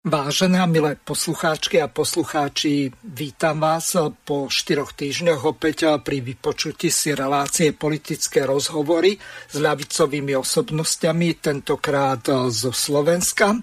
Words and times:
Vážené 0.00 0.56
a 0.56 0.64
milé 0.64 0.96
poslucháčky 0.96 1.76
a 1.76 1.84
poslucháči, 1.84 2.88
vítam 3.04 3.60
vás 3.60 3.92
po 4.24 4.48
štyroch 4.48 4.96
týždňoch 4.96 5.44
opäť 5.44 6.00
pri 6.00 6.24
vypočutí 6.24 6.88
si 6.88 7.12
relácie 7.12 7.76
politické 7.76 8.48
rozhovory 8.48 9.20
s 9.20 9.60
ľavicovými 9.60 10.32
osobnostiami, 10.40 11.36
tentokrát 11.44 12.24
zo 12.48 12.72
Slovenska, 12.72 13.60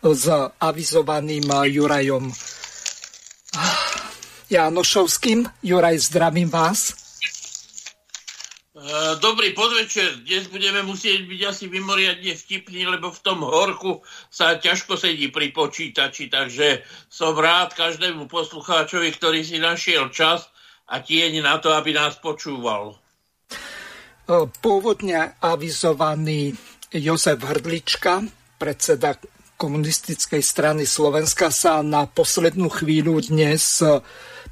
s 0.00 0.24
avizovaným 0.56 1.52
Jurajom 1.52 2.32
Janošovským. 4.48 5.44
Juraj, 5.60 6.00
zdravím 6.00 6.48
vás. 6.48 7.03
Eh, 8.74 9.14
dobrý 9.22 9.54
podvečer. 9.54 10.26
Dnes 10.26 10.50
budeme 10.50 10.82
musieť 10.82 11.30
byť 11.30 11.40
asi 11.46 11.70
mimoriadne 11.70 12.34
vtipní, 12.34 12.82
lebo 12.90 13.06
v 13.14 13.22
tom 13.22 13.46
horku 13.46 14.02
sa 14.34 14.58
ťažko 14.58 14.98
sedí 14.98 15.30
pri 15.30 15.54
počítači, 15.54 16.26
takže 16.26 16.82
som 17.06 17.38
rád 17.38 17.70
každému 17.78 18.26
poslucháčovi, 18.26 19.14
ktorý 19.14 19.46
si 19.46 19.62
našiel 19.62 20.10
čas 20.10 20.50
a 20.90 20.98
tieň 20.98 21.46
na 21.46 21.62
to, 21.62 21.70
aby 21.70 21.94
nás 21.94 22.18
počúval. 22.18 22.98
Eh, 24.26 24.42
pôvodne 24.58 25.38
avizovaný 25.38 26.58
Jozef 26.90 27.46
Hrdlička, 27.46 28.26
predseda 28.58 29.14
komunistickej 29.54 30.42
strany 30.42 30.82
Slovenska, 30.82 31.54
sa 31.54 31.78
na 31.86 32.10
poslednú 32.10 32.74
chvíľu 32.74 33.22
dnes 33.22 33.78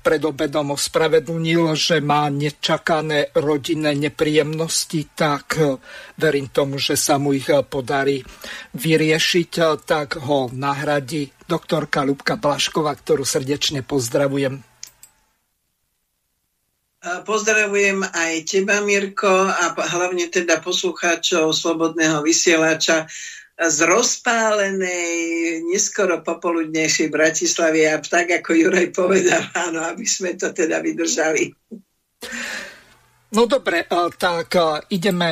pred 0.03 0.19
obedom 0.27 0.75
ospravedlnil, 0.75 1.79
že 1.79 2.03
má 2.03 2.27
nečakané 2.27 3.31
rodinné 3.39 3.95
nepríjemnosti, 3.95 5.07
tak 5.15 5.57
eh, 5.57 5.79
verím 6.19 6.51
tomu, 6.51 6.83
že 6.83 6.99
sa 6.99 7.23
mu 7.23 7.33
ich 7.33 7.47
eh, 7.47 7.63
podarí 7.63 8.27
vyriešiť, 8.75 9.51
eh, 9.63 9.79
tak 9.87 10.19
ho 10.19 10.51
nahradí 10.51 11.31
doktorka 11.47 12.03
Ľubka 12.03 12.35
Blašková, 12.37 12.93
ktorú 12.99 13.23
srdečne 13.23 13.87
pozdravujem. 13.87 14.61
Pozdravujem 17.03 18.07
aj 18.07 18.47
teba, 18.47 18.79
Mirko, 18.79 19.27
a 19.27 19.75
hlavne 19.75 20.31
teda 20.31 20.63
poslucháčov 20.63 21.51
Slobodného 21.51 22.23
vysielača 22.23 23.11
z 23.69 23.79
rozpálenej, 23.87 25.63
neskoro 25.71 26.25
popoludnejšej 26.25 27.09
Bratislavy 27.13 27.87
a 27.87 28.01
tak, 28.03 28.43
ako 28.43 28.51
Juraj 28.55 28.89
povedal, 28.91 29.43
áno, 29.55 29.87
aby 29.87 30.07
sme 30.07 30.35
to 30.35 30.51
teda 30.51 30.83
vydržali. 30.83 31.53
No 33.33 33.47
dobre, 33.49 33.87
tak 34.19 34.49
ideme 34.91 35.31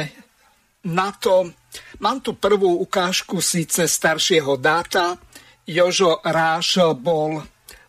na 0.87 1.13
to. 1.13 1.53
Mám 2.01 2.25
tu 2.25 2.35
prvú 2.35 2.81
ukážku 2.81 3.39
síce 3.45 3.85
staršieho 3.85 4.57
dáta. 4.57 5.21
Jožo 5.69 6.19
Ráš 6.25 6.81
bol 6.99 7.45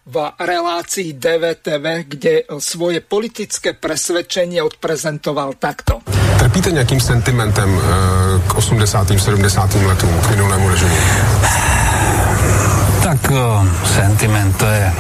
v 0.05 0.31
relácii 0.39 1.13
DVTV, 1.13 1.85
kde 2.07 2.33
svoje 2.57 3.05
politické 3.05 3.73
presvedčenie 3.73 4.63
odprezentoval 4.63 5.53
takto. 5.61 6.01
Trpíte 6.39 6.71
nějakým 6.71 6.99
sentimentem 6.99 7.69
e, 7.69 8.49
k 8.49 8.53
80. 8.55 9.07
70. 9.17 9.73
letům, 9.73 10.21
k 10.21 10.29
minulému 10.29 10.69
režimu? 10.69 10.95
Tak 13.03 13.31
o, 13.31 13.67
sentiment 13.85 14.57
to 14.57 14.65
je 14.65 14.93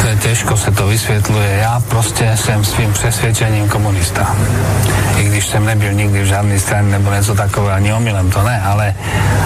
to 0.00 0.06
je 0.10 0.16
těžko 0.16 0.56
se 0.56 0.70
to 0.70 0.86
vysvětluje. 0.86 1.58
Já 1.62 1.80
prostě 1.88 2.32
jsem 2.34 2.64
svým 2.64 2.92
přesvědčením 2.92 3.68
komunista. 3.68 4.36
I 5.16 5.24
když 5.24 5.46
jsem 5.46 5.64
nebyl 5.64 5.92
nikdy 5.92 6.22
v 6.22 6.26
žádné 6.26 6.60
straně 6.60 6.90
nebo 6.90 7.12
něco 7.12 7.34
takové, 7.34 7.72
ani 7.72 7.92
omylem 7.92 8.30
to 8.30 8.42
ne, 8.42 8.62
ale, 8.64 8.94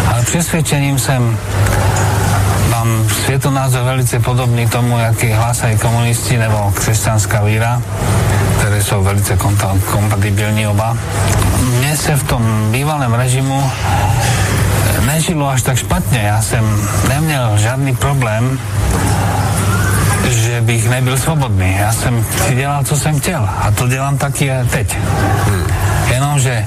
ale 0.07 0.23
přesvědčením 0.23 0.99
jsem 0.99 1.39
mám 2.79 3.09
svietonázor 3.09 3.83
velice 3.83 4.21
podobný 4.21 4.69
tomu, 4.69 4.99
jaký 4.99 5.33
hlásají 5.33 5.79
komunisti 5.79 6.39
nebo 6.39 6.73
křesťanská 6.75 7.43
víra 7.43 7.83
které 8.59 8.83
jsou 8.83 9.03
velice 9.03 9.39
kompatibilní 9.91 10.67
oba. 10.67 10.97
Mně 11.79 11.97
se 11.97 12.17
v 12.17 12.23
tom 12.23 12.69
bývalém 12.71 13.15
režimu 13.15 13.71
nežilo 15.07 15.49
až 15.49 15.63
tak 15.63 15.77
špatně. 15.77 16.19
Já 16.19 16.43
jsem 16.43 16.89
neměl 17.09 17.59
žádný 17.59 17.97
problém 17.97 18.59
že 20.33 20.61
bych 20.61 20.89
nebyl 20.89 21.19
svobodný. 21.19 21.77
Já 21.79 21.93
jsem 21.93 22.25
si 22.47 22.55
dělal, 22.55 22.85
co 22.85 22.97
jsem 22.97 23.21
chtěl. 23.21 23.49
A 23.59 23.71
to 23.71 23.89
dělám 23.89 24.19
taky 24.19 24.51
teď. 24.71 24.97
Jenomže 26.11 26.67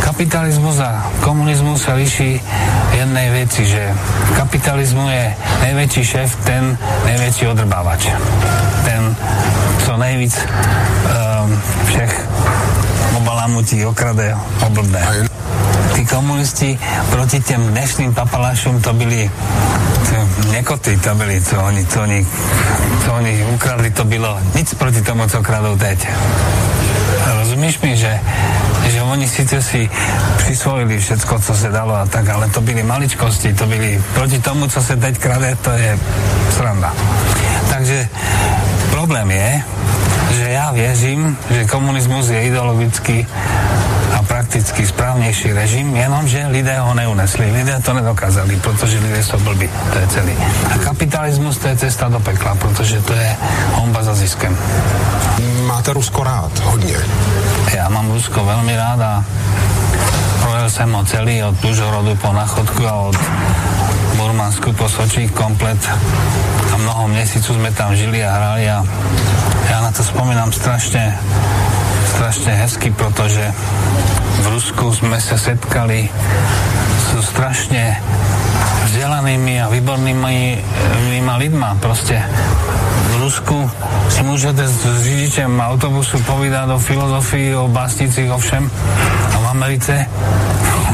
kapitalismus 0.00 0.78
a 0.78 1.10
komunismus 1.20 1.82
se 1.82 1.92
liší 1.92 2.40
jednej 2.92 3.30
věci, 3.30 3.66
že 3.66 3.94
kapitalismu 4.36 5.08
je 5.08 5.34
největší 5.62 6.04
šéf 6.04 6.36
ten 6.44 6.78
největší 7.04 7.46
odrbávač. 7.46 8.06
Ten, 8.84 9.16
co 9.84 9.96
nejvíc 9.96 10.38
um, 10.38 11.62
všech 11.86 12.28
obalamutí, 13.16 13.84
okrade, 13.84 14.36
oblbne. 14.66 15.28
Tí 15.94 16.06
komunisti 16.06 16.78
proti 17.10 17.40
těm 17.40 17.66
dnešným 17.66 18.14
papalášům 18.14 18.82
to 18.82 18.92
byli 18.92 19.30
nekoty 20.50 20.96
to 20.96 21.14
byli, 21.14 21.42
co 21.42 21.62
oni, 21.62 21.86
co 21.86 22.02
oni, 22.02 22.26
co 23.04 23.12
oni 23.14 23.44
ukradli, 23.54 23.90
to 23.90 24.04
bylo 24.04 24.38
nic 24.54 24.74
proti 24.74 25.02
tomu, 25.02 25.28
co 25.28 25.42
kradou 25.42 25.76
teď. 25.76 26.08
Rozumíš 27.38 27.80
mi, 27.80 27.96
že, 27.96 28.20
že 28.86 29.02
oni 29.02 29.28
sice 29.28 29.62
si 29.62 29.90
přisvojili 30.36 30.98
všetko, 30.98 31.38
co 31.38 31.54
se 31.54 31.68
dalo 31.68 31.94
a 31.94 32.06
tak, 32.06 32.28
ale 32.28 32.48
to 32.48 32.60
byly 32.60 32.82
maličkosti, 32.82 33.54
to 33.54 33.66
byly 33.66 34.02
proti 34.14 34.38
tomu, 34.38 34.68
co 34.68 34.82
se 34.82 34.96
teď 34.96 35.18
krade, 35.18 35.56
to 35.62 35.70
je 35.70 35.98
sranda. 36.50 36.94
Takže 37.70 38.08
problém 38.90 39.30
je, 39.30 39.62
že 40.36 40.50
já 40.50 40.72
věřím, 40.72 41.38
že 41.50 41.64
komunismus 41.64 42.28
je 42.28 42.42
ideologicky 42.42 43.26
prakticky 44.54 44.86
správnější 44.86 45.52
režim, 45.52 45.96
jenomže 45.96 46.46
lidé 46.46 46.78
ho 46.78 46.94
neunesli. 46.94 47.50
Lidé 47.50 47.80
to 47.82 47.92
nedokázali, 47.92 48.56
protože 48.56 48.98
lidé 48.98 49.24
jsou 49.24 49.38
blbí. 49.38 49.68
To 49.92 49.98
je 49.98 50.06
celý. 50.06 50.32
A 50.74 50.78
kapitalismus 50.78 51.58
to 51.58 51.68
je 51.68 51.76
cesta 51.76 52.08
do 52.08 52.20
pekla, 52.20 52.54
protože 52.54 53.02
to 53.02 53.12
je 53.12 53.36
homba 53.72 54.02
za 54.02 54.14
ziskem. 54.14 54.58
Máte 55.66 55.92
Rusko 55.92 56.24
rád 56.24 56.58
hodně? 56.58 56.94
Já 57.74 57.88
mám 57.88 58.12
Rusko 58.12 58.44
velmi 58.44 58.76
rád 58.76 59.00
a 59.00 59.24
projel 60.42 60.70
jsem 60.70 60.92
ho 60.92 61.04
celý 61.04 61.42
od 61.42 61.64
Užhorodu 61.64 62.14
po 62.14 62.32
Nachodku 62.32 62.86
a 62.86 62.92
od 62.94 63.16
Burmansku 64.16 64.72
po 64.72 64.88
Sočí 64.88 65.28
komplet 65.28 65.90
a 66.74 66.76
mnoho 66.76 67.08
měsíců 67.08 67.54
jsme 67.54 67.72
tam 67.72 67.96
žili 67.96 68.24
a 68.24 68.32
hrali 68.32 68.70
a 68.70 68.84
já 69.70 69.80
na 69.80 69.92
to 69.92 70.02
vzpomínám 70.02 70.52
strašně 70.52 71.18
strašne 72.14 72.54
hezky, 72.54 72.90
protože 72.90 73.54
v 74.44 74.46
Rusku 74.52 74.92
sme 74.92 75.16
sa 75.16 75.40
setkali 75.40 76.04
so 77.08 77.24
strašne 77.24 77.96
vzdelanými 78.92 79.56
a 79.56 79.72
výbornými 79.72 80.36
lidmi. 81.40 81.68
Proste 81.80 82.20
v 83.08 83.14
Rusku 83.24 83.64
si 84.12 84.20
môžete 84.20 84.68
s 84.68 84.84
řidičem 85.00 85.48
autobusu 85.48 86.20
povídať 86.28 86.76
o 86.76 86.78
filozofii, 86.78 87.56
o 87.56 87.72
básnicích, 87.72 88.28
o 88.28 88.36
všem. 88.36 88.68
A 89.32 89.36
v 89.40 89.46
Americe 89.48 90.04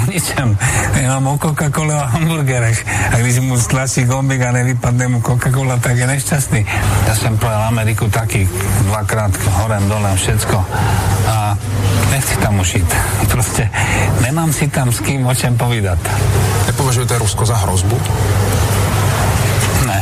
ničem. 0.15 0.55
Jenom 0.95 1.27
o 1.27 1.35
Coca-Cola 1.35 2.07
a 2.07 2.11
hamburgerech. 2.15 2.87
A 2.87 3.19
když 3.19 3.43
mu 3.43 3.59
stlačí 3.59 4.07
gombik 4.07 4.43
a 4.47 4.55
nevypadne 4.55 5.09
mu 5.09 5.19
Coca-Cola, 5.21 5.83
tak 5.83 5.99
je 5.99 6.07
nešťastný. 6.07 6.61
Ja 7.07 7.15
som 7.19 7.35
projel 7.35 7.67
Ameriku 7.67 8.07
taký 8.07 8.47
dvakrát 8.87 9.35
horem, 9.59 9.91
dolem, 9.91 10.15
všetko. 10.15 10.57
A 11.27 11.40
nechci 12.11 12.37
tam 12.43 12.61
ušiť. 12.61 12.87
Proste 13.31 13.71
nemám 14.21 14.53
si 14.53 14.69
tam 14.69 14.93
s 14.93 15.01
kým 15.01 15.27
o 15.27 15.35
čem 15.35 15.57
povídať. 15.57 15.99
Nepovažujete 16.67 17.19
Rusko 17.19 17.47
za 17.47 17.57
hrozbu? 17.67 17.97
Ne. 19.87 20.01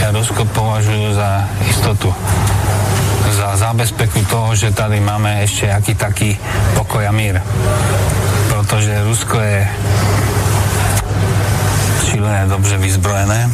Ja 0.00 0.10
Rusko 0.10 0.48
považuji 0.48 1.14
za 1.14 1.44
istotu 1.70 2.14
za 3.34 3.56
zábezpeku 3.56 4.22
toho, 4.30 4.54
že 4.54 4.70
tady 4.70 5.00
máme 5.00 5.42
ešte 5.42 5.66
aký 5.66 5.94
taký 5.94 6.30
pokoj 6.78 7.02
a 7.02 7.12
mír 7.12 7.42
protože 8.54 9.04
Rusko 9.04 9.40
je 9.40 9.68
šílené 12.10 12.46
dobře 12.46 12.78
vyzbrojené, 12.78 13.50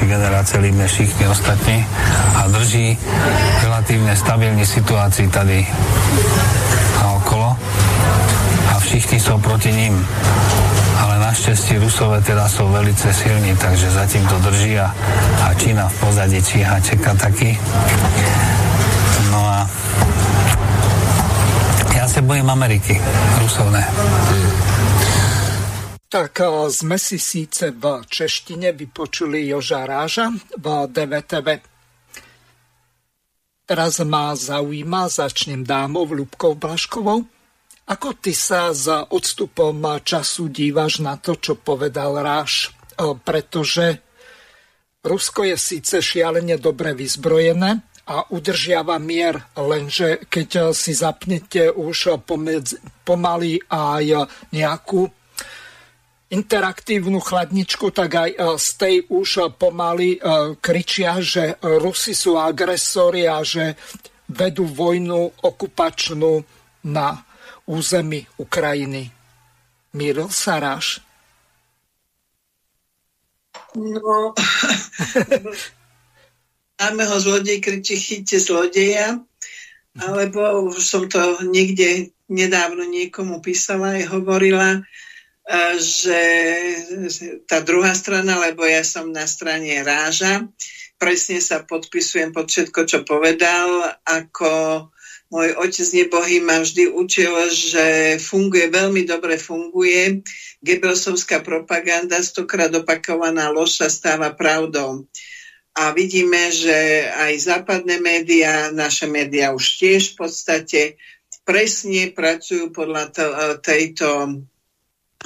generácie 0.00 0.60
líbne 0.60 0.88
všichni 0.88 1.28
ostatní 1.28 1.86
a 2.34 2.48
drží 2.48 2.98
relatívne 3.86 4.16
stabilní 4.18 4.66
situácii 4.66 5.28
tady 5.30 5.66
a 6.98 7.12
okolo 7.22 7.56
a 8.74 8.78
všichni 8.78 9.20
jsou 9.20 9.38
proti 9.38 9.72
ním. 9.72 10.08
Ale 10.98 11.18
naštěstí 11.18 11.78
Rusové 11.78 12.20
teda 12.20 12.48
jsou 12.48 12.68
velice 12.68 13.14
silní, 13.14 13.56
takže 13.56 13.90
zatím 13.90 14.26
to 14.26 14.38
drží 14.38 14.78
a, 14.78 14.94
a 15.42 15.54
Čína 15.54 15.88
v 15.88 16.00
pozadí 16.00 16.42
číha, 16.42 16.80
čeká 16.80 17.14
taky. 17.14 17.58
No 19.30 19.46
a 19.46 19.70
se 22.08 22.22
bojím 22.22 22.50
Ameriky, 22.50 23.00
Rusov 23.38 23.70
ne. 23.70 23.86
Tak 26.08 26.38
sme 26.70 26.98
si 26.98 27.18
síce 27.18 27.70
v 27.70 28.02
češtine 28.08 28.72
vypočuli 28.72 29.46
Joža 29.46 29.86
Ráža 29.86 30.30
v 30.58 30.86
DVTV. 30.86 31.75
Teraz 33.66 33.98
ma 34.06 34.30
zaujíma, 34.30 35.10
začnem 35.10 35.66
dámov 35.66 36.14
Ľubkou 36.14 36.54
Blaškovou. 36.54 37.26
Ako 37.90 38.14
ty 38.14 38.30
sa 38.30 38.70
za 38.70 39.10
odstupom 39.10 39.82
času 40.06 40.46
dívaš 40.54 41.02
na 41.02 41.18
to, 41.18 41.34
čo 41.34 41.58
povedal 41.58 42.14
Ráž? 42.14 42.70
Pretože 43.26 43.98
Rusko 45.02 45.50
je 45.50 45.58
síce 45.58 45.98
šialene 45.98 46.62
dobre 46.62 46.94
vyzbrojené 46.94 47.82
a 48.06 48.22
udržiava 48.30 49.02
mier, 49.02 49.34
lenže 49.58 50.30
keď 50.30 50.70
si 50.70 50.94
zapnete 50.94 51.74
už 51.74 52.22
pomedzi, 52.22 52.78
pomaly 53.02 53.58
aj 53.66 54.30
nejakú 54.54 55.10
interaktívnu 56.30 57.22
chladničku, 57.22 57.94
tak 57.94 58.10
aj 58.14 58.30
e, 58.34 58.38
z 58.58 58.68
tej 58.74 58.96
už 59.06 59.28
e, 59.38 59.42
pomaly 59.54 60.18
e, 60.18 60.20
kričia, 60.58 61.22
že 61.22 61.54
Rusi 61.62 62.18
sú 62.18 62.34
agresori 62.34 63.30
a 63.30 63.46
že 63.46 63.78
vedú 64.26 64.66
vojnu 64.66 65.38
okupačnú 65.46 66.42
na 66.90 67.22
území 67.70 68.26
Ukrajiny. 68.42 69.06
Míril 69.94 70.26
sa 70.34 70.58
Ráš? 70.58 70.98
No, 73.78 74.34
máme 76.80 77.02
ho 77.06 77.16
zlodej 77.22 77.62
kričí 77.62 77.94
chyťte 77.94 78.38
zlodeja, 78.42 79.20
alebo 79.94 80.74
už 80.74 80.82
som 80.82 81.06
to 81.06 81.38
niekde 81.46 82.10
nedávno 82.26 82.82
niekomu 82.82 83.38
písala 83.38 83.94
a 83.94 84.10
hovorila, 84.10 84.82
že 85.78 86.20
tá 87.46 87.62
druhá 87.62 87.94
strana, 87.94 88.42
lebo 88.42 88.66
ja 88.66 88.82
som 88.82 89.14
na 89.14 89.30
strane 89.30 89.78
Ráža, 89.86 90.50
presne 90.98 91.38
sa 91.38 91.62
podpisujem 91.62 92.34
pod 92.34 92.50
všetko, 92.50 92.80
čo 92.82 92.98
povedal, 93.06 93.94
ako 94.02 94.50
môj 95.30 95.58
otec 95.58 95.86
nebohý 95.94 96.38
ma 96.42 96.62
vždy 96.62 96.90
učil, 96.90 97.34
že 97.50 98.16
funguje, 98.18 98.70
veľmi 98.70 99.06
dobre 99.06 99.38
funguje. 99.38 100.22
Gebelsovská 100.62 101.46
propaganda, 101.46 102.18
stokrát 102.22 102.74
opakovaná 102.74 103.50
lož 103.54 103.78
sa 103.82 103.88
stáva 103.90 104.34
pravdou. 104.34 105.06
A 105.76 105.92
vidíme, 105.92 106.48
že 106.50 107.06
aj 107.12 107.32
západné 107.36 108.00
médiá, 108.00 108.72
naše 108.72 109.04
médiá 109.04 109.52
už 109.52 109.76
tiež 109.76 110.16
v 110.16 110.26
podstate 110.26 110.80
presne 111.44 112.10
pracujú 112.10 112.72
podľa 112.72 113.12
tejto 113.60 114.40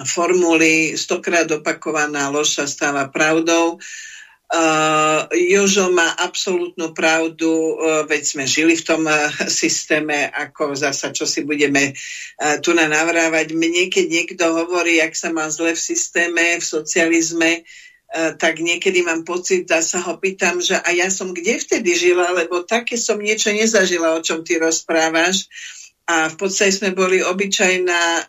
formuly 0.05 0.97
stokrát 0.97 1.49
opakovaná 1.51 2.29
lož 2.29 2.57
sa 2.61 2.65
stáva 2.69 3.09
pravdou. 3.09 3.79
Uh, 4.51 5.31
Jožo 5.31 5.95
má 5.95 6.11
absolútnu 6.19 6.91
pravdu, 6.91 7.47
uh, 7.47 8.03
veď 8.03 8.23
sme 8.27 8.45
žili 8.51 8.75
v 8.75 8.83
tom 8.83 9.07
uh, 9.07 9.31
systéme, 9.47 10.27
ako 10.27 10.75
zasa, 10.75 11.15
čo 11.15 11.23
si 11.23 11.47
budeme 11.47 11.95
uh, 11.95 12.59
tu 12.59 12.75
na 12.75 12.91
navrávať. 12.91 13.55
Mne, 13.55 13.87
keď 13.87 14.07
niekto 14.11 14.45
hovorí, 14.51 14.99
jak 14.99 15.15
sa 15.15 15.31
má 15.31 15.47
zle 15.55 15.79
v 15.79 15.81
systéme, 15.95 16.59
v 16.59 16.67
socializme, 16.67 17.63
uh, 17.63 18.35
tak 18.35 18.59
niekedy 18.59 19.07
mám 19.07 19.23
pocit, 19.23 19.71
a 19.71 19.87
sa 19.87 20.03
ho 20.03 20.19
pýtam, 20.19 20.59
že 20.59 20.83
a 20.83 20.91
ja 20.99 21.07
som 21.15 21.31
kde 21.31 21.63
vtedy 21.63 21.95
žila, 21.95 22.35
lebo 22.35 22.67
také 22.67 22.99
som 22.99 23.23
niečo 23.23 23.55
nezažila, 23.55 24.19
o 24.19 24.25
čom 24.25 24.43
ty 24.43 24.59
rozprávaš. 24.59 25.47
Uh, 25.47 25.80
a 26.11 26.27
v 26.27 26.35
podstate 26.35 26.75
sme 26.75 26.91
boli 26.91 27.23
obyčajná 27.23 28.03
uh, 28.03 28.27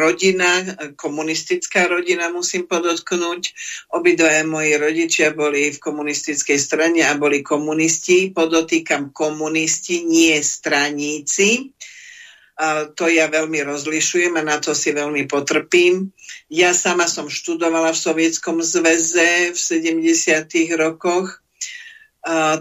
rodina, 0.00 0.64
komunistická 0.96 1.84
rodina, 1.84 2.32
musím 2.32 2.64
podotknúť. 2.64 3.42
Obidvaja 3.92 4.40
moji 4.48 4.80
rodičia 4.80 5.36
boli 5.36 5.68
v 5.68 5.76
komunistickej 5.76 6.56
strane 6.56 7.04
a 7.04 7.12
boli 7.20 7.44
komunisti. 7.44 8.32
Podotýkam 8.32 9.12
komunisti, 9.12 10.00
nie 10.08 10.40
straníci. 10.40 11.76
Uh, 12.56 12.88
to 12.96 13.12
ja 13.12 13.28
veľmi 13.28 13.68
rozlišujem 13.68 14.40
a 14.40 14.46
na 14.46 14.56
to 14.56 14.72
si 14.72 14.96
veľmi 14.96 15.28
potrpím. 15.28 16.16
Ja 16.48 16.72
sama 16.72 17.04
som 17.04 17.28
študovala 17.28 17.92
v 17.92 18.00
Sovietskom 18.00 18.64
zväze 18.64 19.52
v 19.52 19.58
70. 19.60 20.48
rokoch 20.80 21.44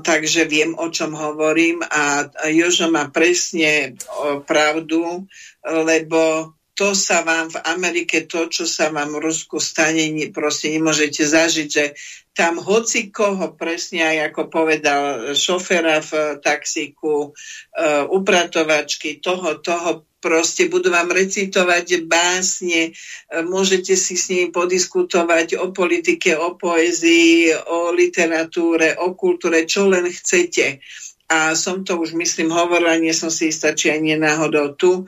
takže 0.03 0.47
viem, 0.47 0.71
o 0.79 0.87
čom 0.87 1.11
hovorím 1.11 1.83
a 1.83 2.31
Jožo 2.47 2.87
má 2.87 3.11
presne 3.11 3.99
pravdu, 4.47 5.27
lebo 5.67 6.53
to 6.79 6.95
sa 6.95 7.27
vám 7.27 7.51
v 7.51 7.59
Amerike, 7.75 8.23
to, 8.23 8.47
čo 8.47 8.63
sa 8.63 8.87
vám 8.87 9.19
v 9.19 9.27
Rusku 9.27 9.59
stane, 9.59 10.07
proste 10.31 10.71
nemôžete 10.71 11.27
zažiť, 11.27 11.67
že 11.67 11.91
tam 12.31 12.55
hoci 12.55 13.11
koho, 13.11 13.51
presne 13.51 14.07
aj 14.07 14.31
ako 14.31 14.41
povedal 14.47 15.35
šoféra 15.35 15.99
v 15.99 16.39
taxíku, 16.39 17.35
uh, 17.35 18.07
upratovačky, 18.07 19.19
toho, 19.19 19.59
toho 19.59 20.07
proste 20.19 20.67
budú 20.67 20.91
vám 20.91 21.09
recitovať 21.09 22.05
básne, 22.05 22.91
e, 22.91 23.41
môžete 23.43 23.95
si 23.95 24.19
s 24.19 24.29
nimi 24.29 24.51
podiskutovať 24.51 25.57
o 25.59 25.71
politike, 25.71 26.35
o 26.35 26.59
poezii, 26.59 27.55
o 27.55 27.95
literatúre, 27.95 28.99
o 28.99 29.15
kultúre, 29.15 29.63
čo 29.63 29.87
len 29.87 30.07
chcete. 30.11 30.83
A 31.31 31.55
som 31.55 31.87
to 31.87 31.97
už, 31.97 32.13
myslím, 32.19 32.51
hovorila, 32.51 32.99
nie 32.99 33.15
som 33.15 33.31
si 33.31 33.49
istá, 33.49 33.71
či 33.71 33.95
aj 33.95 33.99
nie 34.03 34.17
náhodou 34.19 34.75
tu. 34.75 34.91
E, 35.01 35.03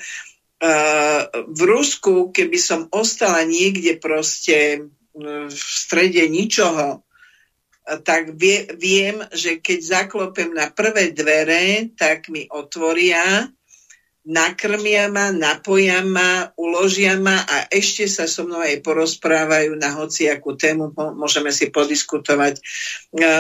v 1.30 1.62
Rusku, 1.68 2.32
keby 2.32 2.58
som 2.58 2.88
ostala 2.90 3.44
niekde 3.44 4.00
proste 4.00 4.88
v 5.12 5.52
strede 5.52 6.24
ničoho, 6.32 7.04
tak 8.08 8.40
vie, 8.40 8.72
viem, 8.80 9.20
že 9.36 9.60
keď 9.60 9.80
zaklopem 9.84 10.56
na 10.56 10.72
prvé 10.72 11.12
dvere, 11.12 11.92
tak 12.00 12.32
mi 12.32 12.48
otvoria 12.48 13.52
nakrmia 14.22 15.10
ma, 15.10 15.34
napoja 15.34 16.06
ma, 16.06 16.54
uložia 16.54 17.18
ma 17.18 17.42
a 17.42 17.66
ešte 17.74 18.06
sa 18.06 18.30
so 18.30 18.46
mnou 18.46 18.62
aj 18.62 18.86
porozprávajú 18.86 19.74
na 19.82 19.98
hociakú 19.98 20.54
tému, 20.54 20.94
môžeme 21.18 21.50
si 21.50 21.74
podiskutovať. 21.74 22.62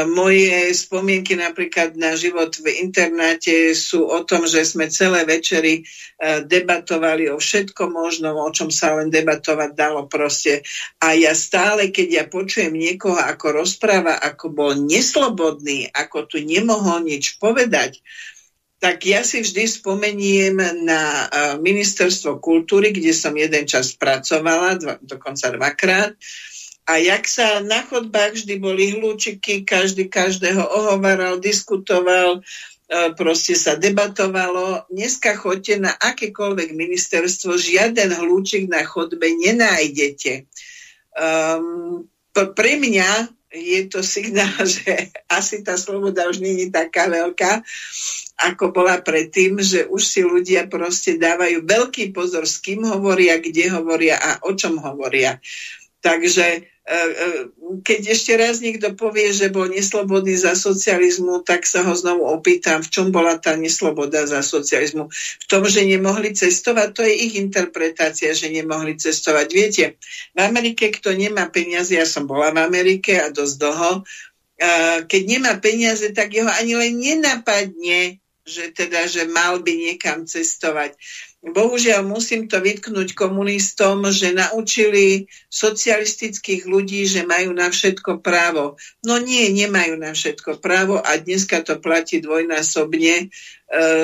Moje 0.10 0.74
spomienky 0.74 1.38
napríklad 1.38 1.94
na 1.94 2.18
život 2.18 2.58
v 2.58 2.82
internáte 2.82 3.78
sú 3.78 4.10
o 4.10 4.26
tom, 4.26 4.50
že 4.50 4.66
sme 4.66 4.90
celé 4.90 5.22
večery 5.22 5.82
e, 5.82 5.82
debatovali 6.50 7.30
o 7.30 7.38
všetkom 7.38 7.94
možnom, 7.94 8.42
o 8.42 8.50
čom 8.50 8.74
sa 8.74 8.98
len 8.98 9.14
debatovať 9.14 9.78
dalo 9.78 10.10
proste. 10.10 10.66
A 10.98 11.14
ja 11.14 11.38
stále, 11.38 11.94
keď 11.94 12.08
ja 12.10 12.24
počujem 12.26 12.74
niekoho, 12.74 13.22
ako 13.22 13.62
rozpráva, 13.62 14.18
ako 14.18 14.50
bol 14.50 14.74
neslobodný, 14.74 15.94
ako 15.94 16.26
tu 16.26 16.38
nemohol 16.42 17.06
nič 17.06 17.38
povedať, 17.38 18.02
tak 18.82 19.06
ja 19.06 19.22
si 19.22 19.46
vždy 19.46 19.70
spomeniem 19.70 20.58
na 20.82 21.30
ministerstvo 21.62 22.42
kultúry, 22.42 22.90
kde 22.90 23.14
som 23.14 23.38
jeden 23.38 23.70
čas 23.70 23.94
pracovala, 23.94 24.82
dva, 24.82 24.98
dokonca 25.06 25.54
dvakrát. 25.54 26.18
A 26.90 26.98
jak 26.98 27.30
sa 27.30 27.62
na 27.62 27.86
chodbách 27.86 28.42
vždy 28.42 28.58
boli 28.58 28.98
hľúčiky, 28.98 29.62
každý 29.70 30.10
každého 30.10 30.66
ohovaral, 30.66 31.38
diskutoval, 31.38 32.42
proste 33.14 33.54
sa 33.54 33.78
debatovalo. 33.78 34.90
Dneska 34.90 35.38
chodte 35.38 35.78
na 35.78 35.94
akékoľvek 35.94 36.74
ministerstvo, 36.74 37.62
žiaden 37.62 38.18
hľúčik 38.18 38.66
na 38.66 38.82
chodbe 38.82 39.30
nenájdete. 39.30 40.50
Um, 41.14 42.10
pre 42.34 42.82
mňa 42.82 43.30
je 43.52 43.82
to 43.92 44.00
signál, 44.04 44.64
že 44.68 45.12
asi 45.28 45.62
tá 45.64 45.76
sloboda 45.78 46.28
už 46.28 46.40
není 46.40 46.72
taká 46.72 47.08
veľká, 47.08 47.62
ako 48.42 48.74
bola 48.74 48.98
predtým, 49.02 49.62
že 49.62 49.86
už 49.86 50.02
si 50.02 50.22
ľudia 50.26 50.66
proste 50.66 51.22
dávajú 51.22 51.62
veľký 51.66 52.10
pozor, 52.16 52.50
s 52.50 52.58
kým 52.58 52.88
hovoria, 52.88 53.38
kde 53.38 53.70
hovoria 53.70 54.18
a 54.18 54.42
o 54.46 54.58
čom 54.58 54.82
hovoria. 54.82 55.38
Takže 56.02 56.46
e, 56.58 56.60
e, 56.90 57.26
keď 57.86 58.02
ešte 58.10 58.34
raz 58.34 58.58
niekto 58.58 58.98
povie, 58.98 59.30
že 59.30 59.54
bol 59.54 59.70
neslobodný 59.70 60.34
za 60.34 60.58
socializmu, 60.58 61.46
tak 61.46 61.70
sa 61.70 61.86
ho 61.86 61.94
znovu 61.94 62.26
opýtam, 62.26 62.82
v 62.82 62.90
čom 62.90 63.14
bola 63.14 63.38
tá 63.38 63.54
nesloboda 63.54 64.26
za 64.26 64.42
socializmu. 64.42 65.06
V 65.14 65.46
tom, 65.46 65.62
že 65.70 65.86
nemohli 65.86 66.34
cestovať, 66.34 66.88
to 66.98 67.02
je 67.06 67.14
ich 67.14 67.34
interpretácia, 67.38 68.34
že 68.34 68.50
nemohli 68.50 68.98
cestovať. 68.98 69.48
Viete, 69.54 70.02
v 70.34 70.40
Amerike, 70.42 70.90
kto 70.90 71.14
nemá 71.14 71.46
peniaze, 71.54 71.94
ja 71.94 72.10
som 72.10 72.26
bola 72.26 72.50
v 72.50 72.66
Amerike 72.66 73.22
a 73.22 73.30
dosť 73.30 73.56
dlho, 73.62 73.92
keď 75.10 75.22
nemá 75.26 75.58
peniaze, 75.58 76.06
tak 76.14 76.38
jeho 76.38 76.50
ani 76.50 76.78
len 76.78 76.94
nenapadne, 77.02 78.21
že 78.46 78.74
teda, 78.74 79.06
že 79.06 79.30
mal 79.30 79.62
by 79.62 79.74
niekam 79.74 80.26
cestovať. 80.26 80.98
Bohužiaľ 81.42 82.06
musím 82.06 82.46
to 82.46 82.62
vytknúť 82.62 83.18
komunistom, 83.18 84.06
že 84.14 84.34
naučili 84.34 85.26
socialistických 85.50 86.70
ľudí, 86.70 87.06
že 87.10 87.26
majú 87.26 87.54
na 87.54 87.70
všetko 87.70 88.22
právo. 88.22 88.78
No 89.02 89.18
nie, 89.18 89.50
nemajú 89.50 89.98
na 89.98 90.14
všetko 90.14 90.62
právo 90.62 91.02
a 91.02 91.18
dneska 91.18 91.66
to 91.66 91.82
platí 91.82 92.22
dvojnásobne, 92.22 93.16
e, 93.18 93.28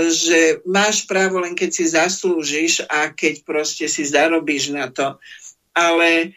že 0.10 0.66
máš 0.66 1.06
právo 1.06 1.42
len 1.42 1.54
keď 1.54 1.70
si 1.74 1.86
zaslúžiš 1.94 2.90
a 2.90 3.14
keď 3.14 3.46
proste 3.46 3.86
si 3.86 4.02
zarobíš 4.06 4.74
na 4.74 4.90
to. 4.90 5.22
Ale 5.78 6.34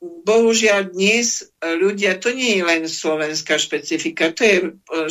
bohužiaľ 0.00 0.96
dnes 0.96 1.44
ľudia, 1.60 2.16
to 2.16 2.32
nie 2.32 2.56
je 2.56 2.62
len 2.64 2.82
slovenská 2.88 3.60
špecifika, 3.60 4.32
to 4.32 4.40
je 4.40 4.56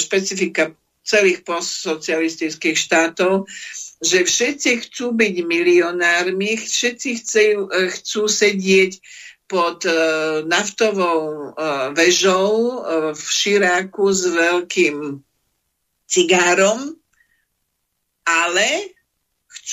špecifika 0.01 0.73
celých 1.03 1.43
postsocialistických 1.43 2.77
štátov, 2.79 3.45
že 3.99 4.23
všetci 4.23 4.71
chcú 4.87 5.11
byť 5.15 5.35
milionármi, 5.43 6.55
všetci 6.55 7.09
chcú, 7.19 7.67
chcú 7.69 8.21
sedieť 8.27 8.99
pod 9.47 9.83
uh, 9.85 10.41
naftovou 10.47 11.53
uh, 11.53 11.91
vežou 11.93 12.79
uh, 12.79 13.11
v 13.11 13.21
Širáku 13.21 14.09
s 14.09 14.23
veľkým 14.31 15.19
cigárom, 16.07 16.95
ale 18.23 18.92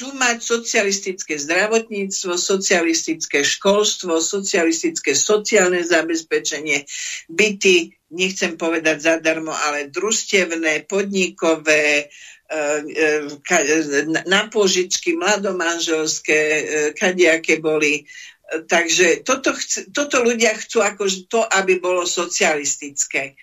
chcú 0.00 0.16
mať 0.16 0.40
socialistické 0.40 1.36
zdravotníctvo, 1.36 2.40
socialistické 2.40 3.44
školstvo, 3.44 4.16
socialistické 4.24 5.12
sociálne 5.12 5.84
zabezpečenie, 5.84 6.88
byty, 7.28 7.92
nechcem 8.08 8.56
povedať 8.56 8.96
zadarmo, 8.96 9.52
ale 9.52 9.92
družstevné, 9.92 10.88
podnikové, 10.88 12.08
e, 12.48 12.56
e, 12.96 14.24
na 14.24 14.48
požičky, 14.48 15.20
mladomanželské, 15.20 16.40
e, 16.40 16.62
kadejaké 16.96 17.60
boli. 17.60 18.08
Takže 18.48 19.20
toto, 19.20 19.52
chc- 19.52 19.92
toto 19.92 20.24
ľudia 20.24 20.56
chcú 20.56 20.80
ako 20.80 21.04
to, 21.28 21.44
aby 21.44 21.76
bolo 21.76 22.08
socialistické 22.08 23.36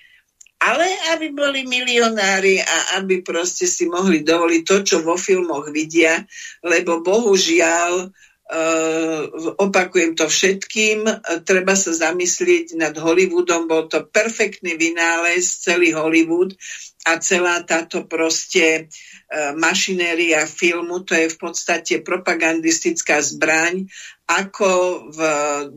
ale 0.58 0.90
aby 1.14 1.30
boli 1.34 1.70
milionári 1.70 2.58
a 2.62 3.02
aby 3.02 3.22
proste 3.22 3.70
si 3.70 3.86
mohli 3.86 4.26
dovoliť 4.26 4.62
to, 4.66 4.78
čo 4.82 4.98
vo 5.06 5.14
filmoch 5.14 5.70
vidia, 5.70 6.26
lebo 6.66 7.02
bohužiaľ 7.06 8.10
Uh, 8.48 9.28
opakujem 9.60 10.16
to 10.16 10.24
všetkým, 10.24 11.04
uh, 11.04 11.44
treba 11.44 11.76
sa 11.76 11.92
zamyslieť 11.92 12.80
nad 12.80 12.96
Hollywoodom, 12.96 13.68
bol 13.68 13.92
to 13.92 14.08
perfektný 14.08 14.80
vynález, 14.80 15.44
celý 15.52 15.92
Hollywood 15.92 16.56
a 17.04 17.20
celá 17.20 17.60
táto 17.68 18.08
proste 18.08 18.88
uh, 18.88 19.52
mašinéria 19.52 20.48
filmu, 20.48 21.04
to 21.04 21.12
je 21.20 21.28
v 21.28 21.38
podstate 21.44 22.00
propagandistická 22.00 23.20
zbraň, 23.20 23.84
ako 24.32 24.72
v, 25.12 25.20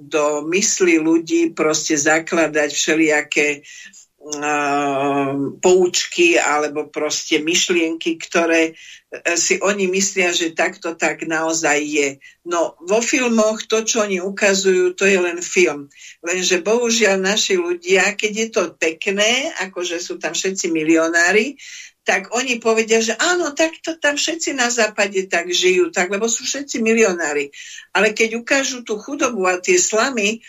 do 0.07 0.47
mysli 0.55 1.03
ľudí 1.03 1.51
proste 1.51 1.99
zakladať 1.99 2.71
všelijaké 2.71 3.67
poučky 5.59 6.39
alebo 6.39 6.87
proste 6.87 7.43
myšlienky, 7.43 8.21
ktoré 8.21 8.71
e, 8.71 8.73
si 9.35 9.59
oni 9.59 9.91
myslia, 9.91 10.31
že 10.31 10.55
takto 10.55 10.95
tak 10.95 11.27
naozaj 11.27 11.79
je. 11.83 12.09
No 12.47 12.79
vo 12.87 13.03
filmoch 13.03 13.67
to, 13.67 13.83
čo 13.83 14.07
oni 14.07 14.23
ukazujú, 14.23 14.95
to 14.95 15.05
je 15.09 15.19
len 15.19 15.43
film. 15.43 15.91
Lenže 16.23 16.63
bohužiaľ 16.63 17.19
naši 17.19 17.59
ľudia, 17.59 18.15
keď 18.15 18.33
je 18.33 18.49
to 18.53 18.63
pekné, 18.79 19.51
akože 19.67 19.99
sú 19.99 20.17
tam 20.23 20.37
všetci 20.37 20.71
milionári, 20.71 21.59
tak 22.01 22.33
oni 22.33 22.59
povedia, 22.59 22.99
že 23.05 23.15
áno, 23.21 23.53
tak 23.53 23.79
to 23.85 23.95
tam 23.95 24.17
všetci 24.17 24.57
na 24.57 24.73
západe 24.73 25.29
tak 25.29 25.53
žijú, 25.53 25.93
tak, 25.93 26.09
lebo 26.11 26.27
sú 26.27 26.43
všetci 26.49 26.81
milionári. 26.81 27.53
Ale 27.93 28.17
keď 28.17 28.41
ukážu 28.41 28.83
tú 28.83 28.97
chudobu 28.99 29.45
a 29.47 29.61
tie 29.61 29.77
slamy, 29.77 30.41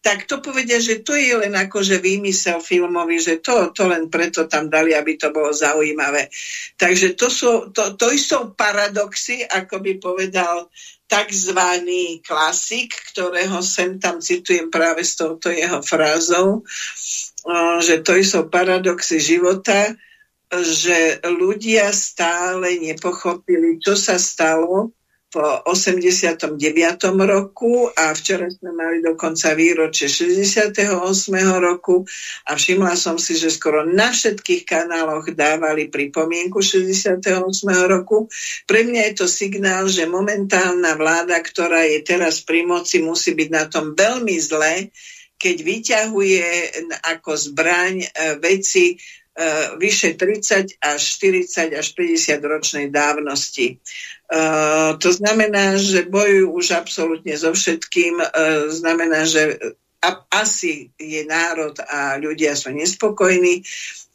tak 0.00 0.30
to 0.30 0.38
povedia, 0.38 0.78
že 0.78 1.02
to 1.02 1.18
je 1.18 1.34
len 1.34 1.50
akože 1.50 1.98
výmysel 1.98 2.62
filmový, 2.62 3.18
že 3.18 3.42
to, 3.42 3.74
to 3.74 3.90
len 3.90 4.06
preto 4.06 4.46
tam 4.46 4.70
dali, 4.70 4.94
aby 4.94 5.18
to 5.18 5.34
bolo 5.34 5.50
zaujímavé. 5.50 6.30
Takže 6.78 7.18
to 7.18 7.26
sú, 7.26 7.74
to, 7.74 7.98
to 7.98 8.14
sú 8.14 8.54
paradoxy, 8.54 9.42
ako 9.42 9.82
by 9.82 9.98
povedal 9.98 10.70
tzv. 11.06 11.60
klasik, 12.22 12.90
ktorého 13.14 13.62
sem 13.62 13.98
tam 13.98 14.22
citujem 14.22 14.70
práve 14.70 15.06
s 15.06 15.18
touto 15.18 15.50
jeho 15.50 15.82
frázou, 15.82 16.66
že 17.82 18.02
to 18.02 18.18
sú 18.22 18.50
paradoxy 18.50 19.22
života, 19.22 19.94
že 20.50 21.18
ľudia 21.26 21.90
stále 21.90 22.78
nepochopili, 22.78 23.82
čo 23.82 23.98
sa 23.98 24.18
stalo 24.18 24.94
v 25.36 25.68
89. 25.68 26.56
roku 27.28 27.92
a 27.92 28.16
včera 28.16 28.48
sme 28.48 28.72
mali 28.72 29.04
dokonca 29.04 29.52
výročie 29.52 30.08
68. 30.08 30.88
roku 31.60 32.08
a 32.48 32.56
všimla 32.56 32.96
som 32.96 33.20
si, 33.20 33.36
že 33.36 33.52
skoro 33.52 33.84
na 33.84 34.16
všetkých 34.16 34.64
kanáloch 34.64 35.28
dávali 35.36 35.92
pripomienku 35.92 36.64
68. 36.64 37.20
roku. 37.84 38.32
Pre 38.64 38.80
mňa 38.80 39.12
je 39.12 39.14
to 39.20 39.26
signál, 39.28 39.84
že 39.92 40.08
momentálna 40.08 40.96
vláda, 40.96 41.36
ktorá 41.44 41.84
je 41.84 42.00
teraz 42.00 42.40
pri 42.40 42.64
moci, 42.64 43.04
musí 43.04 43.36
byť 43.36 43.48
na 43.52 43.68
tom 43.68 43.92
veľmi 43.92 44.40
zle, 44.40 44.88
keď 45.36 45.56
vyťahuje 45.60 46.48
ako 47.12 47.36
zbraň 47.36 48.08
e, 48.08 48.08
veci, 48.40 48.96
vyše 49.76 50.16
30 50.16 50.80
až 50.80 51.00
40 51.20 51.76
až 51.76 51.86
50 51.92 52.40
ročnej 52.40 52.86
dávnosti. 52.88 53.76
Uh, 54.26 54.96
to 54.98 55.12
znamená, 55.12 55.76
že 55.76 56.08
bojujú 56.08 56.50
už 56.50 56.66
absolútne 56.74 57.36
so 57.36 57.52
všetkým. 57.52 58.18
Uh, 58.18 58.72
znamená, 58.72 59.28
že 59.28 59.60
asi 60.30 60.90
je 60.96 61.22
národ 61.26 61.74
a 61.82 62.16
ľudia 62.16 62.54
sú 62.54 62.70
nespokojní, 62.70 63.62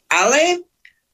ale 0.08 0.64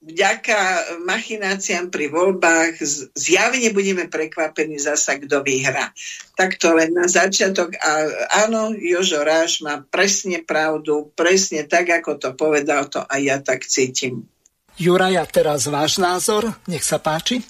vďaka 0.08 0.58
machináciám 1.04 1.92
pri 1.92 2.08
voľbách 2.08 2.80
zjavne 3.14 3.70
budeme 3.76 4.08
prekvapení 4.08 4.80
zasa, 4.80 5.20
kto 5.20 5.44
vyhrá. 5.44 5.92
Tak 6.40 6.56
to 6.56 6.72
len 6.72 6.96
na 6.96 7.12
začiatok. 7.12 7.76
A 7.76 8.08
áno, 8.48 8.72
Jožo 8.72 9.20
Ráš 9.22 9.60
má 9.60 9.84
presne 9.84 10.40
pravdu, 10.40 11.12
presne 11.12 11.68
tak, 11.68 11.92
ako 11.92 12.16
to 12.16 12.30
povedal, 12.34 12.88
to 12.88 13.04
a 13.04 13.20
ja 13.20 13.44
tak 13.44 13.68
cítim. 13.68 14.32
Juraja, 14.78 15.26
teraz 15.26 15.66
váš 15.68 15.98
názor, 15.98 16.54
nech 16.70 16.86
sa 16.86 17.02
páči. 17.02 17.42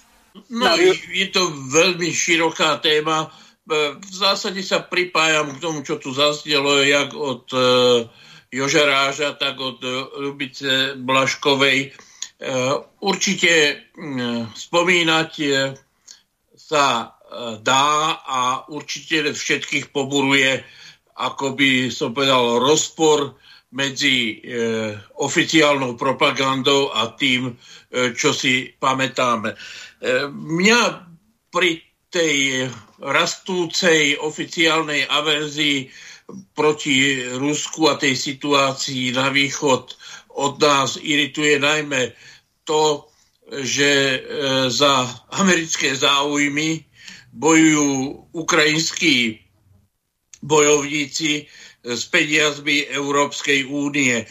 No, 0.48 0.72
je 1.12 1.28
to 1.28 1.50
veľmi 1.52 2.08
široká 2.14 2.80
téma. 2.80 3.28
E, 3.28 4.00
v 4.00 4.14
zásade 4.16 4.64
sa 4.64 4.80
pripájam 4.80 5.52
k 5.52 5.60
tomu, 5.60 5.84
čo 5.84 6.00
tu 6.00 6.16
zaznelo, 6.16 6.80
jak 6.80 7.12
od 7.12 7.46
e, 7.52 7.60
Joža 8.54 8.88
Ráža, 8.88 9.36
tak 9.36 9.60
od 9.60 9.84
e, 9.84 9.92
Lubice 10.24 10.96
Blaškovej. 10.96 12.07
Určite 13.02 13.54
spomínať 14.54 15.32
sa 16.54 16.86
dá 17.66 17.90
a 18.22 18.70
určite 18.70 19.34
všetkých 19.34 19.90
poburuje, 19.90 20.62
ako 21.18 21.58
by 21.58 21.90
som 21.90 22.14
povedal, 22.14 22.62
rozpor 22.62 23.34
medzi 23.74 24.38
oficiálnou 25.18 25.98
propagandou 25.98 26.94
a 26.94 27.10
tým, 27.18 27.58
čo 28.14 28.30
si 28.38 28.70
pamätáme. 28.70 29.58
Mňa 30.30 30.82
pri 31.50 31.82
tej 32.14 32.70
rastúcej 33.02 34.16
oficiálnej 34.22 35.10
averzii 35.10 35.90
proti 36.54 37.24
Rusku 37.36 37.88
a 37.88 38.00
tej 38.00 38.16
situácii 38.16 39.16
na 39.16 39.32
východ 39.32 39.96
od 40.38 40.62
nás 40.62 41.02
irituje 41.02 41.58
najmä 41.58 42.14
to, 42.64 43.10
že 43.64 43.90
e, 43.90 44.20
za 44.70 45.08
americké 45.34 45.96
záujmy 45.96 46.84
bojujú 47.34 47.90
ukrajinskí 48.36 49.40
bojovníci 50.44 51.48
s 51.82 52.04
peniazmi 52.12 52.86
Európskej 52.92 53.66
únie. 53.66 54.28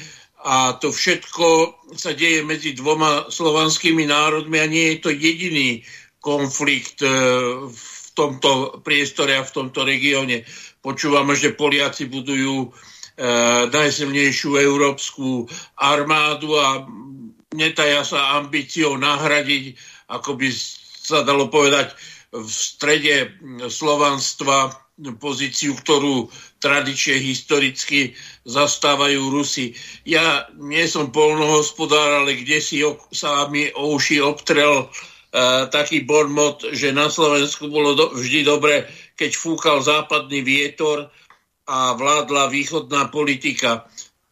A 0.47 0.79
to 0.79 0.95
všetko 0.95 1.75
sa 1.99 2.15
deje 2.15 2.47
medzi 2.47 2.77
dvoma 2.77 3.27
slovanskými 3.33 4.07
národmi 4.07 4.63
a 4.63 4.71
nie 4.71 4.95
je 4.95 4.99
to 5.03 5.11
jediný 5.11 5.83
konflikt 6.23 7.03
e, 7.03 7.09
v 7.67 7.87
tomto 8.15 8.81
priestore 8.87 9.35
a 9.37 9.47
v 9.47 9.55
tomto 9.55 9.83
regióne. 9.83 10.47
Počúvame, 10.79 11.35
že 11.35 11.57
Poliaci 11.57 12.07
budujú 12.07 12.71
najsilnejšiu 13.73 14.61
európsku 14.61 15.49
armádu 15.81 16.53
a 16.61 16.85
netaja 17.57 18.05
sa 18.05 18.37
ambíciou 18.37 19.01
nahradiť, 19.01 19.73
ako 20.13 20.37
by 20.37 20.49
sa 21.07 21.25
dalo 21.25 21.49
povedať, 21.49 21.97
v 22.37 22.51
strede 22.51 23.33
slovanstva 23.73 24.75
pozíciu, 25.21 25.77
ktorú 25.77 26.33
tradične 26.61 27.21
historicky 27.21 28.17
zastávajú 28.49 29.29
Rusi. 29.29 29.77
Ja 30.09 30.49
nie 30.57 30.89
som 30.89 31.13
polnohospodár, 31.13 32.25
ale 32.25 32.41
kde 32.41 32.59
si 32.65 32.81
sa 33.13 33.49
mi 33.53 33.69
o 33.77 33.97
uši 33.97 34.25
obtrel 34.25 34.89
uh, 34.89 35.69
taký 35.69 36.09
bonmot, 36.09 36.73
že 36.73 36.97
na 36.97 37.13
Slovensku 37.13 37.69
bolo 37.69 37.93
do, 37.93 38.05
vždy 38.17 38.41
dobre, 38.49 38.89
keď 39.21 39.37
fúkal 39.37 39.85
západný 39.85 40.41
vietor 40.41 41.13
a 41.67 41.93
vládla 41.93 42.47
východná 42.47 43.11
politika. 43.11 43.85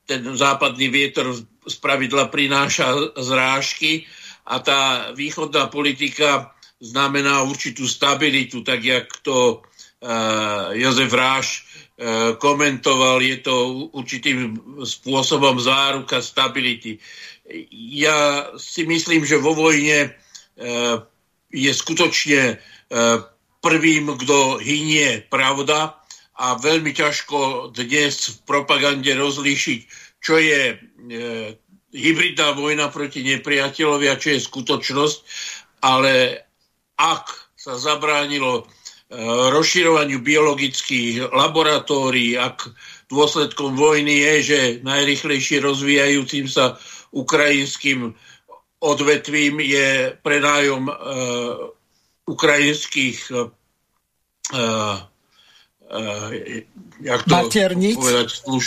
Ten 0.07 0.37
západný 0.37 0.89
vietor 0.89 1.35
z 1.67 1.77
pravidla 1.81 2.29
prináša 2.31 3.17
zrážky 3.19 4.07
a 4.47 4.61
tá 4.61 5.11
východná 5.17 5.67
politika 5.67 6.53
znamená 6.79 7.43
určitú 7.43 7.89
stabilitu, 7.89 8.61
tak 8.61 8.85
jak 8.85 9.09
to 9.25 9.65
Eh, 10.05 10.79
Jozef 10.79 11.13
Ráš 11.13 11.65
komentoval, 12.43 13.23
je 13.23 13.39
to 13.39 13.87
určitým 13.95 14.59
spôsobom 14.83 15.63
záruka 15.63 16.19
stability. 16.19 16.99
Ja 17.71 18.51
si 18.59 18.83
myslím, 18.83 19.23
že 19.23 19.39
vo 19.39 19.55
vojne 19.55 20.11
je 21.55 21.71
skutočne 21.71 22.59
prvým, 23.63 24.05
kto 24.11 24.59
hynie 24.59 25.23
pravda 25.23 26.03
a 26.35 26.59
veľmi 26.59 26.91
ťažko 26.91 27.71
dnes 27.71 28.15
v 28.31 28.37
propagande 28.43 29.15
rozlíšiť, 29.15 29.81
čo 30.19 30.35
je 30.35 30.75
e, 30.75 30.77
hybridná 31.95 32.59
vojna 32.59 32.91
proti 32.91 33.23
nepriateľovi 33.23 34.07
a 34.11 34.19
čo 34.19 34.35
je 34.35 34.41
skutočnosť, 34.43 35.19
ale 35.87 36.43
ak 36.99 37.55
sa 37.55 37.79
zabránilo 37.79 38.63
e, 38.63 38.63
rozširovaniu 39.55 40.19
biologických 40.19 41.31
laboratórií, 41.31 42.35
ak 42.35 42.67
dôsledkom 43.07 43.79
vojny 43.79 44.27
je, 44.27 44.35
že 44.43 44.61
najrychlejšie 44.83 45.63
rozvíjajúcim 45.63 46.51
sa 46.51 46.75
ukrajinským 47.15 48.11
odvetvím 48.83 49.63
je 49.63 50.13
prenájom 50.21 50.91
e, 50.91 50.95
ukrajinských 52.27 53.19
e, 53.31 53.35
jak 57.01 57.21
to 57.23 57.35
materníc. 57.35 57.95
povedať 57.95 58.29
sluš, 58.31 58.67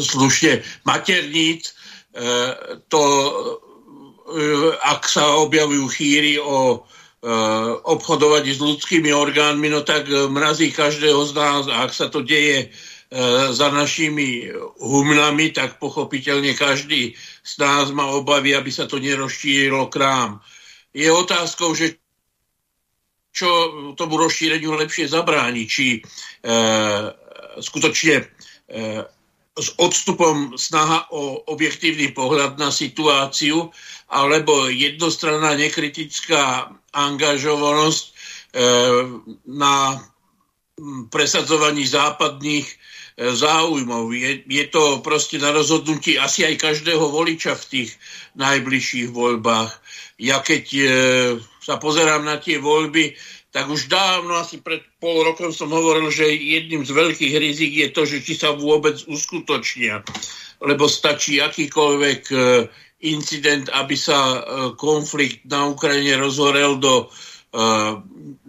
slušne, 0.00 0.64
materníc, 0.88 1.76
uh, 2.16 2.80
to, 2.88 3.02
ak 4.80 5.04
sa 5.04 5.36
objavujú 5.44 5.84
chýry 5.92 6.40
o 6.40 6.88
obchodovať 7.86 8.44
s 8.50 8.58
ľudskými 8.58 9.14
orgánmi, 9.14 9.70
no 9.70 9.86
tak 9.86 10.10
mrazí 10.10 10.74
každého 10.74 11.22
z 11.30 11.32
nás. 11.38 11.64
A 11.70 11.86
ak 11.86 11.94
sa 11.94 12.10
to 12.10 12.26
deje 12.26 12.74
za 13.54 13.68
našimi 13.70 14.50
humnami, 14.82 15.54
tak 15.54 15.78
pochopiteľne 15.78 16.50
každý 16.58 17.14
z 17.46 17.52
nás 17.62 17.94
má 17.94 18.10
obavy, 18.10 18.58
aby 18.58 18.74
sa 18.74 18.90
to 18.90 18.98
nerozšírilo 18.98 19.86
k 19.86 20.02
nám. 20.02 20.30
Je 20.90 21.06
otázkou, 21.14 21.78
že 21.78 22.01
čo 23.32 23.48
tomu 23.96 24.20
rozšíreniu 24.20 24.76
lepšie 24.76 25.08
zabráni, 25.08 25.64
či 25.64 25.98
e, 25.98 26.00
skutočne 27.58 28.16
e, 28.20 28.24
s 29.52 29.68
odstupom 29.76 30.56
snaha 30.56 31.12
o 31.12 31.44
objektívny 31.52 32.16
pohľad 32.16 32.56
na 32.56 32.72
situáciu, 32.72 33.68
alebo 34.08 34.68
jednostranná 34.68 35.56
nekritická 35.56 36.72
angažovanosť 36.92 38.04
e, 38.04 38.12
na 39.48 40.00
presadzovaní 41.12 41.84
západných 41.84 42.64
e, 42.68 42.76
záujmov. 43.36 44.12
Je, 44.16 44.44
je 44.48 44.64
to 44.72 45.04
proste 45.04 45.36
na 45.36 45.52
rozhodnutí 45.52 46.16
asi 46.16 46.48
aj 46.48 46.60
každého 46.60 47.12
voliča 47.12 47.56
v 47.56 47.68
tých 47.68 47.90
najbližších 48.40 49.12
voľbách. 49.12 49.72
Ja 50.16 50.40
keď 50.40 50.64
e, 50.72 50.84
sa 51.62 51.78
pozerám 51.78 52.26
na 52.26 52.42
tie 52.42 52.58
voľby, 52.58 53.14
tak 53.52 53.68
už 53.68 53.86
dávno, 53.86 54.34
asi 54.34 54.58
pred 54.64 54.80
pol 54.96 55.22
rokom 55.22 55.52
som 55.52 55.68
hovoril, 55.68 56.08
že 56.08 56.26
jedným 56.26 56.82
z 56.88 56.90
veľkých 56.90 57.34
rizik 57.36 57.72
je 57.76 57.88
to, 57.92 58.02
že 58.08 58.24
či 58.24 58.34
sa 58.34 58.56
vôbec 58.56 58.96
uskutočnia. 59.06 60.00
Lebo 60.64 60.88
stačí 60.88 61.38
akýkoľvek 61.38 62.22
e, 62.32 62.36
incident, 63.12 63.68
aby 63.70 63.92
sa 63.92 64.18
e, 64.18 64.38
konflikt 64.74 65.44
na 65.46 65.68
Ukrajine 65.68 66.16
rozhorel 66.16 66.80
do 66.80 66.94
e, 67.04 67.06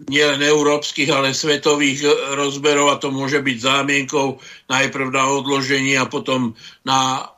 nielen 0.08 0.40
európskych, 0.40 1.12
ale 1.12 1.36
svetových 1.36 2.32
rozberov 2.32 2.96
a 2.96 2.96
to 2.96 3.12
môže 3.12 3.44
byť 3.44 3.56
zámienkou 3.60 4.40
najprv 4.72 5.08
na 5.12 5.24
odloženie 5.36 6.00
a 6.00 6.08
potom 6.08 6.56
na 6.88 7.28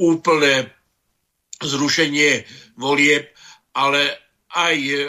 úplné 0.00 0.72
zrušenie 1.60 2.48
volieb, 2.80 3.28
ale 3.76 4.22
aj 4.52 4.76
e, 4.76 5.00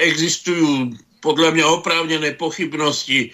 existujú 0.00 0.96
podľa 1.20 1.56
mňa 1.56 1.66
oprávnené 1.80 2.30
pochybnosti, 2.36 3.32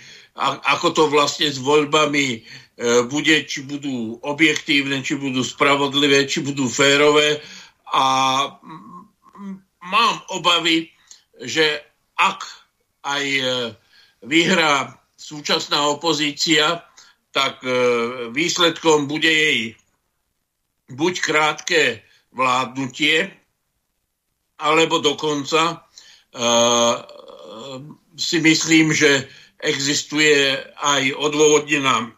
ako 0.65 0.89
to 0.97 1.03
vlastne 1.13 1.53
s 1.53 1.61
voľbami 1.61 2.27
e, 2.33 2.39
bude, 3.07 3.45
či 3.45 3.63
budú 3.69 4.17
objektívne, 4.25 5.05
či 5.05 5.21
budú 5.21 5.45
spravodlivé, 5.45 6.25
či 6.25 6.41
budú 6.41 6.67
férové. 6.67 7.39
A 7.93 8.05
mám 9.85 10.15
obavy, 10.33 10.89
že 11.45 11.85
ak 12.17 12.41
aj 13.05 13.25
e, 13.27 13.45
vyhrá 14.25 14.97
súčasná 15.19 15.87
opozícia, 15.87 16.83
tak 17.33 17.65
výsledkom 18.37 19.09
bude 19.09 19.33
jej 19.33 19.73
buď 20.93 21.15
krátke 21.25 22.05
vládnutie, 22.37 23.33
alebo 24.63 25.03
dokonca 25.03 25.83
uh, 25.83 26.95
si 28.17 28.39
myslím, 28.39 28.95
že 28.95 29.27
existuje 29.63 30.59
aj 30.83 31.03
odôvodnená 31.15 32.11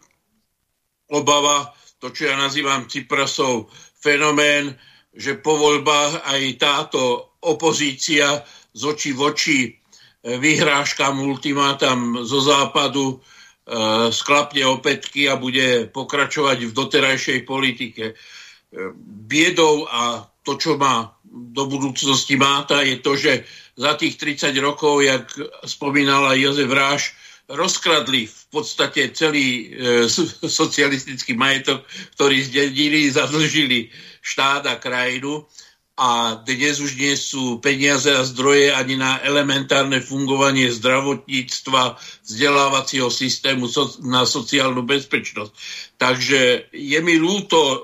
obava, 1.12 1.72
to, 2.00 2.10
čo 2.10 2.32
ja 2.32 2.36
nazývam 2.36 2.88
Ciprasov 2.88 3.68
fenomén, 4.00 4.76
že 5.14 5.38
po 5.38 5.56
voľbách 5.56 6.26
aj 6.26 6.42
táto 6.58 7.00
opozícia 7.44 8.42
z 8.74 8.82
očí 8.82 9.14
v 9.14 9.20
oči 9.20 9.60
e, 9.64 9.70
vyhrážkam, 10.40 11.22
ultimátam 11.22 12.26
zo 12.26 12.42
západu 12.42 13.14
e, 13.14 13.16
sklapne 14.10 14.66
opätky 14.66 15.30
a 15.30 15.38
bude 15.38 15.86
pokračovať 15.94 16.58
v 16.66 16.72
doterajšej 16.74 17.38
politike. 17.46 18.04
E, 18.10 18.14
biedou 19.30 19.86
a 19.86 20.26
to, 20.42 20.58
čo 20.58 20.74
má 20.74 21.14
do 21.34 21.66
budúcnosti 21.66 22.38
máta, 22.38 22.86
je 22.86 23.02
to, 23.02 23.18
že 23.18 23.42
za 23.74 23.98
tých 23.98 24.14
30 24.16 24.54
rokov, 24.62 25.02
jak 25.02 25.26
spomínala 25.66 26.38
Jozef 26.38 26.70
Ráš, 26.70 27.02
rozkradli 27.50 28.24
v 28.30 28.44
podstate 28.48 29.10
celý 29.12 29.46
e, 29.46 30.08
socialistický 30.62 31.34
majetok, 31.34 31.84
ktorý 32.16 32.40
zdedili, 32.40 33.10
zadlžili 33.10 33.90
štát 34.22 34.64
a 34.70 34.80
krajinu 34.80 35.44
a 35.94 36.42
dnes 36.42 36.82
už 36.82 36.98
nie 36.98 37.14
sú 37.14 37.62
peniaze 37.62 38.10
a 38.10 38.26
zdroje 38.26 38.74
ani 38.74 38.98
na 38.98 39.22
elementárne 39.22 40.02
fungovanie 40.02 40.66
zdravotníctva, 40.66 41.94
vzdelávacieho 42.26 43.06
systému 43.14 43.70
so, 43.70 43.94
na 44.02 44.26
sociálnu 44.26 44.82
bezpečnosť. 44.82 45.52
Takže 45.94 46.72
je 46.72 46.98
mi 47.04 47.14
ľúto 47.20 47.58
e, 47.60 47.78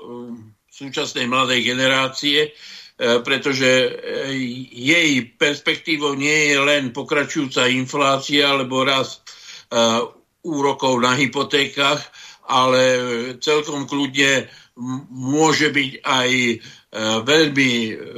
súčasnej 0.71 1.29
mladej 1.29 1.61
generácie, 1.61 2.51
pretože 3.01 3.65
e, 3.65 3.89
jej 4.69 5.25
perspektívou 5.33 6.13
nie 6.13 6.53
je 6.53 6.57
len 6.61 6.93
pokračujúca 6.93 7.65
inflácia 7.65 8.45
alebo 8.45 8.85
rast 8.85 9.25
e, 9.25 9.33
úrokov 10.45 11.01
na 11.01 11.17
hypotékach, 11.17 11.97
ale 12.45 12.81
celkom 13.41 13.89
kľudne 13.89 14.45
môže 15.13 15.69
byť 15.69 15.91
aj 16.01 16.29
veľmi 17.21 17.71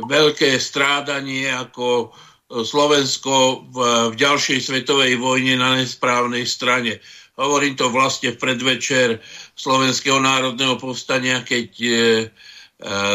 veľké 0.07 0.55
strádanie 0.55 1.51
ako 1.51 2.15
Slovensko 2.63 3.67
v, 3.67 3.77
v 4.09 4.15
ďalšej 4.15 4.59
svetovej 4.71 5.19
vojne 5.19 5.59
na 5.59 5.75
nesprávnej 5.75 6.47
strane. 6.47 7.03
Hovorím 7.35 7.75
to 7.75 7.91
vlastne 7.91 8.31
v 8.31 8.41
predvečer 8.41 9.19
Slovenského 9.59 10.23
národného 10.23 10.79
povstania, 10.79 11.43
keď 11.43 11.69
E, 11.81 11.93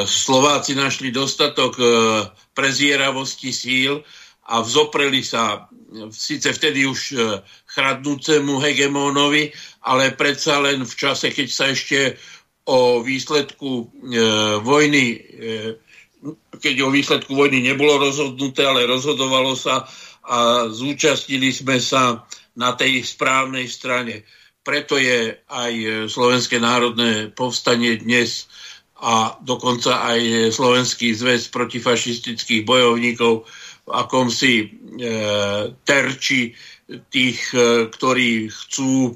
Slováci 0.09 0.73
našli 0.73 1.13
dostatok 1.13 1.77
e, 1.77 1.85
prezieravosti 2.57 3.53
síl 3.53 4.01
a 4.49 4.65
vzopreli 4.65 5.21
sa 5.21 5.69
e, 5.69 6.09
síce 6.09 6.57
vtedy 6.57 6.89
už 6.89 7.01
chradnúcemu 7.69 8.65
hegemónovi, 8.65 9.53
ale 9.85 10.17
predsa 10.17 10.65
len 10.65 10.89
v 10.89 10.95
čase, 10.97 11.29
keď 11.29 11.49
sa 11.53 11.69
ešte 11.69 12.17
o 12.69 13.01
výsledku 13.01 13.93
vojny 14.61 15.05
keď 16.61 16.75
o 16.85 16.93
výsledku 16.93 17.33
vojny 17.33 17.63
nebolo 17.63 17.97
rozhodnuté, 17.97 18.67
ale 18.67 18.91
rozhodovalo 18.91 19.55
sa 19.55 19.87
a 20.29 20.69
zúčastnili 20.69 21.49
sme 21.55 21.81
sa 21.81 22.29
na 22.59 22.75
tej 22.75 23.01
správnej 23.07 23.65
strane. 23.71 24.27
Preto 24.61 25.01
je 25.01 25.33
aj 25.49 25.73
Slovenské 26.13 26.61
národné 26.61 27.33
povstanie 27.33 27.97
dnes 27.97 28.51
a 28.99 29.39
dokonca 29.39 30.03
aj 30.11 30.51
Slovenský 30.51 31.15
zväz 31.15 31.55
protifašistických 31.55 32.67
bojovníkov 32.67 33.47
v 33.87 33.91
akomsi 33.95 34.55
e, 34.59 34.67
terči 35.87 36.51
tých, 37.09 37.41
e, 37.55 37.87
ktorí 37.89 38.51
chcú 38.51 39.09
e, 39.09 39.13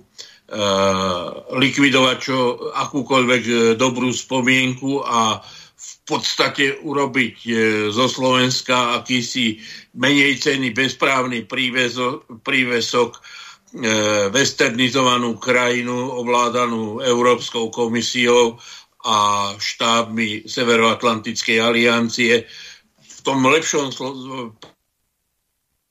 likvidovať 1.51 2.17
čo, 2.23 2.39
akúkoľvek 2.71 3.43
e, 3.43 3.55
dobrú 3.75 4.15
spomienku 4.15 5.03
a 5.03 5.43
v 5.75 5.93
podstate 6.07 6.79
urobiť 6.79 7.37
e, 7.43 7.51
zo 7.91 8.07
Slovenska 8.07 9.03
akýsi 9.03 9.59
menej 9.99 10.39
cený 10.39 10.71
bezprávny 10.71 11.45
prívesok, 11.45 13.19
westernizovanú 14.37 15.41
krajinu 15.41 16.13
ovládanú 16.21 17.01
Európskou 17.01 17.73
komisiou 17.73 18.61
a 19.03 19.51
štábmi 19.59 20.47
Severoatlantickej 20.47 21.59
aliancie. 21.59 22.47
V 23.03 23.19
tom 23.27 23.43
lepšom 23.47 23.91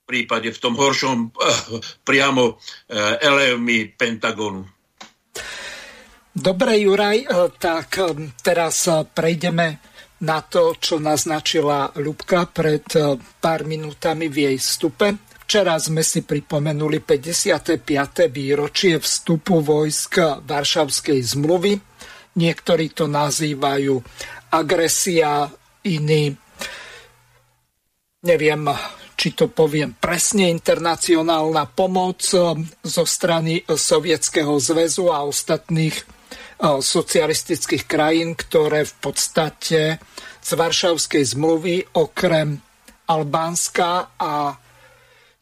prípade, 0.04 0.52
v 0.52 0.60
tom 0.60 0.76
horšom 0.76 1.32
priamo 2.04 2.60
elevmi 3.20 3.92
Pentagonu. 3.96 4.68
Dobre, 6.32 6.80
Juraj, 6.80 7.28
tak 7.60 8.00
teraz 8.40 8.88
prejdeme 9.12 9.84
na 10.24 10.40
to, 10.44 10.76
čo 10.80 11.00
naznačila 11.00 11.92
Ľubka 12.00 12.48
pred 12.52 12.88
pár 13.40 13.68
minútami 13.68 14.32
v 14.32 14.52
jej 14.52 14.58
vstupe. 14.60 15.28
Včera 15.44 15.76
sme 15.76 16.00
si 16.00 16.24
pripomenuli 16.24 17.04
55. 17.04 18.32
výročie 18.32 18.96
vstupu 19.00 19.60
vojsk 19.60 20.44
Varšavskej 20.48 21.20
zmluvy. 21.36 21.91
Niektorí 22.38 22.96
to 22.96 23.12
nazývajú 23.12 24.00
agresia, 24.52 25.52
iní 25.84 26.36
neviem, 28.22 28.70
či 29.18 29.34
to 29.34 29.50
poviem 29.50 29.98
presne, 29.98 30.50
internacionálna 30.50 31.70
pomoc 31.74 32.22
zo 32.82 33.04
strany 33.06 33.66
Sovietskeho 33.66 34.58
zväzu 34.62 35.10
a 35.10 35.26
ostatných 35.26 35.98
socialistických 36.62 37.90
krajín, 37.90 38.38
ktoré 38.38 38.86
v 38.86 38.96
podstate 39.02 39.98
z 40.42 40.50
Varšavskej 40.54 41.24
zmluvy 41.34 41.98
okrem 41.98 42.62
Albánska 43.10 44.14
a 44.22 44.54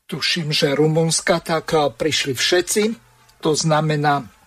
tuším, 0.10 0.50
že 0.50 0.74
Rumunska, 0.74 1.44
tak 1.44 1.76
eh, 1.76 1.92
prišli 1.94 2.34
všetci. 2.34 2.84
To 3.46 3.56
znamená 3.56 4.39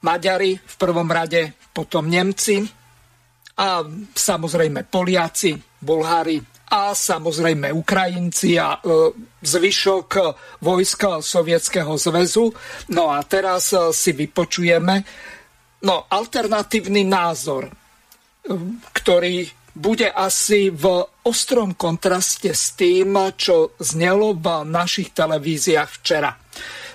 Maďari 0.00 0.56
v 0.56 0.74
prvom 0.80 1.08
rade, 1.08 1.52
potom 1.76 2.08
Nemci 2.08 2.64
a 3.60 3.84
samozrejme 4.16 4.88
Poliaci, 4.88 5.52
Bulhári 5.80 6.40
a 6.70 6.94
samozrejme 6.94 7.74
Ukrajinci 7.74 8.56
a 8.56 8.78
e, 8.78 8.80
zvyšok 9.42 10.08
vojska 10.62 11.20
Sovietskeho 11.20 11.98
zväzu. 11.98 12.54
No 12.94 13.10
a 13.10 13.20
teraz 13.26 13.74
e, 13.74 13.90
si 13.90 14.14
vypočujeme 14.14 14.94
no, 15.84 16.06
alternatívny 16.08 17.04
názor, 17.04 17.68
e, 17.68 17.72
ktorý 18.94 19.50
bude 19.74 20.08
asi 20.08 20.70
v 20.70 21.04
ostrom 21.26 21.74
kontraste 21.74 22.54
s 22.54 22.74
tým, 22.74 23.18
čo 23.34 23.74
znelo 23.78 24.34
v 24.34 24.66
našich 24.66 25.14
televíziách 25.14 25.90
včera. 26.00 26.34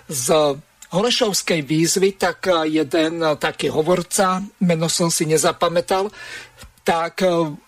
Z 0.08 0.56
Holešovskej 0.96 1.62
výzvy, 1.62 2.16
tak 2.16 2.48
jeden 2.64 3.20
taký 3.36 3.68
hovorca, 3.68 4.40
meno 4.64 4.88
som 4.88 5.12
si 5.12 5.28
nezapamätal, 5.28 6.08
tak 6.88 7.20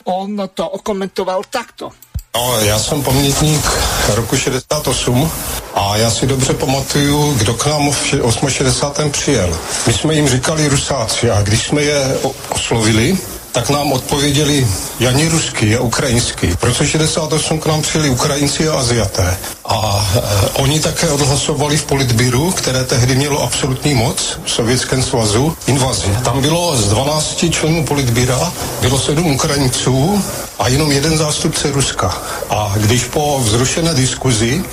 on 0.08 0.32
to 0.56 0.64
okomentoval 0.64 1.44
takto. 1.52 1.92
No, 2.36 2.60
já 2.62 2.80
jsem 2.80 3.04
pamětník 3.04 3.66
roku 4.08 4.38
68 4.38 5.32
a 5.74 5.98
já 5.98 6.12
si 6.12 6.28
dobře 6.28 6.54
pamatuju, 6.54 7.34
kdo 7.34 7.54
k 7.54 7.66
nám 7.66 7.92
v 7.92 8.50
68. 8.50 9.12
přijel. 9.12 9.60
My 9.88 9.94
jsme 9.94 10.14
jim 10.14 10.30
říkali 10.30 10.68
Rusáci 10.68 11.32
a 11.32 11.42
když 11.42 11.64
jsme 11.64 11.82
je 11.82 12.18
oslovili, 12.50 13.18
tak 13.52 13.70
nám 13.70 13.92
odpověděli 13.92 14.68
Jani 15.00 15.28
ruský 15.28 15.76
a 15.76 15.82
ukrajinský. 15.82 16.48
V 16.48 16.64
roce 16.64 16.88
68 16.88 17.60
k 17.60 17.66
nám 17.66 17.82
přijeli 17.82 18.10
Ukrajinci 18.10 18.70
a 18.70 18.74
Aziaté. 18.74 19.38
A 19.66 20.10
e, 20.16 20.22
oni 20.62 20.80
také 20.80 21.10
odhlasovali 21.10 21.78
v 21.78 21.86
politbíru, 21.86 22.52
které 22.52 22.84
tehdy 22.84 23.16
mělo 23.16 23.44
absolutní 23.44 23.94
moc 23.94 24.40
v 24.46 24.52
Sovětském 24.52 25.04
svazu, 25.04 25.58
invazi. 25.68 26.18
Tam 26.24 26.42
bylo 26.42 26.76
z 26.76 26.90
12 26.90 27.46
členů 27.50 27.86
politbíra, 27.86 28.54
bylo 28.82 29.00
sedm 29.00 29.32
Ukrajinců 29.32 30.24
a 30.60 30.68
jenom 30.68 30.92
jeden 30.92 31.18
zástupce 31.18 31.72
Ruska. 31.72 32.22
A 32.50 32.74
když 32.78 33.04
po 33.04 33.40
vzrušené 33.44 33.94
diskuzi 33.94 34.64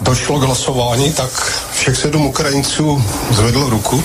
došlo 0.00 0.38
k 0.38 0.42
hlasování, 0.42 1.12
tak 1.12 1.62
všech 1.72 1.96
sedm 1.96 2.26
Ukrajinců 2.26 3.04
zvedlo 3.30 3.70
ruku. 3.70 4.04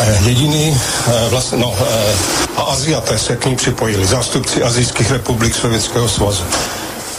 Eh, 0.00 0.18
jediný, 0.24 0.76
eh, 1.08 1.28
vlastně, 1.28 1.58
no, 1.58 1.74
eh, 1.80 2.14
a 2.56 2.62
Aziaté 2.62 3.18
se 3.18 3.36
k 3.36 3.46
ní 3.46 3.56
připojili, 3.56 4.06
zástupci 4.06 4.62
azijských 4.62 5.10
republik 5.10 5.54
Sovětského 5.54 6.08
svazu. 6.08 6.44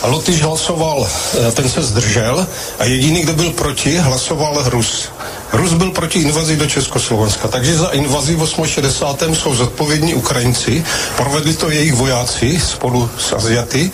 A 0.01 0.07
Lotyš 0.07 0.41
hlasoval, 0.41 1.09
ten 1.53 1.69
se 1.69 1.83
zdržel 1.83 2.47
a 2.79 2.83
jediný, 2.83 3.21
kdo 3.21 3.33
byl 3.33 3.51
proti, 3.51 3.97
hlasoval 3.97 4.63
Rus. 4.65 5.09
Rus 5.53 5.73
byl 5.73 5.91
proti 5.91 6.19
invazi 6.19 6.55
do 6.55 6.67
Československa, 6.67 7.47
takže 7.47 7.77
za 7.77 7.87
invazi 7.87 8.35
v 8.35 8.47
68. 8.65 9.35
jsou 9.35 9.55
zodpovědní 9.55 10.13
Ukrajinci, 10.13 10.83
provedli 11.15 11.53
to 11.53 11.69
jejich 11.69 11.93
vojáci 11.93 12.59
spolu 12.59 13.09
s 13.17 13.33
Aziaty 13.33 13.91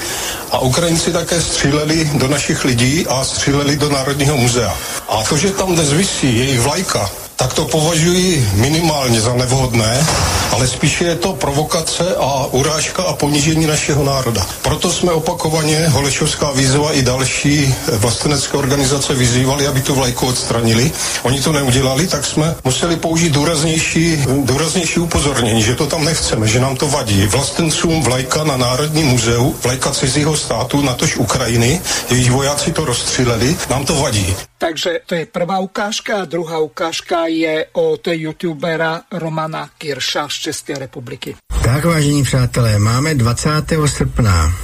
a 0.51 0.59
Ukrajinci 0.59 1.11
také 1.11 1.41
stříleli 1.41 2.11
do 2.13 2.27
našich 2.27 2.65
lidí 2.65 3.07
a 3.07 3.23
stříleli 3.23 3.75
do 3.75 3.89
Národního 3.89 4.37
muzea. 4.37 4.75
A 5.09 5.23
to, 5.23 5.37
že 5.37 5.51
tam 5.51 5.75
dnes 5.75 5.91
vysí 5.93 6.37
jejich 6.37 6.59
vlajka, 6.59 7.09
tak 7.43 7.53
to 7.53 7.65
považuji 7.65 8.49
minimálně 8.53 9.21
za 9.21 9.33
nevhodné, 9.33 10.05
ale 10.51 10.67
spíše 10.67 11.05
je 11.05 11.15
to 11.15 11.33
provokace 11.33 12.15
a 12.15 12.45
urážka 12.51 13.03
a 13.03 13.13
ponížení 13.13 13.67
našeho 13.67 14.03
národa. 14.03 14.47
Proto 14.61 14.91
jsme 14.91 15.11
opakovaně 15.11 15.87
Holešovská 15.87 16.51
výzva 16.51 16.93
i 16.93 17.01
další 17.01 17.75
vlastenecké 17.87 18.57
organizace 18.57 19.15
vyzývali, 19.15 19.67
aby 19.67 19.81
tu 19.81 19.95
vlajku 19.95 20.27
odstranili. 20.27 20.91
Oni 21.23 21.41
to 21.41 21.51
neudělali, 21.51 22.07
tak 22.07 22.25
jsme 22.25 22.55
museli 22.63 22.95
použít 22.95 23.33
důraznější, 23.33 24.23
důraznější 24.43 24.99
upozornění, 24.99 25.63
že 25.63 25.75
to 25.75 25.87
tam 25.87 26.05
nechceme, 26.05 26.47
že 26.47 26.59
nám 26.59 26.75
to 26.75 26.87
vadí. 26.87 27.27
Vlastencům 27.27 28.03
vlajka 28.03 28.43
na 28.43 28.57
Národním 28.57 29.07
muzeu, 29.07 29.55
vlajka 29.63 29.91
cizího 29.91 30.37
státu, 30.37 30.81
natož 30.81 31.17
Ukrajiny, 31.17 31.81
jejich 32.09 32.31
vojáci 32.31 32.71
to 32.71 32.85
rozstříleli, 32.85 33.55
nám 33.69 33.85
to 33.85 33.95
vadí. 33.95 34.35
Takže 34.63 35.03
to 35.05 35.15
je 35.15 35.25
prvá 35.27 35.59
ukážka 35.59 36.23
a 36.23 36.25
druhá 36.25 36.63
ukážka 36.63 37.27
je 37.27 37.67
od 37.75 38.07
youtubera 38.07 39.01
Romana 39.11 39.69
Kirša 39.77 40.31
z 40.31 40.33
České 40.33 40.79
republiky. 40.79 41.35
Tak, 41.63 41.85
vážení 41.85 42.23
přátelé, 42.23 42.79
máme 42.79 43.15
20. 43.15 43.49
srpna. 43.85 44.55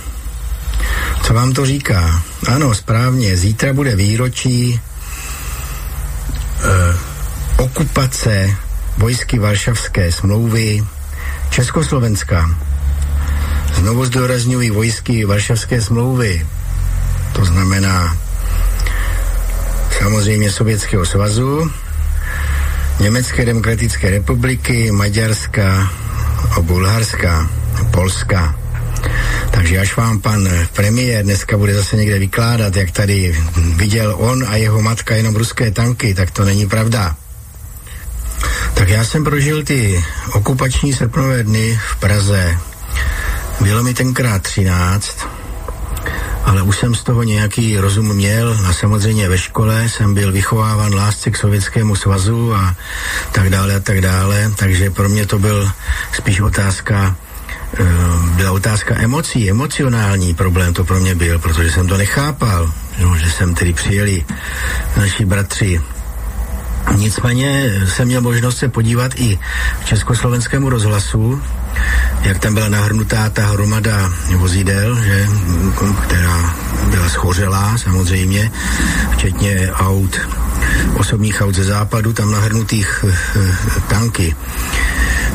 Co 1.23 1.33
vám 1.33 1.53
to 1.53 1.65
říká? 1.65 2.23
Ano, 2.47 2.75
správně, 2.75 3.37
zítra 3.37 3.73
bude 3.73 3.95
výročí 3.95 4.79
eh, 4.79 4.81
okupace 7.57 8.55
vojsky 8.97 9.39
Varšavské 9.39 10.11
smlouvy 10.11 10.83
Československa. 11.49 12.49
Znovu 13.73 14.05
zdůrazňují 14.05 14.69
vojsky 14.69 15.25
Varšavské 15.25 15.81
smlouvy. 15.81 16.47
To 17.33 17.45
znamená 17.45 18.28
samozřejmě 19.99 20.51
Sovětského 20.51 21.05
svazu, 21.05 21.71
Německé 22.99 23.45
demokratické 23.45 24.09
republiky, 24.09 24.91
Maďarska 24.91 25.91
Bulharska, 26.61 27.49
Polska. 27.91 28.55
Takže 29.51 29.79
až 29.79 29.97
vám 29.97 30.19
pan 30.21 30.49
premiér 30.73 31.23
dneska 31.23 31.57
bude 31.57 31.73
zase 31.75 31.95
někde 31.95 32.19
vykládat, 32.19 32.75
jak 32.75 32.91
tady 32.91 33.35
viděl 33.75 34.15
on 34.17 34.45
a 34.47 34.55
jeho 34.55 34.81
matka 34.81 35.15
jenom 35.15 35.35
ruské 35.35 35.71
tanky, 35.71 36.13
tak 36.13 36.31
to 36.31 36.45
není 36.45 36.67
pravda. 36.67 37.15
Tak 38.73 38.89
já 38.89 39.03
jsem 39.03 39.23
prožil 39.23 39.63
ty 39.63 40.03
okupační 40.33 40.93
srpnové 40.93 41.43
dny 41.43 41.79
v 41.91 41.95
Praze. 41.95 42.57
Bylo 43.61 43.83
mi 43.83 43.93
tenkrát 43.93 44.43
13 44.43 45.38
ale 46.43 46.61
už 46.61 46.77
jsem 46.77 46.95
z 46.95 47.03
toho 47.03 47.23
nějaký 47.23 47.77
rozum 47.77 48.13
měl. 48.13 48.57
A 48.67 48.73
samozřejmě 48.73 49.29
ve 49.29 49.37
škole 49.37 49.89
jsem 49.89 50.13
byl 50.13 50.31
vychováván 50.31 50.93
lásce 50.93 51.31
k 51.31 51.37
Sovětskému 51.37 51.95
svazu 51.95 52.53
a 52.53 52.75
tak 53.31 53.49
dále 53.49 53.75
a 53.75 53.79
tak 53.79 54.01
dále, 54.01 54.51
takže 54.55 54.89
pro 54.89 55.09
mě 55.09 55.25
to 55.25 55.39
byl 55.39 55.71
spíš 56.13 56.41
otázka 56.41 57.15
eh, 57.79 57.85
byla 58.35 58.51
otázka 58.51 58.95
emocí, 58.97 59.49
emocionální 59.49 60.33
problém 60.33 60.73
to 60.73 60.83
pro 60.83 60.99
mě 60.99 61.15
byl, 61.15 61.39
protože 61.39 61.71
jsem 61.71 61.87
to 61.87 61.97
nechápal, 61.97 62.71
že 63.17 63.31
jsem 63.31 63.55
tedy 63.55 63.73
přijeli 63.73 64.25
naši 64.97 65.25
bratři 65.25 65.81
Nicméně 66.95 67.71
jsem 67.85 68.07
měl 68.07 68.21
možnost 68.21 68.57
se 68.57 68.67
podívat 68.67 69.11
i 69.15 69.39
v 69.81 69.85
československému 69.85 70.69
rozhlasu, 70.69 71.41
jak 72.21 72.39
tam 72.39 72.53
byla 72.53 72.69
nahrnutá 72.69 73.29
ta 73.29 73.45
hromada 73.45 74.11
vozidel, 74.37 75.03
že, 75.03 75.27
která 76.03 76.55
byla 76.89 77.09
schořelá 77.09 77.77
samozřejmě, 77.77 78.51
včetně 79.11 79.71
aut, 79.73 80.19
osobních 80.95 81.41
aut 81.41 81.55
ze 81.55 81.63
západu, 81.63 82.13
tam 82.13 82.31
nahrnutých 82.31 83.05
e, 83.07 83.15
tanky. 83.89 84.35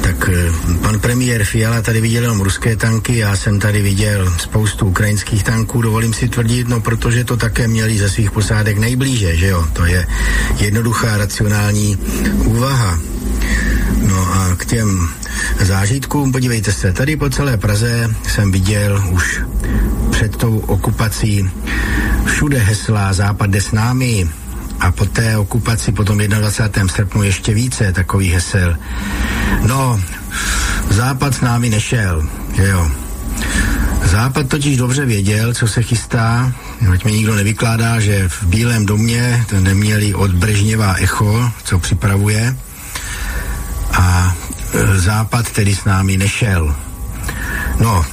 Tak 0.04 0.28
eh, 0.28 0.52
pan 0.82 1.00
premiér 1.00 1.44
Fiala 1.44 1.82
tady 1.82 2.00
viděl 2.00 2.22
jenom 2.22 2.40
ruské 2.40 2.76
tanky, 2.76 3.18
já 3.18 3.36
jsem 3.36 3.60
tady 3.60 3.82
viděl 3.82 4.34
spoustu 4.38 4.86
ukrajinských 4.86 5.44
tanků, 5.44 5.82
dovolím 5.82 6.14
si 6.14 6.28
tvrdit, 6.28 6.68
no 6.68 6.80
protože 6.80 7.24
to 7.24 7.36
také 7.36 7.68
měli 7.68 7.98
ze 7.98 8.10
svých 8.10 8.30
posádek 8.30 8.78
nejblíže, 8.78 9.36
že 9.36 9.46
jo? 9.46 9.66
To 9.72 9.84
je 9.84 10.06
jednoduchá 10.58 11.16
racionální 11.16 11.96
úvaha. 12.44 12.98
No 14.08 14.34
a 14.34 14.56
k 14.56 14.64
těm 14.64 15.08
zážitkům, 15.60 16.32
podívejte 16.32 16.72
se, 16.72 16.92
tady 16.92 17.16
po 17.16 17.30
celé 17.30 17.56
Praze 17.56 18.14
jsem 18.28 18.52
viděl 18.52 19.04
už 19.10 19.40
před 20.10 20.36
tou 20.36 20.58
okupací 20.58 21.50
všude 22.24 22.58
hesla 22.58 23.12
Západ 23.12 23.54
s 23.54 23.72
námi, 23.72 24.28
a 24.84 24.92
po 24.92 25.04
té 25.04 25.36
okupaci, 25.36 25.92
po 25.92 26.04
tom 26.04 26.18
21. 26.18 26.88
srpnu 26.88 27.22
ještě 27.22 27.54
více 27.54 27.92
takových 27.92 28.32
hesel. 28.32 28.76
No, 29.66 30.00
Západ 30.90 31.34
s 31.34 31.40
námi 31.40 31.70
nešel, 31.70 32.28
že 32.56 32.68
jo. 32.68 32.90
Západ 34.04 34.48
totiž 34.48 34.76
dobře 34.76 35.04
věděl, 35.04 35.54
co 35.54 35.68
se 35.68 35.82
chystá, 35.82 36.52
ať 36.92 37.04
mi 37.04 37.12
nikdo 37.12 37.34
nevykládá, 37.34 38.00
že 38.00 38.28
v 38.28 38.42
Bílém 38.42 38.86
domě 38.86 39.44
neměli 39.60 40.14
od 40.14 40.30
Brežněva 40.30 40.94
echo, 40.94 41.50
co 41.64 41.78
připravuje. 41.78 42.56
A 43.92 44.36
e, 44.74 44.98
Západ 44.98 45.50
tedy 45.50 45.74
s 45.74 45.84
námi 45.84 46.16
nešel. 46.16 46.76
No, 47.80 48.04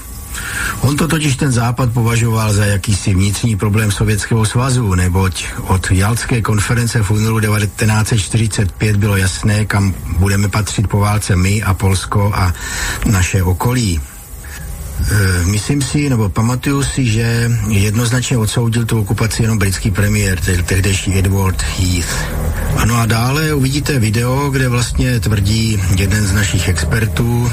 On 0.82 0.98
to 0.98 1.08
totiž 1.08 1.36
ten 1.36 1.52
západ 1.52 1.94
považoval 1.94 2.54
za 2.54 2.66
jakýsi 2.66 3.14
vnitřní 3.14 3.56
problém 3.56 3.92
Sovětského 3.92 4.46
svazu, 4.46 4.96
neboť 4.96 5.46
od 5.68 5.92
Jalské 5.92 6.42
konference 6.42 7.04
v 7.04 7.12
únoru 7.12 7.40
1945 7.40 8.96
bylo 8.96 9.18
jasné, 9.18 9.66
kam 9.66 9.94
budeme 10.18 10.48
patřit 10.48 10.88
po 10.88 11.00
válce 11.00 11.36
my 11.36 11.64
a 11.64 11.74
Polsko 11.74 12.32
a 12.36 12.54
naše 13.06 13.44
okolí. 13.44 14.02
E, 15.02 15.46
myslím 15.46 15.82
si, 15.82 16.10
nebo 16.10 16.30
pamatuju 16.30 16.84
si, 16.84 17.06
že 17.06 17.52
jednoznačně 17.68 18.38
odsoudil 18.38 18.86
tu 18.86 19.00
okupaci 19.00 19.42
jenom 19.44 19.58
britský 19.58 19.92
premiér, 19.92 20.40
tehdejší 20.66 21.20
Edward 21.20 21.62
Heath. 21.62 22.10
Ano 22.76 22.96
a 22.96 23.06
dále 23.06 23.54
uvidíte 23.54 24.00
video, 24.00 24.50
kde 24.50 24.70
vlastně 24.70 25.20
tvrdí 25.20 25.82
jeden 25.98 26.28
z 26.28 26.34
našich 26.34 26.70
expertů, 26.70 27.52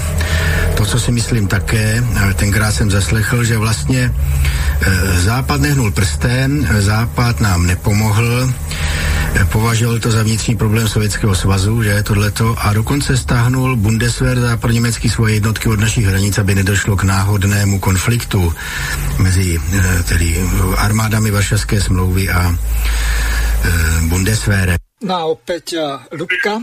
to, 0.77 0.85
co 0.85 1.01
si 1.01 1.13
myslím 1.13 1.49
také, 1.49 2.05
tenkrát 2.35 2.73
jsem 2.73 2.91
zaslechl, 2.91 3.45
že 3.45 3.59
vlastně 3.59 4.15
e, 4.81 5.21
Západ 5.21 5.61
nehnul 5.61 5.91
prstem, 5.91 6.69
Západ 6.79 7.41
nám 7.41 7.67
nepomohl, 7.67 8.53
považoval 9.53 9.99
to 9.99 10.11
za 10.11 10.23
vnitřní 10.23 10.57
problém 10.57 10.89
Sovětského 10.89 11.35
svazu, 11.35 11.83
že 11.83 12.03
tohleto, 12.03 12.55
a 12.59 12.73
dokonce 12.73 13.17
stáhnul 13.17 13.77
Bundeswehr 13.77 14.41
západněmecký 14.41 15.09
svoje 15.09 15.35
jednotky 15.35 15.69
od 15.69 15.81
našich 15.81 16.07
hranic, 16.07 16.39
aby 16.39 16.55
nedošlo 16.55 16.97
k 16.97 17.03
náhodnému 17.03 17.79
konfliktu 17.79 18.55
mezi 19.19 19.59
e, 19.59 20.03
tedy 20.03 20.41
armádami 20.77 21.31
Varšavské 21.31 21.81
smlouvy 21.81 22.31
a 22.31 22.55
Bundeswehrem. 24.09 24.79
No 25.03 25.15
a 25.15 25.23
opäť 25.31 25.79
Ľubka, 26.11 26.63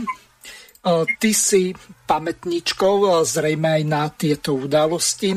ty 1.20 1.30
si 1.34 1.72
pamätničkou 2.06 3.24
zrejme 3.24 3.80
aj 3.80 3.82
na 3.84 4.02
tieto 4.12 4.54
udalosti. 4.56 5.34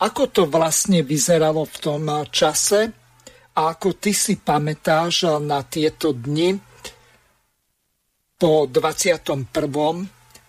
Ako 0.00 0.32
to 0.32 0.42
vlastne 0.48 1.04
vyzeralo 1.04 1.68
v 1.68 1.76
tom 1.80 2.04
čase 2.32 2.99
a 3.54 3.74
ako 3.74 3.98
ty 3.98 4.14
si 4.14 4.38
pamätáš 4.38 5.26
na 5.42 5.62
tieto 5.66 6.14
dni 6.14 6.54
po 8.40 8.64
21. 8.64 9.44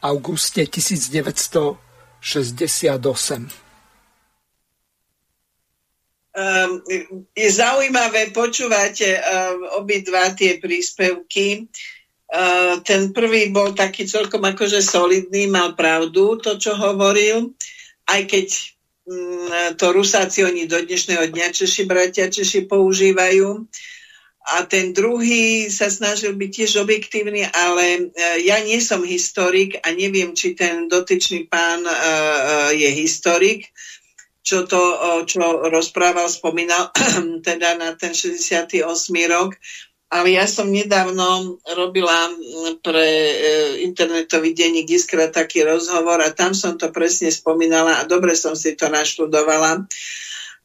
auguste 0.02 0.64
1968? 0.64 3.52
Um, 6.32 6.80
je 7.36 7.50
zaujímavé 7.52 8.32
počúvať 8.32 9.04
um, 9.04 9.84
obidva 9.84 10.32
tie 10.32 10.64
príspevky. 10.64 11.68
Uh, 12.32 12.80
ten 12.88 13.12
prvý 13.12 13.52
bol 13.52 13.76
taký 13.76 14.08
celkom 14.08 14.40
akože 14.48 14.80
solidný, 14.80 15.52
mal 15.52 15.76
pravdu 15.76 16.40
to, 16.40 16.56
čo 16.56 16.80
hovoril, 16.80 17.52
aj 18.08 18.32
keď 18.32 18.48
to 19.78 19.86
Rusáci 19.92 20.46
oni 20.46 20.70
do 20.70 20.78
dnešného 20.78 21.34
dňa 21.34 21.48
Češi 21.52 21.84
bratia 21.90 22.30
Češi 22.30 22.70
používajú. 22.70 23.66
A 24.42 24.66
ten 24.66 24.90
druhý 24.90 25.70
sa 25.70 25.86
snažil 25.86 26.34
byť 26.34 26.50
tiež 26.50 26.82
objektívny, 26.82 27.46
ale 27.46 28.10
uh, 28.10 28.38
ja 28.42 28.58
nie 28.66 28.82
som 28.82 29.06
historik 29.06 29.78
a 29.86 29.94
neviem, 29.94 30.34
či 30.34 30.58
ten 30.58 30.90
dotyčný 30.90 31.46
pán 31.46 31.86
uh, 31.86 31.94
uh, 31.94 32.70
je 32.74 32.90
historik 32.90 33.70
čo 34.42 34.66
to, 34.66 34.82
čo 35.30 35.70
rozprával, 35.70 36.26
spomínal 36.26 36.90
teda 37.48 37.78
na 37.78 37.94
ten 37.94 38.10
68. 38.10 38.82
rok. 39.30 39.54
Ale 40.12 40.36
ja 40.36 40.44
som 40.44 40.68
nedávno 40.68 41.56
robila 41.72 42.28
pre 42.84 43.08
e, 43.08 43.36
internetový 43.88 44.52
denník 44.52 44.92
Iskra 44.92 45.32
taký 45.32 45.64
rozhovor 45.64 46.20
a 46.20 46.36
tam 46.36 46.52
som 46.52 46.76
to 46.76 46.92
presne 46.92 47.32
spomínala 47.32 48.04
a 48.04 48.08
dobre 48.08 48.36
som 48.36 48.52
si 48.52 48.76
to 48.76 48.92
naštudovala. 48.92 49.88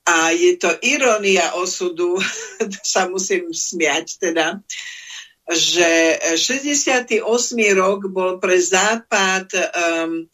A 0.07 0.35
je 0.35 0.59
to 0.59 0.75
irónia 0.83 1.55
osudu, 1.63 2.19
sa 2.83 3.07
musím 3.07 3.55
smiať 3.55 4.19
teda, 4.19 4.59
že 5.47 6.19
68. 6.35 7.23
rok 7.79 8.11
bol 8.11 8.43
pre 8.43 8.59
Západ 8.59 9.47
um, 9.55 10.27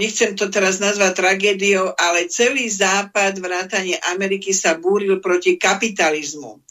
nechcem 0.00 0.32
to 0.32 0.48
teraz 0.48 0.80
nazvať 0.80 1.12
tragédiou, 1.12 1.92
ale 1.92 2.32
celý 2.32 2.64
západ, 2.72 3.36
vrátanie 3.36 4.00
Ameriky 4.16 4.56
sa 4.56 4.80
búril 4.80 5.20
proti 5.20 5.60
kapitalizmu. 5.60 6.64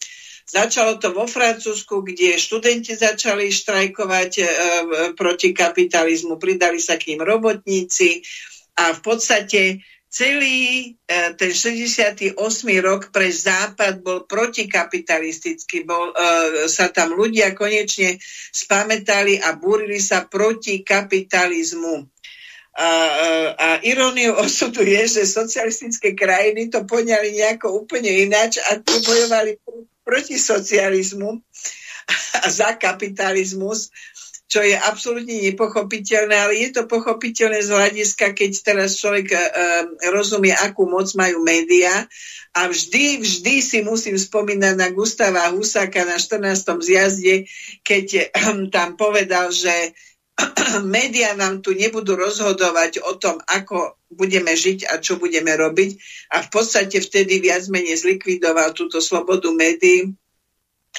Začalo 0.49 0.97
to 0.97 1.13
vo 1.13 1.29
Francúzsku, 1.29 2.01
kde 2.01 2.41
študenti 2.41 2.97
začali 2.97 3.53
štrajkovať 3.53 4.31
e, 4.41 4.45
proti 5.13 5.53
kapitalizmu, 5.53 6.41
pridali 6.41 6.81
sa 6.81 6.97
k 6.97 7.13
ním 7.13 7.21
robotníci 7.21 8.25
a 8.81 8.97
v 8.97 8.99
podstate 9.05 9.85
celý 10.09 10.97
e, 11.05 11.37
ten 11.37 11.53
68. 11.53 12.33
rok 12.81 13.13
pre 13.13 13.29
Západ 13.29 14.01
bol 14.01 14.25
protikapitalistický. 14.25 15.85
Bol, 15.85 16.17
e, 16.17 16.65
sa 16.65 16.89
tam 16.89 17.13
ľudia 17.13 17.53
konečne 17.53 18.17
spametali 18.49 19.37
a 19.37 19.53
búrili 19.53 20.01
sa 20.01 20.25
proti 20.25 20.81
kapitalizmu. 20.81 22.09
A, 22.73 22.89
a 23.53 23.67
iróniou 23.85 24.33
osudu 24.49 24.81
je, 24.81 25.21
že 25.21 25.29
socialistické 25.29 26.17
krajiny 26.17 26.73
to 26.73 26.89
poňali 26.89 27.37
nejako 27.37 27.85
úplne 27.85 28.09
ináč 28.09 28.57
a 28.65 28.81
tu 28.81 28.97
bojovali 29.05 29.61
proti 29.61 29.98
socializmu 30.37 31.39
a 32.41 32.47
za 32.49 32.73
kapitalizmus, 32.75 33.93
čo 34.49 34.65
je 34.65 34.73
absolútne 34.73 35.45
nepochopiteľné, 35.45 36.33
ale 36.33 36.53
je 36.57 36.73
to 36.73 36.89
pochopiteľné 36.89 37.61
z 37.61 37.69
hľadiska, 37.69 38.33
keď 38.33 38.51
teraz 38.65 38.97
človek 38.97 39.29
uh, 39.29 39.39
rozumie, 40.09 40.49
akú 40.49 40.89
moc 40.89 41.05
majú 41.13 41.45
médiá. 41.45 42.09
A 42.57 42.65
vždy, 42.65 43.21
vždy 43.21 43.61
si 43.61 43.85
musím 43.85 44.17
spomínať 44.17 44.73
na 44.73 44.89
Gustava 44.89 45.53
Husáka 45.53 46.01
na 46.01 46.17
14. 46.17 46.65
zjazde, 46.81 47.45
keď 47.85 48.33
um, 48.49 48.67
tam 48.73 48.97
povedal, 48.97 49.53
že 49.53 49.93
médiá 50.95 51.35
nám 51.35 51.59
tu 51.59 51.75
nebudú 51.75 52.15
rozhodovať 52.15 53.03
o 53.03 53.15
tom, 53.19 53.39
ako 53.47 53.99
budeme 54.11 54.55
žiť 54.55 54.89
a 54.89 54.97
čo 54.97 55.19
budeme 55.19 55.53
robiť. 55.53 55.89
A 56.33 56.45
v 56.45 56.49
podstate 56.49 56.99
vtedy 57.03 57.43
viac 57.43 57.67
menej 57.67 57.99
zlikvidoval 58.01 58.73
túto 58.73 59.03
slobodu 59.03 59.51
médií, 59.53 60.13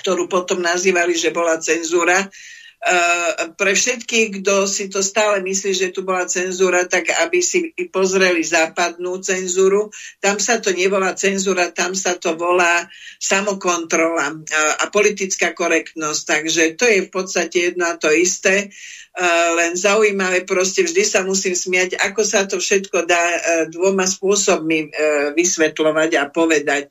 ktorú 0.01 0.31
potom 0.31 0.63
nazývali, 0.63 1.17
že 1.19 1.35
bola 1.35 1.59
cenzúra. 1.59 2.31
Uh, 2.81 3.53
pre 3.61 3.77
všetkých, 3.77 4.41
kto 4.41 4.65
si 4.65 4.89
to 4.89 5.05
stále 5.05 5.45
myslí, 5.45 5.77
že 5.77 5.93
tu 5.93 6.01
bola 6.01 6.25
cenzúra, 6.25 6.89
tak 6.89 7.13
aby 7.13 7.45
si 7.45 7.77
pozreli 7.93 8.41
západnú 8.41 9.21
cenzúru. 9.21 9.93
Tam 10.17 10.41
sa 10.41 10.65
to 10.65 10.73
nevolá 10.73 11.13
cenzúra, 11.13 11.69
tam 11.77 11.93
sa 11.93 12.17
to 12.17 12.41
volá 12.41 12.89
samokontrola 13.21 14.33
uh, 14.33 14.75
a 14.81 14.89
politická 14.89 15.53
korektnosť. 15.53 16.21
Takže 16.25 16.63
to 16.81 16.89
je 16.89 17.05
v 17.05 17.11
podstate 17.13 17.57
jedno 17.69 17.85
a 17.85 18.01
to 18.01 18.09
isté. 18.17 18.73
Uh, 19.13 19.61
len 19.61 19.77
zaujímavé, 19.77 20.49
proste 20.49 20.81
vždy 20.81 21.05
sa 21.05 21.21
musím 21.21 21.53
smiať, 21.53 22.01
ako 22.01 22.25
sa 22.25 22.49
to 22.49 22.57
všetko 22.57 23.05
dá 23.05 23.25
dvoma 23.69 24.09
spôsobmi 24.09 24.89
vysvetľovať 25.37 26.11
a 26.17 26.25
povedať. 26.33 26.89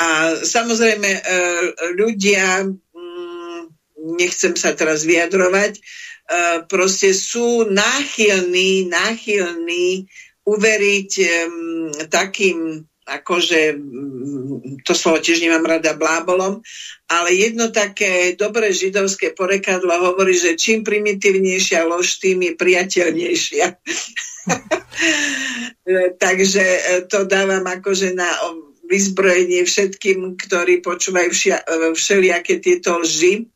A 0.00 0.32
samozrejme 0.40 1.22
ľudia 1.94 2.66
nechcem 4.04 4.52
sa 4.54 4.76
teraz 4.76 5.08
vyjadrovať, 5.08 5.72
e, 5.76 5.80
proste 6.68 7.16
sú 7.16 7.64
náchylní, 7.68 8.92
náchylní 8.92 10.04
uveriť 10.44 11.10
takým 12.12 12.84
akože 13.04 13.76
to 14.84 14.92
slovo 14.96 15.20
tiež 15.20 15.44
nemám 15.44 15.76
rada 15.76 15.92
blábolom, 15.92 16.64
ale 17.08 17.36
jedno 17.36 17.68
také 17.68 18.32
dobré 18.32 18.72
židovské 18.72 19.36
porekadlo 19.36 19.92
hovorí, 19.92 20.32
že 20.32 20.56
čím 20.56 20.80
primitívnejšia 20.80 21.84
lož, 21.84 22.16
tým 22.16 22.48
je 22.48 22.52
priateľnejšia. 22.56 23.66
Takže 26.24 26.64
e, 26.64 26.80
to 27.08 27.28
dávam 27.28 27.64
akože 27.64 28.16
na 28.16 28.28
vyzbrojenie 28.88 29.64
všetkým, 29.64 30.36
ktorí 30.36 30.80
počúvajú 30.84 31.30
všelijaké 31.96 32.60
tieto 32.60 33.00
lži 33.00 33.48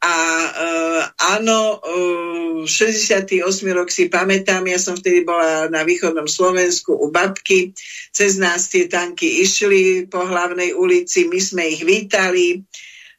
a 0.00 0.16
uh, 0.48 1.02
áno, 1.36 1.76
uh, 1.76 2.64
68. 2.64 3.44
rok 3.76 3.92
si 3.92 4.08
pamätám, 4.08 4.64
ja 4.64 4.80
som 4.80 4.96
vtedy 4.96 5.28
bola 5.28 5.68
na 5.68 5.84
východnom 5.84 6.24
Slovensku 6.24 6.96
u 6.96 7.12
babky, 7.12 7.76
cez 8.08 8.40
nás 8.40 8.72
tie 8.72 8.88
tanky 8.88 9.44
išli 9.44 10.08
po 10.08 10.24
hlavnej 10.24 10.72
ulici, 10.72 11.28
my 11.28 11.36
sme 11.36 11.68
ich 11.68 11.84
vítali, 11.84 12.64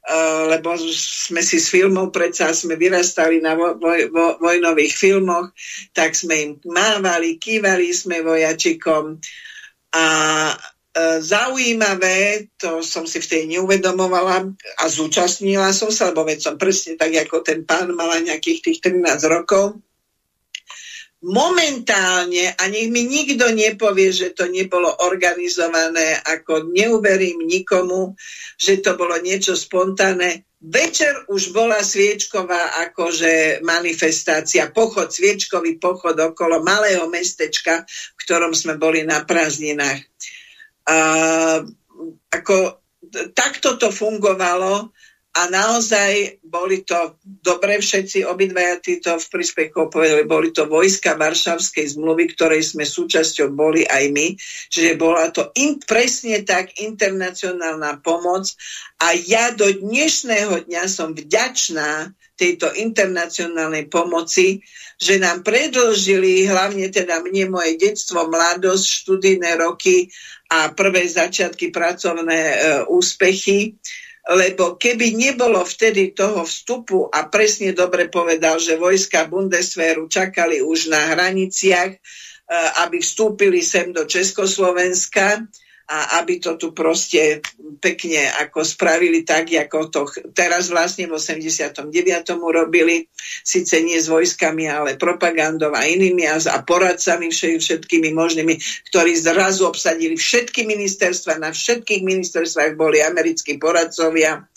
uh, 0.09 0.49
lebo 0.49 0.73
sme 0.81 1.45
si 1.45 1.61
s 1.61 1.69
filmov, 1.69 2.09
predsa 2.09 2.49
sme 2.49 2.73
vyrastali 2.81 3.37
na 3.45 3.53
vo, 3.53 3.77
vo, 3.77 3.93
vo, 4.09 4.25
vojnových 4.41 4.97
filmoch, 4.97 5.53
tak 5.93 6.17
sme 6.17 6.35
im 6.41 6.51
mávali, 6.65 7.37
kývali 7.37 7.93
sme 7.93 8.25
vojačikom 8.25 9.21
a 9.93 10.05
E, 10.51 10.70
zaujímavé, 11.23 12.51
to 12.59 12.83
som 12.83 13.07
si 13.07 13.23
vtedy 13.23 13.55
neuvedomovala 13.55 14.51
a 14.79 14.83
zúčastnila 14.91 15.71
som 15.71 15.87
sa, 15.87 16.11
lebo 16.11 16.27
veď 16.27 16.39
som 16.43 16.55
presne 16.59 16.99
tak, 16.99 17.15
ako 17.15 17.39
ten 17.39 17.63
pán 17.63 17.95
mala 17.95 18.19
nejakých 18.19 18.59
tých 18.59 18.79
13 18.91 19.07
rokov. 19.31 19.79
Momentálne, 21.21 22.57
a 22.57 22.63
nech 22.65 22.89
mi 22.89 23.05
nikto 23.05 23.53
nepovie, 23.53 24.09
že 24.09 24.33
to 24.33 24.49
nebolo 24.49 24.89
organizované, 25.05 26.17
ako 26.17 26.73
neuverím 26.73 27.45
nikomu, 27.45 28.17
že 28.57 28.81
to 28.81 28.97
bolo 28.97 29.15
niečo 29.21 29.53
spontánne, 29.53 30.43
Večer 30.61 31.25
už 31.25 31.57
bola 31.57 31.81
sviečková 31.81 32.85
akože 32.85 33.65
manifestácia, 33.65 34.69
pochod, 34.69 35.09
sviečkový 35.09 35.81
pochod 35.81 36.13
okolo 36.13 36.61
malého 36.61 37.09
mestečka, 37.09 37.81
v 37.89 38.17
ktorom 38.21 38.53
sme 38.53 38.77
boli 38.77 39.01
na 39.01 39.25
prázdninách. 39.25 40.05
A, 40.87 40.97
ako, 42.31 42.55
takto 43.35 43.77
to 43.77 43.91
fungovalo 43.91 44.89
a 45.31 45.47
naozaj 45.47 46.43
boli 46.43 46.83
to 46.83 47.15
dobre 47.23 47.79
všetci, 47.79 48.27
obidvaja 48.27 48.83
títo 48.83 49.15
v 49.15 49.29
príspechu 49.31 49.87
povedali, 49.87 50.27
boli 50.27 50.51
to 50.51 50.67
vojska 50.67 51.15
Varšavskej 51.15 51.95
zmluvy, 51.95 52.35
ktorej 52.35 52.67
sme 52.67 52.83
súčasťou 52.83 53.55
boli 53.55 53.87
aj 53.87 54.11
my, 54.11 54.35
čiže 54.67 54.99
bola 54.99 55.31
to 55.31 55.47
in, 55.55 55.79
presne 55.79 56.43
tak 56.43 56.75
internacionálna 56.83 58.03
pomoc 58.03 58.51
a 58.99 59.15
ja 59.15 59.55
do 59.55 59.71
dnešného 59.71 60.67
dňa 60.67 60.83
som 60.91 61.15
vďačná 61.15 62.11
tejto 62.35 62.75
internacionálnej 62.75 63.87
pomoci, 63.87 64.59
že 65.01 65.17
nám 65.17 65.41
predložili, 65.41 66.45
hlavne 66.45 66.93
teda 66.93 67.25
mne 67.25 67.49
moje 67.49 67.73
detstvo, 67.81 68.29
mladosť, 68.29 68.85
študijné 68.85 69.57
roky 69.57 70.05
a 70.53 70.69
prvé 70.77 71.09
začiatky 71.09 71.73
pracovné 71.73 72.37
e, 72.37 72.55
úspechy, 72.85 73.81
lebo 74.29 74.77
keby 74.77 75.17
nebolo 75.17 75.65
vtedy 75.65 76.13
toho 76.13 76.45
vstupu 76.45 77.09
a 77.09 77.25
presne 77.25 77.73
dobre 77.73 78.13
povedal, 78.13 78.61
že 78.61 78.77
vojska 78.77 79.25
Bundeswehru 79.25 80.05
čakali 80.05 80.61
už 80.61 80.93
na 80.93 81.17
hraniciach, 81.17 81.91
e, 81.97 81.99
aby 82.85 83.01
vstúpili 83.01 83.65
sem 83.65 83.89
do 83.89 84.05
Československa, 84.05 85.49
a 85.91 86.23
aby 86.23 86.39
to 86.39 86.55
tu 86.55 86.71
proste 86.71 87.43
pekne 87.83 88.31
ako 88.39 88.63
spravili 88.63 89.27
tak, 89.27 89.51
ako 89.51 89.91
to 89.91 90.01
teraz 90.31 90.71
vlastne 90.71 91.11
v 91.11 91.19
89. 91.19 91.91
urobili, 92.39 93.11
síce 93.43 93.83
nie 93.83 93.99
s 93.99 94.07
vojskami, 94.07 94.71
ale 94.71 94.95
propagandou 94.95 95.75
a 95.75 95.83
inými 95.83 96.23
a, 96.31 96.39
a 96.39 96.63
poradcami 96.63 97.27
všetkými 97.35 98.15
možnými, 98.15 98.55
ktorí 98.87 99.11
zrazu 99.19 99.67
obsadili 99.67 100.15
všetky 100.15 100.63
ministerstva, 100.63 101.43
na 101.43 101.51
všetkých 101.51 102.07
ministerstvách 102.07 102.79
boli 102.79 103.03
americkí 103.03 103.59
poradcovia. 103.59 104.47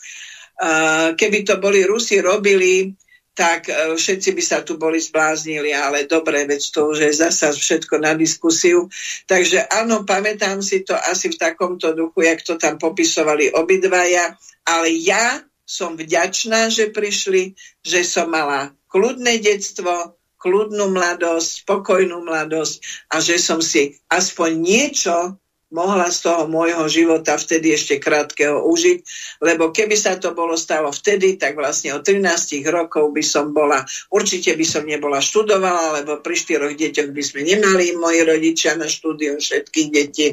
Keby 1.19 1.39
to 1.43 1.59
boli 1.59 1.83
Rusi 1.83 2.23
robili, 2.23 2.95
tak 3.35 3.67
e, 3.67 3.99
všetci 3.99 4.31
by 4.31 4.43
sa 4.43 4.63
tu 4.63 4.79
boli 4.79 4.97
zbláznili, 4.97 5.75
ale 5.75 6.07
dobre, 6.07 6.47
veď 6.47 6.61
to 6.71 6.95
už 6.95 6.97
je 7.03 7.11
zasa 7.11 7.51
všetko 7.51 7.99
na 7.99 8.15
diskusiu. 8.15 8.87
Takže 9.27 9.67
áno, 9.67 10.07
pamätám 10.07 10.63
si 10.63 10.87
to 10.87 10.95
asi 10.95 11.29
v 11.29 11.37
takomto 11.37 11.91
duchu, 11.91 12.23
jak 12.23 12.41
to 12.41 12.55
tam 12.55 12.79
popisovali 12.79 13.51
obidvaja, 13.51 14.39
ale 14.63 14.87
ja 15.03 15.43
som 15.67 15.99
vďačná, 15.99 16.71
že 16.71 16.95
prišli, 16.95 17.53
že 17.83 18.07
som 18.07 18.31
mala 18.31 18.71
kľudné 18.87 19.43
detstvo, 19.43 20.15
kľudnú 20.39 20.93
mladosť, 20.93 21.65
spokojnú 21.65 22.21
mladosť 22.23 23.09
a 23.11 23.19
že 23.19 23.35
som 23.41 23.59
si 23.59 23.97
aspoň 24.13 24.49
niečo 24.61 25.35
mohla 25.75 26.07
z 26.07 26.31
toho 26.31 26.47
môjho 26.47 26.87
života 26.87 27.35
vtedy 27.35 27.75
ešte 27.75 27.99
krátkeho 27.99 28.63
užiť, 28.63 28.97
lebo 29.43 29.75
keby 29.75 29.99
sa 29.99 30.15
to 30.15 30.31
bolo 30.31 30.55
stalo 30.55 30.95
vtedy, 30.95 31.35
tak 31.35 31.59
vlastne 31.59 31.91
od 31.91 32.07
13 32.07 32.63
rokov 32.71 33.11
by 33.11 33.19
som 33.19 33.51
bola, 33.51 33.83
určite 34.15 34.55
by 34.55 34.63
som 34.63 34.87
nebola 34.87 35.19
študovala, 35.19 35.99
lebo 35.99 36.23
pri 36.23 36.35
štyroch 36.39 36.71
deťoch 36.71 37.11
by 37.11 37.23
sme 37.23 37.43
nemali 37.43 37.91
moji 37.99 38.23
rodičia 38.23 38.79
na 38.79 38.87
štúdiu 38.87 39.35
všetkých 39.35 39.87
detí 39.91 40.31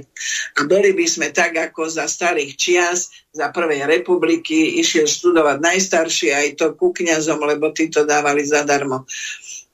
a 0.62 0.70
boli 0.70 0.94
by 0.94 1.06
sme 1.10 1.34
tak 1.34 1.58
ako 1.58 1.90
za 1.90 2.06
starých 2.06 2.54
čias, 2.54 3.10
za 3.34 3.50
prvej 3.50 3.88
republiky, 3.88 4.78
išiel 4.78 5.10
študovať 5.10 5.58
najstarší 5.58 6.28
aj 6.30 6.46
to 6.54 6.66
ku 6.78 6.94
kniazom, 6.94 7.42
lebo 7.42 7.74
tí 7.74 7.90
to 7.90 8.06
dávali 8.06 8.46
zadarmo. 8.46 9.08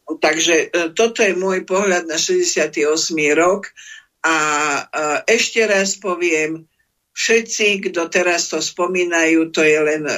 Takže 0.08 0.54
e, 0.56 0.66
toto 0.96 1.20
je 1.20 1.36
môj 1.36 1.68
pohľad 1.68 2.08
na 2.08 2.16
68. 2.16 2.88
rok 3.36 3.68
a 4.24 4.36
ešte 5.26 5.62
raz 5.66 5.94
poviem, 5.96 6.66
všetci, 7.18 7.90
kto 7.90 8.06
teraz 8.06 8.46
to 8.46 8.62
spomínajú, 8.62 9.50
to 9.50 9.66
je 9.66 9.78
len 9.82 10.06
e, 10.06 10.14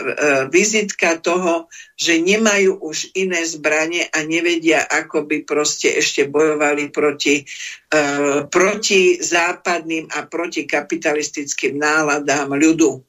vizitka 0.53 1.17
toho, 1.17 1.65
že 1.97 2.21
nemajú 2.21 2.77
už 2.77 3.17
iné 3.17 3.41
zbranie 3.49 4.05
a 4.13 4.21
nevedia, 4.21 4.85
ako 4.85 5.25
by 5.25 5.49
proste 5.49 5.97
ešte 5.97 6.29
bojovali 6.29 6.93
proti, 6.93 7.41
e, 7.41 8.05
proti 8.53 9.17
západným 9.17 10.13
a 10.13 10.29
proti 10.29 10.69
kapitalistickým 10.69 11.81
náladám 11.81 12.53
ľudu. 12.53 13.01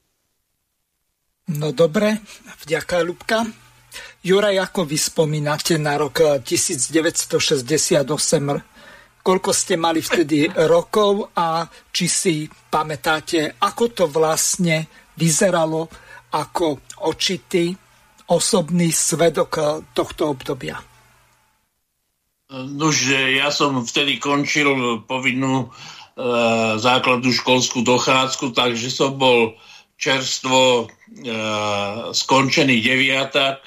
No 1.52 1.76
dobre, 1.76 2.24
vďaka 2.64 3.04
Ľubka. 3.04 3.44
Juraj, 4.24 4.56
ako 4.72 4.88
vy 4.88 4.96
spomínate 4.96 5.76
na 5.76 6.00
rok 6.00 6.40
1968 6.48 7.68
koľko 9.22 9.50
ste 9.54 9.78
mali 9.78 10.02
vtedy 10.02 10.50
rokov 10.70 11.34
a 11.38 11.66
či 11.94 12.06
si 12.10 12.36
pamätáte, 12.50 13.62
ako 13.62 13.84
to 13.94 14.06
vlastne 14.10 14.86
vyzeralo 15.18 15.86
ako 16.34 16.98
očitý 17.06 17.70
osobný 18.32 18.90
svedok 18.90 19.84
tohto 19.92 20.32
obdobia. 20.32 20.80
Nož, 22.52 23.16
ja 23.16 23.48
som 23.48 23.80
vtedy 23.88 24.20
končil 24.20 25.00
povinnú 25.08 25.64
e, 25.64 25.68
základnú 26.76 27.32
školskú 27.32 27.80
dochádzku, 27.80 28.52
takže 28.52 28.92
som 28.92 29.16
bol 29.16 29.56
čerstvo 29.96 30.84
e, 30.84 30.86
skončený 32.12 32.84
deviatak 32.84 33.64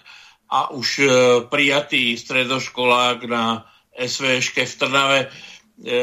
a 0.52 0.68
už 0.68 0.88
e, 1.00 1.06
prijatý 1.48 2.20
stredoškolák 2.20 3.24
na 3.24 3.64
SVŠke 3.98 4.66
v 4.66 4.74
Trnave. 4.78 5.20
E, 5.24 5.98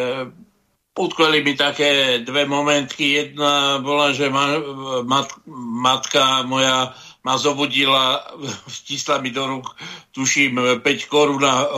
utkveli 0.95 1.43
mi 1.43 1.53
také 1.55 2.19
dve 2.23 2.45
momentky. 2.45 3.11
Jedna 3.11 3.79
bola, 3.79 4.11
že 4.11 4.29
ma, 4.29 4.59
mat, 5.03 5.29
matka 5.81 6.43
moja 6.43 6.95
ma 7.23 7.37
zobudila, 7.37 8.25
stisla 8.67 9.21
mi 9.21 9.29
do 9.29 9.47
rúk, 9.47 9.67
tuším, 10.11 10.81
5 10.81 11.11
korún 11.11 11.45
a 11.45 11.69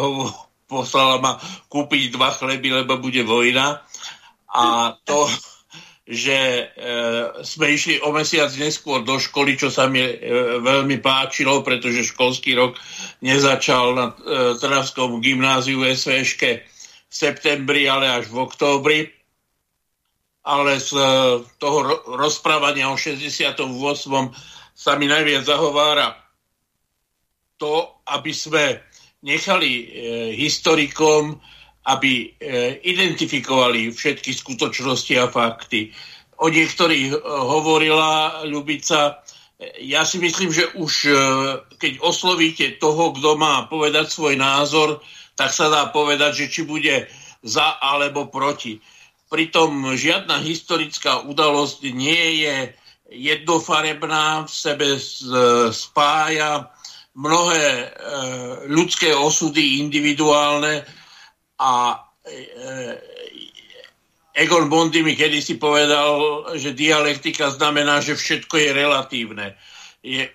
poslala 0.67 1.21
ma 1.21 1.31
kúpiť 1.69 2.15
dva 2.15 2.33
chleby, 2.33 2.83
lebo 2.83 2.97
bude 2.97 3.21
vojna. 3.23 3.83
A 4.53 4.93
to, 5.07 5.29
že 6.03 6.35
e, 6.35 6.63
sme 7.47 7.71
išli 7.71 8.03
o 8.03 8.11
mesiac 8.11 8.51
neskôr 8.59 9.07
do 9.07 9.15
školy, 9.15 9.55
čo 9.55 9.71
sa 9.71 9.87
mi 9.87 10.03
e, 10.03 10.11
veľmi 10.59 10.99
páčilo, 10.99 11.63
pretože 11.63 12.11
školský 12.11 12.59
rok 12.59 12.75
nezačal 13.23 13.95
na 13.95 14.05
e, 14.11 14.13
Trnavskom 14.59 15.23
gymnáziu 15.23 15.79
SVŠke 15.79 16.51
v 17.07 17.13
septembri, 17.13 17.87
ale 17.87 18.19
až 18.19 18.27
v 18.27 18.35
októbri. 18.35 18.99
Ale 20.43 20.75
z 20.83 20.91
e, 20.91 21.03
toho 21.55 22.03
rozprávania 22.19 22.91
o 22.91 22.99
68. 22.99 23.63
sa 24.75 24.91
mi 24.99 25.07
najviac 25.07 25.47
zahovára 25.47 26.19
to, 27.55 28.03
aby 28.11 28.35
sme 28.35 28.83
nechali 29.23 29.71
e, 29.71 29.83
historikom 30.35 31.39
aby 31.83 32.31
identifikovali 32.83 33.91
všetky 33.91 34.31
skutočnosti 34.31 35.13
a 35.19 35.27
fakty. 35.27 35.91
O 36.39 36.47
niektorých 36.47 37.23
hovorila 37.27 38.43
Ľubica. 38.47 39.19
Ja 39.83 40.07
si 40.07 40.19
myslím, 40.19 40.51
že 40.51 40.71
už 40.79 41.11
keď 41.75 41.99
oslovíte 41.99 42.79
toho, 42.79 43.11
kto 43.11 43.35
má 43.35 43.67
povedať 43.67 44.07
svoj 44.07 44.39
názor, 44.39 45.03
tak 45.35 45.51
sa 45.51 45.67
dá 45.67 45.91
povedať, 45.91 46.45
že 46.45 46.51
či 46.51 46.61
bude 46.63 47.07
za 47.43 47.79
alebo 47.83 48.31
proti. 48.31 48.79
Pritom 49.27 49.97
žiadna 49.97 50.39
historická 50.39 51.25
udalosť 51.25 51.79
nie 51.91 52.47
je 52.47 52.55
jednofarebná, 53.11 54.47
v 54.47 54.53
sebe 54.53 54.87
spája 55.69 56.69
mnohé 57.13 57.65
e, 57.65 57.87
ľudské 58.73 59.13
osudy 59.13 59.85
individuálne 59.85 60.81
a 61.59 62.01
e, 62.25 62.37
Egon 64.33 64.65
Bondy 64.69 65.05
mi 65.05 65.13
kedysi 65.13 65.61
povedal, 65.61 66.45
že 66.57 66.73
dialektika 66.73 67.53
znamená, 67.53 68.01
že 68.01 68.17
všetko 68.17 68.55
je 68.57 68.69
relatívne. 68.73 69.47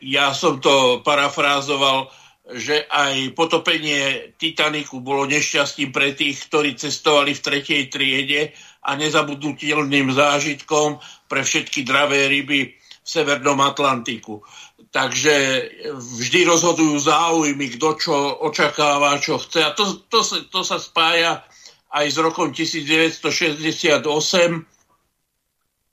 Ja 0.01 0.33
som 0.33 0.62
to 0.62 1.03
parafrázoval 1.03 2.09
že 2.49 2.89
aj 2.89 3.37
potopenie 3.37 4.33
Titaniku 4.41 5.05
bolo 5.05 5.29
nešťastím 5.29 5.93
pre 5.93 6.16
tých, 6.16 6.49
ktorí 6.49 6.81
cestovali 6.81 7.37
v 7.37 7.45
tretej 7.45 7.83
triede 7.93 8.57
a 8.89 8.97
nezabudnutelným 8.97 10.09
zážitkom 10.16 10.97
pre 11.29 11.45
všetky 11.45 11.85
dravé 11.85 12.25
ryby 12.33 12.73
v 12.73 12.75
Severnom 13.05 13.61
Atlantiku. 13.61 14.41
Takže 14.89 15.68
vždy 15.93 16.49
rozhodujú 16.49 16.97
záujmy, 16.97 17.76
kto 17.76 17.89
čo 18.01 18.16
očakáva, 18.49 19.20
čo 19.20 19.36
chce. 19.36 19.61
A 19.61 19.76
to, 19.76 20.01
to, 20.09 20.24
to 20.49 20.61
sa 20.64 20.80
spája 20.80 21.45
aj 21.93 22.07
s 22.09 22.16
rokom 22.16 22.53
1968. 22.53 24.01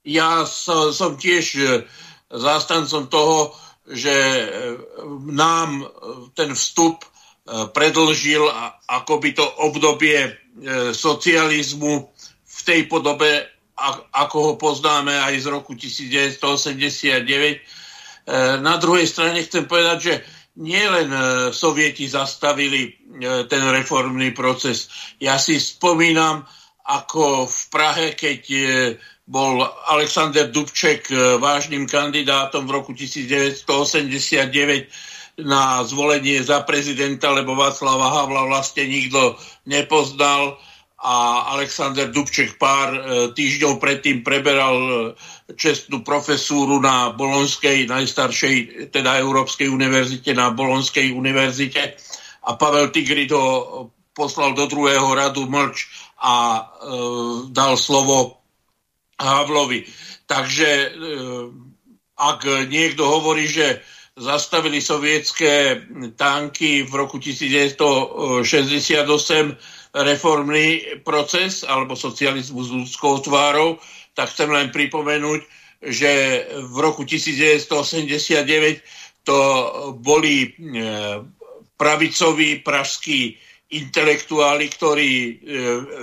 Ja 0.06 0.48
som, 0.48 0.96
som 0.96 1.12
tiež 1.20 1.44
zástancom 2.30 3.06
toho, 3.06 3.52
že 3.86 4.10
e, 4.10 4.46
nám 5.30 5.82
e, 5.82 5.86
ten 6.34 6.54
vstup 6.54 7.06
e, 7.06 7.08
predlžil 7.70 8.42
akoby 8.90 9.32
to 9.32 9.46
obdobie 9.62 10.34
socializmu 10.96 12.08
v 12.48 12.60
tej 12.64 12.88
podobe, 12.88 13.44
ako 14.16 14.36
ho 14.40 14.52
poznáme 14.56 15.12
aj 15.12 15.44
z 15.44 15.46
roku 15.52 15.76
1989. 15.76 17.60
Na 18.34 18.74
druhej 18.82 19.06
strane 19.06 19.46
chcem 19.46 19.70
povedať, 19.70 19.98
že 20.02 20.14
nielen 20.58 21.14
sovieti 21.54 22.10
zastavili 22.10 22.90
ten 23.46 23.62
reformný 23.70 24.34
proces. 24.34 24.90
Ja 25.22 25.38
si 25.38 25.62
spomínam, 25.62 26.42
ako 26.86 27.46
v 27.46 27.60
Prahe, 27.70 28.06
keď 28.18 28.40
bol 29.26 29.58
Alexander 29.90 30.46
Dubček 30.46 31.10
e, 31.10 31.42
vážnym 31.42 31.90
kandidátom 31.90 32.70
v 32.70 32.74
roku 32.78 32.94
1989 32.94 35.42
na 35.42 35.82
zvolenie 35.82 36.38
za 36.46 36.62
prezidenta, 36.62 37.34
lebo 37.34 37.58
Václava 37.58 38.22
Havla 38.22 38.46
vlastne 38.46 38.86
nikto 38.86 39.34
nepoznal 39.66 40.62
a 41.06 41.46
Alexander 41.54 42.10
Dubček 42.10 42.58
pár 42.58 42.90
e, 42.90 43.00
týždňov 43.30 43.78
predtým 43.78 44.26
preberal 44.26 44.74
e, 44.74 44.94
čestnú 45.54 46.02
profesúru 46.02 46.82
na 46.82 47.14
Bolonskej, 47.14 47.86
najstaršej, 47.86 48.90
teda 48.90 49.22
Európskej 49.22 49.70
univerzite, 49.70 50.34
na 50.34 50.50
Bolonskej 50.50 51.14
univerzite 51.14 51.94
a 52.42 52.58
Pavel 52.58 52.90
Tigrid 52.90 53.30
ho 53.30 53.46
poslal 54.10 54.58
do 54.58 54.66
druhého 54.66 55.06
radu 55.14 55.46
mlč 55.46 55.86
a 56.18 56.34
e, 56.58 56.62
dal 57.54 57.78
slovo 57.78 58.42
Havlovi. 59.14 59.86
Takže 60.26 60.66
e, 60.66 60.88
ak 62.18 62.66
niekto 62.66 63.06
hovorí, 63.06 63.46
že 63.46 63.78
zastavili 64.18 64.80
sovietské 64.82 65.86
tanky 66.18 66.82
v 66.82 66.92
roku 66.96 67.20
1968 67.22 68.42
reformný 69.96 71.00
proces 71.04 71.64
alebo 71.64 71.96
socializmus 71.96 72.68
s 72.68 72.76
ľudskou 72.76 73.24
tvárou, 73.24 73.80
tak 74.12 74.28
chcem 74.32 74.52
len 74.52 74.68
pripomenúť, 74.68 75.40
že 75.80 76.44
v 76.52 76.76
roku 76.80 77.04
1989 77.04 78.84
to 79.24 79.40
boli 80.00 80.46
e, 80.46 80.48
pravicoví 81.76 82.60
pražskí 82.64 83.36
intelektuáli, 83.72 84.66
ktorí 84.70 85.12
e, 85.12 85.32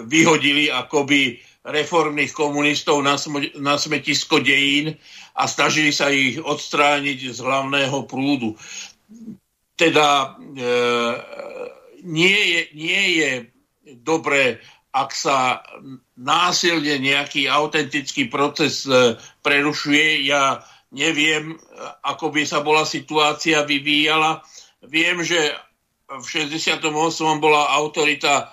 vyhodili 0.06 0.70
akoby 0.70 1.40
reformných 1.64 2.36
komunistov 2.36 3.00
na, 3.00 3.16
sm- 3.16 3.56
na 3.56 3.80
smetisko 3.80 4.44
dejín 4.44 4.94
a 5.40 5.48
snažili 5.48 5.96
sa 5.96 6.12
ich 6.12 6.36
odstrániť 6.38 7.34
z 7.34 7.40
hlavného 7.40 8.04
prúdu. 8.04 8.60
Teda 9.80 10.36
e, 10.36 10.68
nie, 12.04 12.36
je, 12.36 12.62
nie 12.76 13.04
je 13.24 13.30
dobré, 13.84 14.64
ak 14.94 15.10
sa 15.12 15.66
násilne 16.16 17.02
nejaký 17.02 17.50
autentický 17.50 18.30
proces 18.30 18.86
e, 18.86 19.18
prerušuje. 19.42 20.30
Ja 20.30 20.62
neviem, 20.94 21.58
ako 22.06 22.30
by 22.30 22.46
sa 22.46 22.62
bola 22.62 22.86
situácia 22.86 23.66
vyvíjala. 23.66 24.46
Viem, 24.86 25.26
že 25.26 25.58
v 26.06 26.26
68. 26.26 26.94
bola 27.42 27.74
autorita 27.74 28.34
e, 28.38 28.46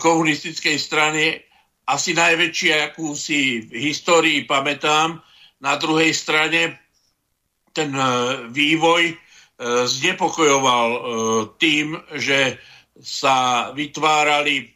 komunistickej 0.00 0.76
strany 0.80 1.36
asi 1.84 2.16
najväčšia, 2.16 2.92
akú 2.92 3.12
si 3.12 3.68
v 3.68 3.92
histórii 3.92 4.48
pamätám. 4.48 5.20
Na 5.60 5.76
druhej 5.76 6.16
strane 6.16 6.80
ten 7.76 7.92
e, 7.92 8.04
vývoj 8.48 9.02
e, 9.10 9.14
znepokojoval 9.84 10.88
e, 10.88 11.00
tým, 11.60 11.98
že 12.16 12.56
sa 13.00 13.70
vytvárali 13.74 14.70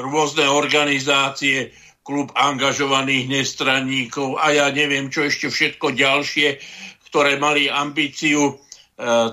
rôzne 0.00 0.48
organizácie, 0.48 1.68
klub 2.04 2.32
angažovaných 2.36 3.28
nestranníkov 3.28 4.36
a 4.40 4.52
ja 4.52 4.66
neviem, 4.72 5.08
čo 5.08 5.24
ešte 5.24 5.48
všetko 5.48 5.96
ďalšie, 5.96 6.60
ktoré 7.08 7.36
mali 7.40 7.68
ambíciu 7.68 8.60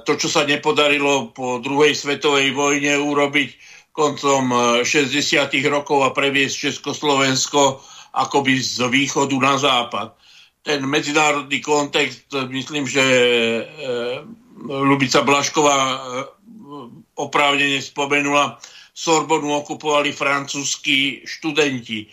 to, 0.07 0.12
čo 0.18 0.28
sa 0.28 0.47
nepodarilo 0.47 1.36
po 1.36 1.62
druhej 1.62 1.93
svetovej 1.93 2.55
vojne 2.55 2.97
urobiť, 2.97 3.49
koncom 3.91 4.43
60. 4.82 5.20
E, 5.36 5.68
rokov 5.68 6.07
a 6.07 6.16
previesť 6.16 6.72
Československo 6.72 7.84
akoby 8.16 8.59
z 8.59 8.88
východu 8.88 9.36
na 9.39 9.55
západ. 9.59 10.16
Ten 10.64 10.86
medzinárodný 10.88 11.59
kontext, 11.59 12.32
myslím, 12.32 12.88
že 12.88 13.03
e, 13.03 13.64
Lubica 14.68 15.22
Blašková 15.22 15.78
e, 15.78 15.99
oprávnene 17.18 17.82
spomenula, 17.82 18.59
Sorbonu 18.91 19.55
okupovali 19.64 20.12
francúzskí 20.12 21.24
študenti. 21.24 22.05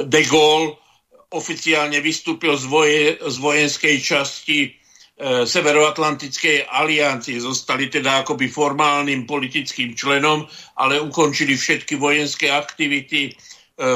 De 0.00 0.22
Gaulle 0.24 0.80
oficiálne 1.28 2.00
vystúpil 2.00 2.56
z, 2.56 2.64
voje, 2.64 3.20
z 3.20 3.36
vojenskej 3.36 3.96
časti 4.00 4.80
E, 5.20 5.44
Severoatlantickej 5.44 6.64
aliancie. 6.64 7.36
Zostali 7.44 7.92
teda 7.92 8.24
akoby 8.24 8.48
formálnym 8.48 9.28
politickým 9.28 9.92
členom, 9.92 10.48
ale 10.80 10.96
ukončili 10.96 11.60
všetky 11.60 12.00
vojenské 12.00 12.48
aktivity 12.48 13.28
e, 13.28 13.32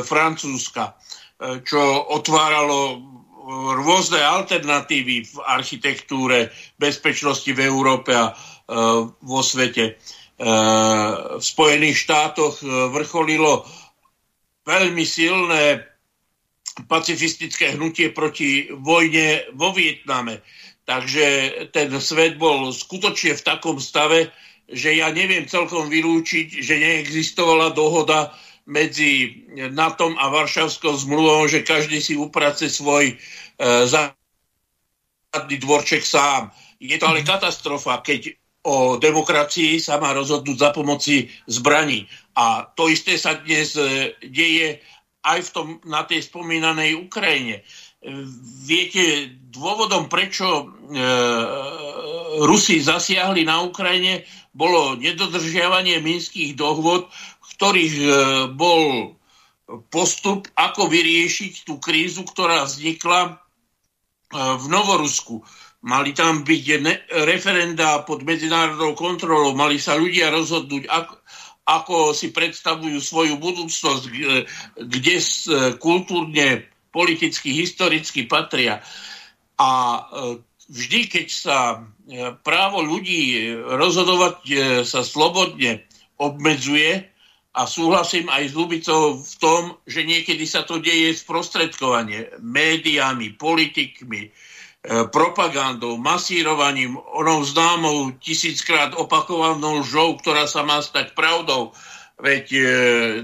Francúzska, 0.04 0.92
e, 0.92 1.64
čo 1.64 1.80
otváralo 2.12 3.00
rôzne 3.72 4.20
alternatívy 4.20 5.24
v 5.24 5.34
architektúre 5.48 6.52
bezpečnosti 6.76 7.48
v 7.48 7.60
Európe 7.60 8.12
a 8.12 8.36
vo 9.20 9.40
svete. 9.44 10.00
V 11.36 11.44
Spojených 11.44 12.00
štátoch 12.00 12.64
vrcholilo 12.64 13.68
veľmi 14.64 15.04
silné 15.04 15.84
pacifistické 16.88 17.76
hnutie 17.76 18.10
proti 18.10 18.72
vojne 18.72 19.46
vo 19.54 19.70
Vietname 19.70 20.42
Takže 20.84 21.26
ten 21.72 21.88
svet 21.96 22.36
bol 22.36 22.68
skutočne 22.68 23.40
v 23.40 23.42
takom 23.44 23.80
stave, 23.80 24.28
že 24.68 24.92
ja 24.92 25.08
neviem 25.08 25.48
celkom 25.48 25.88
vylúčiť, 25.88 26.60
že 26.60 26.76
neexistovala 26.76 27.72
dohoda 27.72 28.36
medzi 28.68 29.44
NATO 29.72 30.12
a 30.16 30.28
Varšavskou 30.28 30.92
zmluvou, 31.08 31.48
že 31.48 31.64
každý 31.64 32.00
si 32.00 32.16
uprace 32.16 32.68
svoj 32.68 33.12
e, 33.12 33.14
zadný 33.88 35.56
dvorček 35.60 36.04
sám. 36.04 36.52
Je 36.80 36.96
to 37.00 37.08
ale 37.08 37.24
mhm. 37.24 37.28
katastrofa, 37.32 38.04
keď 38.04 38.36
o 38.64 38.96
demokracii 38.96 39.76
sa 39.76 40.00
má 40.00 40.16
rozhodnúť 40.16 40.56
za 40.56 40.70
pomoci 40.72 41.28
zbraní. 41.44 42.08
A 42.34 42.64
to 42.72 42.88
isté 42.88 43.20
sa 43.20 43.36
dnes 43.36 43.76
e, 43.76 44.16
deje 44.24 44.80
aj 45.24 45.38
v 45.40 45.50
tom, 45.52 45.68
na 45.88 46.04
tej 46.04 46.24
spomínanej 46.28 47.00
Ukrajine. 47.00 47.64
viete, 48.64 49.32
dôvodom, 49.48 50.12
prečo 50.12 50.44
e, 50.44 50.64
Rusi 52.44 52.82
zasiahli 52.84 53.48
na 53.48 53.64
Ukrajine, 53.64 54.28
bolo 54.52 54.94
nedodržiavanie 55.00 56.04
minských 56.04 56.52
dohôd, 56.52 57.08
v 57.10 57.48
ktorých 57.56 57.94
e, 57.96 58.06
bol 58.52 59.16
postup, 59.88 60.44
ako 60.54 60.92
vyriešiť 60.92 61.64
tú 61.64 61.80
krízu, 61.80 62.28
ktorá 62.28 62.68
vznikla 62.68 63.20
e, 63.24 63.32
v 64.36 64.64
Novorusku. 64.68 65.40
Mali 65.84 66.16
tam 66.16 66.48
byť 66.48 66.64
ne- 66.80 67.04
referenda 67.28 68.00
pod 68.08 68.24
medzinárodnou 68.24 68.96
kontrolou, 68.96 69.52
mali 69.52 69.76
sa 69.76 70.00
ľudia 70.00 70.32
rozhodnúť, 70.32 70.88
ako, 70.88 71.14
ako 71.68 71.96
si 72.16 72.32
predstavujú 72.32 72.96
svoju 73.04 73.36
budúcnosť, 73.36 74.04
kde 74.80 75.16
kultúrne, 75.76 76.64
politicky, 76.88 77.52
historicky 77.52 78.24
patria. 78.24 78.80
A 79.60 79.70
e, 79.70 80.02
vždy, 80.70 81.00
keď 81.10 81.26
sa 81.28 81.58
e, 81.74 81.78
právo 82.40 82.80
ľudí 82.80 83.52
rozhodovať 83.54 84.36
e, 84.46 84.54
sa 84.86 85.02
slobodne 85.02 85.84
obmedzuje, 86.16 87.14
a 87.54 87.70
súhlasím 87.70 88.26
aj 88.34 88.50
s 88.50 88.56
Lubicou 88.58 89.22
v 89.22 89.34
tom, 89.38 89.62
že 89.86 90.02
niekedy 90.02 90.42
sa 90.42 90.66
to 90.66 90.82
deje 90.82 91.14
sprostredkovanie 91.14 92.42
médiami, 92.42 93.38
politikmi, 93.38 94.26
propagandou, 94.84 95.96
masírovaním, 95.96 97.00
onou 97.16 97.40
známou 97.44 98.12
tisíckrát 98.20 98.92
opakovanou 98.92 99.80
žou, 99.80 100.20
ktorá 100.20 100.44
sa 100.44 100.60
má 100.60 100.84
stať 100.84 101.16
pravdou. 101.16 101.72
Veď 102.14 102.46
e, 102.52 102.60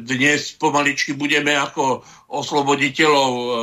dnes 0.02 0.50
pomaličky 0.58 1.14
budeme 1.14 1.54
ako 1.54 2.02
osloboditeľov 2.26 3.30
e, 3.30 3.46
e, 3.46 3.56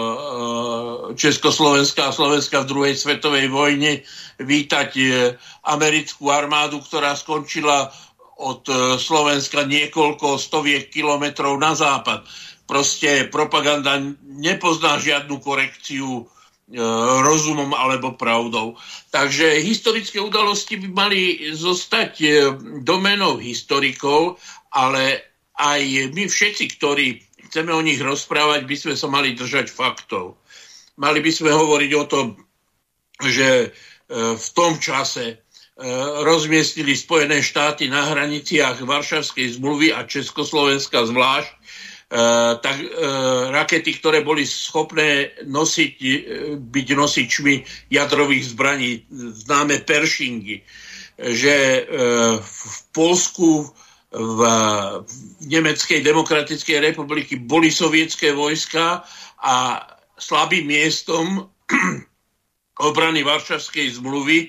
Československa 1.19 2.07
a 2.07 2.15
Slovenska 2.15 2.63
v 2.63 2.69
druhej 2.71 2.95
svetovej 2.95 3.51
vojne 3.51 4.07
vítať 4.39 4.89
americkú 5.67 6.31
armádu, 6.31 6.79
ktorá 6.79 7.17
skončila 7.17 7.91
od 8.37 8.69
Slovenska 9.01 9.65
niekoľko 9.65 10.37
stoviek 10.37 10.93
kilometrov 10.93 11.57
na 11.57 11.73
západ. 11.73 12.21
Proste 12.69 13.25
propaganda 13.33 13.97
nepozná 14.21 15.01
žiadnu 15.01 15.41
korekciu 15.41 16.29
rozumom 17.24 17.72
alebo 17.72 18.20
pravdou. 18.20 18.76
Takže 19.07 19.63
historické 19.63 20.20
udalosti 20.20 20.76
by 20.76 20.88
mali 20.91 21.22
zostať 21.55 22.20
domenou 22.84 23.39
historikov 23.39 24.36
ale 24.78 25.22
aj 25.57 26.13
my 26.13 26.30
všetci, 26.30 26.65
ktorí 26.78 27.07
chceme 27.49 27.74
o 27.74 27.82
nich 27.82 27.97
rozprávať, 27.97 28.70
by 28.70 28.76
sme 28.78 28.93
sa 28.93 29.07
mali 29.09 29.34
držať 29.34 29.74
faktov. 29.74 30.38
Mali 31.01 31.24
by 31.26 31.32
sme 31.34 31.49
hovoriť 31.49 31.91
o 31.97 32.05
tom, 32.05 32.26
že 33.26 33.49
e, 33.49 33.68
v 34.38 34.47
tom 34.53 34.78
čase 34.78 35.26
e, 35.26 35.36
rozmiestnili 36.22 36.93
Spojené 36.93 37.41
štáty 37.41 37.89
na 37.89 38.05
hraniciach 38.05 38.78
Varšavskej 38.82 39.57
zmluvy 39.57 39.93
a 39.93 40.05
Československa 40.05 41.05
zvlášť, 41.09 41.49
e, 41.49 41.56
tak 42.63 42.77
rakety, 43.51 43.99
ktoré 43.99 44.23
boli 44.23 44.47
schopné 44.47 45.35
nosiť, 45.43 45.93
byť 46.55 46.87
nosičmi 46.95 47.55
jadrových 47.91 48.55
zbraní, 48.55 49.03
známe 49.11 49.83
Pershingy, 49.83 50.63
že 51.19 51.83
v 52.39 52.75
Polsku 52.95 53.67
v 54.11 54.39
Nemeckej 55.43 55.99
demokratickej 55.99 56.79
republiky 56.79 57.35
boli 57.35 57.67
sovietské 57.67 58.31
vojska 58.31 59.03
a 59.43 59.83
slabým 60.15 60.67
miestom 60.67 61.51
obrany 62.87 63.21
Varšavskej 63.21 63.99
zmluvy 63.99 64.37
e, 64.41 64.47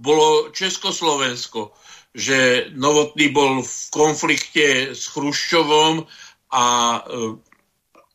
bolo 0.00 0.54
Československo, 0.54 1.74
že 2.14 2.70
Novotný 2.78 3.34
bol 3.34 3.60
v 3.66 3.74
konflikte 3.90 4.94
s 4.94 5.10
Chruščovom 5.10 6.06
a 6.54 6.64
e, 6.96 7.02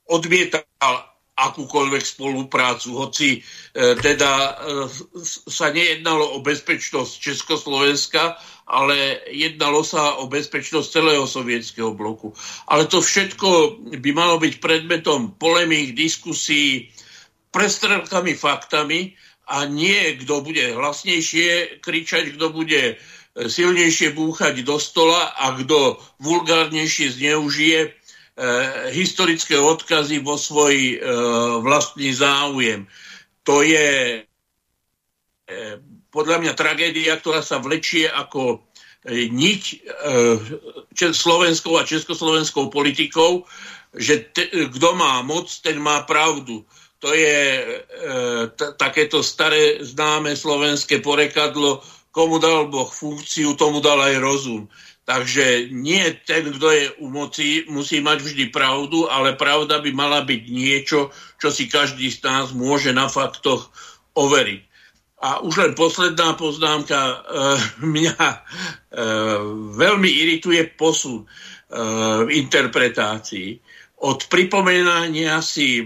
odmietal 0.07 0.63
akúkoľvek 1.39 2.03
spoluprácu, 2.03 2.89
hoci 2.99 3.39
e, 3.39 3.39
teda 3.95 4.59
sa 5.27 5.71
nejednalo 5.71 6.35
o 6.35 6.43
bezpečnosť 6.43 7.13
Československa, 7.15 8.35
ale 8.69 9.23
jednalo 9.31 9.81
sa 9.81 10.19
o 10.19 10.27
bezpečnosť 10.27 10.87
celého 10.87 11.25
sovietského 11.25 11.95
bloku. 11.95 12.35
Ale 12.67 12.85
to 12.85 12.99
všetko 13.01 13.79
by 13.97 14.11
malo 14.11 14.37
byť 14.37 14.59
predmetom 14.59 15.39
polemých, 15.39 15.95
diskusí, 15.95 16.91
prestrelkami 17.49 18.37
faktami 18.37 19.17
a 19.49 19.65
nie 19.65 20.21
kto 20.21 20.45
bude 20.45 20.61
hlasnejšie 20.77 21.81
kričať, 21.81 22.37
kto 22.37 22.53
bude 22.53 23.01
silnejšie 23.33 24.13
búchať 24.13 24.61
do 24.61 24.77
stola 24.77 25.33
a 25.33 25.55
kto 25.57 25.97
vulgárnejšie 26.21 27.17
zneužije 27.17 27.79
e, 27.81 27.89
historické 28.95 29.59
odkazy 29.59 30.23
vo 30.23 30.39
svoj 30.39 30.75
e, 30.75 30.95
vlastný 31.59 32.15
záujem. 32.15 32.87
To 33.43 33.59
je 33.59 33.89
e, 34.15 35.57
podľa 36.07 36.37
mňa 36.39 36.53
tragédia, 36.55 37.19
ktorá 37.19 37.43
sa 37.43 37.59
vlečie 37.59 38.07
ako 38.07 38.63
niť 39.09 39.63
slovenskou 41.15 41.79
a 41.79 41.87
československou 41.87 42.67
politikou, 42.67 43.47
že 43.95 44.27
kto 44.43 44.89
má 44.91 45.23
moc, 45.23 45.47
ten 45.63 45.79
má 45.79 46.03
pravdu. 46.03 46.67
To 46.99 47.07
je 47.15 47.63
takéto 48.75 49.23
staré 49.23 49.79
známe 49.79 50.35
slovenské 50.35 50.99
porekadlo, 50.99 51.79
komu 52.11 52.43
dal 52.43 52.67
Boh 52.67 52.91
funkciu, 52.91 53.55
tomu 53.55 53.79
dal 53.79 54.03
aj 54.03 54.19
rozum. 54.19 54.67
Takže 55.09 55.73
nie 55.73 56.05
ten, 56.21 56.53
kto 56.53 56.69
je 56.69 56.85
u 57.01 57.09
moci, 57.09 57.65
musí 57.65 57.97
mať 57.97 58.21
vždy 58.21 58.53
pravdu, 58.53 59.09
ale 59.09 59.33
pravda 59.33 59.81
by 59.81 59.89
mala 59.89 60.21
byť 60.21 60.41
niečo, 60.53 61.09
čo 61.41 61.49
si 61.49 61.65
každý 61.65 62.13
z 62.13 62.21
nás 62.29 62.53
môže 62.53 62.93
na 62.93 63.09
faktoch 63.09 63.73
overiť. 64.13 64.61
A 65.25 65.41
už 65.41 65.65
len 65.65 65.73
posledná 65.73 66.37
poznámka. 66.37 66.95
E, 66.95 67.15
mňa 67.89 68.21
e, 68.21 68.37
veľmi 69.81 70.09
irituje 70.13 70.77
posun 70.77 71.25
e, 71.25 71.27
v 72.23 72.29
interpretácii. 72.29 73.57
Od 74.05 74.29
pripomenania 74.29 75.41
si 75.41 75.81
e, 75.81 75.85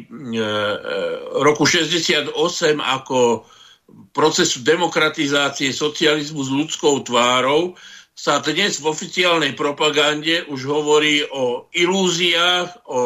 roku 1.40 1.64
68 1.64 2.36
ako 2.78 3.48
procesu 4.12 4.68
demokratizácie 4.68 5.72
socializmu 5.72 6.44
s 6.44 6.50
ľudskou 6.52 7.08
tvárou 7.08 7.80
sa 8.14 8.40
dnes 8.46 8.78
v 8.78 8.94
oficiálnej 8.94 9.58
propagande 9.58 10.46
už 10.46 10.70
hovorí 10.70 11.26
o 11.26 11.68
ilúziách, 11.74 12.86
o 12.86 13.02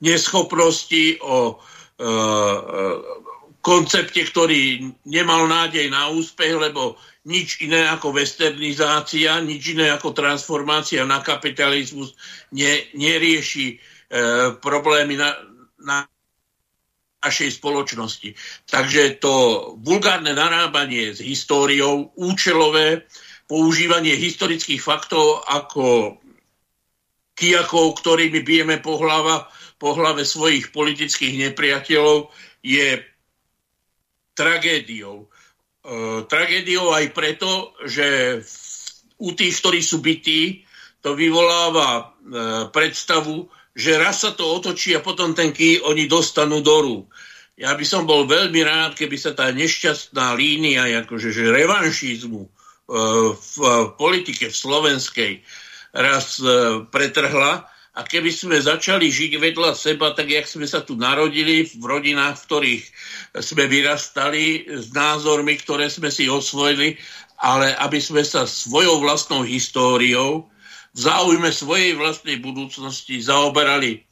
neschopnosti, 0.00 1.18
o 1.20 1.58
e, 1.58 2.08
koncepte, 3.60 4.22
ktorý 4.24 4.94
nemal 5.04 5.50
nádej 5.50 5.90
na 5.92 6.08
úspech, 6.14 6.56
lebo 6.56 6.96
nič 7.28 7.60
iné 7.60 7.84
ako 7.90 8.16
westernizácia, 8.16 9.42
nič 9.44 9.76
iné 9.76 9.92
ako 9.92 10.16
transformácia 10.16 11.04
na 11.04 11.20
kapitalizmus 11.20 12.16
ne, 12.56 12.88
nerieši 12.96 13.66
e, 13.68 13.76
problémy 14.56 15.20
na, 15.20 15.36
na 15.84 15.96
našej 17.20 17.60
spoločnosti. 17.60 18.32
Takže 18.64 19.20
to 19.20 19.34
vulgárne 19.84 20.32
narábanie 20.32 21.12
s 21.12 21.20
históriou, 21.20 22.16
účelové 22.16 23.04
používanie 23.50 24.14
historických 24.14 24.78
faktov 24.78 25.42
ako 25.42 26.14
kijakov, 27.34 27.98
ktorými 27.98 28.46
bijeme 28.46 28.78
po, 28.78 28.94
hlava, 29.02 29.50
po 29.74 29.98
hlave 29.98 30.22
svojich 30.22 30.70
politických 30.70 31.50
nepriateľov, 31.50 32.30
je 32.62 33.02
tragédiou. 34.38 35.26
E, 35.26 35.26
tragédiou 36.30 36.94
aj 36.94 37.10
preto, 37.10 37.74
že 37.90 38.38
u 39.18 39.34
tých, 39.34 39.58
ktorí 39.58 39.82
sú 39.82 39.98
bytí, 39.98 40.62
to 41.02 41.18
vyvoláva 41.18 41.90
e, 41.98 42.02
predstavu, 42.70 43.50
že 43.74 43.98
raz 43.98 44.22
sa 44.22 44.30
to 44.30 44.46
otočí 44.46 44.94
a 44.94 45.02
potom 45.02 45.34
ten 45.34 45.50
ký 45.50 45.82
oni 45.82 46.06
dostanú 46.06 46.62
do 46.62 46.76
rúk. 46.78 47.06
Ja 47.58 47.74
by 47.74 47.82
som 47.82 48.06
bol 48.06 48.30
veľmi 48.30 48.62
rád, 48.62 48.94
keby 48.94 49.16
sa 49.18 49.34
tá 49.34 49.50
nešťastná 49.50 50.38
línia 50.38 50.86
akože, 51.02 51.34
že 51.34 51.50
revanšizmu 51.50 52.59
v 52.90 53.56
politike 53.94 54.50
v 54.50 54.56
slovenskej 54.56 55.32
raz 55.94 56.38
e, 56.42 56.82
pretrhla. 56.90 57.66
A 57.90 58.06
keby 58.06 58.30
sme 58.30 58.56
začali 58.62 59.10
žiť 59.10 59.42
vedľa 59.42 59.74
seba, 59.74 60.14
tak 60.14 60.30
jak 60.30 60.46
sme 60.46 60.62
sa 60.62 60.78
tu 60.78 60.94
narodili, 60.94 61.66
v 61.66 61.84
rodinách, 61.84 62.38
v 62.38 62.46
ktorých 62.46 62.84
sme 63.42 63.66
vyrastali, 63.66 64.62
s 64.70 64.94
názormi, 64.94 65.58
ktoré 65.58 65.90
sme 65.90 66.06
si 66.06 66.30
osvojili, 66.30 66.94
ale 67.42 67.74
aby 67.82 67.98
sme 67.98 68.22
sa 68.22 68.46
svojou 68.46 69.02
vlastnou 69.02 69.42
históriou, 69.42 70.46
v 70.94 70.98
záujme 71.02 71.50
svojej 71.50 71.98
vlastnej 71.98 72.38
budúcnosti 72.38 73.18
zaoberali 73.18 74.06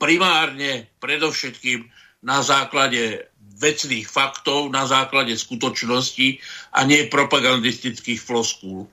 primárne, 0.00 0.88
predovšetkým 0.96 1.84
na 2.24 2.40
základe 2.40 3.28
vecných 3.58 4.06
faktov, 4.06 4.70
na 4.70 4.86
základe 4.86 5.34
skutočnosti 5.34 6.38
a 6.72 6.86
nie 6.86 7.10
propagandistických 7.10 8.22
floskúl. 8.22 8.86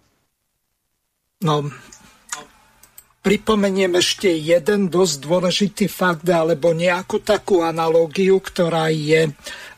No, 1.45 1.69
pripomeniem 3.21 3.97
ešte 4.01 4.29
jeden 4.33 4.89
dosť 4.89 5.15
dôležitý 5.21 5.85
fakt 5.85 6.25
alebo 6.25 6.73
nejakú 6.73 7.21
takú 7.21 7.61
analógiu, 7.61 8.41
ktorá 8.41 8.89
je 8.89 9.29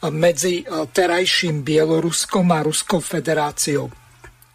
medzi 0.08 0.64
terajším 0.68 1.68
Bieloruskom 1.68 2.48
a 2.56 2.64
Ruskou 2.64 3.04
federáciou. 3.04 3.92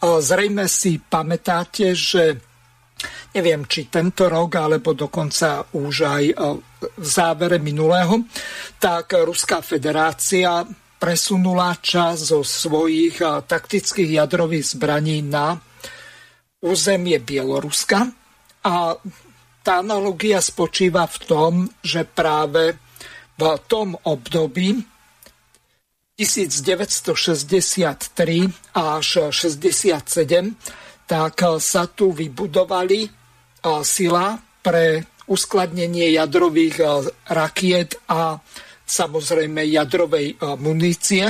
Zrejme 0.02 0.66
si 0.66 0.98
pamätáte, 0.98 1.92
že 1.92 2.40
neviem, 3.34 3.66
či 3.66 3.88
tento 3.88 4.28
rok, 4.28 4.56
alebo 4.58 4.92
dokonca 4.92 5.64
už 5.74 5.94
aj 6.04 6.24
e, 6.30 6.34
v 6.98 7.06
závere 7.06 7.58
minulého, 7.58 8.24
tak 8.78 9.12
Ruská 9.16 9.62
federácia 9.64 10.66
presunula 10.98 11.76
čas 11.82 12.30
zo 12.30 12.46
svojich 12.46 13.22
e, 13.22 13.42
taktických 13.42 14.10
jadrových 14.22 14.66
zbraní 14.78 15.22
na 15.22 15.58
územie 16.62 17.18
Bieloruska. 17.18 18.06
A 18.62 18.94
tá 19.62 19.78
analogia 19.78 20.42
spočíva 20.42 21.06
v 21.06 21.18
tom, 21.26 21.68
že 21.82 22.04
práve 22.06 22.78
v 23.38 23.58
tom 23.66 23.96
období 24.06 24.84
1963 26.18 28.46
až 28.78 29.18
67 29.30 30.56
tak 31.12 31.60
sa 31.60 31.92
tu 31.92 32.16
vybudovali 32.16 33.04
sila 33.84 34.32
pre 34.64 35.04
uskladnenie 35.28 36.16
jadrových 36.16 36.80
rakiet 37.28 38.00
a 38.08 38.40
samozrejme 38.88 39.60
jadrovej 39.68 40.40
munície. 40.56 41.28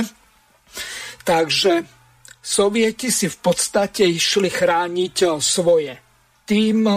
Takže 1.27 1.83
Sovieti 2.43 3.07
si 3.07 3.31
v 3.31 3.37
podstate 3.39 4.03
išli 4.03 4.51
chrániť 4.51 5.39
svoje. 5.39 5.95
Tým 6.43 6.91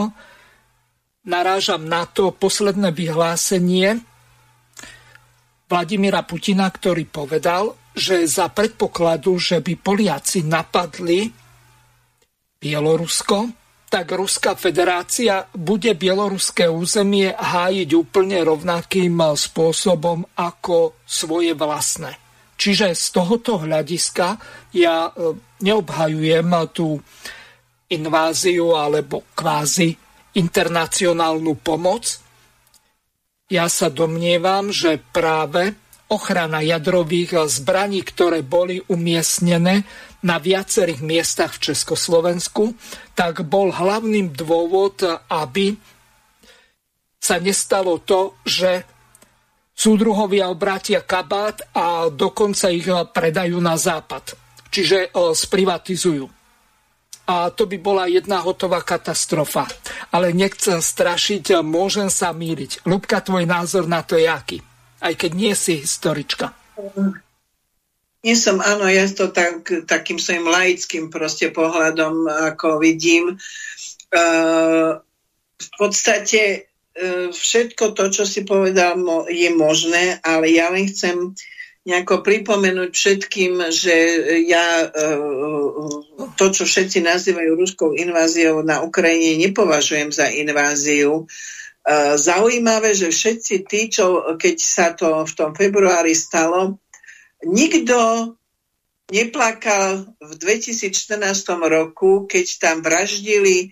narážam 1.23 1.87
na 1.87 2.03
to 2.07 2.35
posledné 2.35 2.91
vyhlásenie 2.91 4.03
Vladimíra 5.71 6.27
Putina, 6.27 6.67
ktorý 6.67 7.07
povedal, 7.07 7.79
že 7.95 8.27
za 8.27 8.51
predpokladu, 8.51 9.39
že 9.39 9.63
by 9.63 9.75
Poliaci 9.79 10.43
napadli 10.43 11.46
Bielorusko, 12.67 13.47
tak 13.87 14.11
Ruská 14.11 14.59
federácia 14.59 15.47
bude 15.55 15.95
bieloruské 15.95 16.67
územie 16.67 17.31
hájiť 17.31 17.95
úplne 17.95 18.43
rovnakým 18.43 19.15
spôsobom 19.39 20.27
ako 20.35 20.99
svoje 21.07 21.55
vlastné. 21.55 22.19
Čiže 22.59 22.91
z 22.99 23.07
tohoto 23.15 23.63
hľadiska 23.63 24.27
ja 24.75 25.07
e, 25.07 25.39
neobhajujem 25.63 26.51
tú 26.75 26.99
inváziu 27.87 28.75
alebo 28.75 29.23
kvázi 29.39 29.95
internacionálnu 30.35 31.55
pomoc. 31.63 32.19
Ja 33.47 33.71
sa 33.71 33.87
domnievam, 33.87 34.75
že 34.75 34.99
práve 34.99 35.86
ochrana 36.07 36.63
jadrových 36.63 37.51
zbraní, 37.51 38.07
ktoré 38.07 38.47
boli 38.47 38.79
umiestnené 38.87 39.83
na 40.23 40.39
viacerých 40.39 41.03
miestach 41.03 41.59
v 41.59 41.71
Československu, 41.71 42.75
tak 43.19 43.43
bol 43.47 43.75
hlavným 43.75 44.31
dôvod, 44.31 45.03
aby 45.31 45.75
sa 47.19 47.43
nestalo 47.43 47.99
to, 48.07 48.39
že 48.47 48.87
súdruhovia 49.75 50.47
obrátia 50.47 51.03
kabát 51.03 51.61
a 51.75 52.07
dokonca 52.07 52.71
ich 52.71 52.87
predajú 52.87 53.59
na 53.59 53.75
západ. 53.75 54.39
Čiže 54.71 55.11
sprivatizujú. 55.15 56.27
A 57.27 57.51
to 57.51 57.67
by 57.67 57.77
bola 57.83 58.07
jedna 58.07 58.39
hotová 58.39 58.87
katastrofa. 58.87 59.67
Ale 60.15 60.31
nechcem 60.31 60.79
strašiť, 60.79 61.59
môžem 61.67 62.07
sa 62.07 62.31
míriť. 62.31 62.87
Lubka, 62.87 63.19
tvoj 63.19 63.43
názor 63.43 63.91
na 63.91 64.07
to 64.07 64.15
je 64.15 64.31
aký? 64.31 64.63
Aj 65.01 65.13
keď 65.13 65.31
nie 65.37 65.53
si 65.53 65.85
historička. 65.85 66.57
Nie 68.27 68.35
som, 68.35 68.59
áno, 68.59 68.91
ja 68.91 69.07
to 69.07 69.31
tak, 69.31 69.69
takým 69.87 70.19
svojim 70.19 70.51
laickým 70.51 71.15
proste 71.15 71.55
pohľadom 71.55 72.27
ako 72.27 72.83
vidím. 72.83 73.39
Uh, 74.11 74.99
v 75.57 75.69
podstate 75.79 76.67
uh, 76.67 77.31
všetko 77.31 77.95
to, 77.95 78.05
čo 78.11 78.25
si 78.27 78.43
povedal, 78.43 78.99
je 79.31 79.51
možné, 79.55 80.19
ale 80.27 80.51
ja 80.51 80.75
len 80.75 80.91
chcem 80.91 81.39
nejako 81.87 82.27
pripomenúť 82.27 82.91
všetkým, 82.91 83.63
že 83.71 83.95
ja 84.43 84.91
uh, 84.91 86.33
to, 86.35 86.51
čo 86.51 86.67
všetci 86.67 87.07
nazývajú 87.07 87.55
ruskou 87.55 87.95
inváziou 87.95 88.59
na 88.67 88.83
Ukrajine, 88.83 89.39
nepovažujem 89.39 90.11
za 90.11 90.27
inváziu. 90.35 91.31
Zaujímavé, 92.19 92.99
že 92.99 93.15
všetci 93.15 93.55
tí, 93.63 93.87
čo 93.87 94.35
keď 94.35 94.57
sa 94.59 94.91
to 94.91 95.23
v 95.23 95.33
tom 95.39 95.55
februári 95.55 96.19
stalo, 96.19 96.83
nikto 97.47 98.35
neplakal 99.15 100.19
v 100.19 100.33
2014 100.35 100.91
roku, 101.71 102.27
keď 102.27 102.47
tam 102.59 102.77
vraždili, 102.83 103.57
e, 103.63 103.67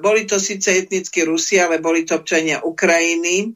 boli 0.00 0.24
to 0.24 0.40
síce 0.40 0.72
etnickí 0.72 1.28
Rusi, 1.28 1.60
ale 1.60 1.76
boli 1.76 2.08
to 2.08 2.16
občania 2.16 2.64
Ukrajiny, 2.64 3.52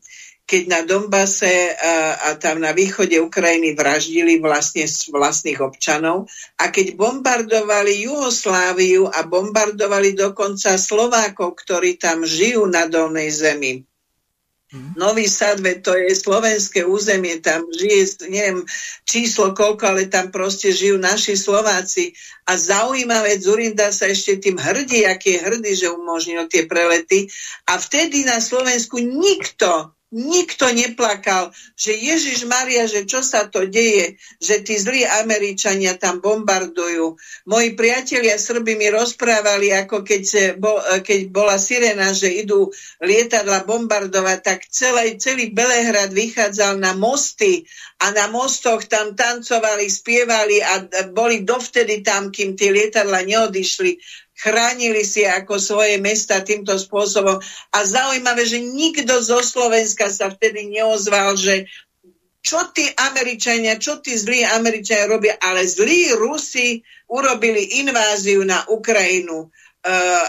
keď 0.51 0.63
na 0.67 0.81
Dombase 0.83 1.79
a, 1.79 2.19
a 2.27 2.29
tam 2.35 2.59
na 2.59 2.75
východe 2.75 3.15
Ukrajiny 3.23 3.79
vraždili 3.79 4.43
vlastne 4.43 4.83
vlastných 5.15 5.63
občanov 5.63 6.27
a 6.59 6.75
keď 6.75 6.99
bombardovali 6.99 8.11
Jugosláviu 8.11 9.07
a 9.07 9.23
bombardovali 9.23 10.19
dokonca 10.19 10.75
Slovákov, 10.75 11.55
ktorí 11.55 12.03
tam 12.03 12.27
žijú 12.27 12.67
na 12.67 12.91
dolnej 12.91 13.31
zemi 13.31 13.87
Nový 14.71 15.27
Sadve, 15.27 15.83
to 15.83 15.99
je 15.99 16.15
slovenské 16.15 16.87
územie, 16.87 17.43
tam 17.43 17.67
žije, 17.75 18.31
neviem 18.31 18.63
číslo 19.03 19.51
koľko, 19.51 19.83
ale 19.83 20.07
tam 20.07 20.31
proste 20.31 20.71
žijú 20.71 20.95
naši 20.95 21.35
Slováci. 21.35 22.15
A 22.47 22.55
zaujímavé, 22.55 23.35
Zurinda 23.43 23.91
sa 23.91 24.07
ešte 24.07 24.39
tým 24.39 24.63
hrdí, 24.63 25.03
aký 25.11 25.35
je 25.35 25.41
hrdý, 25.43 25.73
že 25.75 25.91
umožnil 25.91 26.47
tie 26.47 26.71
prelety. 26.71 27.27
A 27.67 27.83
vtedy 27.83 28.23
na 28.23 28.39
Slovensku 28.39 29.03
nikto 29.03 29.91
Nikto 30.11 30.75
neplakal, 30.75 31.55
že 31.79 31.95
Ježiš 31.95 32.43
Maria, 32.43 32.91
že 32.91 33.07
čo 33.07 33.23
sa 33.23 33.47
to 33.47 33.63
deje, 33.71 34.19
že 34.43 34.59
tí 34.67 34.75
zlí 34.75 35.07
Američania 35.07 35.95
tam 35.95 36.19
bombardujú. 36.19 37.15
Moji 37.47 37.79
priatelia 37.79 38.35
Srby 38.35 38.75
mi 38.75 38.91
rozprávali, 38.91 39.71
ako 39.71 40.03
keď, 40.03 40.59
bol, 40.59 40.83
keď 41.07 41.21
bola 41.31 41.55
sirena, 41.63 42.11
že 42.11 42.27
idú 42.43 42.75
lietadla 42.99 43.63
bombardovať, 43.63 44.39
tak 44.43 44.67
celý, 44.67 45.15
celý 45.15 45.55
Belehrad 45.55 46.11
vychádzal 46.11 46.83
na 46.83 46.91
mosty 46.99 47.63
a 48.03 48.11
na 48.11 48.27
mostoch 48.27 48.83
tam 48.91 49.15
tancovali, 49.15 49.87
spievali 49.87 50.59
a 50.59 50.91
boli 51.15 51.47
dovtedy 51.47 52.03
tam, 52.03 52.35
kým 52.35 52.59
tie 52.59 52.75
lietadla 52.75 53.23
neodišli 53.23 53.95
chránili 54.41 55.05
si 55.05 55.29
ako 55.29 55.61
svoje 55.61 56.01
mesta 56.01 56.41
týmto 56.41 56.73
spôsobom. 56.81 57.37
A 57.77 57.79
zaujímavé, 57.85 58.49
že 58.49 58.65
nikto 58.65 59.21
zo 59.21 59.45
Slovenska 59.45 60.09
sa 60.09 60.33
vtedy 60.33 60.73
neozval, 60.73 61.37
že 61.37 61.69
čo 62.41 62.73
tí 62.73 62.89
Američania, 62.97 63.77
čo 63.77 64.01
tí 64.01 64.17
zlí 64.17 64.41
Američania 64.49 65.13
robia, 65.13 65.37
ale 65.37 65.69
zlí 65.69 66.17
Rusi 66.17 66.81
urobili 67.13 67.85
inváziu 67.85 68.41
na 68.49 68.65
Ukrajinu 68.73 69.53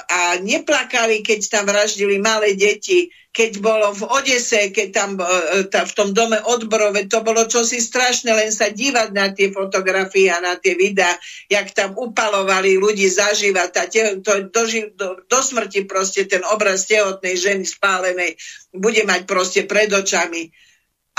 a 0.07 0.39
neplakali, 0.39 1.19
keď 1.19 1.39
tam 1.51 1.63
vraždili 1.67 2.23
malé 2.23 2.55
deti, 2.55 3.11
keď 3.31 3.51
bolo 3.63 3.95
v 3.95 4.03
Odese, 4.11 4.71
keď 4.75 4.87
tam 4.91 5.09
e, 5.15 5.63
v 5.67 5.93
tom 5.95 6.11
dome 6.11 6.35
odborove, 6.39 7.07
to 7.07 7.23
bolo 7.23 7.47
čosi 7.47 7.79
strašné, 7.79 8.31
len 8.31 8.51
sa 8.51 8.71
dívať 8.71 9.09
na 9.15 9.31
tie 9.31 9.51
fotografie 9.51 10.27
a 10.27 10.43
na 10.43 10.59
tie 10.59 10.75
videá, 10.75 11.15
jak 11.47 11.71
tam 11.71 11.95
upalovali 11.95 12.75
ľudí 12.75 13.07
zažívať, 13.07 13.67
tá 13.71 13.83
te, 13.87 14.19
to, 14.19 14.51
do, 14.51 14.61
do, 14.95 15.07
do 15.27 15.39
smrti 15.39 15.87
proste 15.87 16.27
ten 16.27 16.43
obraz 16.47 16.87
tehotnej 16.87 17.39
ženy 17.39 17.63
spálenej 17.63 18.35
bude 18.75 19.03
mať 19.07 19.27
proste 19.27 19.63
pred 19.63 19.91
očami. 19.91 20.51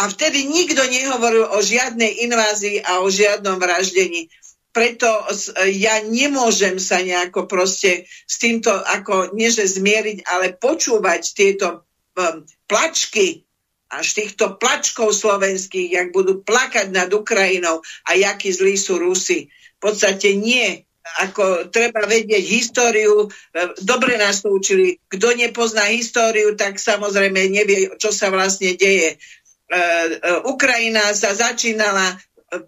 A 0.00 0.08
vtedy 0.08 0.48
nikto 0.48 0.84
nehovoril 0.88 1.52
o 1.52 1.60
žiadnej 1.60 2.24
invázii 2.28 2.80
a 2.80 3.04
o 3.04 3.12
žiadnom 3.12 3.60
vraždení 3.60 4.28
preto 4.72 5.08
ja 5.68 6.00
nemôžem 6.00 6.80
sa 6.80 7.04
nejako 7.04 7.44
proste 7.44 8.08
s 8.08 8.40
týmto 8.40 8.72
ako 8.72 9.36
nieže 9.36 9.68
zmieriť, 9.68 10.24
ale 10.24 10.56
počúvať 10.56 11.22
tieto 11.36 11.84
um, 12.16 12.42
plačky 12.64 13.44
až 13.92 14.16
týchto 14.16 14.56
plačkov 14.56 15.12
slovenských, 15.12 15.92
jak 15.92 16.08
budú 16.16 16.40
plakať 16.40 16.88
nad 16.88 17.12
Ukrajinou 17.12 17.84
a 18.08 18.16
jakí 18.16 18.48
zlí 18.48 18.80
sú 18.80 18.96
Rusi. 18.96 19.52
V 19.52 19.78
podstate 19.78 20.32
nie. 20.32 20.88
Ako 21.20 21.68
treba 21.68 22.06
vedieť 22.08 22.40
históriu, 22.40 23.28
dobre 23.82 24.16
nás 24.16 24.40
to 24.40 24.54
učili. 24.54 24.96
Kto 25.12 25.34
nepozná 25.36 25.90
históriu, 25.92 26.56
tak 26.56 26.80
samozrejme 26.80 27.52
nevie, 27.52 27.92
čo 28.00 28.14
sa 28.14 28.32
vlastne 28.32 28.78
deje. 28.78 29.20
Ukrajina 30.46 31.12
sa 31.12 31.36
začínala 31.36 32.16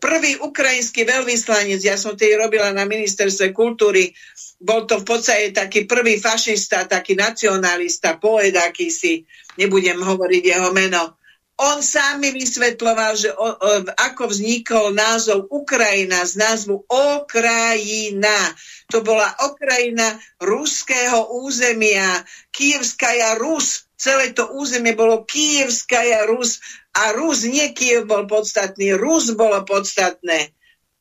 prvý 0.01 0.41
ukrajinský 0.41 1.05
veľvyslanec, 1.05 1.81
ja 1.85 2.01
som 2.01 2.17
tej 2.17 2.41
robila 2.41 2.73
na 2.73 2.89
ministerstve 2.89 3.53
kultúry, 3.53 4.17
bol 4.57 4.89
to 4.89 5.05
v 5.05 5.07
podstate 5.07 5.53
taký 5.53 5.85
prvý 5.85 6.17
fašista, 6.17 6.89
taký 6.89 7.13
nacionalista, 7.13 8.17
poet 8.17 8.57
akýsi, 8.57 9.29
nebudem 9.61 10.01
hovoriť 10.01 10.43
jeho 10.43 10.71
meno. 10.73 11.21
On 11.55 11.79
sám 11.79 12.19
mi 12.19 12.35
vysvetloval, 12.35 13.15
že 13.15 13.31
o, 13.31 13.47
o, 13.47 13.71
ako 13.87 14.27
vznikol 14.27 14.91
názov 14.91 15.47
Ukrajina 15.55 16.27
z 16.27 16.35
názvu 16.35 16.83
Okrajina. 16.91 18.51
To 18.91 19.07
bola 19.07 19.31
Okrajina 19.39 20.19
ruského 20.43 21.31
územia, 21.47 22.27
Kievskaja 22.51 23.39
Rus. 23.39 23.84
Celé 23.95 24.35
to 24.35 24.51
územie 24.59 24.93
bolo 24.99 25.23
Kievskaja 25.23 26.27
Rus 26.27 26.59
a 26.95 27.15
Rus, 27.15 27.47
nie 27.47 27.71
Kiev 27.73 28.11
bol 28.11 28.27
podstatný, 28.27 28.95
Rus 28.99 29.35
bolo 29.35 29.63
podstatné 29.63 30.55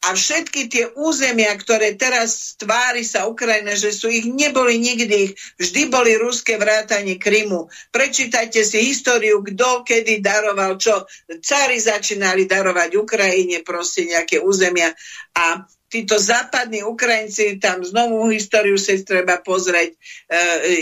a 0.03 0.09
všetky 0.11 0.67
tie 0.67 0.85
územia, 0.99 1.55
ktoré 1.55 1.95
teraz 1.95 2.59
tvári 2.59 3.07
sa 3.07 3.23
Ukrajina, 3.23 3.71
že 3.71 3.95
sú 3.95 4.11
ich, 4.11 4.27
neboli 4.27 4.75
nikdy 4.75 5.31
ich, 5.31 5.33
vždy 5.55 5.87
boli 5.87 6.19
ruské 6.19 6.59
vrátanie 6.59 7.15
Krymu. 7.15 7.71
Prečítajte 7.87 8.67
si 8.67 8.83
históriu, 8.83 9.39
kto 9.39 9.87
kedy 9.87 10.19
daroval 10.19 10.75
čo. 10.75 11.07
Cári 11.39 11.79
začínali 11.79 12.43
darovať 12.43 12.99
Ukrajine 12.99 13.63
proste 13.63 14.03
nejaké 14.03 14.43
územia 14.43 14.91
a 15.39 15.63
títo 15.93 16.17
západní 16.17 16.81
Ukrajinci, 16.81 17.61
tam 17.61 17.85
znovu 17.85 18.33
históriu 18.33 18.81
si 18.81 19.05
treba 19.05 19.37
pozrieť. 19.45 19.93
E, 19.93 19.97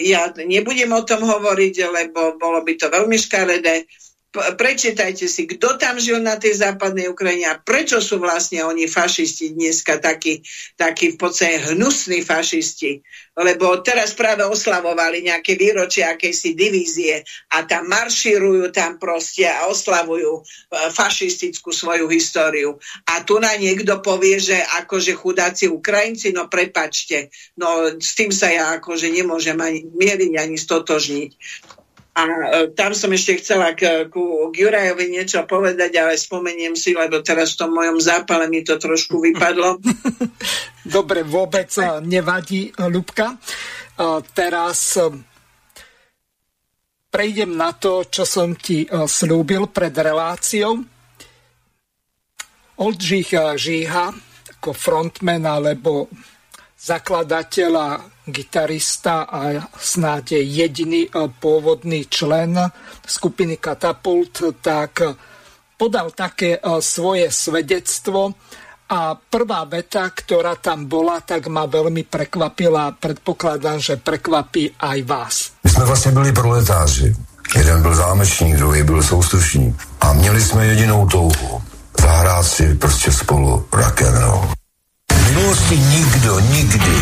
ja 0.07 0.32
nebudem 0.32 0.88
o 0.95 1.03
tom 1.03 1.28
hovoriť, 1.28 1.76
lebo 1.91 2.39
bolo 2.39 2.64
by 2.64 2.80
to 2.80 2.88
veľmi 2.88 3.20
škaredé 3.20 3.84
prečítajte 4.32 5.28
si, 5.28 5.44
kto 5.44 5.76
tam 5.76 6.00
žil 6.00 6.24
na 6.24 6.40
tej 6.40 6.64
západnej 6.64 7.12
Ukrajine 7.12 7.52
a 7.52 7.60
prečo 7.60 8.00
sú 8.00 8.16
vlastne 8.16 8.64
oni 8.64 8.88
fašisti 8.88 9.52
dneska 9.52 10.00
takí, 10.00 10.40
takí 10.80 11.16
v 11.16 11.18
podstate 11.20 11.76
hnusní 11.76 12.24
fašisti. 12.24 13.04
Lebo 13.36 13.80
teraz 13.84 14.16
práve 14.16 14.44
oslavovali 14.48 15.28
nejaké 15.28 15.60
výročie 15.60 16.08
akejsi 16.08 16.56
divízie 16.56 17.24
a 17.52 17.64
tam 17.68 17.92
maršírujú 17.92 18.72
tam 18.72 18.96
proste 19.00 19.48
a 19.48 19.68
oslavujú 19.68 20.40
e, 20.40 20.42
fašistickú 20.92 21.72
svoju 21.72 22.08
históriu. 22.12 22.80
A 23.08 23.24
tu 23.24 23.40
na 23.40 23.56
niekto 23.56 24.00
povie, 24.00 24.40
že 24.40 24.60
akože 24.84 25.16
chudáci 25.16 25.72
Ukrajinci, 25.72 26.32
no 26.32 26.48
prepačte, 26.48 27.32
no 27.60 28.00
s 28.00 28.16
tým 28.16 28.32
sa 28.32 28.52
ja 28.52 28.66
akože 28.80 29.12
nemôžem 29.12 29.60
ani 29.60 29.88
mieriť, 29.92 30.32
ani 30.40 30.56
stotožniť. 30.56 31.32
A 32.12 32.22
e, 32.28 32.32
tam 32.76 32.91
som 32.91 33.07
ešte 33.16 33.39
chcela 33.39 33.72
k, 33.72 34.12
ku, 34.12 34.51
k 34.51 34.55
Jurajovi 34.68 35.16
niečo 35.16 35.47
povedať, 35.47 35.95
ale 35.95 36.20
spomeniem 36.20 36.76
si, 36.76 36.91
lebo 36.91 37.24
teraz 37.24 37.55
v 37.55 37.59
tom 37.64 37.72
mojom 37.72 38.03
zápale 38.03 38.51
mi 38.51 38.68
to 38.68 38.76
trošku 38.76 39.24
vypadlo. 39.24 39.80
Dobre, 40.99 41.24
vôbec 41.24 41.72
e, 41.80 42.03
nevadí, 42.03 42.76
Ľubka. 42.76 43.32
E, 43.32 43.38
teraz 44.36 44.99
prejdem 47.12 47.55
na 47.55 47.72
to, 47.76 48.07
čo 48.07 48.28
som 48.28 48.55
ti 48.59 48.88
slúbil 48.88 49.72
pred 49.72 49.91
reláciou. 49.91 50.80
Oldřich 52.82 53.36
Žíha 53.36 54.32
ako 54.62 54.78
frontman 54.78 55.41
alebo 55.41 56.05
zakladateľ 56.78 57.72
a 57.74 57.89
gitarista 58.26 59.22
a 59.26 59.69
snáď 59.78 60.32
jediný 60.45 61.07
e, 61.07 61.09
pôvodný 61.39 62.05
člen 62.05 62.57
skupiny 63.01 63.57
Katapult, 63.57 64.61
tak 64.61 65.01
podal 65.78 66.13
také 66.13 66.57
e, 66.57 66.59
svoje 66.82 67.32
svedectvo 67.32 68.34
a 68.91 69.15
prvá 69.15 69.63
veta, 69.65 70.11
ktorá 70.11 70.59
tam 70.59 70.86
bola, 70.86 71.24
tak 71.24 71.47
ma 71.47 71.65
veľmi 71.65 72.03
prekvapila. 72.03 72.91
Predpokladám, 72.99 73.80
že 73.80 73.95
prekvapí 73.95 74.76
aj 74.80 74.99
vás. 75.07 75.36
My 75.63 75.69
jsme 75.69 75.86
vlastně 75.86 76.11
byli 76.11 76.32
proletáři. 76.32 77.15
Jeden 77.57 77.82
byl 77.82 77.95
zámečník, 77.95 78.55
druhý 78.55 78.84
byl 78.84 79.03
soustrušník. 79.03 79.76
A 80.01 80.13
měli 80.13 80.41
jsme 80.41 80.65
jedinou 80.65 81.07
touhu. 81.07 81.61
Zahrát 82.01 82.45
si 82.45 82.76
prostě 82.76 83.11
spolu 83.11 83.65
rock 83.72 84.01
and 84.01 84.17
roll 84.17 84.51
minulosti 85.41 85.78
nikdo 85.78 86.39
nikdy 86.39 86.95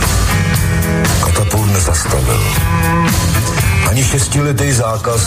katapult 1.24 1.72
nezastavil. 1.72 3.79
Ani 3.90 4.04
šestiletý 4.04 4.72
zákaz 4.72 5.22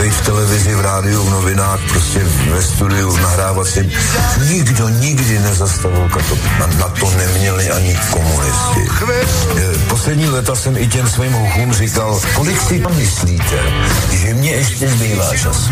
být 0.00 0.14
v 0.14 0.24
televizi, 0.24 0.74
v 0.74 0.80
rádiu, 0.80 1.22
v 1.22 1.30
novinách, 1.30 1.80
prostě 1.88 2.20
ve 2.50 2.62
studiu, 2.62 3.16
nahrávat 3.16 3.66
si. 3.66 3.90
Nikdo 4.48 4.88
nikdy 4.88 5.38
nezastavil 5.38 6.08
katapult. 6.08 6.58
Na, 6.60 6.66
na 6.66 6.88
to 6.88 7.10
neměli 7.10 7.70
ani 7.70 7.98
komunisti. 8.10 8.80
Poslední 9.88 10.28
leta 10.28 10.56
jsem 10.56 10.76
i 10.76 10.86
těm 10.86 11.08
svým 11.08 11.32
hochům 11.32 11.72
říkal, 11.72 12.20
kolik 12.34 12.60
si 12.60 12.80
tam 12.80 12.96
myslíte, 12.96 13.58
že 14.12 14.34
mě 14.34 14.50
ještě 14.50 14.88
zbývá 14.88 15.36
čas. 15.36 15.70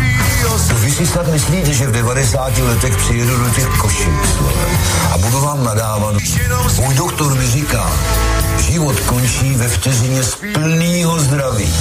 To 0.69 0.75
vy 0.75 0.91
si 0.91 1.07
snad 1.07 1.27
myslíte, 1.27 1.73
že 1.73 1.87
v 1.87 1.91
90 1.91 2.57
letech 2.57 2.97
přijedu 2.97 3.37
do 3.43 3.49
těch 3.49 3.67
košík 3.67 4.21
a 5.11 5.17
budu 5.17 5.41
vám 5.41 5.63
nadávat. 5.63 6.15
Můj 6.85 6.95
doktor 6.95 7.35
mi 7.35 7.47
říká, 7.47 7.91
život 8.59 8.99
končí 8.99 9.53
ve 9.55 9.67
vteřině 9.67 10.23
z 10.23 10.35
plného 10.53 11.19
zdraví. 11.19 11.73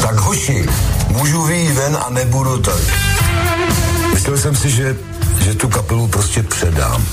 Tak 0.00 0.16
hoši, 0.16 0.66
můžu 1.08 1.42
vyjít 1.42 1.72
ven 1.72 1.98
a 2.06 2.10
nebudu 2.10 2.58
tady. 2.58 2.84
Myslel 4.14 4.38
jsem 4.38 4.56
si, 4.56 4.70
že, 4.70 4.96
že 5.40 5.54
tu 5.54 5.68
kapelu 5.68 6.08
prostě 6.08 6.42
předám. 6.42 7.04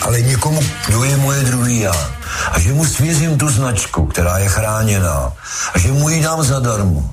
Ale 0.00 0.20
někomu, 0.20 0.60
kdo 0.86 1.04
je 1.04 1.16
moje 1.16 1.42
druhý 1.42 1.80
já. 1.80 2.10
A 2.52 2.60
že 2.60 2.72
mu 2.72 2.84
svěřím 2.84 3.38
tu 3.38 3.48
značku, 3.48 4.06
která 4.06 4.38
je 4.38 4.48
chráněná. 4.48 5.32
A 5.74 5.78
že 5.78 5.92
mu 5.92 6.08
ji 6.08 6.22
dám 6.22 6.42
zadarmo. 6.42 7.10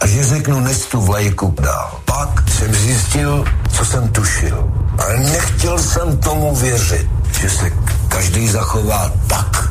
A 0.00 0.06
že 0.06 0.24
řeknu, 0.24 0.60
nes 0.60 0.86
tu 0.86 1.00
vlajku 1.00 1.54
dál. 1.60 2.00
Pak 2.04 2.50
jsem 2.50 2.74
zjistil, 2.74 3.44
co 3.72 3.84
jsem 3.84 4.08
tušil. 4.08 4.70
Ale 4.98 5.16
nechtěl 5.16 5.78
jsem 5.78 6.16
tomu 6.16 6.56
věřit, 6.56 7.06
že 7.40 7.50
se 7.50 7.72
každý 8.08 8.48
zachová 8.48 9.12
tak, 9.26 9.68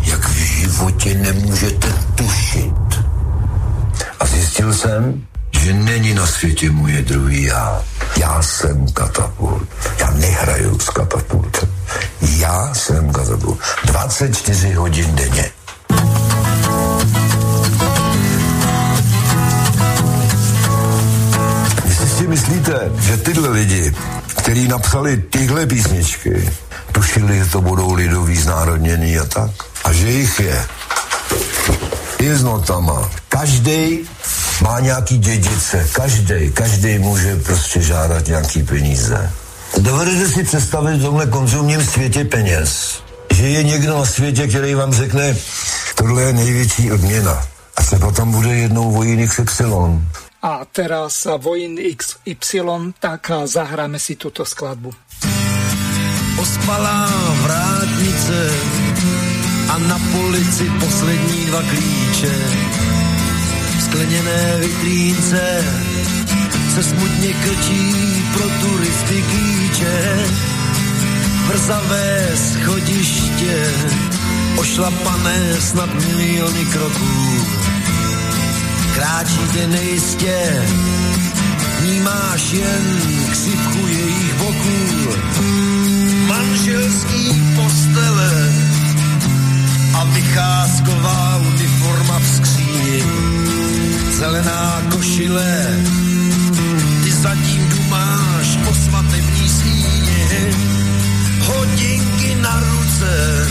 jak 0.00 0.28
v 0.28 0.34
životě 0.34 1.14
nemůžete 1.14 1.88
tušit. 2.14 2.79
Zjistil 4.60 4.88
jsem, 4.88 5.26
že 5.50 5.72
není 5.72 6.14
na 6.14 6.26
světě 6.26 6.70
moje 6.70 7.02
druhý 7.02 7.42
já. 7.42 7.82
Já 8.16 8.42
jsem 8.42 8.86
katapult. 8.92 9.62
Já 9.98 10.10
nehraju 10.10 10.78
s 10.78 10.90
katapultem. 10.90 11.68
Já 12.20 12.74
jsem 12.74 13.12
katapult. 13.12 13.58
24 13.84 14.72
hodin 14.72 15.14
denně. 15.14 15.50
Jestli 21.84 22.08
si 22.08 22.26
myslíte, 22.26 22.92
že 23.00 23.16
tyhle 23.16 23.48
lidi, 23.48 23.94
kteří 24.36 24.68
napsali 24.68 25.16
tyhle 25.16 25.66
písničky, 25.66 26.52
tušili, 26.92 27.38
že 27.38 27.46
to 27.46 27.60
budou 27.60 27.94
lidový 27.94 28.36
znárodněný 28.36 29.18
a 29.18 29.24
tak. 29.24 29.50
A 29.84 29.92
že 29.92 30.10
jich 30.10 30.40
je. 30.40 30.66
Je 32.20 32.36
s 32.36 32.42
notama. 32.42 33.10
Každý 33.28 33.98
má 34.62 34.80
nějaký 34.80 35.18
dědice. 35.18 35.88
Každý, 35.92 36.52
každý 36.52 36.98
může 36.98 37.36
prostě 37.36 37.82
žádat 37.82 38.26
nějaký 38.26 38.62
peníze. 38.62 39.32
Dovedete 39.78 40.28
si 40.28 40.44
představit 40.44 40.96
v 40.96 41.02
tomhle 41.02 41.26
konzumním 41.26 41.84
světě 41.84 42.24
peněz, 42.24 43.02
že 43.34 43.48
je 43.48 43.62
někdo 43.62 43.98
na 43.98 44.04
světě, 44.04 44.48
který 44.48 44.74
vám 44.74 44.92
řekne, 44.92 45.36
tohle 45.94 46.22
je 46.22 46.32
největší 46.32 46.92
odměna. 46.92 47.46
A 47.76 47.82
se 47.82 47.98
potom 47.98 48.32
bude 48.32 48.48
jednou 48.48 48.90
vojín 48.90 49.28
XY. 49.28 49.64
A 50.42 50.60
teraz 50.72 51.26
vojín 51.38 51.78
XY, 51.96 52.60
tak 53.00 53.30
zahráme 53.44 53.98
si 53.98 54.16
tuto 54.16 54.44
skladbu 54.44 54.92
ospalá 56.40 57.06
vrátnice 57.42 58.50
a 59.70 59.78
na 59.78 59.98
polici 59.98 60.70
poslední 60.80 61.46
dva 61.46 61.62
klíče. 61.62 62.34
Skleněné 63.80 64.56
vitrínce 64.58 65.64
se 66.74 66.82
smutně 66.82 67.32
krčí 67.32 67.94
pro 68.32 68.48
turisty 68.48 69.24
kýče. 69.30 70.26
Vrzavé 71.48 72.28
schodiště, 72.34 73.72
ošlapané 74.56 75.56
snad 75.60 75.94
miliony 75.94 76.64
kroků. 76.64 77.46
Kráčíte 78.94 79.66
nejistě, 79.66 80.64
vnímáš 81.80 82.52
jen 82.52 83.00
křivku 83.30 83.86
jejich 83.86 84.34
boků 84.34 84.80
manželský 86.26 87.42
postele 87.56 88.39
a 89.94 90.04
vycházková 90.04 91.36
uniforma 91.36 92.18
v 92.18 92.26
skříni. 92.26 93.04
Zelená 94.18 94.82
košile, 94.90 95.66
ty 97.04 97.10
zatím 97.12 97.68
dumáš 97.68 98.58
o 98.70 98.74
svatební 98.74 99.48
síni. 99.48 100.54
Hodinky 101.40 102.34
na 102.40 102.60
ruce, 102.60 103.46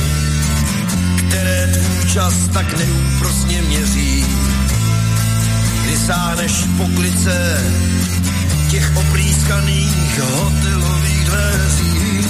které 1.17 1.67
tvůj 1.67 2.09
čas 2.13 2.33
tak 2.53 2.77
neúprosně 2.77 3.61
měří. 3.61 4.25
Kdy 5.83 5.97
sáhneš 5.97 6.53
po 6.77 6.85
klice 6.95 7.63
těch 8.69 8.97
oprýskaných 8.97 10.19
hotelových 10.19 11.25
dveří. 11.25 12.27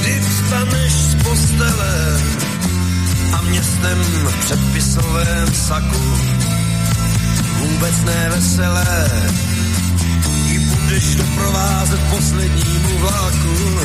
Kdy 0.00 0.20
vstaneš 0.20 0.92
z 0.92 1.14
postele, 1.14 2.20
a 3.32 3.40
městem 3.40 3.98
v 4.26 4.44
předpisovém 4.44 5.54
saku 5.54 6.18
vůbec 7.58 7.94
neveselé 8.04 9.10
ji 10.46 10.58
budeš 10.58 11.14
doprovázet 11.14 12.00
poslednímu 12.10 12.98
vlaku, 12.98 13.80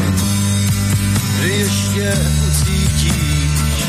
kdy 1.39 1.49
ještě 1.49 2.13
ucítíš 2.49 3.85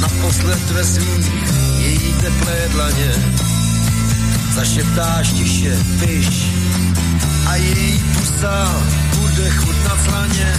naposled 0.00 0.70
ve 0.70 0.84
svých 0.84 1.32
její 1.78 2.14
teplé 2.14 2.68
dlaně. 2.72 3.12
Zašeptáš 4.54 5.32
tiše, 5.32 5.78
piš 6.00 6.46
a 7.46 7.56
její 7.56 7.98
pusa 7.98 8.82
bude 9.18 9.50
chutnat 9.50 10.04
slaně. 10.04 10.54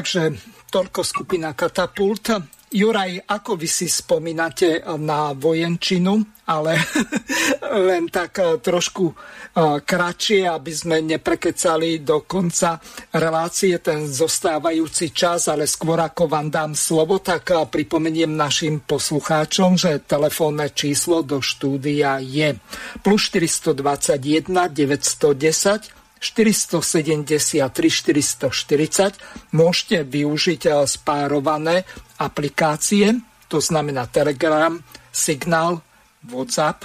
Takže 0.00 0.32
toľko 0.72 1.04
skupina 1.04 1.52
Katapult. 1.52 2.32
Juraj, 2.72 3.20
ako 3.36 3.52
vy 3.52 3.68
si 3.68 3.84
spomínate 3.84 4.80
na 4.96 5.36
vojenčinu, 5.36 6.24
ale 6.48 6.80
len 7.92 8.08
tak 8.08 8.40
eh, 8.40 8.56
trošku 8.56 9.12
eh, 9.12 9.84
kratšie, 9.84 10.48
aby 10.48 10.72
sme 10.72 11.04
neprekecali 11.04 12.00
do 12.00 12.24
konca 12.24 12.80
relácie 13.12 13.76
ten 13.84 14.08
zostávajúci 14.08 15.12
čas, 15.12 15.52
ale 15.52 15.68
skôr 15.68 16.00
ako 16.00 16.32
vám 16.32 16.48
dám 16.48 16.72
slovo, 16.72 17.20
tak 17.20 17.52
eh, 17.52 17.60
pripomeniem 17.68 18.32
našim 18.32 18.80
poslucháčom, 18.80 19.76
že 19.76 20.00
telefónne 20.08 20.72
číslo 20.72 21.20
do 21.20 21.44
štúdia 21.44 22.24
je 22.24 22.56
plus 23.04 23.28
421 23.28 24.48
910 24.48 25.99
473 26.20 27.64
440 27.64 29.56
môžete 29.56 30.04
využiť 30.04 30.62
eh, 30.68 30.84
spárované 30.84 31.88
aplikácie, 32.20 33.16
to 33.48 33.58
znamená 33.58 34.06
Telegram, 34.12 34.76
Signal, 35.10 35.80
WhatsApp 36.28 36.84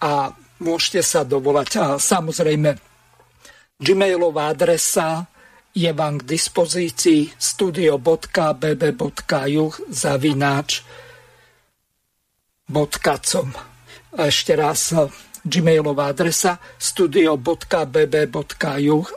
a 0.00 0.32
môžete 0.64 1.04
sa 1.04 1.22
dovolať. 1.22 1.76
A 1.78 2.00
samozrejme, 2.00 2.74
gmailová 3.78 4.48
adresa 4.50 5.28
je 5.70 5.92
vám 5.94 6.18
k 6.18 6.34
dispozícii 6.34 7.30
studio.bb.juh 7.38 8.12
zavináč 9.86 10.82
.com. 12.70 13.50
Ešte 14.10 14.58
raz 14.58 14.90
gmailová 15.44 16.12
adresa 16.12 16.58
studio.bb.juh 16.78 17.46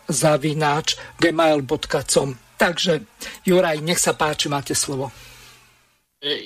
zavináč 0.07 0.95
gmail.com. 1.19 2.29
Takže, 2.57 3.01
Juraj, 3.43 3.81
nech 3.83 3.99
sa 3.99 4.13
páči, 4.15 4.47
máte 4.47 4.71
slovo. 4.75 5.11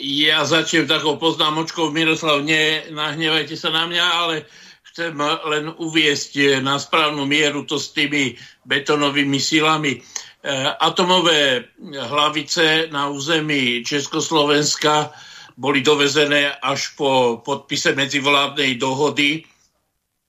Ja 0.02 0.42
začnem 0.42 0.90
takou 0.90 1.22
poznámočkou, 1.22 1.94
Miroslav, 1.94 2.42
nenahnevajte 2.42 3.54
sa 3.54 3.70
na 3.70 3.86
mňa, 3.86 4.06
ale 4.10 4.50
chcem 4.90 5.14
len 5.46 5.70
uviesť 5.78 6.58
na 6.66 6.82
správnu 6.82 7.30
mieru 7.30 7.62
to 7.70 7.78
s 7.78 7.94
tými 7.94 8.34
betonovými 8.66 9.38
silami. 9.38 9.94
E, 9.94 10.02
Atomové 10.82 11.70
hlavice 11.94 12.90
na 12.90 13.14
území 13.14 13.86
Československa 13.86 15.14
boli 15.54 15.86
dovezené 15.86 16.58
až 16.58 16.98
po 16.98 17.42
podpise 17.46 17.94
medzivládnej 17.94 18.82
dohody. 18.82 19.46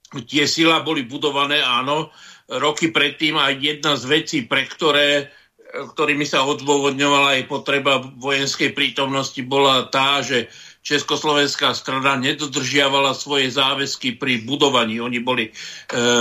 Tie 0.09 0.45
sila 0.49 0.81
boli 0.81 1.05
budované, 1.05 1.61
áno, 1.61 2.09
roky 2.49 2.89
predtým 2.89 3.37
a 3.37 3.53
jedna 3.53 3.97
z 4.01 4.05
vecí, 4.09 4.39
pre 4.49 4.65
ktoré 4.65 5.29
ktorými 5.69 6.25
sa 6.25 6.49
odôvodňovala 6.49 7.37
aj 7.41 7.43
potreba 7.45 8.01
vojenskej 8.01 8.73
prítomnosti, 8.73 9.37
bola 9.45 9.85
tá, 9.93 10.25
že 10.25 10.49
Československá 10.81 11.77
strana 11.77 12.17
nedodržiavala 12.17 13.13
svoje 13.13 13.53
záväzky 13.53 14.17
pri 14.17 14.41
budovaní. 14.49 14.97
Oni 15.05 15.21
boli 15.21 15.51
e, 15.51 15.53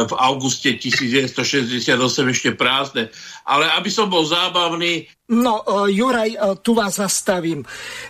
v 0.03 0.13
auguste 0.19 0.75
1968 0.75 1.87
ešte 2.35 2.51
prázdne. 2.51 3.07
Ale 3.47 3.71
aby 3.79 3.87
som 3.87 4.11
bol 4.11 4.27
zábavný... 4.27 5.07
No, 5.31 5.63
uh, 5.63 5.87
Juraj, 5.87 6.35
uh, 6.35 6.59
tu 6.59 6.75
vás 6.75 6.99
zastavím. 6.99 7.63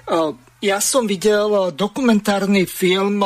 Uh, 0.09 0.33
ja 0.61 0.81
som 0.81 1.05
videl 1.05 1.73
dokumentárny 1.77 2.65
film 2.65 3.21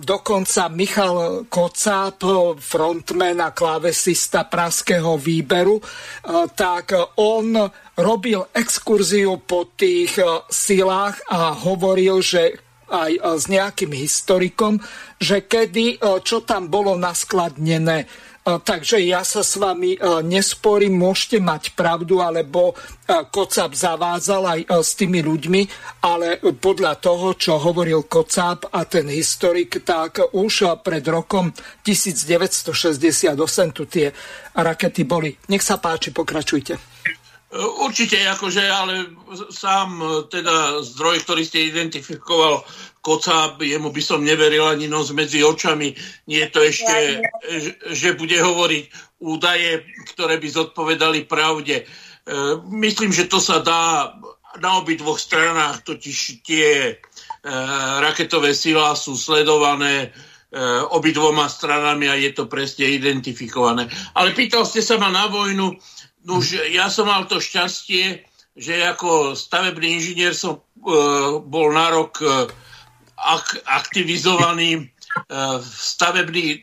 dokonca 0.00 0.72
Michal 0.72 1.44
Kocáb, 1.52 2.22
frontman 2.56 3.44
a 3.44 3.52
klávesista 3.52 4.48
praského 4.48 5.20
výberu, 5.20 5.82
tak 6.56 6.96
on 7.20 7.58
robil 8.00 8.48
exkurziu 8.56 9.36
po 9.44 9.76
tých 9.76 10.16
silách 10.48 11.20
a 11.28 11.52
hovoril, 11.52 12.24
že 12.24 12.56
aj 12.92 13.12
s 13.40 13.44
nejakým 13.48 13.92
historikom, 13.96 14.76
že 15.16 15.48
kedy, 15.48 15.96
čo 16.24 16.44
tam 16.44 16.68
bolo 16.68 16.92
naskladnené 16.96 18.04
Takže 18.42 18.98
ja 19.06 19.22
sa 19.22 19.46
s 19.46 19.54
vami 19.54 19.94
nesporím, 20.26 20.98
môžete 20.98 21.38
mať 21.38 21.78
pravdu, 21.78 22.18
alebo 22.18 22.74
Kocáb 23.06 23.70
zavázal 23.70 24.42
aj 24.42 24.60
s 24.82 24.98
tými 24.98 25.22
ľuďmi, 25.22 25.62
ale 26.02 26.42
podľa 26.58 26.98
toho, 26.98 27.38
čo 27.38 27.62
hovoril 27.62 28.10
Kocáb 28.10 28.66
a 28.74 28.82
ten 28.82 29.06
historik, 29.14 29.86
tak 29.86 30.34
už 30.34 30.74
pred 30.82 31.06
rokom 31.06 31.54
1968 31.86 33.30
tu 33.70 33.86
tie 33.86 34.10
rakety 34.58 35.06
boli. 35.06 35.30
Nech 35.46 35.62
sa 35.62 35.78
páči, 35.78 36.10
pokračujte. 36.10 36.74
Určite, 37.52 38.16
akože, 38.32 38.64
ale 38.64 39.12
sám 39.52 40.00
teda 40.32 40.80
zdroj, 40.82 41.20
ktorý 41.22 41.44
ste 41.44 41.68
identifikoval, 41.68 42.64
Kocáb, 43.02 43.58
jemu 43.66 43.90
by 43.90 43.98
som 43.98 44.22
neveril 44.22 44.62
ani 44.62 44.86
nos 44.86 45.10
medzi 45.10 45.42
očami. 45.42 45.90
Nie 46.30 46.46
je 46.46 46.50
to 46.54 46.60
ešte, 46.62 46.96
že 47.90 48.14
bude 48.14 48.38
hovoriť 48.38 48.84
údaje, 49.18 49.82
ktoré 50.14 50.38
by 50.38 50.48
zodpovedali 50.48 51.26
pravde. 51.26 51.82
E, 51.82 51.84
myslím, 52.70 53.10
že 53.10 53.26
to 53.26 53.42
sa 53.42 53.58
dá 53.58 54.14
na 54.62 54.78
obidvoch 54.78 55.18
stranách, 55.18 55.82
totiž 55.82 56.46
tie 56.46 56.68
e, 56.86 56.94
raketové 57.98 58.54
sila 58.54 58.94
sú 58.94 59.18
sledované 59.18 60.06
e, 60.06 60.08
obidvoma 60.94 61.50
stranami 61.50 62.06
a 62.06 62.14
je 62.14 62.30
to 62.30 62.46
presne 62.46 62.86
identifikované. 62.86 63.90
Ale 64.14 64.30
pýtal 64.30 64.62
ste 64.62 64.78
sa 64.78 64.94
ma 64.94 65.10
na 65.10 65.26
vojnu, 65.26 65.74
už 66.22 66.70
ja 66.70 66.86
som 66.86 67.10
mal 67.10 67.26
to 67.26 67.42
šťastie, 67.42 68.30
že 68.54 68.78
ako 68.86 69.34
stavebný 69.34 69.98
inžinier 69.98 70.38
som 70.38 70.62
bol 71.42 71.72
na 71.74 71.88
rok 71.90 72.20
ak- 73.22 73.62
aktivizovaní 73.64 74.90
v 75.60 75.68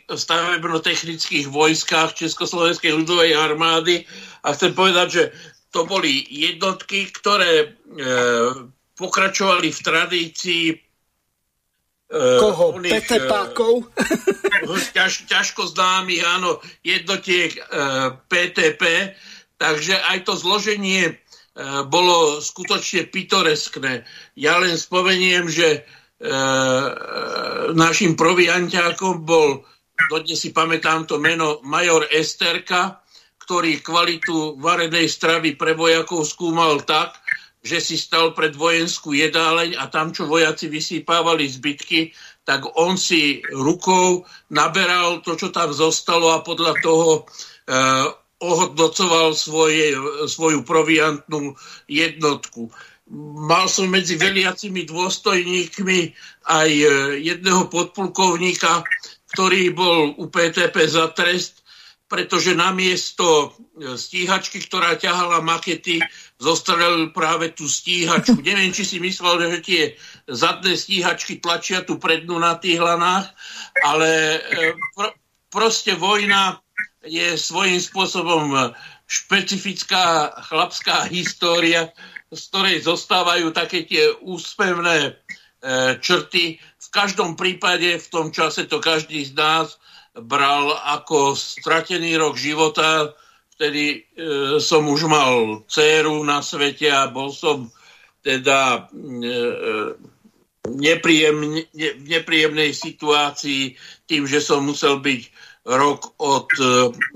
stavebno-technických 0.10 1.53
vojskách 1.53 2.18
Československej 2.18 2.97
ľudovej 2.97 3.38
armády 3.38 4.10
a 4.41 4.57
chcem 4.57 4.74
povedať, 4.74 5.07
že 5.10 5.24
to 5.70 5.86
boli 5.86 6.26
jednotky, 6.26 7.14
ktoré 7.14 7.53
e, 7.62 7.68
pokračovali 8.97 9.70
v 9.70 9.80
tradícii 9.86 10.66
Koho? 12.10 12.74
Uh, 12.74 12.82
PTPákov? 12.82 13.86
ťaž, 14.97 15.30
ťažko 15.30 15.70
známych, 15.70 16.26
áno, 16.26 16.57
jednotiek 16.82 17.53
PTP, 18.26 19.14
takže 19.62 19.93
aj 20.10 20.26
to 20.26 20.34
zloženie 20.34 21.22
bolo 21.86 22.41
skutočne 22.41 23.14
pitoreskné. 23.14 24.10
Ja 24.34 24.57
len 24.57 24.74
spomeniem, 24.74 25.53
že 25.53 25.86
našim 27.74 28.20
provianťákom 28.20 29.24
bol, 29.24 29.63
dodnes 30.11 30.36
si 30.36 30.51
pamätám 30.51 31.07
to 31.07 31.15
meno, 31.15 31.63
major 31.63 32.03
Esterka, 32.11 32.99
ktorý 33.49 33.80
kvalitu 33.82 34.59
varenej 34.59 35.09
stravy 35.09 35.55
pre 35.55 35.74
vojakov 35.74 36.28
skúmal 36.28 36.84
tak, 36.84 37.17
že 37.59 37.84
si 37.84 37.99
stal 37.99 38.32
pred 38.32 38.55
vojenskú 38.55 39.11
jedáleň 39.11 39.76
a 39.76 39.91
tam, 39.91 40.15
čo 40.15 40.30
vojaci 40.30 40.72
vysýpávali 40.72 41.43
zbytky, 41.43 42.15
tak 42.47 42.63
on 42.80 42.95
si 42.95 43.43
rukou 43.51 44.24
naberal 44.53 45.20
to, 45.26 45.36
čo 45.36 45.51
tam 45.51 45.76
zostalo 45.76 46.32
a 46.32 46.45
podľa 46.45 46.74
toho 46.80 47.28
eh, 47.67 48.05
ohodnocoval 48.39 49.36
svoje, 49.36 49.91
svoju 50.32 50.63
proviantnú 50.63 51.59
jednotku. 51.91 52.72
Mal 53.49 53.66
som 53.66 53.89
medzi 53.89 54.22
veliacimi 54.22 54.86
dôstojníkmi 54.86 55.99
aj 56.45 56.70
eh, 56.70 56.91
jedného 57.26 57.66
podplukovníka, 57.66 58.86
ktorý 59.34 59.74
bol 59.74 60.14
u 60.14 60.30
PTP 60.30 60.86
za 60.86 61.10
trest, 61.14 61.66
pretože 62.05 62.53
namiesto 62.53 63.49
eh, 63.49 63.97
stíhačky, 63.97 64.62
ktorá 64.62 64.93
ťahala 64.93 65.41
makety, 65.41 65.97
zostrelil 66.38 67.10
práve 67.10 67.49
tú 67.49 67.66
stíhačku. 67.66 68.41
Neviem, 68.45 68.70
či 68.70 68.86
si 68.86 68.97
myslel, 69.01 69.57
že 69.57 69.60
tie 69.66 69.82
zadné 70.30 70.78
stíhačky 70.78 71.41
tlačia 71.41 71.82
tú 71.82 71.97
prednú 71.97 72.38
na 72.38 72.62
tých 72.62 72.78
hlanách, 72.78 73.26
ale 73.84 74.38
e, 74.38 74.39
pr- 74.93 75.18
proste 75.49 75.97
vojna 75.97 76.62
je 77.03 77.34
svojím 77.36 77.82
spôsobom 77.82 78.76
špecifická 79.10 80.30
chlapská 80.45 81.10
história, 81.10 81.89
z 82.30 82.41
ktorej 82.53 82.86
zostávajú 82.86 83.49
také 83.49 83.89
tie 83.89 84.13
úspevné 84.21 84.97
e, 85.01 85.11
črty. 85.97 86.61
V 86.61 86.88
každom 86.93 87.34
prípade 87.34 87.97
v 87.97 88.07
tom 88.09 88.30
čase 88.30 88.69
to 88.69 88.77
každý 88.77 89.25
z 89.25 89.34
nás 89.34 89.82
bral 90.13 90.77
ako 90.86 91.34
stratený 91.34 92.17
rok 92.17 92.38
života, 92.38 93.13
vtedy 93.57 93.84
e, 93.91 93.97
som 94.61 94.86
už 94.86 95.09
mal 95.09 95.65
dceru 95.65 96.21
na 96.23 96.39
svete 96.45 96.88
a 96.93 97.09
bol 97.09 97.34
som 97.34 97.67
teda 98.21 98.88
e, 98.93 99.30
nepríjemne, 100.69 101.65
ne, 101.73 101.89
v 101.97 102.05
nepríjemnej 102.07 102.71
situácii 102.77 103.73
tým, 104.05 104.30
že 104.30 104.43
som 104.43 104.63
musel 104.63 105.01
byť 105.01 105.21
rok 105.65 106.13
od 106.21 106.49
e, 106.55 106.65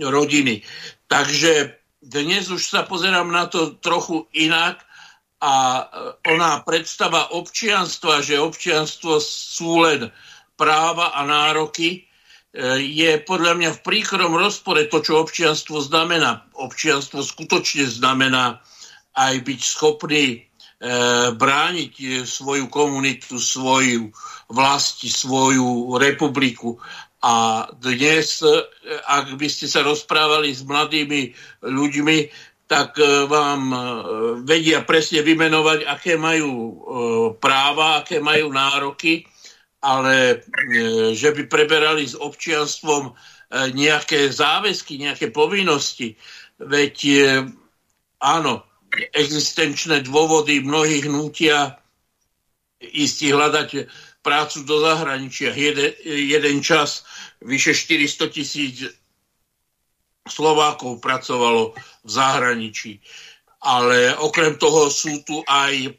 rodiny. 0.04 0.66
Takže 1.08 1.80
dnes 2.04 2.52
už 2.52 2.60
sa 2.60 2.84
pozerám 2.84 3.32
na 3.32 3.48
to 3.48 3.78
trochu 3.80 4.28
inak 4.36 4.84
a 5.44 5.54
e, 5.54 5.84
ona 6.32 6.64
predstava 6.64 7.36
občianstva, 7.36 8.24
že 8.24 8.40
občianstvo 8.40 9.20
sú 9.20 9.84
len 9.84 10.08
práva 10.56 11.12
a 11.12 11.28
nároky, 11.28 12.08
je 12.78 13.18
podľa 13.26 13.58
mňa 13.58 13.70
v 13.74 13.82
príkrom 13.82 14.38
rozpore 14.38 14.86
to, 14.86 15.02
čo 15.02 15.26
občianstvo 15.26 15.82
znamená. 15.82 16.46
Občianstvo 16.54 17.26
skutočne 17.26 17.90
znamená 17.90 18.62
aj 19.18 19.42
byť 19.42 19.60
schopný 19.66 20.26
e, 20.38 20.40
brániť 21.34 22.22
svoju 22.30 22.70
komunitu, 22.70 23.42
svoju 23.42 24.14
vlasti, 24.54 25.10
svoju 25.10 25.98
republiku. 25.98 26.78
A 27.24 27.66
dnes, 27.74 28.46
e, 28.46 28.54
ak 29.08 29.34
by 29.34 29.48
ste 29.50 29.66
sa 29.66 29.82
rozprávali 29.82 30.54
s 30.54 30.62
mladými 30.62 31.34
ľuďmi, 31.66 32.18
tak 32.74 32.98
e, 32.98 33.30
vám 33.30 33.62
e, 33.70 33.78
vedia 34.42 34.82
presne 34.82 35.22
vymenovať, 35.22 35.86
aké 35.86 36.18
majú 36.18 36.82
práva, 37.38 38.02
aké 38.02 38.18
majú 38.18 38.50
nároky 38.50 39.30
ale 39.84 40.16
e, 40.16 40.36
že 41.12 41.36
by 41.36 41.44
preberali 41.52 42.08
s 42.08 42.16
občianstvom 42.16 43.12
e, 43.12 43.14
nejaké 43.76 44.32
záväzky, 44.32 44.96
nejaké 44.96 45.28
povinnosti. 45.36 46.16
Veď 46.56 46.96
e, 47.04 47.16
áno, 48.24 48.64
existenčné 49.12 50.08
dôvody 50.08 50.64
mnohých 50.64 51.12
nutia 51.12 51.76
ísť 52.80 53.18
hľadať 53.28 53.70
prácu 54.24 54.64
do 54.64 54.80
zahraničia. 54.80 55.52
Jeden, 55.52 55.92
jeden 56.08 56.58
čas 56.64 57.04
vyše 57.44 57.76
400 57.76 58.32
tisíc 58.32 58.88
Slovákov 60.24 61.04
pracovalo 61.04 61.76
v 62.04 62.10
zahraničí. 62.10 63.00
Ale 63.64 64.16
okrem 64.20 64.60
toho 64.60 64.92
sú 64.92 65.24
tu 65.24 65.40
aj 65.48 65.96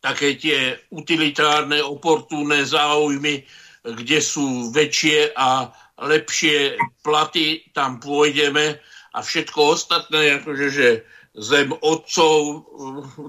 také 0.00 0.36
tie 0.36 0.76
utilitárne, 0.92 1.80
oportúnne 1.82 2.62
záujmy, 2.62 3.42
kde 3.82 4.18
sú 4.20 4.70
väčšie 4.70 5.32
a 5.34 5.72
lepšie 5.96 6.76
platy, 7.00 7.64
tam 7.72 7.96
pôjdeme 7.98 8.76
a 9.16 9.18
všetko 9.24 9.58
ostatné, 9.72 10.40
akože 10.40 10.66
že 10.68 10.88
zem 11.36 11.72
otcov, 11.84 12.64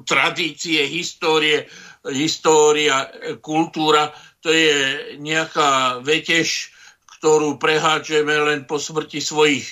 tradície, 0.07 0.87
histórie, 0.87 1.67
história, 2.07 3.07
kultúra, 3.43 4.11
to 4.39 4.51
je 4.51 4.75
nejaká 5.19 5.99
vetež, 6.03 6.71
ktorú 7.17 7.57
prehádžeme 7.57 8.33
len 8.33 8.59
po 8.69 8.77
smrti 8.77 9.21
svojich 9.21 9.65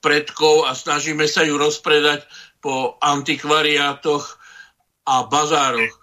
predkov 0.00 0.68
a 0.68 0.76
snažíme 0.76 1.24
sa 1.28 1.44
ju 1.44 1.56
rozpredať 1.60 2.24
po 2.60 2.96
antikvariátoch 3.00 4.36
a 5.08 5.24
bazároch. 5.28 5.96
E, 5.96 5.98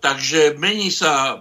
takže 0.00 0.56
mení 0.60 0.92
sa 0.92 1.40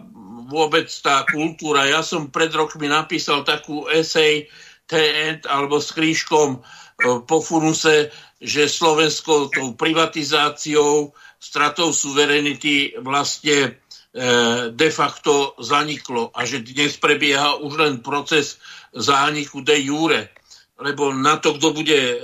vôbec 0.50 0.90
tá 1.04 1.24
kultúra. 1.30 1.88
Ja 1.88 2.02
som 2.02 2.32
pred 2.32 2.52
rokmi 2.52 2.90
napísal 2.90 3.46
takú 3.46 3.86
esej 3.92 4.50
TN 4.90 5.46
alebo 5.48 5.80
s 5.80 5.92
krížkom 5.96 6.60
e, 6.60 6.60
po 7.24 7.40
funuse, 7.40 8.12
že 8.40 8.72
Slovensko 8.72 9.52
tou 9.52 9.76
privatizáciou, 9.76 11.12
stratou 11.40 11.96
suverenity 11.96 12.96
vlastne 13.00 13.80
de 14.74 14.90
facto 14.90 15.54
zaniklo 15.62 16.34
a 16.34 16.42
že 16.42 16.66
dnes 16.66 16.98
prebieha 16.98 17.62
už 17.62 17.78
len 17.78 17.96
proces 18.02 18.58
zániku 18.90 19.62
de 19.62 19.78
jure 19.86 20.34
lebo 20.80 21.14
na 21.14 21.38
to, 21.38 21.54
kto 21.60 21.76
bude 21.76 22.00
e, 22.00 22.20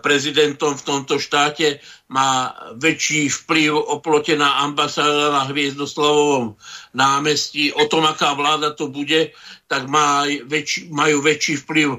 prezidentom 0.00 0.72
v 0.72 0.86
tomto 0.88 1.20
štáte, 1.20 1.84
má 2.08 2.56
väčší 2.80 3.28
vplyv 3.28 3.76
oplotená 3.76 4.64
ambasáda 4.64 5.32
na 5.32 5.44
Hviezdoslavovom 5.44 6.56
námestí. 6.96 7.72
O 7.76 7.84
tom, 7.84 8.08
aká 8.08 8.32
vláda 8.32 8.72
to 8.72 8.88
bude, 8.88 9.36
tak 9.68 9.84
má 9.84 10.24
väčší, 10.48 10.88
majú 10.88 11.20
väčší 11.20 11.60
vplyv 11.68 11.88
e, 11.92 11.98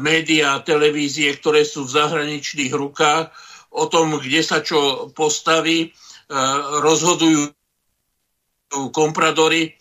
médiá 0.00 0.56
a 0.56 0.64
televízie, 0.64 1.36
ktoré 1.36 1.68
sú 1.68 1.84
v 1.84 1.94
zahraničných 2.00 2.72
rukách. 2.72 3.28
O 3.70 3.86
tom, 3.92 4.16
kde 4.16 4.40
sa 4.40 4.64
čo 4.64 5.12
postaví, 5.12 5.78
e, 5.84 5.88
rozhodujú 6.80 7.52
kompradory, 8.70 9.74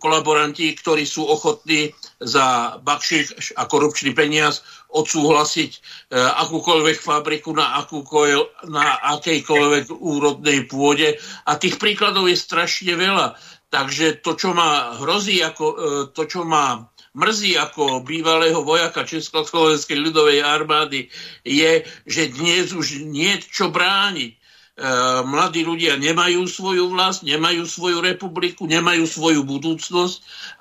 kolaboranti, 0.00 0.72
ktorí 0.72 1.04
sú 1.04 1.28
ochotní 1.28 1.92
za 2.20 2.78
bakšik 2.80 3.56
a 3.58 3.68
korupčný 3.68 4.16
peniaz 4.16 4.64
odsúhlasiť 4.88 5.70
e, 5.74 5.78
akúkoľvek 6.16 6.98
fabriku 7.02 7.52
na, 7.52 7.76
akúkoľ, 7.84 8.68
na 8.70 9.00
akejkoľvek 9.18 9.92
úrodnej 9.92 10.64
pôde. 10.70 11.18
A 11.44 11.60
tých 11.60 11.76
príkladov 11.76 12.30
je 12.30 12.38
strašne 12.38 12.94
veľa. 12.96 13.36
Takže 13.68 14.22
to, 14.22 14.38
čo 14.38 14.54
má 14.54 14.96
hrozí, 15.02 15.42
ako, 15.42 15.66
e, 15.66 15.76
to, 16.14 16.24
čo 16.24 16.46
má 16.46 16.88
mrzí 17.14 17.58
ako 17.58 18.02
bývalého 18.02 18.62
vojaka 18.62 19.06
Československej 19.06 19.98
ľudovej 19.98 20.42
armády, 20.42 21.10
je, 21.46 21.86
že 22.06 22.30
dnes 22.34 22.74
už 22.74 23.06
nie 23.06 23.34
čo 23.38 23.70
brániť. 23.70 24.43
E, 24.74 24.90
mladí 25.22 25.62
ľudia 25.62 25.94
nemajú 26.02 26.50
svoju 26.50 26.90
vlast, 26.90 27.22
nemajú 27.22 27.62
svoju 27.62 28.02
republiku, 28.02 28.66
nemajú 28.66 29.06
svoju 29.06 29.46
budúcnosť 29.46 30.16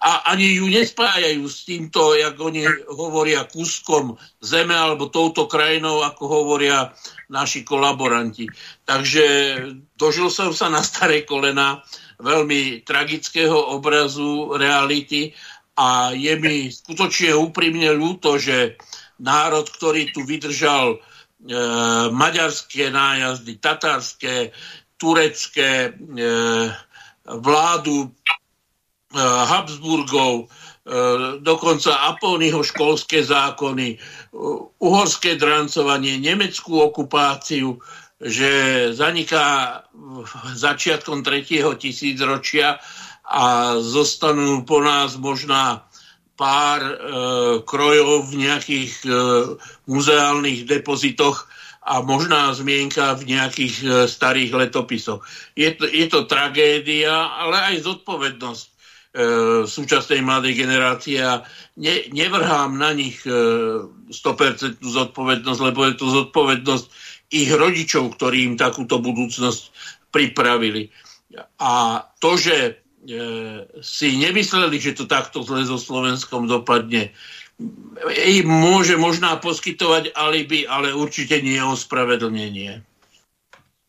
a 0.05 0.29
ani 0.29 0.61
ju 0.61 0.69
nespájajú 0.69 1.41
s 1.49 1.65
týmto, 1.65 2.13
jak 2.13 2.37
oni 2.37 2.61
hovoria, 2.93 3.49
kúskom 3.49 4.13
zeme 4.37 4.77
alebo 4.77 5.09
touto 5.09 5.49
krajinou, 5.49 6.05
ako 6.05 6.29
hovoria 6.29 6.93
naši 7.25 7.65
kolaboranti. 7.65 8.45
Takže 8.85 9.25
dožil 9.97 10.29
som 10.29 10.53
sa 10.53 10.69
na 10.69 10.85
staré 10.85 11.25
kolena 11.25 11.81
veľmi 12.21 12.85
tragického 12.85 13.73
obrazu 13.73 14.53
reality 14.53 15.33
a 15.73 16.13
je 16.13 16.37
mi 16.37 16.69
skutočne 16.69 17.33
úprimne 17.33 17.89
ľúto, 17.97 18.37
že 18.37 18.77
národ, 19.17 19.65
ktorý 19.73 20.13
tu 20.13 20.21
vydržal 20.21 21.01
maďarské 22.11 22.87
nájazdy, 22.87 23.59
tatárske, 23.59 24.55
turecké, 24.95 25.91
e, 25.91 26.21
vládu 27.23 28.11
Habsburgov, 29.13 30.49
dokonca 31.39 31.95
Apolnyho 31.95 32.63
školské 32.63 33.23
zákony, 33.23 33.97
uhorské 34.83 35.35
drancovanie, 35.39 36.19
nemeckú 36.19 36.81
okupáciu, 36.81 37.79
že 38.19 38.49
zaniká 38.91 39.79
začiatkom 40.55 41.23
tretieho 41.23 41.75
tisícročia 41.75 42.79
a 43.23 43.75
zostanú 43.79 44.67
po 44.67 44.83
nás 44.83 45.15
možná 45.15 45.87
pár 46.33 46.81
e, 46.81 46.95
krojov 47.61 48.33
v 48.33 48.33
nejakých 48.49 48.93
e, 49.05 49.09
muzeálnych 49.85 50.65
depozitoch 50.65 51.45
a 51.83 51.99
možná 51.99 52.55
zmienka 52.55 53.13
v 53.19 53.35
nejakých 53.35 53.75
e, 53.83 53.85
starých 54.07 54.51
letopisoch. 54.55 55.21
Je 55.53 55.69
to, 55.75 55.85
je 55.85 56.05
to 56.07 56.23
tragédia, 56.25 57.11
ale 57.11 57.75
aj 57.75 57.83
zodpovednosť 57.83 58.65
e, 58.65 58.71
súčasnej 59.67 60.23
mladej 60.23 60.53
generácie 60.55 61.19
a 61.19 61.43
ne, 61.75 61.95
nevrhám 62.09 62.79
na 62.79 62.95
nich 62.95 63.19
e, 63.27 63.31
100% 64.09 64.79
zodpovednosť, 64.79 65.59
lebo 65.59 65.79
je 65.85 65.93
to 65.99 66.07
zodpovednosť 66.07 66.85
ich 67.35 67.49
rodičov, 67.51 68.15
ktorí 68.15 68.47
im 68.47 68.55
takúto 68.55 69.03
budúcnosť 69.03 69.61
pripravili. 70.13 70.87
A 71.59 72.05
to, 72.21 72.37
že 72.37 72.82
si 73.83 74.07
nemysleli, 74.15 74.77
že 74.79 74.95
to 74.95 75.05
takto 75.05 75.43
zle 75.43 75.67
so 75.67 75.75
Slovenskom 75.75 76.47
dopadne, 76.47 77.11
im 78.09 78.47
môže 78.49 78.97
možná 78.97 79.37
poskytovať 79.37 80.15
alibi, 80.17 80.65
ale 80.65 80.95
určite 80.95 81.39
nie 81.43 81.59
ospravedlnenie. 81.61 82.81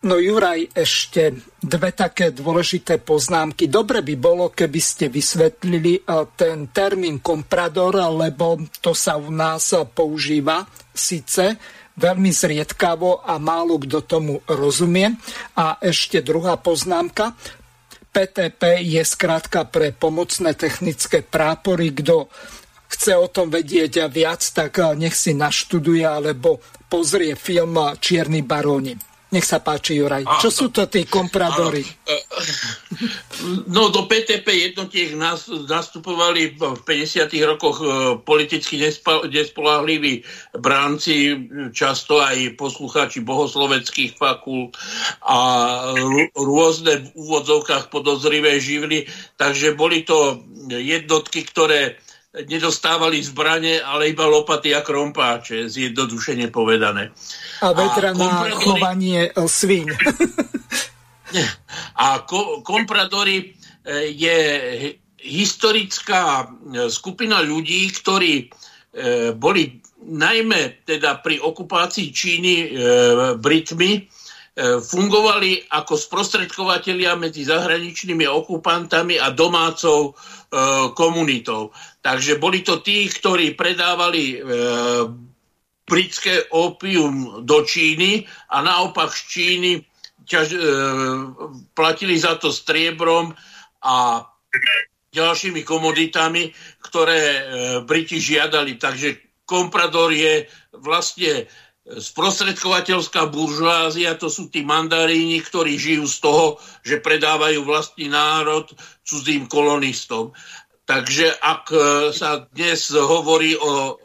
No 0.04 0.20
Juraj, 0.20 0.68
ešte 0.76 1.32
dve 1.64 1.96
také 1.96 2.28
dôležité 2.28 3.00
poznámky. 3.00 3.72
Dobre 3.72 4.04
by 4.04 4.14
bolo, 4.20 4.52
keby 4.52 4.76
ste 4.76 5.08
vysvetlili 5.08 5.96
e, 5.96 6.00
ten 6.36 6.68
termín 6.68 7.24
komprador, 7.24 7.96
lebo 8.12 8.60
to 8.84 8.92
sa 8.92 9.16
u 9.16 9.32
nás 9.32 9.72
používa 9.96 10.68
síce 10.92 11.56
veľmi 11.96 12.28
zriedkavo 12.28 13.24
a 13.24 13.40
málo 13.40 13.80
kto 13.80 14.04
tomu 14.04 14.44
rozumie. 14.44 15.08
A 15.56 15.80
ešte 15.80 16.20
druhá 16.20 16.60
poznámka. 16.60 17.32
PTP 18.14 18.78
je 18.86 19.02
skrátka 19.02 19.66
pre 19.66 19.90
pomocné 19.90 20.54
technické 20.54 21.26
prápory. 21.26 21.90
Kto 21.90 22.30
chce 22.86 23.18
o 23.18 23.26
tom 23.26 23.50
vedieť 23.50 24.06
viac, 24.06 24.46
tak 24.54 24.78
nech 24.94 25.18
si 25.18 25.34
naštuduje 25.34 26.06
alebo 26.06 26.62
pozrie 26.86 27.34
film 27.34 27.74
Čierny 27.98 28.46
baróni. 28.46 28.94
Nech 29.34 29.50
sa 29.50 29.58
páči, 29.58 29.98
Juraj. 29.98 30.22
Čo 30.38 30.46
sú 30.46 30.66
to 30.70 30.86
tí 30.86 31.10
kompradory? 31.10 31.82
No, 33.66 33.90
do 33.90 34.06
PTP 34.06 34.70
jednotiek 34.70 35.10
nastupovali 35.66 36.54
v 36.54 36.78
50. 36.86 37.26
rokoch 37.42 37.82
e, 37.82 37.86
politicky 38.22 38.78
nespolahliví 39.26 40.22
bránci, 40.54 41.34
často 41.74 42.22
aj 42.22 42.54
poslucháči 42.54 43.26
bohosloveckých 43.26 44.14
fakult 44.14 44.78
a 45.26 45.38
rôzne 46.38 47.02
v 47.02 47.06
úvodzovkách 47.18 47.90
podozrivé 47.90 48.62
živly. 48.62 49.10
Takže 49.34 49.74
boli 49.74 50.06
to 50.06 50.46
jednotky, 50.70 51.42
ktoré 51.42 51.98
nedostávali 52.34 53.22
zbranie, 53.22 53.78
ale 53.78 54.10
iba 54.10 54.26
lopaty 54.26 54.74
a 54.74 54.82
krompáče, 54.82 55.70
zjednodušene 55.70 56.50
povedané. 56.50 57.14
A 57.62 57.70
vetra 57.70 58.10
na 58.10 58.50
chovanie 58.58 59.30
e, 59.30 59.38
svíň. 59.38 59.86
a 62.04 62.26
ko- 62.26 62.66
kompradory 62.66 63.38
e, 63.38 63.46
je 64.10 64.38
historická 65.22 66.42
e, 66.42 66.46
skupina 66.90 67.38
ľudí, 67.38 67.86
ktorí 67.94 68.50
boli 69.42 69.82
najmä 70.06 70.86
teda 70.86 71.18
pri 71.18 71.42
okupácii 71.42 72.14
Číny 72.14 72.70
Britmi, 73.42 74.06
fungovali 74.78 75.66
ako 75.66 75.98
sprostredkovateľia 75.98 77.18
medzi 77.18 77.42
zahraničnými 77.42 78.22
okupantami 78.22 79.18
a 79.18 79.34
domácou 79.34 80.14
komunitou. 80.94 81.74
Takže 82.04 82.36
boli 82.36 82.60
to 82.60 82.84
tí, 82.84 83.08
ktorí 83.08 83.56
predávali 83.56 84.36
e, 84.36 84.38
britské 85.88 86.52
opium 86.52 87.40
do 87.48 87.64
Číny 87.64 88.28
a 88.52 88.60
naopak 88.60 89.08
z 89.08 89.22
Číny 89.24 89.70
ťaž, 90.28 90.46
e, 90.52 90.58
platili 91.72 92.20
za 92.20 92.36
to 92.36 92.52
striebrom 92.52 93.32
a 93.80 94.20
ďalšími 95.16 95.64
komoditami, 95.64 96.52
ktoré 96.84 97.20
e, 97.24 97.40
Briti 97.88 98.20
žiadali. 98.20 98.76
Takže 98.76 99.40
komprador 99.48 100.12
je 100.12 100.44
vlastne 100.76 101.48
sprostredkovateľská 101.84 103.28
buržoázia, 103.28 104.16
to 104.16 104.32
sú 104.32 104.48
tí 104.48 104.64
mandaríni, 104.64 105.36
ktorí 105.44 105.76
žijú 105.76 106.08
z 106.08 106.16
toho, 106.16 106.44
že 106.80 107.04
predávajú 107.04 107.60
vlastný 107.60 108.08
národ 108.08 108.64
cudzím 109.04 109.44
kolonistom. 109.44 110.32
Takže 110.84 111.32
ak 111.40 111.64
e, 111.72 111.78
sa 112.12 112.44
dnes 112.52 112.92
hovorí 112.92 113.56
o 113.56 113.96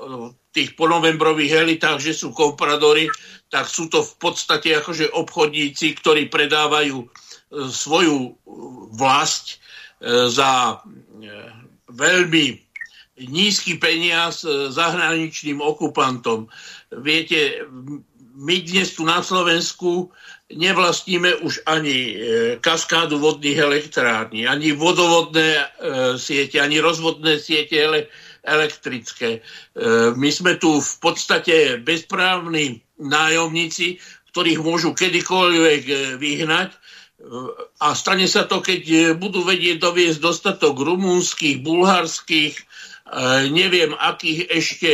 tých 0.55 0.79
ponovembrových 0.79 1.67
elitách, 1.67 1.99
že 1.99 2.15
sú 2.15 2.31
kompradory, 2.31 3.11
tak 3.51 3.67
sú 3.67 3.91
to 3.91 3.99
v 3.99 4.13
podstate 4.15 4.79
akože 4.79 5.11
obchodníci, 5.11 5.99
ktorí 5.99 6.31
predávajú 6.31 7.03
e, 7.03 7.07
svoju 7.67 8.39
vlast 8.95 9.59
e, 9.99 10.31
za 10.31 10.79
veľmi 11.91 12.45
nízky 13.27 13.75
peniaz 13.75 14.47
zahraničným 14.47 15.59
okupantom. 15.59 16.47
Viete, 17.03 17.67
my 18.39 18.55
dnes 18.63 18.95
tu 18.95 19.03
na 19.03 19.19
Slovensku 19.19 20.07
nevlastníme 20.49 21.45
už 21.45 21.61
ani 21.69 21.93
e, 21.93 22.13
kaskádu 22.57 23.21
vodných 23.21 23.57
elektrární, 23.57 24.49
ani 24.49 24.73
vodovodné 24.73 25.49
e, 25.53 25.65
siete, 26.17 26.57
ani 26.57 26.81
rozvodné 26.81 27.37
siete 27.37 27.77
ele, 27.77 28.09
elektrické. 28.41 29.29
E, 29.37 29.39
my 30.17 30.29
sme 30.33 30.57
tu 30.57 30.81
v 30.81 30.93
podstate 30.97 31.77
bezprávni 31.85 32.81
nájomníci, 32.97 34.01
ktorých 34.33 34.61
môžu 34.61 34.93
kedykoľvek 34.93 36.17
vyhnať. 36.21 36.69
A 37.83 37.87
stane 37.97 38.31
sa 38.31 38.47
to, 38.47 38.63
keď 38.63 39.11
budú 39.19 39.43
vedieť 39.43 39.83
doviesť 39.83 40.23
dostatok 40.23 40.79
rumúnskych, 40.79 41.59
bulharských, 41.59 42.55
neviem 43.51 43.91
akých 43.99 44.47
ešte 44.47 44.91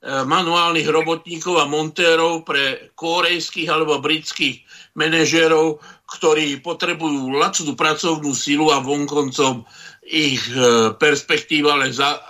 manuálnych 0.00 0.88
robotníkov 0.88 1.60
a 1.60 1.68
montérov 1.68 2.48
pre 2.48 2.88
korejských 2.96 3.68
alebo 3.68 4.00
britských 4.00 4.64
manažérov, 4.98 5.78
ktorí 6.10 6.58
potrebujú 6.58 7.30
lacnú 7.38 7.78
pracovnú 7.78 8.34
silu 8.34 8.74
a 8.74 8.82
vonkoncom 8.82 9.62
ich 10.08 10.40
e, 10.50 10.90
perspektíva 10.96 11.76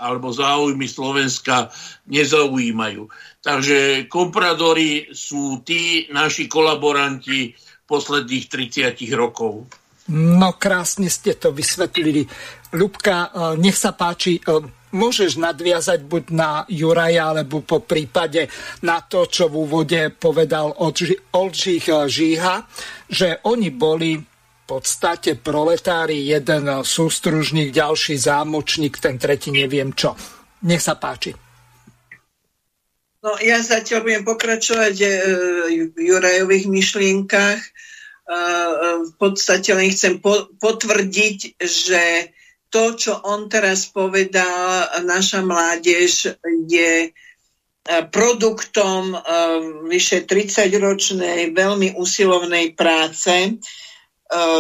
alebo 0.03 0.35
záujmy 0.35 0.85
Slovenska 0.91 1.71
nezaujímajú. 2.11 3.07
Takže 3.39 4.11
kompradory 4.11 5.15
sú 5.15 5.63
tí 5.63 6.11
naši 6.11 6.51
kolaboranti 6.51 7.55
posledných 7.87 8.45
30 8.51 8.99
rokov. 9.15 9.65
No 10.13 10.59
krásne 10.59 11.07
ste 11.07 11.39
to 11.39 11.55
vysvetlili. 11.55 12.27
Ľubka, 12.75 13.17
e, 13.17 13.63
nech 13.63 13.79
sa 13.79 13.95
páči, 13.95 14.43
e, 14.43 14.78
môžeš 14.93 15.37
nadviazať 15.37 16.05
buď 16.05 16.25
na 16.33 16.51
Juraja, 16.69 17.35
alebo 17.35 17.61
po 17.65 17.85
prípade 17.85 18.49
na 18.85 19.05
to, 19.05 19.29
čo 19.29 19.49
v 19.49 19.69
úvode 19.69 20.01
povedal 20.17 20.73
Oldřich 21.33 21.89
Žíha, 21.89 22.57
že 23.09 23.41
oni 23.45 23.69
boli 23.73 24.17
v 24.19 24.63
podstate 24.69 25.41
proletári, 25.41 26.29
jeden 26.29 26.69
sústružník, 26.85 27.73
ďalší 27.73 28.21
zámočník, 28.21 29.01
ten 29.01 29.17
tretí 29.17 29.49
neviem 29.49 29.97
čo. 29.97 30.13
Nech 30.69 30.85
sa 30.85 31.01
páči. 31.01 31.33
No, 33.19 33.35
ja 33.43 33.59
zatiaľ 33.59 34.07
budem 34.07 34.23
pokračovať 34.23 34.95
e, 35.03 35.09
v 35.91 35.97
Jurajových 35.99 36.71
myšlienkach. 36.71 37.59
E, 37.59 37.71
v 39.09 39.13
podstate 39.19 39.75
len 39.75 39.91
chcem 39.91 40.23
potvrdiť, 40.61 41.59
že 41.59 42.31
to, 42.69 42.97
čo 42.97 43.17
on 43.25 43.49
teraz 43.49 43.89
povedal, 43.89 44.89
naša 45.05 45.41
mládež 45.41 46.37
je 46.69 47.09
e, 47.09 47.11
produktom 48.13 49.17
e, 49.17 49.19
vyše 49.89 50.29
30-ročnej 50.29 51.57
veľmi 51.57 51.97
usilovnej 51.97 52.77
práce 52.77 53.33
e, 53.33 53.53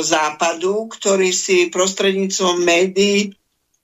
západu, 0.01 0.89
ktorí 0.89 1.29
si 1.37 1.69
prostredníctvom 1.69 2.65
médií 2.65 3.37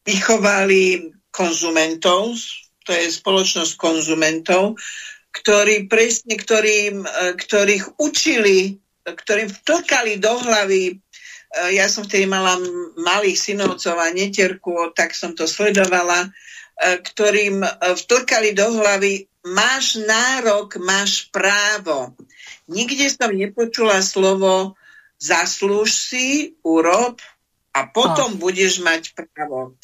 vychovali 0.08 1.12
konzumentov, 1.28 2.36
to 2.84 2.92
je 2.92 3.08
spoločnosť 3.12 3.72
konzumentov, 3.76 4.76
ktorí 5.34 5.90
presne, 5.90 6.36
ktorým, 6.36 7.02
ktorých 7.36 7.98
učili, 7.98 8.78
ktorým 9.02 9.50
vtlkali 9.50 10.20
do 10.20 10.32
hlavy 10.36 11.03
ja 11.70 11.86
som 11.86 12.02
vtedy 12.02 12.26
mala 12.26 12.58
malých 12.98 13.38
synovcov 13.38 13.94
a 13.98 14.10
netierku, 14.10 14.90
tak 14.94 15.14
som 15.14 15.32
to 15.32 15.46
sledovala, 15.46 16.26
e, 16.26 16.28
ktorým 16.98 17.62
e, 17.62 17.70
vtlkali 17.94 18.54
do 18.54 18.74
hlavy, 18.80 19.30
máš 19.46 20.00
nárok, 20.02 20.80
máš 20.82 21.30
právo. 21.30 22.16
Nikde 22.66 23.06
som 23.12 23.30
nepočula 23.30 24.02
slovo 24.02 24.74
zaslúž 25.20 25.94
si, 25.94 26.58
urob 26.66 27.22
a 27.70 27.80
potom 27.86 28.34
a. 28.34 28.38
budeš 28.40 28.82
mať 28.82 29.14
právo. 29.14 29.78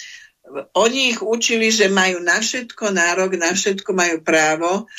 Oni 0.75 1.15
ich 1.15 1.23
učili, 1.23 1.71
že 1.71 1.87
majú 1.87 2.19
na 2.19 2.43
všetko 2.43 2.91
nárok, 2.91 3.39
na 3.39 3.55
všetko 3.55 3.91
majú 3.95 4.17
právo 4.27 4.91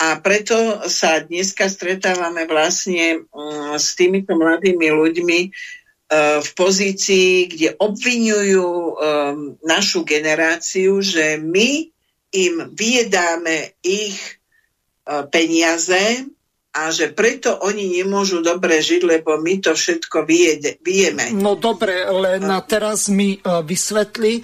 a 0.00 0.16
preto 0.16 0.56
sa 0.88 1.20
dneska 1.20 1.68
stretávame 1.68 2.48
vlastne 2.48 3.28
mm, 3.28 3.76
s 3.76 3.92
týmito 3.92 4.32
mladými 4.32 4.88
ľuďmi, 4.88 5.40
v 6.42 6.50
pozícii, 6.58 7.46
kde 7.46 7.78
obvinujú 7.78 8.66
um, 8.66 8.94
našu 9.62 10.02
generáciu, 10.02 10.98
že 10.98 11.38
my 11.38 11.86
im 12.34 12.54
vyjedáme 12.74 13.78
ich 13.86 14.18
uh, 15.06 15.30
peniaze 15.30 16.26
a 16.74 16.90
že 16.90 17.14
preto 17.14 17.62
oni 17.62 18.02
nemôžu 18.02 18.42
dobre 18.42 18.82
žiť, 18.82 19.02
lebo 19.06 19.38
my 19.38 19.62
to 19.62 19.74
všetko 19.78 20.26
vyjede. 20.26 20.82
No 21.38 21.54
dobre, 21.54 22.02
len 22.10 22.42
teraz 22.66 23.06
mi 23.06 23.38
uh, 23.38 23.62
vysvetli, 23.62 24.42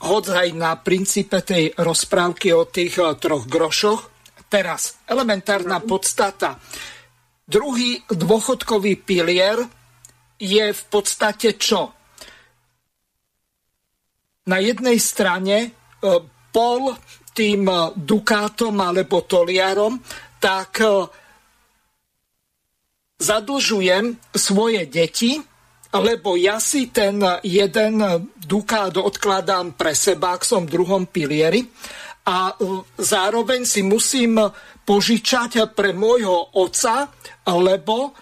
hoď 0.00 0.24
aj 0.32 0.48
na 0.56 0.80
princípe 0.80 1.44
tej 1.44 1.76
rozprávky 1.76 2.56
o 2.56 2.64
tých 2.64 2.96
uh, 3.04 3.12
troch 3.20 3.44
grošoch. 3.44 4.16
Teraz, 4.48 4.96
elementárna 5.04 5.84
podstata. 5.84 6.56
Druhý 7.44 8.00
dôchodkový 8.08 8.96
pilier 9.04 9.60
je 10.36 10.66
v 10.72 10.82
podstate 10.92 11.56
čo? 11.56 11.92
Na 14.46 14.62
jednej 14.62 15.00
strane 15.02 15.56
e, 15.66 15.68
pol 16.54 16.94
tým 17.34 17.66
e, 17.66 17.76
Dukátom 17.98 18.76
alebo 18.78 19.26
Toliarom, 19.26 19.98
tak 20.38 20.80
e, 20.80 20.86
zadlžujem 23.18 24.14
svoje 24.36 24.86
deti, 24.86 25.40
lebo 25.96 26.36
ja 26.36 26.60
si 26.60 26.92
ten 26.92 27.16
jeden 27.40 28.04
Dukát 28.36 28.92
odkladám 28.92 29.72
pre 29.72 29.96
seba, 29.96 30.36
ak 30.36 30.44
som 30.44 30.68
v 30.68 30.72
druhom 30.76 31.08
pilieri 31.08 31.64
a 32.26 32.52
zároveň 33.00 33.64
si 33.64 33.80
musím 33.86 34.36
požičať 34.86 35.72
pre 35.72 35.94
môjho 35.94 36.58
oca, 36.58 37.08
lebo 37.46 38.12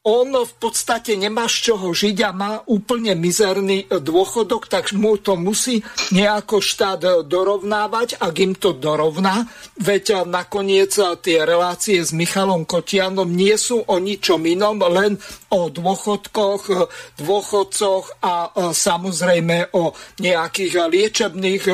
on 0.00 0.32
v 0.32 0.54
podstate 0.56 1.12
nemá 1.12 1.44
z 1.44 1.68
čoho 1.68 1.92
žiť 1.92 2.16
a 2.24 2.32
má 2.32 2.52
úplne 2.72 3.12
mizerný 3.12 3.84
dôchodok, 3.84 4.64
tak 4.64 4.96
mu 4.96 5.20
to 5.20 5.36
musí 5.36 5.84
nejako 6.08 6.64
štát 6.64 7.28
dorovnávať, 7.28 8.16
ak 8.16 8.34
im 8.40 8.56
to 8.56 8.72
dorovná. 8.72 9.44
Veď 9.76 10.24
nakoniec 10.24 10.96
tie 11.20 11.44
relácie 11.44 12.00
s 12.00 12.16
Michalom 12.16 12.64
Kotianom 12.64 13.28
nie 13.28 13.52
sú 13.60 13.84
o 13.84 14.00
ničom 14.00 14.40
inom, 14.48 14.80
len 14.88 15.20
o 15.52 15.68
dôchodkoch, 15.68 16.62
dôchodcoch 17.20 18.24
a 18.24 18.56
samozrejme 18.72 19.76
o 19.76 19.92
nejakých 20.16 20.74
liečebných 20.88 21.64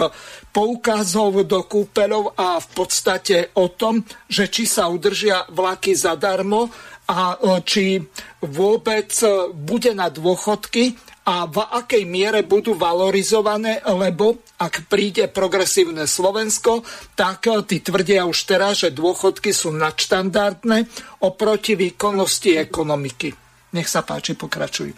poukázov 0.50 1.46
do 1.46 1.62
kúpeľov 1.62 2.34
a 2.34 2.58
v 2.58 2.68
podstate 2.74 3.54
o 3.54 3.70
tom, 3.70 4.02
že 4.26 4.50
či 4.50 4.66
sa 4.66 4.90
udržia 4.90 5.46
vlaky 5.52 5.92
zadarmo 5.92 6.72
a 7.06 7.38
e, 7.38 7.62
či 7.62 8.02
vôbec 8.42 9.10
e, 9.22 9.54
bude 9.54 9.94
na 9.94 10.10
dôchodky 10.10 10.98
a 11.26 11.46
v 11.46 11.58
akej 11.58 12.06
miere 12.06 12.46
budú 12.46 12.74
valorizované, 12.74 13.82
lebo 13.82 14.42
ak 14.58 14.86
príde 14.90 15.26
progresívne 15.30 16.06
Slovensko, 16.06 16.82
tak 17.14 17.46
e, 17.46 17.62
ty 17.62 17.78
tvrdia 17.78 18.26
už 18.26 18.38
teraz, 18.46 18.82
že 18.82 18.90
dôchodky 18.90 19.54
sú 19.54 19.70
nadštandardné 19.74 20.86
oproti 21.22 21.78
výkonnosti 21.78 22.58
ekonomiky. 22.58 23.30
Nech 23.78 23.86
sa 23.86 24.02
páči, 24.02 24.34
pokračuj. 24.34 24.90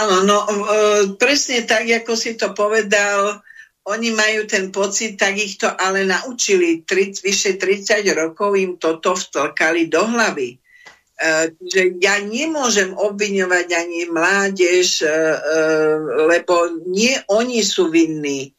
Áno, 0.00 0.24
no 0.24 0.36
presne 1.20 1.68
tak, 1.68 1.84
ako 1.84 2.16
si 2.16 2.34
to 2.34 2.56
povedal, 2.56 3.44
oni 3.82 4.14
majú 4.14 4.46
ten 4.46 4.70
pocit, 4.70 5.18
tak 5.18 5.34
ich 5.34 5.58
to 5.58 5.66
ale 5.66 6.06
naučili. 6.06 6.86
Tri, 6.86 7.10
vyše 7.10 7.58
30 7.58 8.06
rokov 8.14 8.54
im 8.54 8.78
toto 8.78 9.18
vtlkali 9.18 9.90
do 9.90 10.06
hlavy. 10.06 10.58
Uh, 11.22 11.50
že 11.62 11.98
ja 12.02 12.18
nemôžem 12.22 12.94
obviňovať 12.94 13.66
ani 13.74 14.00
mládež, 14.10 15.02
uh, 15.02 15.10
uh, 15.10 15.98
lebo 16.30 16.82
nie 16.90 17.18
oni 17.30 17.62
sú 17.62 17.90
vinní. 17.90 18.54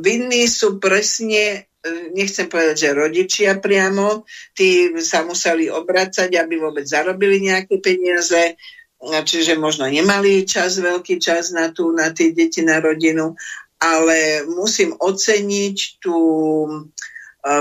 Vinní 0.00 0.48
sú 0.48 0.80
presne, 0.80 1.68
nechcem 2.16 2.48
povedať, 2.48 2.76
že 2.80 2.96
rodičia 2.96 3.60
priamo, 3.60 4.24
tí 4.56 4.88
sa 5.04 5.20
museli 5.20 5.68
obracať, 5.68 6.32
aby 6.32 6.56
vôbec 6.56 6.88
zarobili 6.88 7.44
nejaké 7.44 7.76
peniaze, 7.76 8.56
čiže 9.04 9.60
možno 9.60 9.84
nemali 9.84 10.48
čas, 10.48 10.80
veľký 10.80 11.20
čas 11.20 11.52
na, 11.52 11.68
tú, 11.76 11.92
na 11.92 12.08
tie 12.08 12.32
deti, 12.32 12.64
na 12.64 12.80
rodinu 12.80 13.36
ale 13.80 14.46
musím 14.48 14.94
oceniť 14.96 15.76
tú 16.00 16.18
e, 16.66 16.72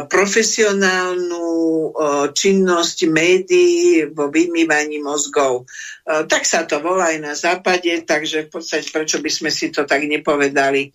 profesionálnu 0.08 1.48
e, 1.50 1.90
činnosť 2.32 2.98
médií 3.10 4.08
vo 4.14 4.30
vymývaní 4.32 5.04
mozgov. 5.04 5.64
E, 5.64 6.24
tak 6.30 6.48
sa 6.48 6.64
to 6.64 6.80
volá 6.80 7.12
aj 7.12 7.20
na 7.20 7.34
západe, 7.36 7.92
takže 8.08 8.48
v 8.48 8.60
podstate 8.60 8.88
prečo 8.94 9.20
by 9.20 9.32
sme 9.32 9.52
si 9.52 9.74
to 9.74 9.84
tak 9.84 10.04
nepovedali. 10.06 10.92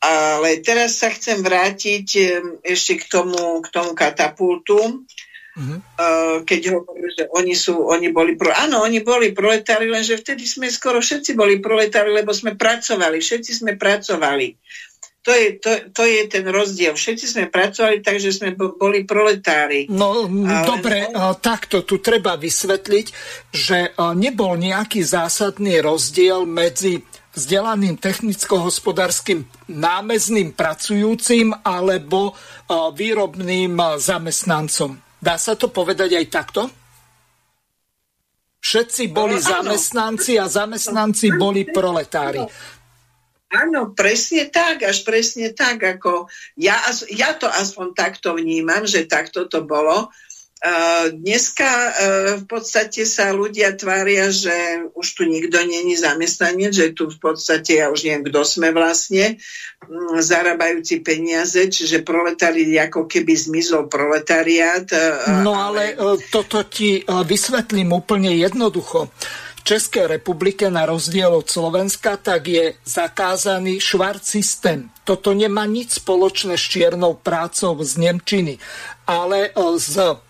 Ale 0.00 0.50
teraz 0.60 1.00
sa 1.00 1.08
chcem 1.08 1.40
vrátiť 1.40 2.06
ešte 2.60 3.00
k 3.00 3.04
tomu, 3.08 3.64
k 3.64 3.68
tomu 3.72 3.96
katapultu. 3.96 5.08
Uh-huh. 5.60 6.40
keď 6.48 6.72
hovorili, 6.72 7.12
že 7.12 7.28
oni 7.36 7.52
sú, 7.52 7.84
oni 7.84 8.08
boli 8.08 8.32
pro... 8.32 8.48
Áno, 8.48 8.80
oni 8.80 9.04
boli 9.04 9.36
proletári, 9.36 9.92
lenže 9.92 10.16
vtedy 10.16 10.48
sme 10.48 10.72
skoro 10.72 11.04
všetci 11.04 11.36
boli 11.36 11.60
proletári, 11.60 12.08
lebo 12.16 12.32
sme 12.32 12.56
pracovali, 12.56 13.20
všetci 13.20 13.60
sme 13.60 13.76
pracovali. 13.76 14.56
To 15.20 15.36
je, 15.36 15.60
to, 15.60 15.92
to 15.92 16.08
je 16.08 16.32
ten 16.32 16.48
rozdiel. 16.48 16.96
Všetci 16.96 17.26
sme 17.28 17.44
pracovali, 17.52 18.00
takže 18.00 18.32
sme 18.32 18.56
boli 18.56 19.04
proletári. 19.04 19.84
No 19.92 20.24
Ale... 20.24 20.64
dobre, 20.64 21.12
takto 21.44 21.84
tu 21.84 22.00
treba 22.00 22.40
vysvetliť, 22.40 23.06
že 23.52 23.92
nebol 24.16 24.56
nejaký 24.56 25.04
zásadný 25.04 25.84
rozdiel 25.84 26.48
medzi 26.48 27.04
vzdelaným 27.36 28.00
technicko-hospodárským 28.00 29.44
námezným 29.68 30.56
pracujúcim 30.56 31.52
alebo 31.68 32.32
výrobným 32.72 33.76
zamestnancom. 34.00 35.09
Dá 35.20 35.36
sa 35.36 35.52
to 35.52 35.68
povedať 35.68 36.16
aj 36.16 36.26
takto? 36.32 36.62
Všetci 38.60 39.12
boli 39.12 39.36
no, 39.36 39.44
zamestnanci 39.44 40.36
a 40.36 40.48
zamestnanci 40.48 41.36
boli 41.36 41.64
proletári. 41.68 42.44
Áno, 43.50 43.90
presne 43.96 44.46
tak, 44.46 44.86
až 44.86 45.02
presne 45.02 45.50
tak, 45.50 45.82
ako 45.82 46.30
ja, 46.54 46.78
ja 47.10 47.34
to 47.34 47.50
aspoň 47.50 47.98
takto 47.98 48.38
vnímam, 48.38 48.86
že 48.86 49.10
takto 49.10 49.50
to 49.50 49.66
bolo. 49.66 50.12
Dneska 51.10 51.64
e, 51.72 51.90
v 52.36 52.44
podstate 52.44 53.08
sa 53.08 53.32
ľudia 53.32 53.72
tvária, 53.80 54.28
že 54.28 54.52
už 54.92 55.06
tu 55.16 55.24
nikto 55.24 55.56
není 55.56 55.96
zamestnanec, 55.96 56.76
že 56.76 56.92
tu 56.92 57.08
v 57.08 57.16
podstate, 57.16 57.80
ja 57.80 57.88
už 57.88 58.04
neviem, 58.04 58.28
kto 58.28 58.44
sme 58.44 58.68
vlastne, 58.68 59.40
mm, 59.88 60.20
zarábajúci 60.20 61.00
peniaze, 61.00 61.64
čiže 61.64 62.04
proletári 62.04 62.76
ako 62.76 63.08
keby 63.08 63.32
zmizol 63.40 63.88
proletariát. 63.88 64.84
E, 64.92 65.40
no 65.40 65.56
ale 65.56 65.96
e, 65.96 66.20
toto 66.28 66.60
ti 66.68 67.08
vysvetlím 67.08 67.96
úplne 67.96 68.36
jednoducho. 68.36 69.08
V 69.60 69.62
Českej 69.64 70.12
republike 70.12 70.68
na 70.68 70.84
rozdiel 70.84 71.32
od 71.40 71.48
Slovenska 71.48 72.20
tak 72.20 72.52
je 72.52 72.76
zakázaný 72.84 73.80
švart 73.80 74.28
systém. 74.28 74.92
Toto 75.08 75.32
nemá 75.32 75.64
nič 75.64 76.04
spoločné 76.04 76.60
s 76.60 76.68
čiernou 76.68 77.16
prácou 77.16 77.80
z 77.80 77.96
Nemčiny, 77.96 78.60
ale 79.08 79.56
z 79.80 80.20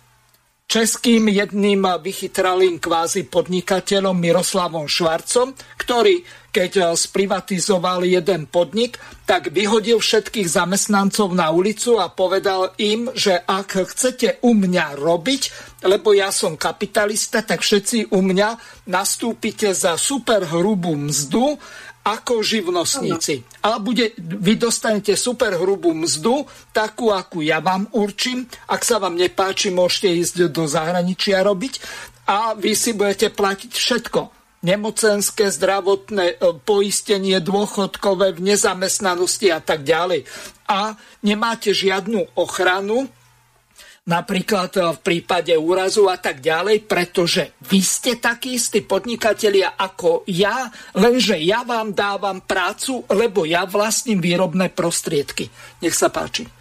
českým 0.71 1.27
jedným 1.35 1.83
vychytralým 1.99 2.79
kvázi 2.79 3.27
podnikateľom 3.27 4.15
Miroslavom 4.15 4.87
Švarcom, 4.87 5.51
ktorý 5.75 6.23
keď 6.51 6.99
sprivatizoval 6.99 8.03
jeden 8.03 8.51
podnik, 8.51 8.99
tak 9.23 9.55
vyhodil 9.55 10.03
všetkých 10.03 10.51
zamestnancov 10.51 11.31
na 11.31 11.55
ulicu 11.55 12.03
a 12.03 12.11
povedal 12.11 12.75
im, 12.83 13.07
že 13.15 13.39
ak 13.39 13.87
chcete 13.87 14.43
u 14.43 14.59
mňa 14.59 14.99
robiť, 14.99 15.43
lebo 15.87 16.11
ja 16.11 16.35
som 16.35 16.59
kapitalista, 16.59 17.47
tak 17.47 17.63
všetci 17.63 18.11
u 18.11 18.19
mňa 18.19 18.83
nastúpite 18.91 19.71
za 19.71 19.95
super 19.95 20.43
hrubú 20.43 20.99
mzdu 20.99 21.55
ako 22.01 22.41
živnostníci. 22.41 23.45
Ale 23.61 23.77
bude, 23.85 24.17
vy 24.17 24.57
dostanete 24.57 25.13
super 25.21 25.53
hrubú 25.61 25.93
mzdu, 25.93 26.49
takú, 26.73 27.13
akú 27.13 27.45
ja 27.45 27.61
vám 27.61 27.87
určím. 27.93 28.49
Ak 28.73 28.89
sa 28.89 28.97
vám 28.97 29.21
nepáči, 29.21 29.69
môžete 29.69 30.09
ísť 30.09 30.49
do 30.49 30.65
zahraničia 30.65 31.45
robiť. 31.45 31.75
a 32.31 32.55
vy 32.55 32.79
si 32.79 32.95
budete 32.95 33.35
platiť 33.35 33.73
všetko. 33.75 34.21
Nemocenské, 34.61 35.49
zdravotné 35.51 36.27
e, 36.31 36.55
poistenie, 36.63 37.41
dôchodkové 37.41 38.37
v 38.37 38.55
nezamestnanosti 38.55 39.49
a 39.51 39.59
tak 39.59 39.83
ďalej. 39.83 40.29
A 40.69 40.95
nemáte 41.25 41.75
žiadnu 41.75 42.37
ochranu, 42.39 43.09
napríklad 44.07 44.71
e, 44.77 44.81
v 44.95 44.99
prípade 45.01 45.53
úrazu 45.57 46.09
a 46.09 46.17
tak 46.17 46.45
ďalej, 46.45 46.85
pretože 46.85 47.57
vy 47.67 47.81
ste 47.81 48.17
takí 48.21 48.57
istí 48.61 48.85
podnikatelia 48.85 49.77
ako 49.77 50.25
ja, 50.29 50.69
lenže 50.97 51.37
ja 51.41 51.65
vám 51.65 51.97
dávam 51.97 52.41
prácu, 52.45 53.05
lebo 53.11 53.49
ja 53.49 53.65
vlastním 53.65 54.21
výrobné 54.23 54.73
prostriedky. 54.73 55.49
Nech 55.83 55.97
sa 55.97 56.13
páči. 56.13 56.60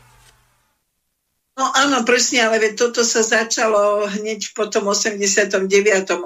No 1.60 1.68
áno, 1.76 2.08
presne, 2.08 2.48
ale 2.48 2.72
toto 2.72 3.04
sa 3.04 3.20
začalo 3.20 4.08
hneď 4.08 4.56
po 4.56 4.72
tom 4.72 4.88
89. 4.96 5.68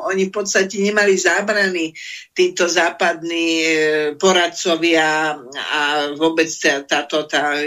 Oni 0.05 0.29
v 0.29 0.33
podstate 0.33 0.77
nemali 0.77 1.17
zábrany 1.17 1.89
títo 2.37 2.69
západní 2.69 3.49
e, 3.65 3.69
poradcovia 4.13 5.33
a 5.73 5.81
vôbec 6.13 6.45
táto 6.85 7.25
tá 7.25 7.65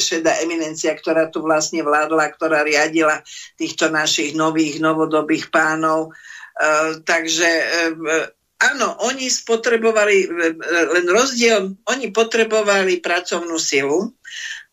šedá 0.00 0.40
eminencia, 0.40 0.96
ktorá 0.96 1.28
tu 1.28 1.44
vlastne 1.44 1.84
vládla, 1.84 2.32
ktorá 2.32 2.64
riadila 2.64 3.20
týchto 3.60 3.92
našich 3.92 4.32
nových, 4.32 4.80
novodobých 4.80 5.52
pánov. 5.52 6.16
Uh, 6.58 7.04
takže 7.04 7.50
uh, 7.94 8.32
áno, 8.58 8.98
oni 9.06 9.30
spotrebovali, 9.30 10.26
len 10.66 11.06
rozdiel, 11.06 11.78
oni 11.86 12.06
potrebovali 12.10 12.98
pracovnú 12.98 13.54
silu, 13.60 14.10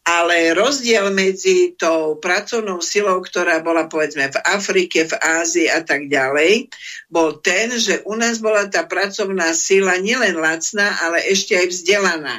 ale 0.06 0.54
rozdiel 0.54 1.10
medzi 1.10 1.74
tou 1.74 2.22
pracovnou 2.22 2.78
silou, 2.78 3.26
ktorá 3.26 3.58
bola 3.66 3.90
povedzme 3.90 4.30
v 4.30 4.38
Afrike, 4.46 5.10
v 5.10 5.18
Ázii 5.18 5.66
a 5.66 5.82
tak 5.82 6.06
ďalej, 6.06 6.70
bol 7.10 7.42
ten, 7.42 7.74
že 7.74 8.06
u 8.06 8.14
nás 8.14 8.38
bola 8.38 8.70
tá 8.70 8.86
pracovná 8.86 9.50
sila 9.58 9.98
nielen 9.98 10.38
lacná, 10.38 11.02
ale 11.02 11.26
ešte 11.26 11.58
aj 11.58 11.68
vzdelaná. 11.74 12.38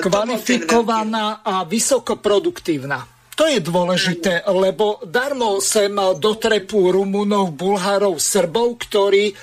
Kvalifikovaná 0.00 1.44
a 1.44 1.64
vysokoproduktívna. 1.68 3.15
To 3.36 3.44
je 3.44 3.60
dôležité, 3.60 4.48
lebo 4.48 4.96
darmo 5.04 5.60
sem 5.60 5.92
dotrepú 5.92 6.88
Rumunov, 6.88 7.52
Bulharov, 7.52 8.16
Srbov, 8.16 8.80
ktorí 8.80 9.36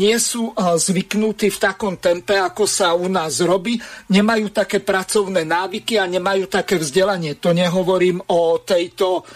nie 0.00 0.16
sú 0.16 0.56
zvyknutí 0.56 1.52
v 1.52 1.58
takom 1.60 2.00
tempe, 2.00 2.40
ako 2.40 2.64
sa 2.64 2.96
u 2.96 3.04
nás 3.04 3.44
robí, 3.44 3.76
nemajú 4.08 4.48
také 4.48 4.80
pracovné 4.80 5.44
návyky 5.44 6.00
a 6.00 6.08
nemajú 6.08 6.48
také 6.48 6.80
vzdelanie. 6.80 7.36
To 7.36 7.52
nehovorím 7.52 8.24
o 8.32 8.64
tejto 8.64 9.28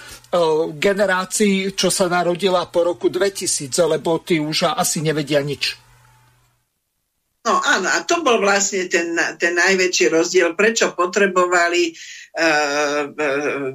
generácii, 0.73 1.77
čo 1.77 1.93
sa 1.93 2.09
narodila 2.09 2.65
po 2.73 2.89
roku 2.89 3.13
2000, 3.13 3.69
lebo 3.93 4.25
tí 4.25 4.41
už 4.41 4.73
asi 4.73 5.05
nevedia 5.05 5.45
nič. 5.45 5.88
No 7.49 7.65
áno, 7.65 7.89
a 7.89 8.05
to 8.05 8.21
bol 8.21 8.45
vlastne 8.45 8.93
ten, 8.93 9.17
ten 9.41 9.57
najväčší 9.57 10.13
rozdiel, 10.13 10.53
prečo 10.53 10.93
potrebovali 10.93 11.97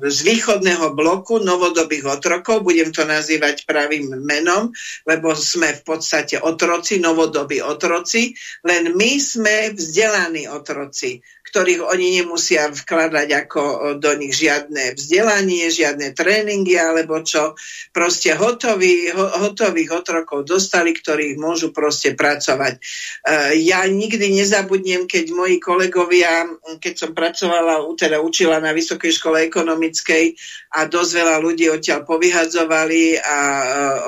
z 0.04 0.20
východného 0.24 0.96
bloku 0.96 1.42
novodobých 1.42 2.22
otrokov, 2.22 2.64
budem 2.64 2.96
to 2.96 3.04
nazývať 3.04 3.66
pravým 3.68 4.14
menom, 4.24 4.72
lebo 5.10 5.36
sme 5.36 5.74
v 5.74 5.82
podstate 5.84 6.40
otroci, 6.40 7.02
novodobí 7.02 7.60
otroci, 7.60 8.32
len 8.64 8.96
my 8.96 9.20
sme 9.20 9.74
vzdelaní 9.76 10.48
otroci 10.48 11.20
ktorých 11.54 11.86
oni 11.86 12.18
nemusia 12.18 12.74
vkladať 12.74 13.30
ako 13.46 13.62
do 14.02 14.12
nich 14.18 14.34
žiadne 14.34 14.98
vzdelanie, 14.98 15.70
žiadne 15.70 16.18
tréningy 16.18 16.82
alebo 16.82 17.22
čo. 17.22 17.54
Proste 17.94 18.34
hotový, 18.34 19.14
ho, 19.14 19.30
hotových 19.46 20.02
otrokov 20.02 20.50
dostali, 20.50 20.98
ktorých 20.98 21.38
môžu 21.38 21.70
proste 21.70 22.18
pracovať. 22.18 22.82
Uh, 23.22 23.54
ja 23.54 23.86
nikdy 23.86 24.34
nezabudnem, 24.34 25.06
keď 25.06 25.30
moji 25.30 25.62
kolegovia, 25.62 26.50
keď 26.82 26.94
som 26.98 27.12
pracovala, 27.14 27.86
teda 27.94 28.18
učila 28.18 28.58
na 28.58 28.74
Vysokej 28.74 29.14
škole 29.14 29.46
ekonomickej 29.46 30.34
a 30.74 30.90
dosť 30.90 31.12
veľa 31.22 31.38
ľudí 31.38 31.70
odtiaľ 31.70 32.02
povyhadzovali 32.02 33.22
a 33.22 33.38
uh, 33.38 33.66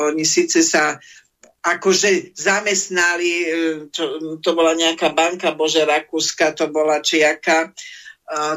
oni 0.10 0.26
síce 0.26 0.66
sa 0.66 0.98
akože 1.66 2.38
zamestnali, 2.38 3.32
e, 3.42 3.48
čo, 3.90 4.38
to 4.38 4.50
bola 4.54 4.78
nejaká 4.78 5.10
banka 5.18 5.58
Bože 5.58 5.82
Rakúska, 5.82 6.54
to 6.54 6.70
bola 6.70 7.02
čiaka, 7.02 7.74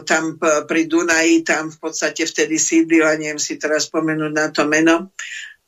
tam 0.08 0.40
pri 0.40 0.88
Dunaji, 0.88 1.44
tam 1.44 1.68
v 1.68 1.76
podstate 1.76 2.24
vtedy 2.24 2.56
sídlila, 2.56 3.20
neviem 3.20 3.36
si 3.36 3.60
teraz 3.60 3.92
spomenúť 3.92 4.32
na 4.32 4.48
to 4.48 4.64
meno. 4.64 5.12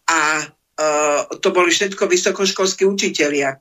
A 0.08 0.40
uh, 0.40 1.20
to 1.38 1.52
boli 1.52 1.68
všetko 1.68 2.08
vysokoškolskí 2.08 2.88
učitelia 2.88 3.60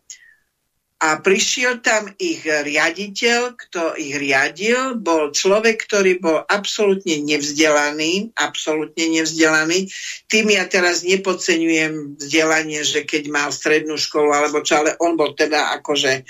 a 1.00 1.24
prišiel 1.24 1.80
tam 1.80 2.12
ich 2.20 2.44
riaditeľ, 2.44 3.56
kto 3.56 3.96
ich 3.96 4.20
riadil, 4.20 5.00
bol 5.00 5.32
človek, 5.32 5.88
ktorý 5.88 6.20
bol 6.20 6.44
absolútne 6.44 7.24
nevzdelaný, 7.24 8.36
absolútne 8.36 9.08
nevzdelaný. 9.08 9.88
Tým 10.28 10.52
ja 10.52 10.68
teraz 10.68 11.08
nepodceňujem 11.08 12.20
vzdelanie, 12.20 12.84
že 12.84 13.08
keď 13.08 13.32
mal 13.32 13.48
strednú 13.48 13.96
školu 13.96 14.28
alebo 14.28 14.60
čo, 14.60 14.84
ale 14.84 15.00
on 15.00 15.16
bol 15.16 15.32
teda 15.32 15.72
akože 15.80 16.14
e, 16.20 16.22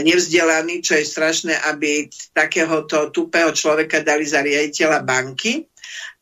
nevzdelaný, 0.00 0.80
čo 0.80 0.96
je 0.96 1.04
strašné, 1.04 1.60
aby 1.68 2.08
takéhoto 2.32 3.12
tupého 3.12 3.52
človeka 3.52 4.00
dali 4.00 4.24
za 4.24 4.40
riaditeľa 4.40 5.04
banky. 5.04 5.68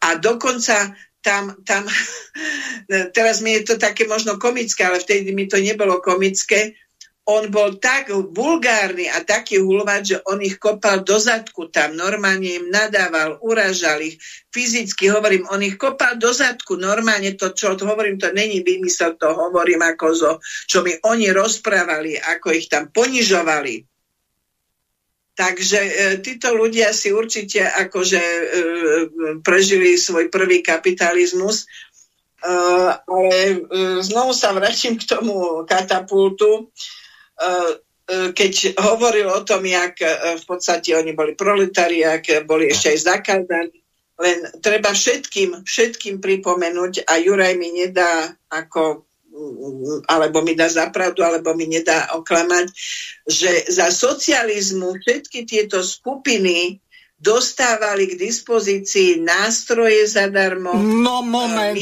A 0.02 0.18
dokonca 0.18 0.90
tam, 1.22 1.54
tam, 1.62 1.86
teraz 3.16 3.38
mi 3.46 3.62
je 3.62 3.62
to 3.62 3.74
také 3.78 4.10
možno 4.10 4.42
komické, 4.42 4.82
ale 4.82 4.98
vtedy 4.98 5.30
mi 5.30 5.46
to 5.46 5.62
nebolo 5.62 6.02
komické, 6.02 6.81
on 7.22 7.54
bol 7.54 7.78
tak 7.78 8.10
vulgárny 8.10 9.06
a 9.06 9.22
taký 9.22 9.62
hulvať, 9.62 10.02
že 10.02 10.16
on 10.26 10.42
ich 10.42 10.58
kopal 10.58 11.06
do 11.06 11.22
zadku 11.22 11.70
tam, 11.70 11.94
normálne 11.94 12.58
im 12.58 12.66
nadával, 12.66 13.38
uražal 13.46 14.02
ich, 14.02 14.18
fyzicky 14.50 15.06
hovorím, 15.06 15.46
on 15.54 15.62
ich 15.62 15.78
kopal 15.78 16.18
do 16.18 16.34
zadku, 16.34 16.74
normálne 16.74 17.38
to, 17.38 17.54
čo 17.54 17.78
hovorím, 17.78 18.18
to 18.18 18.34
není 18.34 18.66
vymysel, 18.66 19.14
to 19.14 19.30
hovorím 19.30 19.86
ako 19.86 20.06
zo, 20.10 20.32
čo 20.66 20.82
mi 20.82 20.98
oni 20.98 21.30
rozprávali, 21.30 22.18
ako 22.18 22.58
ich 22.58 22.66
tam 22.66 22.90
ponižovali. 22.90 23.86
Takže 25.32 25.80
e, 25.80 25.92
títo 26.20 26.52
ľudia 26.52 26.92
si 26.92 27.08
určite 27.08 27.64
akože 27.64 28.20
e, 28.20 28.44
prežili 29.40 29.96
svoj 29.96 30.28
prvý 30.28 30.60
kapitalizmus, 30.60 31.64
e, 31.64 31.66
ale 33.06 33.36
e, 33.40 33.56
znovu 34.04 34.36
sa 34.36 34.52
vrátim 34.52 34.98
k 34.98 35.06
tomu 35.06 35.64
katapultu. 35.64 36.68
E, 36.68 37.01
keď 38.34 38.76
hovoril 38.76 39.30
o 39.30 39.40
tom, 39.46 39.64
jak 39.64 39.96
e, 40.02 40.36
v 40.36 40.44
podstate 40.44 40.92
oni 40.92 41.16
boli 41.16 41.32
proletári, 41.32 42.04
ak 42.04 42.44
boli 42.44 42.68
ešte 42.68 42.92
aj 42.92 42.98
zakázaní, 42.98 43.78
len 44.20 44.38
treba 44.60 44.92
všetkým, 44.92 45.64
všetkým 45.64 46.20
pripomenúť 46.20 47.09
a 47.09 47.16
Juraj 47.18 47.56
mi 47.56 47.72
nedá 47.72 48.30
ako 48.52 49.09
alebo 50.12 50.44
mi 50.44 50.52
dá 50.52 50.68
zapravdu, 50.68 51.24
alebo 51.24 51.56
mi 51.56 51.64
nedá 51.64 52.12
oklamať, 52.20 52.68
že 53.24 53.64
za 53.72 53.88
socializmu 53.88 55.00
všetky 55.00 55.48
tieto 55.48 55.80
skupiny 55.80 56.84
dostávali 57.22 58.10
k 58.10 58.18
dispozícii 58.18 59.22
nástroje 59.22 60.10
zadarmo. 60.10 60.74
No 60.74 61.22
moment, 61.22 61.78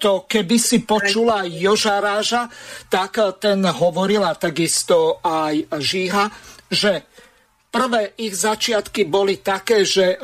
to 0.00 0.24
keby 0.24 0.56
si 0.56 0.80
počula 0.80 1.44
Joža 1.44 2.00
Ráža, 2.00 2.48
tak 2.88 3.20
ten 3.36 3.60
hovoril 3.68 4.24
a 4.24 4.32
takisto 4.32 5.20
aj 5.20 5.76
Žíha, 5.76 6.24
že 6.72 7.04
prvé 7.68 8.16
ich 8.16 8.32
začiatky 8.32 9.04
boli 9.04 9.44
také, 9.44 9.84
že 9.84 10.16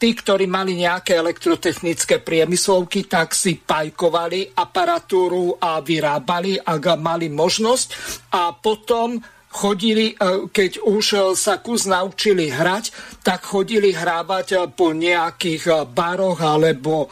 tí, 0.00 0.16
ktorí 0.16 0.48
mali 0.48 0.80
nejaké 0.80 1.16
elektrotechnické 1.20 2.24
priemyslovky, 2.24 3.04
tak 3.04 3.36
si 3.36 3.60
pajkovali 3.60 4.56
aparatúru 4.56 5.60
a 5.60 5.80
vyrábali, 5.84 6.56
ak 6.56 6.84
mali 6.96 7.28
možnosť. 7.28 7.88
A 8.32 8.56
potom 8.56 9.20
chodili, 9.56 10.12
e, 10.12 10.14
keď 10.52 10.84
už 10.84 11.04
e, 11.16 11.18
sa 11.32 11.56
kus 11.64 11.88
naučili 11.88 12.52
hrať, 12.52 12.92
tak 13.24 13.48
chodili 13.48 13.96
hrávať 13.96 14.46
e, 14.52 14.56
po 14.68 14.92
nejakých 14.92 15.88
baroch 15.96 16.44
alebo 16.44 17.08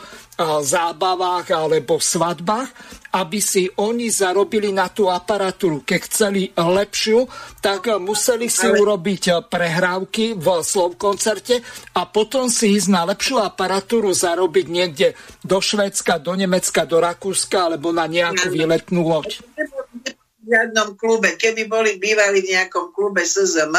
zábavách 0.66 1.54
alebo 1.54 2.02
svadbách, 2.02 2.66
aby 3.14 3.38
si 3.38 3.70
oni 3.78 4.10
zarobili 4.10 4.74
na 4.74 4.90
tú 4.90 5.06
aparatúru. 5.06 5.86
Keď 5.86 6.00
chceli 6.10 6.50
lepšiu, 6.58 7.22
tak 7.62 7.86
museli 8.02 8.50
si 8.50 8.66
Ale... 8.66 8.82
urobiť 8.82 9.46
prehrávky 9.46 10.34
v 10.34 10.46
koncerte 10.98 11.62
a 11.94 12.02
potom 12.10 12.50
si 12.50 12.74
ísť 12.74 12.88
na 12.90 13.06
lepšiu 13.14 13.46
aparatúru 13.46 14.10
zarobiť 14.10 14.66
niekde 14.66 15.14
do 15.46 15.62
Švedska, 15.62 16.18
do 16.18 16.34
Nemecka, 16.34 16.82
do 16.82 16.98
Rakúska 16.98 17.70
alebo 17.70 17.94
na 17.94 18.10
nejakú 18.10 18.50
výletnú 18.50 19.06
loď 19.06 19.38
žiadnom 20.44 20.94
klube. 21.00 21.40
Keby 21.40 21.64
boli 21.66 21.96
bývali 21.96 22.44
v 22.44 22.54
nejakom 22.54 22.92
klube 22.92 23.24
SZM, 23.24 23.72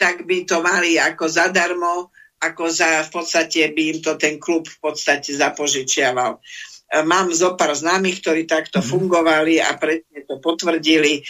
tak 0.00 0.24
by 0.24 0.48
to 0.48 0.64
mali 0.64 0.96
ako 0.96 1.28
zadarmo, 1.28 2.08
ako 2.40 2.72
za 2.72 3.04
v 3.04 3.10
podstate 3.12 3.68
by 3.76 3.82
im 3.92 3.98
to 4.00 4.16
ten 4.16 4.40
klub 4.40 4.64
v 4.64 4.78
podstate 4.80 5.36
zapožičiaval. 5.36 6.40
mám 7.06 7.30
zo 7.30 7.54
pár 7.54 7.70
známych, 7.76 8.18
ktorí 8.24 8.50
takto 8.50 8.82
fungovali 8.82 9.62
a 9.62 9.78
presne 9.78 10.26
to 10.26 10.42
potvrdili. 10.42 11.22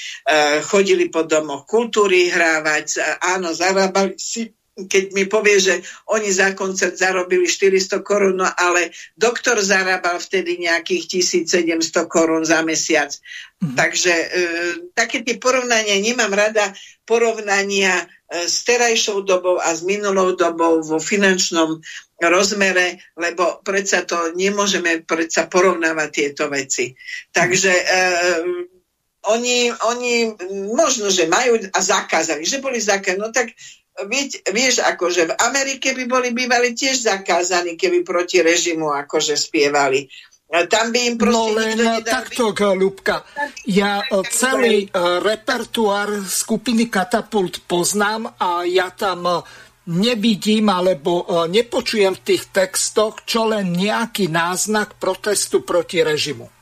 Chodili 0.64 1.12
po 1.12 1.28
domoch 1.28 1.68
kultúry 1.68 2.32
hrávať, 2.32 3.02
áno, 3.20 3.52
zarábali 3.52 4.16
si 4.16 4.48
keď 4.86 5.04
mi 5.12 5.24
povie, 5.26 5.58
že 5.58 5.74
oni 6.08 6.30
za 6.30 6.54
koncert 6.54 6.96
zarobili 6.96 7.48
400 7.48 8.00
korún, 8.06 8.40
no 8.40 8.48
ale 8.48 8.94
doktor 9.18 9.58
zarábal 9.58 10.22
vtedy 10.22 10.60
nejakých 10.62 11.20
1700 11.20 12.06
korún 12.06 12.46
za 12.46 12.62
mesiac. 12.62 13.10
Mm. 13.60 13.76
Takže 13.76 14.14
e, 14.14 14.26
také 14.96 15.20
tie 15.20 15.36
porovnania, 15.36 16.00
nemám 16.00 16.32
rada 16.32 16.72
porovnania 17.04 17.92
e, 18.00 18.48
s 18.48 18.64
terajšou 18.64 19.26
dobou 19.26 19.60
a 19.60 19.74
s 19.74 19.84
minulou 19.84 20.32
dobou 20.32 20.80
vo 20.80 20.96
finančnom 20.96 21.76
rozmere, 22.20 23.00
lebo 23.16 23.64
predsa 23.64 24.04
to 24.04 24.32
nemôžeme 24.32 25.04
predsa 25.04 25.48
porovnávať 25.48 26.08
tieto 26.08 26.48
veci. 26.48 26.96
Takže 27.32 27.72
e, 27.72 27.84
oni, 29.28 29.68
oni 29.68 30.12
možno, 30.72 31.12
že 31.12 31.28
majú 31.28 31.60
a 31.60 31.80
zakázali, 31.80 32.48
že 32.48 32.64
boli 32.64 32.80
zakázaní, 32.80 33.20
no 33.20 33.28
tak 33.28 33.52
Víť, 34.00 34.48
vieš, 34.54 34.80
akože 34.80 35.34
v 35.34 35.36
Amerike 35.44 35.92
by 35.92 36.04
boli 36.08 36.28
bývali 36.32 36.72
tiež 36.72 37.04
zakázaní, 37.04 37.76
keby 37.76 38.00
proti 38.06 38.40
režimu 38.40 38.88
akože 38.94 39.36
spievali. 39.36 40.08
Tam 40.50 40.90
by 40.90 40.98
im 41.06 41.14
no 41.30 41.54
len 41.54 41.78
takto, 42.02 42.50
Ľubka. 42.50 43.22
Ja 43.70 44.02
e, 44.02 44.26
celý 44.34 44.82
e, 44.82 44.88
repertoár 45.22 46.26
skupiny 46.26 46.90
Katapult 46.90 47.62
poznám 47.70 48.34
a 48.34 48.66
ja 48.66 48.90
tam 48.90 49.30
e, 49.30 49.34
nevidím 49.94 50.66
alebo 50.74 51.46
nepočujem 51.46 52.18
v 52.18 52.22
tých 52.22 52.50
textoch 52.50 53.22
čo 53.26 53.46
len 53.46 53.74
nejaký 53.74 54.26
náznak 54.26 54.98
protestu 54.98 55.62
proti 55.62 56.02
režimu. 56.02 56.59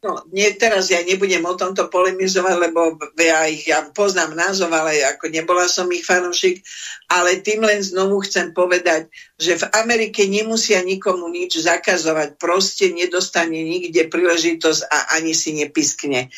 No, 0.00 0.16
nie, 0.32 0.48
teraz 0.56 0.88
ja 0.88 1.04
nebudem 1.04 1.44
o 1.44 1.52
tomto 1.52 1.92
polemizovať, 1.92 2.56
lebo 2.56 2.96
ja 3.20 3.44
ich 3.44 3.68
ja 3.68 3.84
poznám 3.84 4.32
názov, 4.32 4.72
ale 4.72 5.04
ako 5.04 5.28
nebola 5.28 5.68
som 5.68 5.92
ich 5.92 6.08
fanúšik, 6.08 6.64
ale 7.12 7.44
tým 7.44 7.60
len 7.60 7.84
znovu 7.84 8.24
chcem 8.24 8.56
povedať, 8.56 9.12
že 9.36 9.60
v 9.60 9.68
Amerike 9.76 10.24
nemusia 10.24 10.80
nikomu 10.80 11.28
nič 11.28 11.60
zakazovať, 11.60 12.40
proste 12.40 12.88
nedostane 12.96 13.60
nikde 13.60 14.08
príležitosť 14.08 14.88
a 14.88 15.20
ani 15.20 15.36
si 15.36 15.52
nepiskne. 15.52 16.32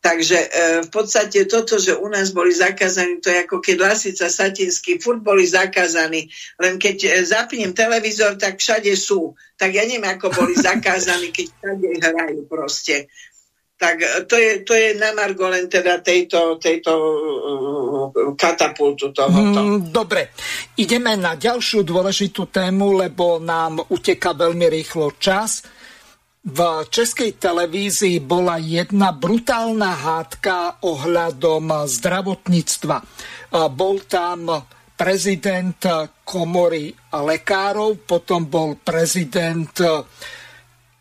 Takže 0.00 0.38
e, 0.38 0.48
v 0.86 0.90
podstate 0.92 1.50
toto, 1.50 1.82
že 1.82 1.96
u 1.96 2.06
nás 2.06 2.30
boli 2.30 2.54
zakázaní, 2.54 3.18
to 3.18 3.32
je 3.32 3.42
ako 3.42 3.58
keď 3.58 3.76
Lasica 3.80 4.30
Satinský, 4.30 5.02
furt 5.02 5.18
boli 5.18 5.42
zakázaní, 5.48 6.30
len 6.62 6.78
keď 6.78 6.96
e, 7.04 7.26
zapnem 7.26 7.74
televízor, 7.74 8.38
tak 8.38 8.62
všade 8.62 8.92
sú. 8.94 9.34
Tak 9.58 9.72
ja 9.72 9.82
neviem, 9.82 10.06
ako 10.06 10.30
boli 10.30 10.54
zakázaní, 10.68 11.34
keď 11.34 11.46
všade 11.50 11.88
hrajú 12.06 12.40
proste. 12.46 13.10
Tak 13.76 13.96
e, 14.00 14.08
to 14.24 14.36
je, 14.40 14.50
to 14.64 14.72
je 14.72 14.96
na 14.96 15.12
Margo 15.12 15.48
len 15.52 15.68
teda 15.68 16.00
tejto, 16.00 16.56
tejto 16.56 16.92
uh, 16.96 18.32
katapultu 18.32 19.12
tohoto. 19.12 19.60
Mm, 19.60 19.92
dobre, 19.92 20.32
ideme 20.80 21.12
na 21.20 21.36
ďalšiu 21.36 21.84
dôležitú 21.84 22.48
tému, 22.48 22.96
lebo 22.96 23.36
nám 23.36 23.84
uteka 23.92 24.32
veľmi 24.32 24.64
rýchlo 24.72 25.20
čas. 25.20 25.75
V 26.46 26.62
českej 26.94 27.42
televízii 27.42 28.22
bola 28.22 28.54
jedna 28.62 29.10
brutálna 29.10 29.98
hádka 29.98 30.78
ohľadom 30.78 31.90
zdravotníctva. 31.90 33.02
Bol 33.74 34.06
tam 34.06 34.62
prezident 34.94 35.82
komory 36.22 36.94
lekárov, 37.10 37.98
potom 38.06 38.46
bol 38.46 38.78
prezident 38.78 39.74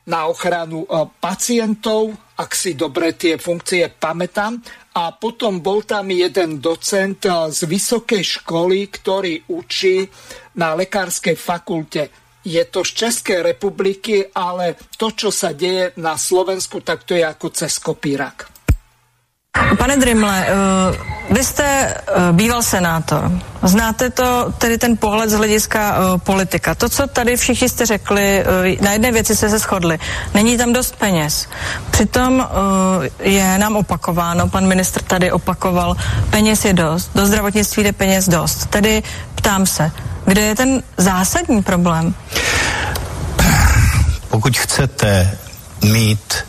na 0.10 0.20
ochranu 0.26 0.90
pacientov, 1.22 2.18
ak 2.42 2.52
si 2.58 2.74
dobre 2.74 3.14
tie 3.14 3.38
funkcie 3.38 3.86
pamätám, 3.94 4.58
a 4.98 5.14
potom 5.14 5.62
bol 5.62 5.86
tam 5.86 6.10
jeden 6.10 6.58
docent 6.58 7.22
z 7.54 7.60
vysokej 7.70 8.42
školy, 8.42 8.90
ktorý 8.90 9.46
učí 9.54 10.10
na 10.58 10.74
lekárskej 10.74 11.38
fakulte 11.38 12.25
je 12.46 12.66
to 12.66 12.86
z 12.86 12.92
Českej 12.94 13.42
republiky, 13.42 14.26
ale 14.36 14.78
to, 14.98 15.12
čo 15.12 15.34
sa 15.34 15.52
deje 15.52 15.98
na 15.98 16.14
Slovensku, 16.14 16.80
tak 16.86 17.04
to 17.04 17.18
je 17.18 17.26
ako 17.26 17.50
cez 17.50 17.82
kopírak. 17.82 18.54
Pane 19.78 19.98
Drimle, 19.98 20.48
uh, 20.48 21.36
vy 21.38 21.44
jste 21.44 21.64
uh, 21.64 22.36
býval 22.36 22.64
senátor. 22.64 23.32
Znáte 23.64 24.10
to, 24.10 24.52
tedy 24.58 24.78
ten 24.78 24.98
pohled 24.98 25.30
z 25.30 25.34
hlediska 25.34 25.98
uh, 25.98 26.20
politika. 26.20 26.76
To, 26.76 26.90
co 26.90 27.08
tady 27.08 27.38
všichni 27.38 27.70
jste 27.70 27.86
řekli, 27.86 28.44
na 28.82 28.92
jedné 28.92 29.12
věci 29.12 29.36
jste 29.36 29.50
se 29.50 29.60
shodli. 29.60 30.00
Není 30.34 30.58
tam 30.58 30.74
dost 30.74 30.96
peněz. 30.96 31.48
Přitom 31.92 32.48
je 33.20 33.58
nám 33.58 33.76
opakováno, 33.76 34.50
pan 34.50 34.68
ministr 34.68 35.02
tady 35.02 35.32
opakoval, 35.32 35.96
peněz 36.30 36.66
je 36.66 36.74
dost, 36.74 37.12
do 37.16 37.26
zdravotnictví 37.26 37.84
jde 37.84 37.94
peněz 37.94 38.30
dost. 38.30 38.66
Tedy 38.66 39.04
ptám 39.36 39.66
se, 39.66 39.92
kde 40.26 40.42
je 40.42 40.56
ten 40.56 40.84
zásadní 40.98 41.64
problém? 41.64 42.14
Pokud 44.30 44.58
chcete 44.58 45.38
mít 45.82 46.46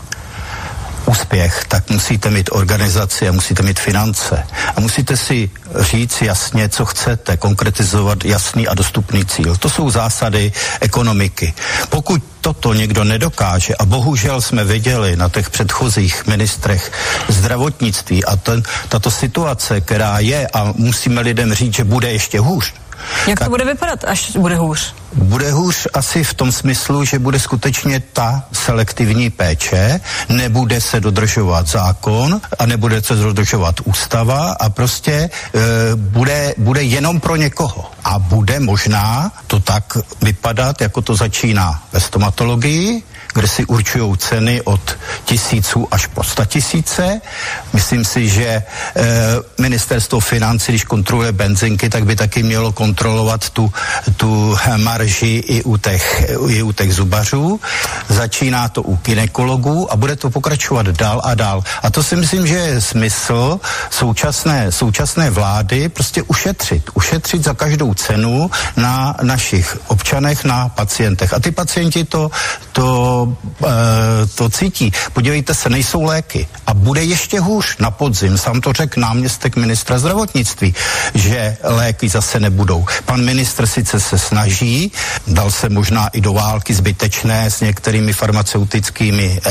úspěch, 1.07 1.65
tak 1.69 1.91
musíte 1.91 2.31
mít 2.31 2.51
organizaci 2.53 3.29
a 3.29 3.33
musíte 3.33 3.63
mít 3.63 3.81
finance. 3.81 4.47
A 4.77 4.81
musíte 4.81 5.17
si 5.17 5.51
říct 5.81 6.23
jasně, 6.23 6.69
co 6.69 6.85
chcete, 6.85 7.37
konkretizovat 7.37 8.25
jasný 8.25 8.69
a 8.69 8.75
dostupný 8.75 9.25
cíl. 9.25 9.57
To 9.57 9.71
jsou 9.71 9.91
zásady 9.91 10.53
ekonomiky. 10.81 11.55
Pokud 11.89 12.23
toto 12.41 12.75
někdo 12.75 13.05
nedokáže, 13.05 13.75
a 13.75 13.85
bohužel 13.85 14.43
jsme 14.43 14.65
viděli 14.65 15.17
na 15.17 15.29
těch 15.29 15.51
předchozích 15.51 16.27
ministrech 16.27 16.93
zdravotnictví 17.29 18.25
a 18.25 18.37
ten, 18.37 18.63
tato 18.89 19.11
situace, 19.11 19.81
která 19.81 20.19
je 20.19 20.49
a 20.53 20.73
musíme 20.77 21.21
lidem 21.21 21.55
říct, 21.55 21.75
že 21.75 21.85
bude 21.85 22.13
ještě 22.13 22.41
hůř, 22.41 22.75
jak 23.27 23.39
to 23.39 23.51
bude 23.51 23.65
vypadat, 23.65 24.05
až 24.05 24.37
bude 24.37 24.57
hůř? 24.57 24.95
Bude 25.13 25.53
hůř 25.53 25.87
asi 25.95 26.25
v 26.25 26.35
tom 26.35 26.53
smyslu, 26.53 27.05
že 27.05 27.19
bude 27.19 27.39
skutečně 27.39 28.01
ta 28.01 28.45
selektivní 28.53 29.31
péče, 29.31 30.01
nebude 30.29 30.81
se 30.81 31.01
dodržovat 31.01 31.67
zákon 31.67 32.41
a 32.59 32.67
nebude 32.67 33.03
se 33.03 33.15
dodržovat 33.15 33.81
ústava 33.85 34.53
a 34.53 34.69
prostě 34.69 35.13
e, 35.13 35.31
bude, 35.97 36.55
bude 36.59 36.83
jenom 36.83 37.21
pro 37.21 37.37
někoho. 37.37 37.91
A 38.05 38.19
bude 38.19 38.61
možná 38.61 39.33
to 39.47 39.61
tak 39.61 39.99
vypadat, 40.23 40.81
jako 40.81 41.03
to 41.03 41.17
začíná 41.17 41.83
ve 41.93 42.01
stomatologii, 42.01 43.03
kde 43.37 43.49
si 43.49 43.65
určují 43.65 44.17
ceny 44.17 44.63
od 44.63 44.97
tisíců 45.25 45.89
až 45.91 46.07
po 46.07 46.25
sta 46.25 46.45
tisíce. 46.45 47.21
Myslím 47.73 48.05
si, 48.05 48.29
že 48.29 48.47
e, 48.47 48.63
ministerstvo 49.59 50.21
financí, 50.21 50.73
když 50.73 50.85
kontroluje 50.85 51.33
benzinky, 51.33 51.89
tak 51.89 52.05
by 52.05 52.17
taky 52.17 52.43
mělo 52.43 52.73
kontrolovat 52.73 53.51
tu, 53.51 53.73
tu 54.17 54.57
marži 54.77 55.45
i 55.47 55.63
u, 55.63 55.77
těch, 55.77 56.25
i 56.49 56.63
u 56.63 56.73
těch 56.73 56.95
zubařů. 56.95 57.61
Začíná 58.09 58.69
to 58.69 58.83
u 58.83 58.97
ginekologů 58.97 59.93
a 59.93 59.97
bude 59.97 60.17
to 60.17 60.31
pokračovat 60.31 60.87
dál 60.87 61.21
a 61.25 61.35
dál. 61.35 61.63
A 61.83 61.91
to 61.91 62.03
si 62.03 62.17
myslím, 62.17 62.47
že 62.47 62.55
je 62.57 62.81
smysl 62.81 63.61
současné, 63.91 64.73
současné 64.73 65.31
vlády 65.31 65.89
prostě 65.89 66.23
ušetřit. 66.23 66.91
Ušetřit 66.95 67.45
za 67.45 67.55
každou 67.55 67.95
cenu 67.95 68.51
na 68.77 69.17
našich 69.23 69.77
občanech, 69.87 70.45
na 70.45 70.69
pacientech. 70.69 71.35
A 71.35 71.41
ty 71.41 71.51
pacienti 71.51 72.05
to, 72.05 72.31
to 72.73 73.26
to, 73.27 73.67
e, 73.67 74.27
to 74.27 74.49
cítí. 74.49 74.93
Podívejte 75.13 75.55
se, 75.55 75.71
nejsou 75.71 76.03
léky. 76.03 76.47
A 76.67 76.75
bude 76.75 77.05
ještě 77.05 77.41
hůř 77.41 77.77
na 77.79 77.91
podzim. 77.91 78.39
Sám 78.39 78.61
to 78.61 78.73
řekl 78.73 79.01
náměstek 79.01 79.57
ministra 79.57 79.99
zdravotnictví, 79.99 80.75
že 81.15 81.57
léky 81.63 82.09
zase 82.09 82.41
nebudou. 82.41 82.87
Pan 83.05 83.25
ministr 83.25 83.67
sice 83.67 84.01
se 84.01 84.19
snaží, 84.19 84.93
dal 85.27 85.51
se 85.51 85.69
možná 85.69 86.09
i 86.09 86.21
do 86.21 86.33
války 86.33 86.75
zbytečné 86.75 87.51
s 87.51 87.61
některými 87.61 88.13
farmaceutickými 88.13 89.41
e, 89.47 89.51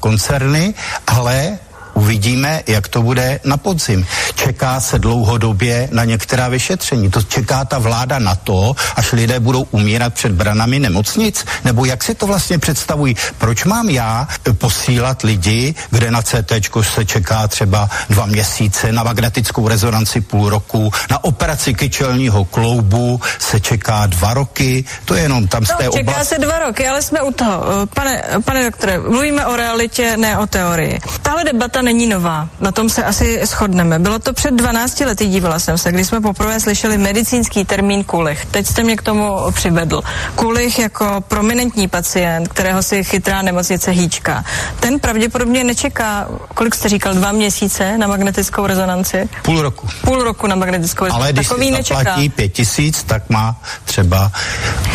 koncerny, 0.00 0.74
ale 1.06 1.58
Uvidíme, 1.94 2.62
jak 2.66 2.88
to 2.88 3.02
bude 3.02 3.40
na 3.44 3.56
podzim. 3.56 4.06
Čeká 4.34 4.80
se 4.80 4.98
dlouhodobě 4.98 5.88
na 5.92 6.04
některá 6.04 6.48
vyšetření. 6.48 7.10
To 7.10 7.22
čeká 7.22 7.64
ta 7.64 7.78
vláda 7.78 8.18
na 8.18 8.34
to, 8.34 8.76
až 8.96 9.12
lidé 9.12 9.40
budou 9.40 9.66
umírat 9.70 10.14
před 10.14 10.32
branami 10.32 10.78
nemocnic? 10.78 11.44
Nebo 11.64 11.84
jak 11.84 12.04
si 12.04 12.14
to 12.14 12.26
vlastně 12.26 12.58
představují? 12.58 13.16
Proč 13.38 13.64
mám 13.64 13.88
já 13.88 14.28
posílat 14.58 15.22
lidi, 15.22 15.74
kde 15.90 16.10
na 16.10 16.22
CT 16.22 16.52
se 16.82 17.04
čeká 17.04 17.48
třeba 17.48 17.90
dva 18.10 18.26
měsíce, 18.26 18.92
na 18.92 19.02
magnetickou 19.02 19.68
rezonanci 19.68 20.20
půl 20.20 20.50
roku, 20.50 20.92
na 21.10 21.24
operaci 21.24 21.74
kyčelního 21.74 22.44
kloubu 22.44 23.20
se 23.38 23.60
čeká 23.60 24.06
dva 24.06 24.34
roky? 24.34 24.84
To 25.04 25.14
je 25.14 25.22
jenom 25.22 25.48
tam 25.48 25.66
z 25.66 25.68
té 25.68 25.84
no, 25.84 25.92
čeká 25.92 26.24
se 26.24 26.38
dva 26.38 26.58
roky, 26.58 26.88
ale 26.88 27.02
jsme 27.02 27.22
u 27.22 27.32
toho. 27.32 27.62
Pane, 27.94 28.24
pane 28.44 28.64
doktore, 28.64 28.98
mluvíme 28.98 29.46
o 29.46 29.56
realitě, 29.56 30.16
ne 30.16 30.38
o 30.38 30.46
teorii. 30.46 31.00
Tahle 31.22 31.44
debata 31.44 31.82
není 31.84 32.06
nová. 32.06 32.48
Na 32.60 32.72
tom 32.72 32.88
se 32.88 33.04
asi 33.04 33.40
shodneme. 33.46 33.98
Bylo 33.98 34.18
to 34.18 34.32
před 34.32 34.54
12 34.54 35.00
lety, 35.00 35.26
dívala 35.26 35.58
jsem 35.58 35.78
se, 35.78 35.92
kdy 35.92 36.04
jsme 36.04 36.20
poprvé 36.20 36.60
slyšeli 36.60 36.98
medicínský 36.98 37.64
termín 37.64 38.04
kulich. 38.04 38.44
Teď 38.46 38.66
jste 38.66 38.82
mě 38.82 38.96
k 38.96 39.02
tomu 39.02 39.36
přivedl. 39.52 40.02
Kulich 40.34 40.78
jako 40.78 41.24
prominentní 41.28 41.88
pacient, 41.88 42.48
kterého 42.48 42.82
si 42.82 43.04
chytrá 43.04 43.42
nemocnice 43.42 43.90
hýčka. 43.90 44.44
Ten 44.80 45.00
pravděpodobně 45.00 45.64
nečeká, 45.64 46.28
kolik 46.54 46.74
jste 46.74 46.88
říkal, 46.88 47.14
dva 47.14 47.32
měsíce 47.32 47.98
na 47.98 48.06
magnetickou 48.06 48.66
rezonanci? 48.66 49.28
Půl 49.42 49.62
roku. 49.62 49.88
Půl 50.04 50.22
roku 50.24 50.46
na 50.46 50.56
magnetickou 50.56 51.04
rezonanci. 51.04 51.22
Ale 51.24 51.32
když 51.32 51.48
Takový 51.48 51.66
si 51.66 51.72
nečeká. 51.72 51.98
zaplatí 51.98 52.28
pět 52.28 52.48
tisíc, 52.48 53.02
tak 53.02 53.30
má 53.30 53.60
třeba 53.84 54.32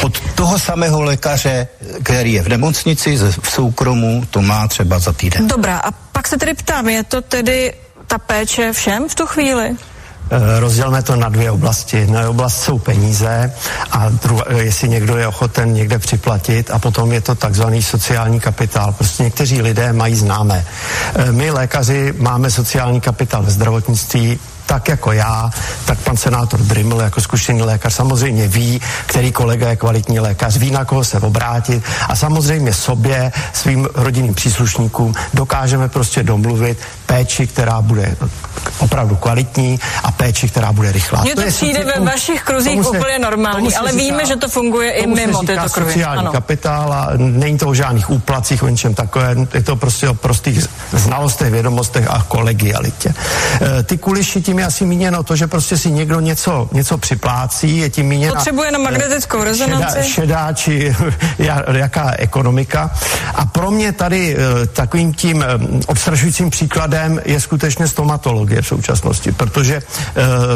od 0.03 0.19
toho 0.35 0.59
samého 0.59 1.01
lékaře, 1.01 1.67
který 2.03 2.33
je 2.33 2.41
v 2.43 2.47
nemocnici, 2.47 3.17
ze- 3.17 3.31
v 3.41 3.51
soukromu, 3.51 4.23
to 4.29 4.41
má 4.41 4.67
třeba 4.67 4.99
za 4.99 5.13
týden. 5.13 5.47
Dobrá, 5.47 5.77
a 5.77 5.91
pak 6.19 6.27
se 6.27 6.37
tedy 6.37 6.53
ptám, 6.53 6.89
je 6.89 7.03
to 7.03 7.21
tedy 7.21 7.73
ta 8.07 8.17
péče 8.17 8.73
všem 8.73 9.09
v 9.09 9.15
tu 9.15 9.25
chvíli? 9.25 9.75
Eh, 10.31 10.59
Rozdělme 10.59 11.01
to 11.03 11.15
na 11.15 11.29
dvě 11.29 11.51
oblasti. 11.51 11.97
Jedna 11.97 12.29
oblast 12.29 12.63
jsou 12.63 12.79
peníze 12.79 13.53
a 13.91 14.09
druhá, 14.09 14.43
eh, 14.47 14.57
jestli 14.63 14.89
někdo 14.89 15.17
je 15.17 15.27
ochoten 15.27 15.73
někde 15.73 15.99
připlatit 15.99 16.71
a 16.71 16.79
potom 16.79 17.11
je 17.11 17.21
to 17.21 17.35
takzvaný 17.35 17.83
sociální 17.83 18.39
kapitál. 18.39 18.91
Prostě 18.91 19.23
někteří 19.23 19.61
lidé 19.61 19.93
mají 19.93 20.15
známé. 20.15 20.65
Eh, 21.15 21.31
My 21.31 21.51
lékaři 21.51 22.13
máme 22.17 22.51
sociální 22.51 23.01
kapitál 23.01 23.43
ve 23.43 23.51
zdravotnictví 23.51 24.39
tak 24.69 24.87
jako 24.89 25.11
já, 25.11 25.49
tak 25.85 25.97
pan 25.99 26.17
senátor 26.17 26.59
Drimmel 26.59 27.01
jako 27.01 27.21
zkušený 27.21 27.61
lékař 27.61 27.93
samozřejmě 27.93 28.47
ví, 28.47 28.81
který 29.05 29.31
kolega 29.31 29.69
je 29.69 29.75
kvalitní 29.75 30.19
lékař, 30.19 30.57
ví, 30.57 30.71
na 30.71 30.85
koho 30.85 31.03
se 31.03 31.19
obrátit 31.19 31.83
a 32.09 32.15
samozřejmě 32.15 32.73
sobě, 32.73 33.31
svým 33.53 33.87
rodinným 33.95 34.33
příslušníkům 34.33 35.13
dokážeme 35.33 35.89
prostě 35.89 36.23
domluvit 36.23 36.77
péči, 37.05 37.47
která 37.47 37.81
bude 37.81 38.15
opravdu 38.79 39.15
kvalitní 39.15 39.79
a 40.03 40.11
péči, 40.11 40.49
která 40.49 40.71
bude 40.71 40.91
rychlá. 40.91 41.21
Mně 41.21 41.35
to, 41.35 41.41
je 41.41 41.47
přijde 41.51 41.83
ve 41.85 42.05
vašich 42.05 42.43
kruzích 42.43 42.83
se- 42.83 42.89
úplně 42.89 43.19
normální, 43.19 43.75
ale 43.75 43.91
říká- 43.91 44.03
víme, 44.03 44.25
že 44.25 44.35
to 44.35 44.49
funguje 44.49 44.91
i 44.91 45.07
mimo 45.07 45.39
tyto 45.39 45.69
kruhy. 45.73 45.91
sociální 45.93 46.19
Ano. 46.19 46.31
kapitál 46.31 46.93
a 46.93 47.07
není 47.17 47.57
to 47.57 47.67
o 47.67 47.73
žádných 47.73 48.09
úplacích, 48.09 48.63
o 48.63 48.69
ničem 48.69 48.93
takovém, 48.93 49.47
je 49.53 49.63
to 49.63 49.75
prostě 49.75 50.09
o 50.09 50.13
prostých 50.13 50.67
znalostech, 50.93 51.51
vědomostech 51.51 52.07
a 52.09 52.25
kolegialitě. 52.27 53.13
E, 53.79 53.83
Ty 53.83 53.97
kuliši 53.97 54.41
tím 54.41 54.58
je 54.59 54.65
asi 54.65 54.85
míněno 54.85 55.23
to, 55.23 55.35
že 55.35 55.47
prostě 55.47 55.77
si 55.77 55.91
někdo 55.91 56.19
něco, 56.19 56.69
něco 56.71 56.97
připlácí, 56.97 57.77
je 57.77 57.89
tím 57.89 58.05
míněna... 58.07 58.33
Potřebuje 58.33 58.71
na 58.71 58.79
magnetickou 58.79 59.41
eh, 59.41 59.43
rezonanci. 59.43 60.03
Šedá, 60.03 60.03
šedá 60.03 60.53
či 60.53 60.95
ja- 61.39 61.75
jaká 61.75 62.11
ekonomika. 62.17 62.91
A 63.35 63.45
pro 63.45 63.71
mě 63.71 63.91
tady 63.91 64.37
eh, 64.37 64.65
takovým 64.65 65.13
tím 65.13 65.43
eh, 65.43 65.47
odstrašujícím 65.87 66.49
příkladem 66.49 67.21
je 67.25 67.39
skutečně 67.39 67.87
stomatologie 67.87 68.61
v 68.61 68.67
současnosti, 68.67 69.31
protože 69.31 69.81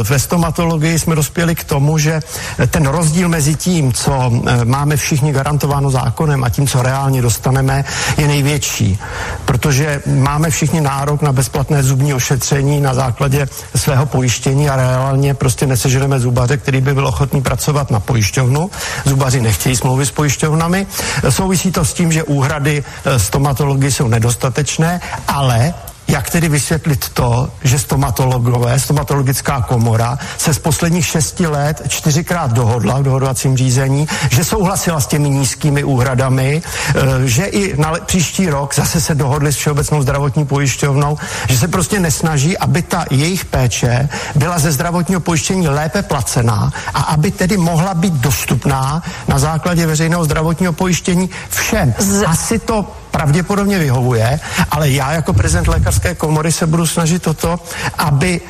ve 0.03 0.19
stomatologii 0.19 0.99
jsme 0.99 1.15
dospěli 1.15 1.55
k 1.55 1.63
tomu, 1.63 1.97
že 1.97 2.21
ten 2.67 2.85
rozdíl 2.85 3.29
mezi 3.29 3.55
tím, 3.55 3.93
co 3.93 4.31
máme 4.63 4.97
všichni 4.97 5.31
garantováno 5.31 5.91
zákonem 5.91 6.43
a 6.43 6.49
tím, 6.49 6.67
co 6.67 6.81
reálně 6.81 7.21
dostaneme, 7.21 7.85
je 8.17 8.27
největší. 8.27 8.99
Protože 9.45 10.01
máme 10.05 10.49
všichni 10.49 10.81
nárok 10.81 11.21
na 11.21 11.31
bezplatné 11.31 11.83
zubní 11.83 12.13
ošetření 12.13 12.81
na 12.81 12.93
základě 12.93 13.47
svého 13.93 14.05
pojištění 14.05 14.69
a 14.69 14.75
reálně 14.75 15.33
prostě 15.33 15.65
neseženeme 15.65 16.19
zubaře, 16.19 16.57
který 16.57 16.81
by 16.81 16.93
byl 16.93 17.07
ochotný 17.07 17.41
pracovat 17.41 17.91
na 17.91 17.99
pojišťovnu. 17.99 18.69
Zubaři 19.05 19.41
nechtějí 19.41 19.75
smlouvy 19.75 20.05
s 20.05 20.11
pojišťovnami. 20.11 20.87
Souvisí 21.29 21.71
to 21.71 21.85
s 21.85 21.93
tím, 21.93 22.11
že 22.11 22.23
úhrady 22.23 22.83
eh, 23.05 23.19
stomatologii 23.19 23.91
jsou 23.91 24.07
nedostatečné, 24.07 25.01
ale 25.27 25.73
jak 26.07 26.29
tedy 26.29 26.49
vysvětlit 26.49 27.09
to, 27.09 27.49
že 27.63 27.79
stomatologové, 27.79 28.79
stomatologická 28.79 29.61
komora 29.61 30.19
se 30.37 30.53
z 30.53 30.59
posledních 30.59 31.05
šesti 31.05 31.47
let 31.47 31.81
čtyřikrát 31.87 32.51
dohodla 32.51 32.99
v 32.99 33.03
dohodovacím 33.03 33.57
řízení, 33.57 34.07
že 34.31 34.43
souhlasila 34.43 34.99
s 34.99 35.07
těmi 35.07 35.29
nízkými 35.29 35.83
úhradami, 35.83 36.61
eh, 36.61 37.01
že 37.27 37.45
i 37.45 37.81
na 37.81 37.93
příští 38.05 38.49
rok 38.49 38.75
zase 38.75 39.01
se 39.01 39.15
dohodli 39.15 39.53
s 39.53 39.55
Všeobecnou 39.55 40.01
zdravotní 40.01 40.45
pojišťovnou, 40.45 41.17
že 41.49 41.57
se 41.57 41.67
prostě 41.67 41.99
nesnaží, 41.99 42.57
aby 42.57 42.81
ta 42.81 43.05
jejich 43.11 43.45
péče 43.45 44.09
byla 44.35 44.59
ze 44.59 44.71
zdravotního 44.71 45.21
pojištění 45.21 45.67
lépe 45.67 46.01
placená 46.01 46.71
a 46.93 47.01
aby 47.01 47.31
tedy 47.31 47.57
mohla 47.57 47.93
být 47.93 48.13
dostupná 48.13 49.03
na 49.27 49.39
základě 49.39 49.87
veřejného 49.87 50.23
zdravotního 50.25 50.73
pojištění 50.73 51.29
všem. 51.49 51.93
Asi 52.25 52.59
to 52.59 53.02
pravděpodobně 53.13 53.79
vyhovuje, 53.79 54.39
ale 54.71 54.89
já 54.89 55.11
jako 55.11 55.33
prezident 55.33 55.67
lékařské 55.67 56.15
komory 56.15 56.51
se 56.51 56.67
budu 56.67 56.87
snažit 56.87 57.27
o 57.27 57.33
to, 57.33 57.59
aby 57.97 58.41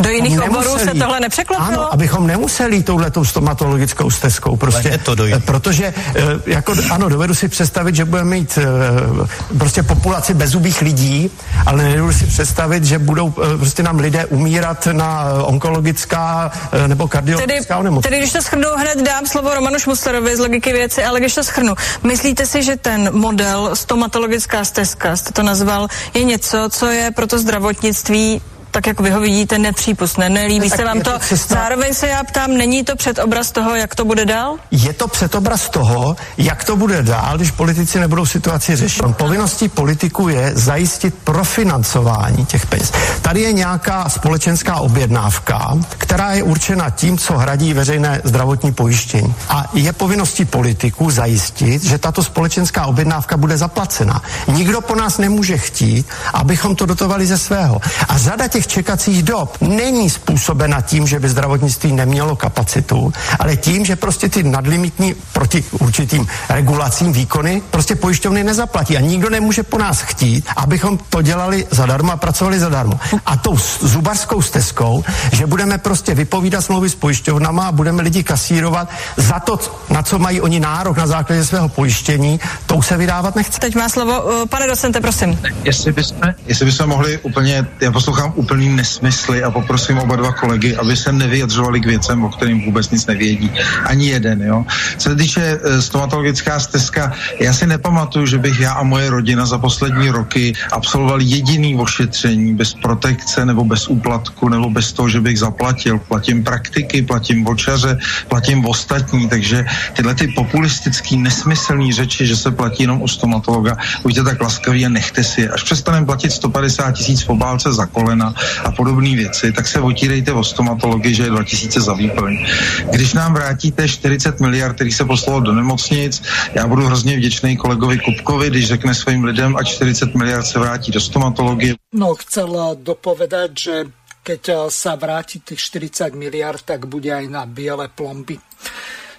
Do 0.00 0.10
jiných 0.10 0.42
oborů 0.42 0.78
se 0.78 0.94
tohle 0.94 1.20
nepřeklopilo? 1.20 1.68
Ano, 1.68 1.92
abychom 1.92 2.26
nemuseli 2.26 2.82
touhletou 2.82 3.24
stomatologickou 3.24 4.10
stezkou. 4.10 4.56
Prostě, 4.56 4.98
to 4.98 5.16
eh, 5.24 5.40
protože, 5.40 5.94
eh, 6.14 6.22
jako, 6.46 6.74
ano, 6.90 7.08
dovedu 7.08 7.34
si 7.34 7.48
představit, 7.48 7.94
že 7.94 8.04
budeme 8.04 8.30
mít 8.30 8.58
eh, 8.58 9.58
prostě 9.58 9.82
populaci 9.82 10.34
bezubých 10.34 10.80
lidí, 10.80 11.30
ale 11.66 11.84
nedovedu 11.84 12.18
si 12.18 12.26
představit, 12.26 12.84
že 12.84 12.98
budou 12.98 13.30
prostě 13.30 13.82
nám 13.82 13.98
lidé 13.98 14.26
umírat 14.26 14.88
na 14.92 15.24
onkologická 15.42 16.50
nebo 16.86 17.08
kardiologická 17.08 17.78
onemocnění. 17.78 18.02
tedy 18.02 18.18
když 18.18 18.32
to 18.32 18.42
schrnu, 18.42 18.68
hned 18.76 19.02
dám 19.02 19.26
slovo 19.26 19.54
Romanu 19.54 19.78
Šmuslerovi 19.78 20.36
z 20.36 20.40
logiky 20.40 20.72
věci, 20.72 21.04
ale 21.04 21.20
když 21.20 21.34
to 21.34 21.44
schrnu, 21.44 21.74
myslíte 22.02 22.46
si, 22.46 22.62
že 22.62 22.76
ten 22.76 23.10
model 23.12 23.70
stomatologická 23.74 24.64
stezka, 24.64 25.16
jste 25.16 25.32
to 25.32 25.42
nazval, 25.42 25.88
je 26.14 26.24
něco, 26.24 26.68
co 26.70 26.86
je 26.86 27.10
pro 27.10 27.26
to 27.26 27.38
zdravotnictví 27.38 28.40
tak 28.78 28.86
jak 28.86 29.00
vy 29.00 29.10
ho 29.10 29.20
vidíte, 29.20 29.58
nepřípustné, 29.58 30.28
nelíbí 30.28 30.68
Tak 30.70 30.78
se 30.78 30.84
vám 30.84 31.00
to. 31.00 31.12
to 31.12 31.18
cesta- 31.18 31.54
Zároveň 31.54 31.94
se 31.94 32.08
já 32.08 32.24
ptám, 32.24 32.56
není 32.56 32.84
to 32.84 32.96
předobraz 32.96 33.52
toho, 33.52 33.74
jak 33.74 33.94
to 33.94 34.04
bude 34.04 34.24
dál? 34.26 34.54
Je 34.70 34.92
to 34.92 35.08
předobraz 35.08 35.68
toho, 35.68 36.16
jak 36.38 36.64
to 36.64 36.76
bude 36.76 37.02
dál, 37.02 37.36
když 37.36 37.50
politici 37.50 38.00
nebudou 38.00 38.26
situaci 38.26 38.76
řešit. 38.76 39.02
Povinností 39.16 39.68
politiků 39.68 40.28
je 40.28 40.52
zajistit 40.54 41.14
profinancování 41.24 42.46
těch 42.46 42.66
peněz. 42.66 42.92
Tady 43.22 43.40
je 43.40 43.52
nějaká 43.52 44.08
společenská 44.08 44.76
objednávka, 44.76 45.74
která 45.98 46.32
je 46.32 46.42
určena 46.42 46.90
tím, 46.90 47.18
co 47.18 47.38
hradí 47.38 47.72
veřejné 47.74 48.20
zdravotní 48.24 48.72
pojištění. 48.72 49.34
A 49.48 49.64
je 49.74 49.92
povinností 49.92 50.44
politiků 50.44 51.10
zajistit, 51.10 51.84
že 51.84 51.98
tato 51.98 52.24
společenská 52.24 52.86
objednávka 52.86 53.36
bude 53.36 53.56
zaplacena. 53.56 54.22
Nikdo 54.48 54.80
po 54.80 54.94
nás 54.94 55.18
nemůže 55.18 55.58
chtít, 55.58 56.06
abychom 56.34 56.76
to 56.76 56.86
dotovali 56.86 57.26
ze 57.26 57.38
svého. 57.38 57.80
A 58.08 58.18
řada 58.18 58.48
těch 58.48 58.66
čekacích 58.68 59.22
dob 59.22 59.56
není 59.60 60.10
způsobena 60.10 60.80
tím, 60.80 61.06
že 61.06 61.20
by 61.20 61.28
zdravotnictví 61.28 61.92
nemělo 61.92 62.36
kapacitu, 62.36 63.12
ale 63.38 63.56
tím, 63.56 63.84
že 63.84 63.96
prostě 63.96 64.28
ty 64.28 64.42
nadlimitní 64.42 65.14
proti 65.32 65.64
určitým 65.70 66.26
regulacím 66.48 67.12
výkony 67.12 67.62
prostě 67.70 67.94
pojišťovny 67.94 68.44
nezaplatí. 68.44 68.96
A 68.96 69.00
nikdo 69.00 69.30
nemůže 69.30 69.62
po 69.62 69.78
nás 69.78 70.00
chtít, 70.00 70.46
abychom 70.56 70.98
to 71.08 71.22
dělali 71.22 71.66
zadarmo 71.70 72.12
a 72.12 72.16
pracovali 72.16 72.60
zadarmo. 72.60 73.00
A 73.26 73.36
tou 73.36 73.56
zubařskou 73.80 74.42
stezkou, 74.42 75.04
že 75.32 75.46
budeme 75.46 75.78
prostě 75.78 76.14
vypovídat 76.14 76.60
smlouvy 76.60 76.90
s 76.90 76.94
pojišťovnama 76.94 77.66
a 77.66 77.72
budeme 77.72 78.02
lidi 78.02 78.22
kasírovat 78.22 78.88
za 79.16 79.40
to, 79.40 79.58
na 79.90 80.02
co 80.02 80.18
mají 80.18 80.40
oni 80.40 80.60
nárok 80.60 80.96
na 80.96 81.06
základě 81.06 81.44
svého 81.44 81.68
pojištění, 81.68 82.40
to 82.66 82.76
už 82.76 82.86
se 82.86 82.96
vydávat 82.96 83.36
nechce. 83.36 83.60
Teď 83.60 83.74
má 83.74 83.88
slovo, 83.88 84.22
uh, 84.22 84.46
pane 84.46 84.66
docente, 84.66 85.00
prosím. 85.00 85.38
Jestli 85.64 85.92
bychom, 85.92 86.18
jestli 86.46 86.64
bychom 86.66 86.86
mohli 86.86 87.18
úplně, 87.18 87.66
já 87.80 87.92
poslouchám 87.92 88.32
úplný 88.48 88.80
nesmysly 88.80 89.44
a 89.44 89.52
poprosím 89.52 90.00
oba 90.00 90.16
dva 90.16 90.32
kolegy, 90.32 90.72
aby 90.80 90.96
se 90.96 91.12
nevyjadřovali 91.12 91.80
k 91.80 91.86
věcem, 91.86 92.24
o 92.24 92.32
kterým 92.32 92.64
vůbec 92.64 92.90
nic 92.90 93.06
nevědí. 93.06 93.50
Ani 93.84 94.08
jeden, 94.08 94.40
jo. 94.42 94.64
Co 94.96 95.08
se 95.08 95.16
týče 95.16 95.42
eh, 95.44 95.82
stomatologická 95.82 96.60
stezka, 96.60 97.12
já 97.40 97.52
si 97.52 97.66
nepamatuju, 97.66 98.26
že 98.26 98.38
bych 98.38 98.60
já 98.60 98.72
a 98.72 98.82
moje 98.82 99.10
rodina 99.10 99.44
za 99.44 99.58
poslední 99.60 100.08
roky 100.08 100.56
absolvovali 100.72 101.24
jediný 101.24 101.76
ošetření 101.76 102.56
bez 102.56 102.72
protekce 102.74 103.44
nebo 103.44 103.68
bez 103.68 103.84
úplatku 103.88 104.48
nebo 104.48 104.72
bez 104.72 104.96
toho, 104.96 105.08
že 105.08 105.20
bych 105.20 105.44
zaplatil. 105.44 106.00
Platím 106.08 106.40
praktiky, 106.40 107.04
platím 107.04 107.44
vočaře, 107.44 108.00
platím 108.32 108.64
ostatní, 108.64 109.28
takže 109.28 109.64
tyhle 109.92 110.14
ty 110.14 110.32
populistický, 110.32 111.20
nesmyslný 111.20 111.92
řeči, 111.92 112.26
že 112.26 112.36
se 112.36 112.50
platí 112.50 112.88
jenom 112.88 113.02
u 113.02 113.08
stomatologa, 113.08 113.76
buďte 114.02 114.24
tak 114.24 114.40
laskaví 114.40 114.86
a 114.86 114.88
nechte 114.88 115.20
si 115.20 115.40
je. 115.44 115.48
Až 115.48 115.62
přestaneme 115.62 116.06
platit 116.06 116.32
150 116.32 116.92
tisíc 116.96 117.20
v 117.22 117.36
obálce 117.36 117.72
za 117.72 117.86
kolena 117.86 118.37
a 118.64 118.70
podobné 118.72 119.16
věci, 119.16 119.52
tak 119.52 119.66
se 119.66 119.80
otírejte 119.80 120.32
o 120.32 120.44
stomatologii, 120.44 121.14
že 121.14 121.22
je 121.22 121.30
2000 121.30 121.80
za 121.80 121.94
výplň. 121.94 122.46
Když 122.90 123.12
nám 123.14 123.34
vrátíte 123.34 123.88
40 123.88 124.40
miliard, 124.40 124.74
který 124.74 124.92
se 124.92 125.04
poslalo 125.04 125.40
do 125.40 125.52
nemocnic, 125.52 126.22
já 126.54 126.66
budu 126.66 126.86
hrozně 126.86 127.16
vděčný 127.16 127.56
kolegovi 127.56 127.98
Kupkovi, 127.98 128.50
když 128.50 128.68
řekne 128.68 128.94
svým 128.94 129.24
lidem, 129.24 129.56
a 129.56 129.62
40 129.62 130.14
miliard 130.14 130.46
se 130.46 130.58
vrátí 130.58 130.92
do 130.92 131.00
stomatologie. 131.00 131.74
No, 131.94 132.14
chcel 132.14 132.76
dopovedať, 132.82 133.50
že 133.58 133.74
keď 134.22 134.68
sa 134.68 134.92
vráti 135.00 135.40
tých 135.40 135.56
40 135.72 136.12
miliard, 136.12 136.60
tak 136.60 136.84
bude 136.84 137.08
aj 137.08 137.24
na 137.32 137.48
biele 137.48 137.88
plomby. 137.88 138.36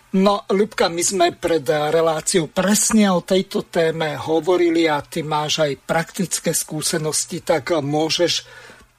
No, 0.10 0.42
Ľubka, 0.50 0.90
my 0.90 1.02
sme 1.06 1.28
pred 1.38 1.66
reláciou 1.66 2.50
presne 2.50 3.14
o 3.14 3.22
tejto 3.22 3.66
téme 3.70 4.18
hovorili 4.18 4.90
a 4.90 5.02
ty 5.06 5.22
máš 5.22 5.66
aj 5.66 5.82
praktické 5.86 6.50
skúsenosti, 6.54 7.42
tak 7.42 7.74
môžeš 7.74 8.46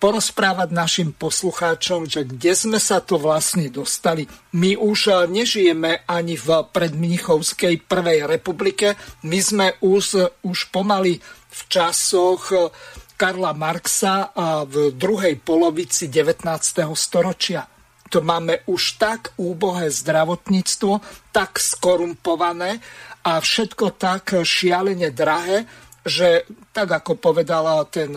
porozprávať 0.01 0.73
našim 0.73 1.13
poslucháčom, 1.13 2.09
že 2.09 2.25
kde 2.25 2.53
sme 2.57 2.79
sa 2.81 3.05
to 3.05 3.21
vlastne 3.21 3.69
dostali. 3.69 4.25
My 4.57 4.75
už 4.75 5.29
nežijeme 5.29 6.09
ani 6.09 6.41
v 6.41 6.65
predmnichovskej 6.73 7.85
prvej 7.85 8.25
republike, 8.25 8.97
my 9.29 9.39
sme 9.39 9.67
už, 9.85 10.33
už 10.41 10.73
pomaly 10.73 11.21
v 11.51 11.61
časoch 11.69 12.73
Karla 13.21 13.53
Marxa 13.53 14.33
v 14.65 14.97
druhej 14.97 15.37
polovici 15.45 16.09
19. 16.09 16.49
storočia 16.97 17.69
to 18.11 18.19
máme 18.27 18.67
už 18.67 18.99
tak 18.99 19.31
úbohé 19.39 19.87
zdravotníctvo, 19.87 20.99
tak 21.31 21.63
skorumpované 21.63 22.83
a 23.23 23.39
všetko 23.39 23.95
tak 23.95 24.43
šialene 24.43 25.15
drahé, 25.15 25.63
že 26.03 26.43
tak 26.75 26.91
ako 26.91 27.23
povedala 27.23 27.87
ten 27.87 28.11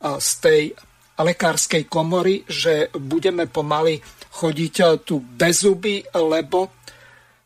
z 0.00 0.30
tej 0.40 0.62
lekárskej 1.20 1.84
komory, 1.84 2.48
že 2.48 2.88
budeme 2.96 3.44
pomaly 3.44 4.00
chodiť 4.40 4.74
tu 5.04 5.20
bez 5.20 5.68
zuby, 5.68 6.00
lebo 6.16 6.72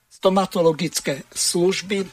stomatologické 0.07 1.27
služby 1.35 2.07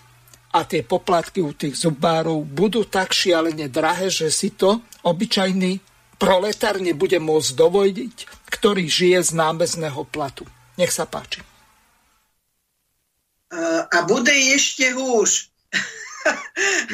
a 0.51 0.65
tie 0.65 0.81
poplatky 0.81 1.39
u 1.39 1.53
tých 1.53 1.77
zubárov 1.77 2.43
budú 2.43 2.89
tak 2.89 3.13
šialene 3.13 3.69
drahé, 3.69 4.09
že 4.09 4.33
si 4.33 4.51
to 4.51 4.81
obyčajný 5.05 5.79
proletár 6.21 6.77
nebude 6.77 7.17
môcť 7.17 7.49
dovodiť, 7.57 8.15
ktorý 8.45 8.85
žije 8.85 9.19
z 9.25 9.31
námezného 9.33 10.05
platu. 10.05 10.45
Nech 10.77 10.93
sa 10.93 11.09
páči. 11.09 11.41
A 13.91 13.97
bude 14.05 14.31
ešte 14.31 14.93
húž. 14.93 15.50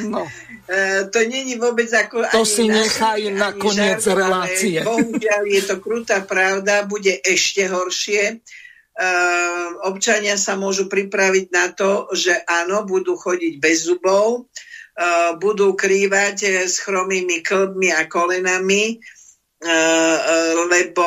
No. 0.07 0.27
to 1.13 1.19
není 1.25 1.55
vôbec 1.55 1.87
ako... 1.89 2.27
To 2.31 2.43
si 2.45 2.67
nechaj 2.67 3.31
na 3.33 3.55
koniec 3.55 4.03
relácie. 4.07 4.83
Bohužiaľ 4.87 5.43
je 5.47 5.61
to 5.63 5.75
krutá 5.79 6.23
pravda, 6.23 6.87
bude 6.87 7.15
ešte 7.23 7.67
horšie. 7.67 8.43
Uh, 8.97 9.93
občania 9.93 10.41
sa 10.41 10.57
môžu 10.57 10.89
pripraviť 10.89 11.45
na 11.53 11.69
to, 11.69 12.09
že 12.17 12.33
áno, 12.49 12.81
budú 12.81 13.13
chodiť 13.13 13.61
bez 13.61 13.85
zubov, 13.85 14.49
uh, 14.49 15.37
budú 15.37 15.77
krývať 15.77 16.65
s 16.65 16.81
chromými 16.81 17.45
klbmi 17.45 17.93
a 17.93 18.09
kolenami, 18.09 18.97
E, 19.57 19.69
e, 19.69 20.53
lebo 20.69 21.05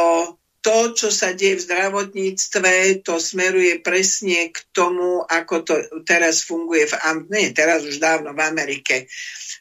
to, 0.61 0.93
čo 0.93 1.09
sa 1.09 1.33
deje 1.33 1.57
v 1.57 1.65
zdravotníctve, 1.65 3.01
to 3.01 3.17
smeruje 3.17 3.81
presne 3.81 4.53
k 4.53 4.59
tomu, 4.77 5.25
ako 5.25 5.55
to 5.65 5.75
teraz 6.05 6.45
funguje 6.45 6.85
v 6.85 6.95
nie, 7.33 7.57
teraz 7.57 7.81
už 7.89 7.97
dávno 7.97 8.37
v 8.37 8.41
Amerike. 8.45 9.09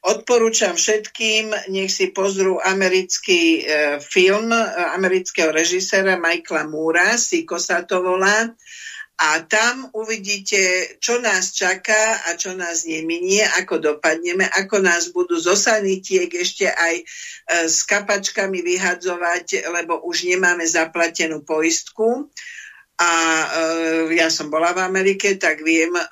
Odporúčam 0.03 0.75
všetkým, 0.75 1.71
nech 1.71 1.91
si 1.91 2.11
pozrú 2.11 2.59
americký 2.59 3.63
e, 3.63 3.99
film 4.03 4.51
e, 4.51 4.59
amerického 4.95 5.51
režiséra 5.51 6.19
Michaela 6.19 6.67
Moora, 6.67 7.15
Siko 7.19 7.59
sa 7.59 7.83
to 7.83 8.03
volá, 8.03 8.51
a 9.19 9.43
tam 9.43 9.91
uvidíte, 9.91 10.95
čo 11.03 11.19
nás 11.19 11.51
čaká 11.51 12.23
a 12.31 12.39
čo 12.39 12.55
nás 12.55 12.87
neminie, 12.87 13.43
ako 13.59 13.83
dopadneme, 13.83 14.47
ako 14.47 14.79
nás 14.79 15.11
budú 15.11 15.35
zo 15.35 15.59
sanitiek 15.59 16.31
ešte 16.31 16.71
aj 16.71 16.95
e, 16.95 17.03
s 17.67 17.83
kapačkami 17.83 18.63
vyhadzovať, 18.63 19.67
lebo 19.75 19.99
už 20.07 20.23
nemáme 20.23 20.63
zaplatenú 20.63 21.43
poistku. 21.43 22.31
A 22.95 23.11
e, 23.11 23.47
ja 24.15 24.31
som 24.31 24.47
bola 24.47 24.71
v 24.71 24.87
Amerike, 24.87 25.35
tak 25.35 25.67
viem, 25.67 25.91
e, 25.99 26.03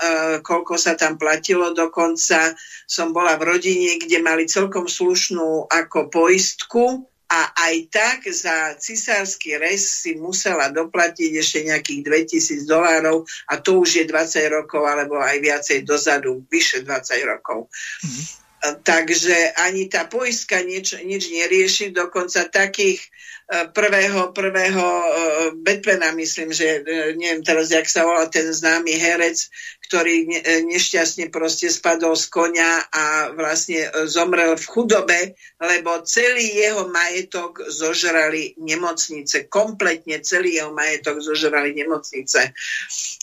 koľko 0.43 0.75
sa 0.75 0.99
tam 0.99 1.15
platilo. 1.15 1.71
Dokonca 1.71 2.59
som 2.83 3.15
bola 3.15 3.39
v 3.39 3.55
rodine, 3.55 4.03
kde 4.03 4.19
mali 4.19 4.51
celkom 4.51 4.83
slušnú 4.83 5.71
ako 5.71 6.11
poistku 6.11 7.07
a 7.27 7.51
aj 7.67 7.75
tak 7.91 8.19
za 8.31 8.79
cisársky 8.79 9.59
rez 9.59 9.83
si 9.83 10.15
musela 10.15 10.71
doplatiť 10.71 11.31
ešte 11.35 11.59
nejakých 11.67 12.01
2000 12.31 12.63
dolárov 12.63 13.27
a 13.51 13.53
to 13.59 13.83
už 13.83 13.99
je 13.99 14.05
20 14.07 14.47
rokov 14.47 14.87
alebo 14.87 15.19
aj 15.19 15.37
viacej 15.43 15.83
dozadu, 15.83 16.47
vyše 16.47 16.87
20 16.87 17.27
rokov. 17.27 17.67
Mm-hmm. 17.67 18.47
Takže 18.57 19.53
ani 19.53 19.85
tá 19.85 20.09
poistka 20.09 20.57
nič, 20.65 20.97
nič 21.05 21.29
nerieši, 21.29 21.93
dokonca 21.93 22.49
takých 22.49 23.05
e, 23.05 23.09
prvého, 23.47 24.35
prvého 24.35 24.83
e, 24.83 25.09
Batmana, 25.55 26.11
myslím, 26.11 26.51
že 26.51 26.83
e, 26.83 27.15
neviem 27.15 27.39
teraz, 27.39 27.71
jak 27.71 27.87
sa 27.87 28.03
volá 28.03 28.27
ten 28.27 28.43
známy 28.43 28.91
herec, 28.99 29.39
ktorý 29.87 30.27
ne, 30.27 30.39
nešťastne 30.67 31.31
proste 31.31 31.71
spadol 31.71 32.19
z 32.19 32.27
konia 32.27 32.83
a 32.91 33.31
vlastne 33.31 33.87
zomrel 34.11 34.59
v 34.59 34.65
chudobe, 34.67 35.19
lebo 35.63 36.03
celý 36.03 36.59
jeho 36.59 36.91
majetok 36.91 37.63
zožrali 37.71 38.51
nemocnice. 38.59 39.47
Kompletne 39.47 40.19
celý 40.19 40.59
jeho 40.59 40.75
majetok 40.75 41.23
zožrali 41.23 41.71
nemocnice. 41.71 42.51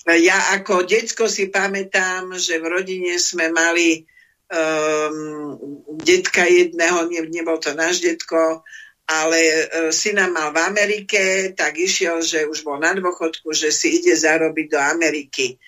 Ja 0.08 0.56
ako 0.56 0.88
decko 0.88 1.28
si 1.28 1.52
pamätám, 1.52 2.32
že 2.40 2.56
v 2.64 2.72
rodine 2.72 3.20
sme 3.20 3.52
mali 3.52 4.08
um, 4.48 5.60
detka 6.00 6.48
jedného, 6.48 7.12
ne, 7.12 7.28
nebol 7.28 7.60
to 7.60 7.76
náš 7.76 8.00
detko, 8.00 8.64
ale 9.04 9.40
uh, 9.40 9.92
syna 9.92 10.32
mal 10.32 10.52
v 10.52 10.58
Amerike, 10.64 11.52
tak 11.52 11.76
išiel, 11.76 12.24
že 12.24 12.48
už 12.48 12.64
bol 12.64 12.80
na 12.80 12.96
dôchodku, 12.96 13.52
že 13.52 13.68
si 13.68 14.00
ide 14.00 14.16
zarobiť 14.16 14.66
do 14.72 14.80
Ameriky. 14.80 15.60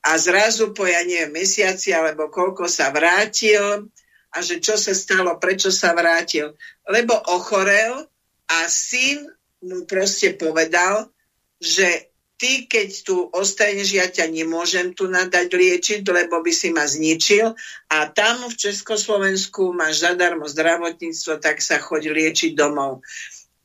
A 0.00 0.16
zrazu 0.16 0.72
po, 0.72 0.88
ja 0.88 1.04
neviem, 1.04 1.32
mesiaci 1.32 1.92
alebo 1.92 2.32
koľko 2.32 2.68
sa 2.68 2.88
vrátil 2.88 3.88
a 4.32 4.36
že 4.40 4.60
čo 4.60 4.76
sa 4.80 4.96
stalo, 4.96 5.36
prečo 5.36 5.68
sa 5.68 5.92
vrátil. 5.92 6.56
Lebo 6.88 7.16
ochorel 7.32 8.08
a 8.48 8.58
syn 8.68 9.28
mu 9.60 9.84
proste 9.84 10.32
povedal, 10.36 11.12
že 11.60 12.09
ty, 12.40 12.64
keď 12.64 12.88
tu 13.04 13.28
ostaneš, 13.36 14.00
ja 14.00 14.08
ťa 14.08 14.32
nemôžem 14.32 14.96
tu 14.96 15.12
nadať 15.12 15.52
liečiť, 15.52 16.00
lebo 16.08 16.40
by 16.40 16.48
si 16.48 16.72
ma 16.72 16.88
zničil 16.88 17.52
a 17.92 18.08
tam 18.08 18.48
v 18.48 18.56
Československu 18.56 19.76
máš 19.76 20.00
zadarmo 20.08 20.48
zdravotníctvo, 20.48 21.36
tak 21.36 21.60
sa 21.60 21.76
choď 21.76 22.16
liečiť 22.16 22.56
domov. 22.56 23.04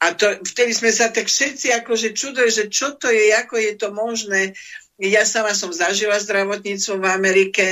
A 0.04 0.12
to, 0.12 0.28
vtedy 0.44 0.76
sme 0.76 0.92
sa 0.92 1.08
tak 1.08 1.32
všetci 1.32 1.72
akože 1.72 2.12
čuduje, 2.12 2.52
že 2.52 2.68
čo 2.68 3.00
to 3.00 3.08
je, 3.08 3.32
ako 3.32 3.56
je 3.56 3.74
to 3.80 3.96
možné. 3.96 4.52
Ja 5.00 5.24
sama 5.24 5.56
som 5.56 5.72
zažila 5.72 6.20
zdravotníctvo 6.20 7.00
v 7.00 7.08
Amerike, 7.08 7.66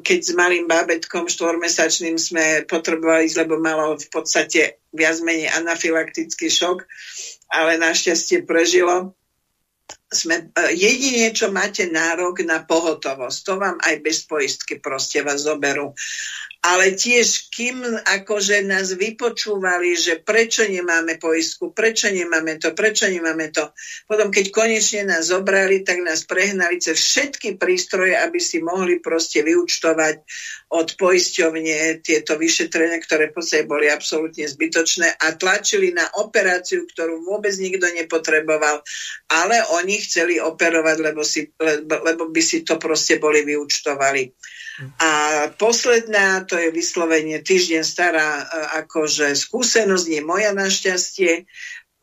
keď 0.00 0.20
s 0.24 0.32
malým 0.32 0.64
bábetkom 0.64 1.28
štvormesačným 1.28 2.16
sme 2.16 2.64
potrebovali, 2.64 3.28
lebo 3.36 3.60
malo 3.60 4.00
v 4.00 4.08
podstate 4.08 4.80
viac 4.96 5.20
menej 5.20 5.52
anafylaktický 5.52 6.48
šok, 6.48 6.88
ale 7.52 7.76
našťastie 7.76 8.48
prežilo 8.48 9.12
sme, 10.10 10.50
e, 10.50 10.74
jedine, 10.74 11.30
čo 11.34 11.50
máte 11.50 11.86
nárok 11.86 12.42
na 12.46 12.62
pohotovosť, 12.62 13.38
to 13.42 13.54
vám 13.58 13.76
aj 13.82 13.94
bez 14.02 14.26
poistky 14.26 14.78
proste 14.78 15.22
vás 15.22 15.44
zoberú 15.44 15.94
ale 16.66 16.98
tiež 16.98 17.54
kým 17.54 17.78
akože 18.02 18.66
nás 18.66 18.90
vypočúvali, 18.98 19.94
že 19.94 20.18
prečo 20.18 20.66
nemáme 20.66 21.14
poistku, 21.14 21.70
prečo 21.70 22.10
nemáme 22.10 22.58
to, 22.58 22.74
prečo 22.74 23.06
nemáme 23.06 23.54
to. 23.54 23.70
Potom, 24.10 24.34
keď 24.34 24.50
konečne 24.50 25.06
nás 25.06 25.30
zobrali, 25.30 25.86
tak 25.86 26.02
nás 26.02 26.26
prehnali 26.26 26.82
cez 26.82 26.98
všetky 26.98 27.54
prístroje, 27.54 28.18
aby 28.18 28.42
si 28.42 28.58
mohli 28.58 28.98
proste 28.98 29.46
vyučtovať 29.46 30.26
od 30.74 30.98
poisťovne 30.98 32.02
tieto 32.02 32.34
vyšetrenia, 32.34 32.98
ktoré 32.98 33.30
v 33.30 33.38
podstate 33.38 33.70
boli 33.70 33.86
absolútne 33.86 34.50
zbytočné 34.50 35.22
a 35.22 35.38
tlačili 35.38 35.94
na 35.94 36.10
operáciu, 36.18 36.82
ktorú 36.90 37.22
vôbec 37.22 37.54
nikto 37.62 37.86
nepotreboval, 37.94 38.82
ale 39.30 39.62
oni 39.78 40.02
chceli 40.02 40.42
operovať, 40.42 40.96
lebo, 40.98 41.22
si, 41.22 41.46
lebo, 41.62 42.02
lebo 42.02 42.22
by 42.26 42.42
si 42.42 42.66
to 42.66 42.74
proste 42.74 43.22
boli 43.22 43.46
vyučtovali. 43.46 44.34
A 45.00 45.10
posledná, 45.56 46.44
to 46.44 46.60
je 46.60 46.68
vyslovene 46.68 47.40
týždeň 47.40 47.80
stará 47.80 48.44
akože 48.84 49.32
skúsenosť, 49.32 50.04
nie 50.08 50.20
moja 50.20 50.52
našťastie. 50.52 51.48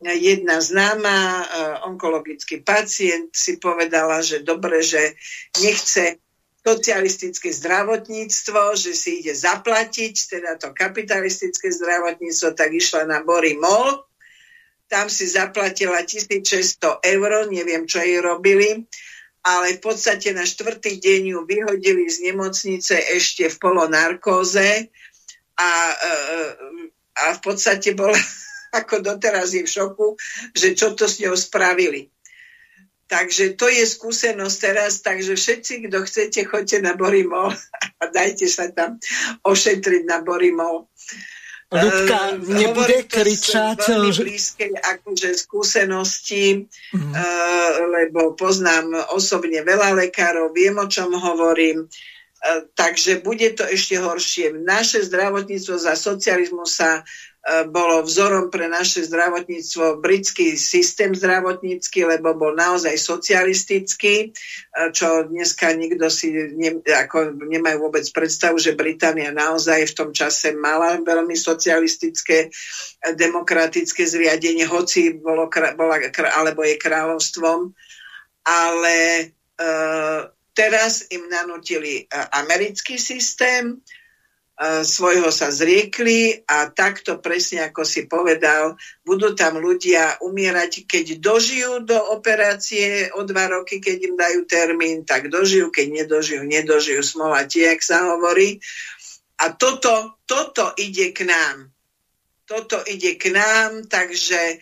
Jedna 0.04 0.58
známa 0.58 1.16
e, 1.16 1.44
onkologický 1.86 2.60
pacient 2.60 3.30
si 3.32 3.56
povedala, 3.62 4.20
že 4.20 4.42
dobre, 4.42 4.82
že 4.82 5.16
nechce 5.62 6.18
socialistické 6.64 7.52
zdravotníctvo, 7.52 8.74
že 8.74 8.92
si 8.96 9.22
ide 9.22 9.36
zaplatiť, 9.36 10.14
teda 10.28 10.56
to 10.58 10.74
kapitalistické 10.74 11.70
zdravotníctvo, 11.70 12.48
tak 12.56 12.74
išla 12.74 13.06
na 13.06 13.20
Bory 13.22 13.54
Mall, 13.54 14.08
tam 14.88 15.08
si 15.08 15.28
zaplatila 15.28 16.04
1600 16.04 17.04
eur, 17.04 17.30
neviem, 17.48 17.84
čo 17.88 18.00
jej 18.00 18.20
robili, 18.20 18.84
ale 19.44 19.76
v 19.76 19.80
podstate 19.84 20.32
na 20.32 20.48
štvrtý 20.48 20.96
deň 20.96 21.22
ju 21.36 21.40
vyhodili 21.44 22.08
z 22.08 22.32
nemocnice 22.32 22.96
ešte 22.96 23.52
v 23.52 23.56
polonarkóze 23.60 24.88
a, 25.60 25.70
e, 25.92 26.14
a 27.12 27.24
v 27.36 27.40
podstate 27.44 27.92
bola 27.92 28.16
ako 28.80 29.04
doteraz 29.04 29.52
je 29.52 29.62
v 29.62 29.70
šoku, 29.70 30.16
že 30.56 30.72
čo 30.72 30.96
to 30.96 31.04
s 31.04 31.20
ňou 31.20 31.36
spravili. 31.36 32.08
Takže 33.04 33.52
to 33.60 33.68
je 33.68 33.84
skúsenosť 33.84 34.56
teraz, 34.58 35.04
takže 35.04 35.36
všetci, 35.36 35.86
kto 35.86 36.08
chcete, 36.08 36.40
choďte 36.48 36.80
na 36.80 36.96
Borimol 36.96 37.52
a 38.00 38.04
dajte 38.08 38.48
sa 38.48 38.72
tam 38.72 38.96
ošetriť 39.44 40.08
na 40.08 40.24
Borimol. 40.24 40.88
Ľudka 41.72 42.38
Uh, 42.38 42.44
nebude 42.44 43.08
kričať, 43.08 43.88
veľmi 43.88 44.12
blízkej 44.14 44.72
akože 44.78 45.30
skúsenosti, 45.34 46.68
Mhm. 46.92 47.10
uh, 47.12 47.72
lebo 47.88 48.36
poznám 48.36 49.10
osobne 49.10 49.64
veľa 49.64 49.96
lekárov, 50.06 50.52
viem, 50.54 50.76
o 50.78 50.86
čom 50.86 51.16
hovorím, 51.16 51.88
uh, 51.88 52.60
takže 52.76 53.24
bude 53.24 53.48
to 53.56 53.64
ešte 53.66 53.98
horšie. 53.98 54.54
Naše 54.54 55.02
zdravotníctvo 55.08 55.74
za 55.80 55.96
socializmu 55.98 56.62
sa 56.68 57.02
bolo 57.68 58.00
vzorom 58.00 58.48
pre 58.48 58.72
naše 58.72 59.04
zdravotníctvo 59.04 60.00
britský 60.00 60.56
systém 60.56 61.12
zdravotnícky, 61.12 62.08
lebo 62.08 62.32
bol 62.32 62.56
naozaj 62.56 62.96
socialistický, 62.96 64.32
čo 64.96 65.28
dneska 65.28 65.76
nikto 65.76 66.08
si 66.08 66.32
ne, 66.32 66.80
ako 66.80 67.36
nemajú 67.36 67.84
vôbec 67.84 68.08
predstavu, 68.16 68.56
že 68.56 68.72
Británia 68.72 69.28
naozaj 69.28 69.92
v 69.92 69.96
tom 69.96 70.10
čase 70.16 70.56
mala 70.56 70.96
veľmi 71.04 71.36
socialistické, 71.36 72.48
eh, 72.48 73.12
demokratické 73.12 74.08
zriadenie, 74.08 74.64
hoci 74.64 75.20
bolo, 75.20 75.52
bola, 75.76 76.00
alebo 76.32 76.64
je 76.64 76.80
kráľovstvom, 76.80 77.76
ale 78.44 78.96
e, 79.20 79.24
teraz 80.52 81.08
im 81.10 81.24
nanutili 81.32 82.04
e, 82.04 82.16
americký 82.36 83.00
systém, 83.00 83.72
e, 83.72 84.03
svojho 84.62 85.34
sa 85.34 85.50
zriekli 85.50 86.46
a 86.46 86.70
takto 86.70 87.18
presne 87.18 87.66
ako 87.66 87.82
si 87.82 88.06
povedal, 88.06 88.78
budú 89.02 89.34
tam 89.34 89.58
ľudia 89.58 90.22
umierať, 90.22 90.86
keď 90.86 91.18
dožijú 91.18 91.82
do 91.82 91.98
operácie 92.14 93.10
o 93.18 93.26
dva 93.26 93.50
roky, 93.50 93.82
keď 93.82 93.96
im 94.06 94.14
dajú 94.14 94.40
termín, 94.46 95.02
tak 95.02 95.26
dožijú, 95.26 95.74
keď 95.74 96.06
nedožijú, 96.06 96.46
nedožijú 96.46 97.02
smola 97.02 97.50
tie, 97.50 97.74
jak 97.74 97.82
sa 97.82 98.14
hovorí. 98.14 98.62
A 99.42 99.50
toto, 99.58 100.22
toto 100.22 100.70
ide 100.78 101.10
k 101.10 101.26
nám. 101.26 101.74
Toto 102.44 102.78
ide 102.86 103.16
k 103.16 103.32
nám, 103.32 103.88
takže 103.88 104.36
e, 104.36 104.56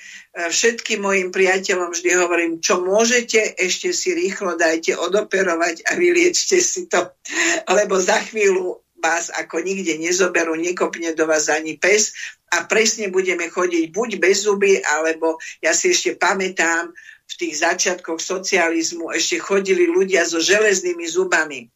všetkým 0.48 1.02
mojim 1.02 1.34
priateľom 1.34 1.90
vždy 1.90 2.10
hovorím, 2.14 2.52
čo 2.62 2.78
môžete, 2.78 3.58
ešte 3.58 3.90
si 3.90 4.14
rýchlo 4.14 4.54
dajte 4.54 4.94
odoperovať 4.94 5.90
a 5.90 5.98
vyliečte 5.98 6.62
si 6.62 6.86
to, 6.86 7.10
lebo 7.76 7.98
za 7.98 8.22
chvíľu 8.22 8.81
vás 9.02 9.34
ako 9.34 9.58
nikde 9.58 9.98
nezoberú, 9.98 10.54
nekopne 10.54 11.10
do 11.18 11.26
vás 11.26 11.50
ani 11.50 11.74
pes 11.74 12.14
a 12.54 12.62
presne 12.70 13.10
budeme 13.10 13.50
chodiť 13.50 13.90
buď 13.90 14.10
bez 14.22 14.46
zuby, 14.46 14.78
alebo 14.78 15.42
ja 15.58 15.74
si 15.74 15.90
ešte 15.90 16.14
pamätám, 16.14 16.94
v 17.32 17.34
tých 17.48 17.64
začiatkoch 17.64 18.20
socializmu 18.20 19.08
ešte 19.16 19.40
chodili 19.40 19.88
ľudia 19.88 20.20
so 20.28 20.36
železnými 20.36 21.08
zubami 21.08 21.72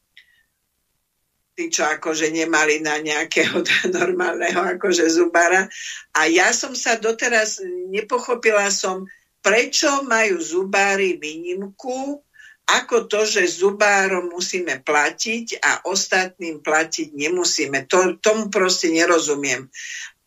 tí, 1.57 1.73
čo 1.73 1.89
akože 1.89 2.28
nemali 2.28 2.85
na 2.85 3.01
nejakého 3.01 3.65
normálneho 3.97 4.77
akože 4.77 5.09
zubára. 5.09 5.65
A 6.12 6.28
ja 6.28 6.53
som 6.53 6.77
sa 6.77 7.01
doteraz 7.01 7.65
nepochopila 7.89 8.69
som, 8.69 9.09
prečo 9.40 10.05
majú 10.05 10.36
zubári 10.36 11.16
výnimku, 11.16 12.20
ako 12.66 13.06
to, 13.06 13.22
že 13.22 13.62
zubárom 13.62 14.34
musíme 14.34 14.82
platiť 14.82 15.62
a 15.62 15.86
ostatným 15.86 16.59
platiť 16.59 17.14
nemusíme. 17.14 17.86
To, 17.86 18.18
tomu 18.18 18.51
proste 18.51 18.90
nerozumiem. 18.90 19.70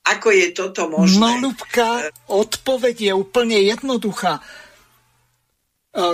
Ako 0.07 0.32
je 0.32 0.48
toto 0.56 0.88
možné? 0.88 1.20
No, 1.20 1.52
Ľubka, 1.52 2.10
odpoveď 2.32 3.11
je 3.11 3.14
úplne 3.14 3.60
jednoduchá. 3.60 4.40
E, 4.40 4.44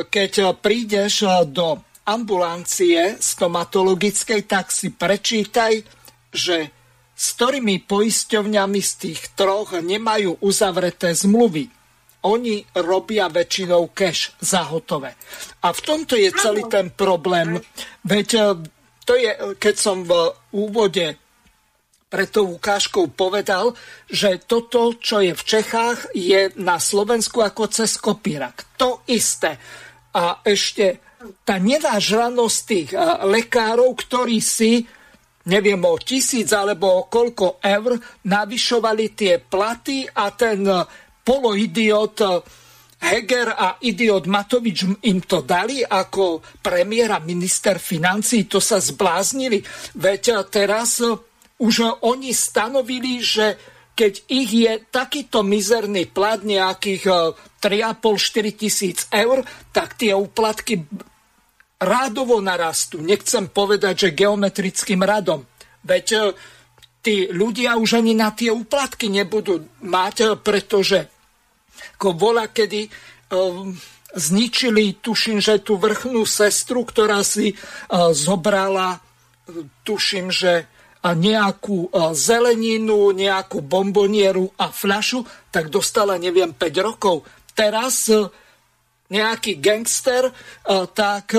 Keď 0.10 0.58
prídeš 0.58 1.24
e, 1.24 1.46
do 1.46 1.80
ambulancie 2.10 3.22
stomatologickej, 3.22 4.50
tak 4.50 4.74
si 4.74 4.90
prečítaj, 4.90 5.86
že 6.34 6.74
s 7.16 7.26
ktorými 7.40 7.86
poisťovňami 7.88 8.82
z 8.84 8.92
tých 9.00 9.22
troch 9.38 9.78
nemajú 9.80 10.42
uzavreté 10.44 11.16
zmluvy. 11.16 11.72
Oni 12.26 12.66
robia 12.82 13.30
väčšinou 13.30 13.94
cash 13.94 14.34
za 14.42 14.66
hotové. 14.66 15.14
A 15.62 15.70
v 15.70 15.82
tomto 15.86 16.18
je 16.18 16.34
celý 16.34 16.66
ten 16.66 16.90
problém. 16.90 17.62
Veď 18.02 18.28
e, 18.34 18.42
to 19.06 19.14
je, 19.14 19.30
e, 19.30 19.40
keď 19.62 19.76
som 19.78 20.02
v 20.02 20.34
úvode 20.58 21.22
pred 22.10 22.30
tou 22.30 22.58
ukážkou 22.58 23.14
povedal, 23.14 23.78
že 24.10 24.42
toto, 24.46 24.98
čo 24.98 25.22
je 25.22 25.38
v 25.38 25.44
Čechách, 25.44 26.16
je 26.18 26.50
na 26.58 26.82
Slovensku 26.82 27.46
ako 27.46 27.70
cez 27.70 27.98
kopírak. 28.02 28.66
To 28.82 29.06
isté. 29.10 29.62
A 30.16 30.42
ešte 30.42 31.06
tá 31.46 31.58
nevážranosť 31.62 32.60
tých 32.66 32.90
a, 32.98 33.26
lekárov, 33.26 33.94
ktorí 33.94 34.42
si 34.42 34.86
neviem 35.46 35.82
o 35.86 35.94
tisíc 36.02 36.50
alebo 36.54 37.06
o 37.06 37.08
koľko 37.10 37.62
eur 37.62 38.02
navyšovali 38.26 39.06
tie 39.14 39.38
platy 39.38 40.10
a 40.10 40.34
ten 40.34 40.66
poloidiot 41.26 42.16
a, 42.22 42.40
Heger 42.96 43.52
a 43.52 43.76
idiot 43.84 44.24
Matovič 44.26 44.88
im 45.04 45.20
to 45.28 45.44
dali 45.44 45.84
ako 45.84 46.40
premiér 46.64 47.20
a 47.20 47.20
minister 47.20 47.78
financí, 47.78 48.48
to 48.48 48.64
sa 48.64 48.80
zbláznili. 48.80 49.60
Veď 50.00 50.24
a, 50.32 50.40
teraz 50.48 51.04
a, 51.04 51.18
už 51.60 52.06
oni 52.06 52.32
stanovili, 52.32 53.20
že 53.20 53.58
keď 53.96 54.14
ich 54.28 54.52
je 54.52 54.74
takýto 54.92 55.40
mizerný 55.40 56.12
plat 56.12 56.44
nejakých 56.44 57.08
3,5-4 57.64 58.60
tisíc 58.60 59.00
eur, 59.08 59.40
tak 59.72 59.96
tie 59.96 60.12
úplatky 60.12 60.84
rádovo 61.80 62.44
narastú. 62.44 63.00
Nechcem 63.00 63.48
povedať, 63.48 64.08
že 64.08 64.18
geometrickým 64.20 65.00
radom. 65.00 65.48
Veď 65.88 66.36
tí 67.00 67.32
ľudia 67.32 67.80
už 67.80 68.04
ani 68.04 68.20
na 68.20 68.36
tie 68.36 68.52
úplatky 68.52 69.08
nebudú 69.08 69.64
mať, 69.80 70.44
pretože 70.44 71.15
ako 71.96 72.16
bola, 72.16 72.52
kedy 72.52 72.88
um, 73.32 73.76
zničili, 74.16 75.00
tuším, 75.02 75.44
že 75.44 75.60
tú 75.60 75.76
vrchnú 75.76 76.24
sestru, 76.24 76.88
ktorá 76.88 77.24
si 77.24 77.54
uh, 77.54 78.12
zobrala, 78.16 79.02
tuším, 79.86 80.34
že 80.34 80.66
nejakú 81.06 81.94
zeleninu, 82.18 83.14
nejakú 83.14 83.62
bombonieru 83.62 84.50
a 84.58 84.74
fľašu, 84.74 85.22
tak 85.54 85.70
dostala, 85.70 86.18
neviem, 86.18 86.50
5 86.50 86.66
rokov. 86.82 87.22
Teraz 87.54 88.10
nejaký 89.14 89.62
gangster 89.62 90.34
tak 90.98 91.38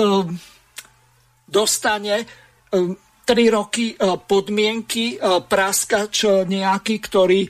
dostane 1.51 2.23
3 2.71 2.87
roky 3.51 3.99
podmienky, 3.99 5.19
praskač 5.51 6.47
nejaký, 6.47 6.95
ktorý 7.03 7.43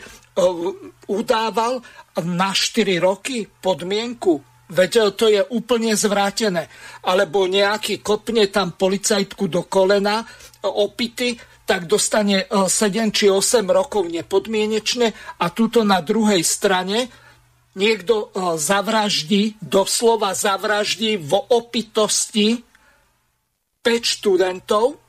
udával 1.09 1.81
na 2.23 2.53
4 2.53 3.01
roky 3.01 3.49
podmienku. 3.49 4.41
Veď 4.67 5.15
to 5.15 5.31
je 5.31 5.41
úplne 5.55 5.95
zvrátené. 5.95 6.67
Alebo 7.07 7.47
nejaký 7.47 8.03
kopne 8.03 8.51
tam 8.51 8.75
policajtku 8.75 9.47
do 9.47 9.65
kolena, 9.65 10.27
opity, 10.67 11.39
tak 11.67 11.87
dostane 11.87 12.47
7 12.47 12.69
či 13.11 13.31
8 13.31 13.63
rokov 13.67 14.07
nepodmienečne 14.07 15.39
a 15.39 15.45
tuto 15.51 15.83
na 15.83 15.99
druhej 16.03 16.43
strane 16.43 17.07
niekto 17.77 18.33
zavraždí, 18.57 19.61
doslova 19.61 20.33
zavraždí 20.33 21.21
vo 21.21 21.43
opitosti 21.53 22.59
5 23.85 24.15
študentov 24.17 25.06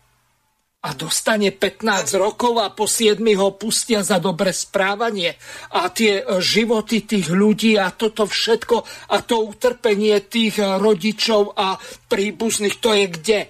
a 0.78 0.94
dostane 0.94 1.50
15 1.50 2.14
rokov 2.14 2.62
a 2.62 2.70
po 2.70 2.86
7 2.86 3.18
ho 3.34 3.58
pustia 3.58 4.06
za 4.06 4.22
dobre 4.22 4.54
správanie. 4.54 5.34
A 5.74 5.90
tie 5.90 6.22
životy 6.38 7.02
tých 7.02 7.34
ľudí 7.34 7.74
a 7.74 7.90
toto 7.90 8.30
všetko 8.30 8.76
a 9.10 9.16
to 9.26 9.42
utrpenie 9.42 10.22
tých 10.30 10.62
rodičov 10.62 11.58
a 11.58 11.74
príbuzných, 11.82 12.78
to 12.78 12.94
je 12.94 13.06
kde? 13.10 13.40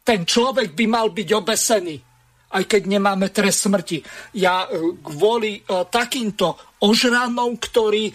Ten 0.00 0.24
človek 0.24 0.72
by 0.72 0.84
mal 0.88 1.12
byť 1.12 1.28
obesený 1.36 1.96
aj 2.52 2.68
keď 2.68 2.82
nemáme 2.84 3.32
trest 3.32 3.64
smrti. 3.64 4.04
Ja 4.36 4.68
kvôli 5.00 5.64
uh, 5.64 5.88
takýmto 5.88 6.60
ožranom, 6.84 7.56
ktorí 7.56 8.12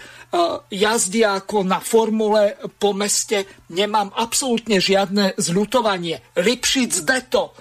jazdia 0.69 1.39
ako 1.39 1.63
na 1.63 1.79
formule 1.79 2.59
po 2.75 2.91
meste, 2.91 3.47
nemám 3.71 4.11
absolútne 4.11 4.83
žiadne 4.83 5.39
zľutovanie. 5.39 6.19
Lipšic 6.35 6.91
deto, 7.07 7.55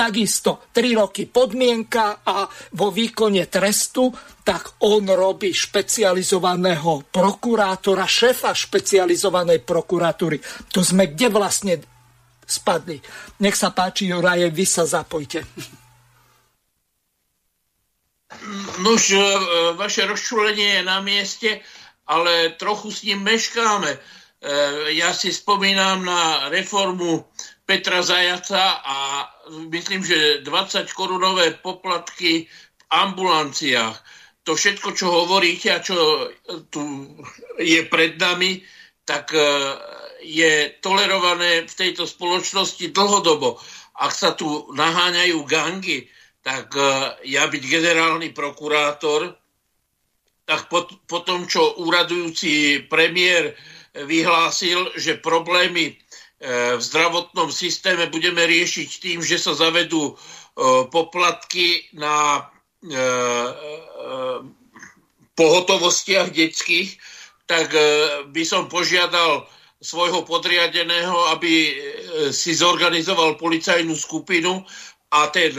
takisto 0.00 0.72
3 0.72 0.96
roky 0.96 1.28
podmienka 1.28 2.24
a 2.24 2.48
vo 2.80 2.88
výkone 2.88 3.44
trestu, 3.52 4.08
tak 4.40 4.80
on 4.88 5.04
robí 5.04 5.52
špecializovaného 5.52 7.12
prokurátora, 7.12 8.08
šéfa 8.08 8.56
špecializovanej 8.56 9.60
prokuratúry. 9.60 10.40
To 10.72 10.80
sme 10.80 11.12
kde 11.12 11.28
vlastne 11.28 11.74
spadli. 12.48 12.96
Nech 13.44 13.60
sa 13.60 13.76
páči, 13.76 14.08
Juraje, 14.08 14.48
vy 14.48 14.64
sa 14.64 14.88
zapojte. 14.88 15.44
Nož, 18.80 19.12
vaše 19.76 20.08
rozčulenie 20.08 20.80
je 20.80 20.82
na 20.82 21.04
mieste, 21.04 21.60
ale 22.08 22.56
trochu 22.56 22.88
s 22.88 23.04
ním 23.04 23.20
meškáme. 23.20 24.00
ja 24.96 25.12
si 25.12 25.28
spomínam 25.28 26.00
na 26.00 26.48
reformu 26.48 27.28
Petra 27.68 28.00
Zajaca 28.00 28.80
a 28.80 28.96
myslím, 29.70 30.04
že 30.04 30.46
20 30.46 30.92
korunové 30.92 31.58
poplatky 31.58 32.46
v 32.46 32.82
ambulanciách. 32.90 33.96
To 34.48 34.56
všetko, 34.56 34.96
čo 34.96 35.06
hovoríte 35.10 35.68
a 35.70 35.84
čo 35.84 36.30
tu 36.72 36.82
je 37.60 37.84
pred 37.86 38.16
nami, 38.16 38.64
tak 39.04 39.34
e, 39.34 39.42
je 40.24 40.70
tolerované 40.80 41.66
v 41.66 41.74
tejto 41.74 42.06
spoločnosti 42.06 42.94
dlhodobo. 42.94 43.58
Ak 44.00 44.14
sa 44.14 44.32
tu 44.32 44.70
naháňajú 44.72 45.44
gangy, 45.44 46.08
tak 46.40 46.72
e, 46.72 46.82
ja 47.28 47.44
byť 47.50 47.62
generálny 47.62 48.32
prokurátor, 48.32 49.34
tak 50.48 50.66
po, 50.72 50.88
po 51.06 51.22
tom, 51.22 51.46
čo 51.46 51.78
úradujúci 51.78 52.86
premiér 52.90 53.54
vyhlásil, 53.94 54.94
že 54.96 55.20
problémy 55.20 55.90
e, 55.90 55.94
v 56.40 56.80
zdravotnom 56.80 57.52
systéme 57.52 58.08
budeme 58.08 58.48
riešiť 58.48 58.88
tým, 58.96 59.18
že 59.20 59.36
sa 59.36 59.52
zavedú 59.52 60.08
e, 60.08 60.14
poplatky 60.88 61.84
na 61.92 62.48
pohotovostiach 65.36 66.32
detských, 66.32 66.96
tak 67.44 67.68
by 68.32 68.42
som 68.48 68.72
požiadal 68.72 69.44
svojho 69.84 70.24
podriadeného, 70.24 71.36
aby 71.36 71.76
si 72.32 72.56
zorganizoval 72.56 73.36
policajnú 73.36 73.92
skupinu 73.92 74.64
a 75.12 75.28
ten 75.28 75.52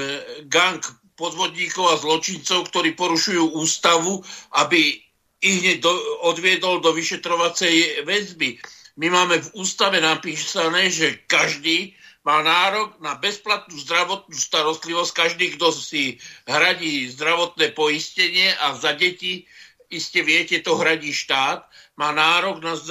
gang 0.49 0.81
podvodníkov 1.13 1.85
a 1.93 2.01
zločincov, 2.01 2.73
ktorí 2.73 2.97
porušujú 2.97 3.53
ústavu, 3.53 4.25
aby 4.57 4.97
ich 5.41 5.57
hneď 5.61 5.85
do, 5.85 5.93
odviedol 6.25 6.81
do 6.81 6.89
vyšetrovacej 6.93 8.05
väzby. 8.09 8.57
My 8.99 9.07
máme 9.07 9.39
v 9.39 9.49
ústave 9.55 10.03
napísané, 10.03 10.91
že 10.91 11.23
každý 11.27 11.95
má 12.22 12.45
nárok 12.45 13.01
na 13.01 13.18
bezplatnú 13.18 13.73
zdravotnú 13.81 14.38
starostlivosť, 14.38 15.11
každý, 15.15 15.45
kto 15.57 15.73
si 15.73 16.22
hradí 16.45 17.09
zdravotné 17.09 17.73
poistenie 17.73 18.53
a 18.61 18.77
za 18.77 18.93
deti, 18.93 19.49
iste 19.89 20.22
viete, 20.22 20.61
to 20.61 20.77
hradí 20.77 21.09
štát, 21.09 21.65
má 21.97 22.13
nárok 22.13 22.61
na 22.61 22.73
e, 22.77 22.84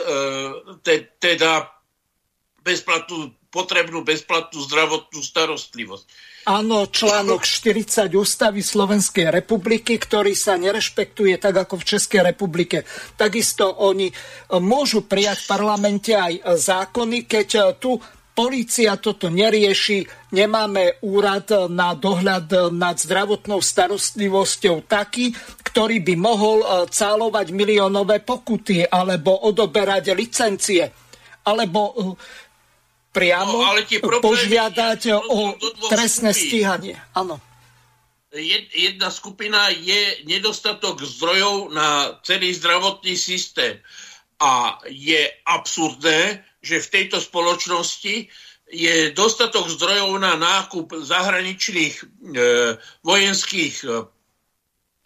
te, 0.83 0.95
teda 1.23 1.71
bezplatnú, 2.67 3.33
potrebnú 3.55 4.03
bezplatnú 4.03 4.61
zdravotnú 4.67 5.21
starostlivosť. 5.23 6.07
Áno, 6.49 6.89
článok 6.89 7.45
40 7.45 8.17
ústavy 8.17 8.65
Slovenskej 8.65 9.29
republiky, 9.29 10.01
ktorý 10.01 10.33
sa 10.33 10.57
nerešpektuje 10.57 11.37
tak 11.37 11.69
ako 11.69 11.77
v 11.77 11.89
Českej 11.93 12.25
republike. 12.33 12.89
Takisto 13.13 13.69
oni 13.69 14.09
e, 14.09 14.15
môžu 14.57 15.05
prijať 15.05 15.45
v 15.45 15.51
parlamente 15.53 16.17
aj 16.17 16.57
zákony, 16.57 17.29
keď 17.29 17.49
e, 17.53 17.61
tu 17.77 18.01
Polícia 18.31 18.97
toto 18.97 19.29
nerieši, 19.29 20.07
nemáme 20.33 21.03
úrad 21.05 21.69
na 21.69 21.93
dohľad 21.93 22.73
nad 22.73 22.97
zdravotnou 22.97 23.61
starostlivosťou 23.61 24.89
taký, 24.89 25.37
ktorý 25.61 26.01
by 26.01 26.15
mohol 26.17 26.65
e, 26.65 26.67
cálovať 26.89 27.53
miliónové 27.53 28.25
pokuty 28.25 28.89
alebo 28.89 29.45
odoberať 29.45 30.17
licencie 30.17 30.89
alebo 31.45 32.17
priamo 33.11 33.59
no, 33.59 33.67
ale 33.67 33.87
požiadať 34.23 35.01
o 35.19 35.55
trestné 35.91 36.31
stíhanie. 36.31 36.97
Áno. 37.15 37.43
Jedna 38.71 39.11
skupina 39.11 39.75
je 39.75 40.23
nedostatok 40.23 41.03
zdrojov 41.03 41.75
na 41.75 42.15
celý 42.23 42.55
zdravotný 42.55 43.19
systém. 43.19 43.83
A 44.39 44.79
je 44.87 45.27
absurdné, 45.45 46.47
že 46.63 46.79
v 46.79 46.91
tejto 46.95 47.19
spoločnosti 47.19 48.31
je 48.71 48.97
dostatok 49.11 49.67
zdrojov 49.67 50.15
na 50.23 50.39
nákup 50.39 50.95
zahraničných 51.03 51.95
e, 51.99 52.05
vojenských 53.03 53.75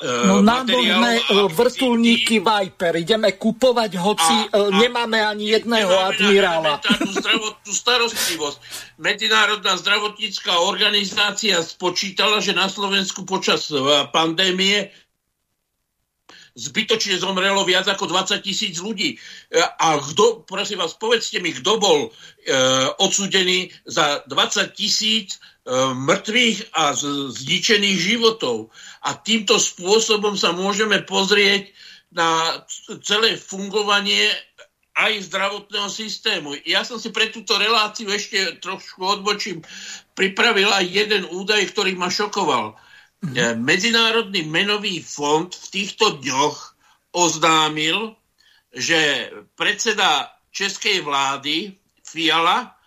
e, 0.04 0.14
E, 0.14 0.26
no 0.28 0.44
náborné 0.44 1.24
vrtulníky 1.48 2.44
Viper. 2.44 3.00
Ideme 3.00 3.40
kupovať, 3.40 3.90
hoci 3.96 4.36
a, 4.52 4.68
a 4.68 4.68
nemáme 4.76 5.16
ani 5.24 5.56
jedného 5.56 5.88
nemáme 5.88 6.12
admirála. 6.12 6.76
zdravotnú 7.08 7.72
starostlivosť. 7.72 8.58
Medzinárodná 9.00 9.80
zdravotnícká 9.80 10.60
organizácia 10.60 11.56
spočítala, 11.64 12.44
že 12.44 12.52
na 12.52 12.68
Slovensku 12.68 13.24
počas 13.24 13.72
pandémie 14.12 14.92
zbytočne 16.54 17.18
zomrelo 17.18 17.66
viac 17.66 17.90
ako 17.90 18.06
20 18.06 18.38
tisíc 18.38 18.78
ľudí. 18.78 19.18
A 19.58 19.98
kto, 19.98 20.46
prosím 20.46 20.78
vás, 20.84 20.94
povedzte 20.94 21.42
mi, 21.42 21.50
kto 21.50 21.82
bol 21.82 21.98
e, 22.06 22.08
odsudený 23.02 23.74
za 23.90 24.22
20 24.30 24.70
tisíc 24.70 25.34
E, 25.34 25.53
mŕtvych 25.94 26.76
a 26.76 26.92
zničených 27.32 27.98
životov. 27.98 28.68
A 29.00 29.16
týmto 29.16 29.56
spôsobom 29.56 30.36
sa 30.36 30.52
môžeme 30.52 31.00
pozrieť 31.00 31.72
na 32.12 32.60
celé 33.00 33.40
fungovanie 33.40 34.28
aj 34.94 35.26
zdravotného 35.26 35.90
systému. 35.90 36.54
Ja 36.62 36.86
som 36.86 37.02
si 37.02 37.10
pre 37.10 37.32
túto 37.34 37.58
reláciu 37.58 38.06
ešte 38.14 38.62
trošku 38.62 39.02
odbočím 39.02 39.66
pripravil 40.14 40.70
aj 40.70 40.86
jeden 40.86 41.22
údaj, 41.26 41.74
ktorý 41.74 41.98
ma 41.98 42.06
šokoval. 42.06 42.78
Mm-hmm. 43.24 43.58
Medzinárodný 43.58 44.46
menový 44.46 45.02
fond 45.02 45.50
v 45.50 45.66
týchto 45.74 46.22
dňoch 46.22 46.78
oznámil, 47.10 48.14
že 48.70 49.32
predseda 49.58 50.30
českej 50.54 51.02
vlády 51.02 51.74
Fiala 52.06 52.78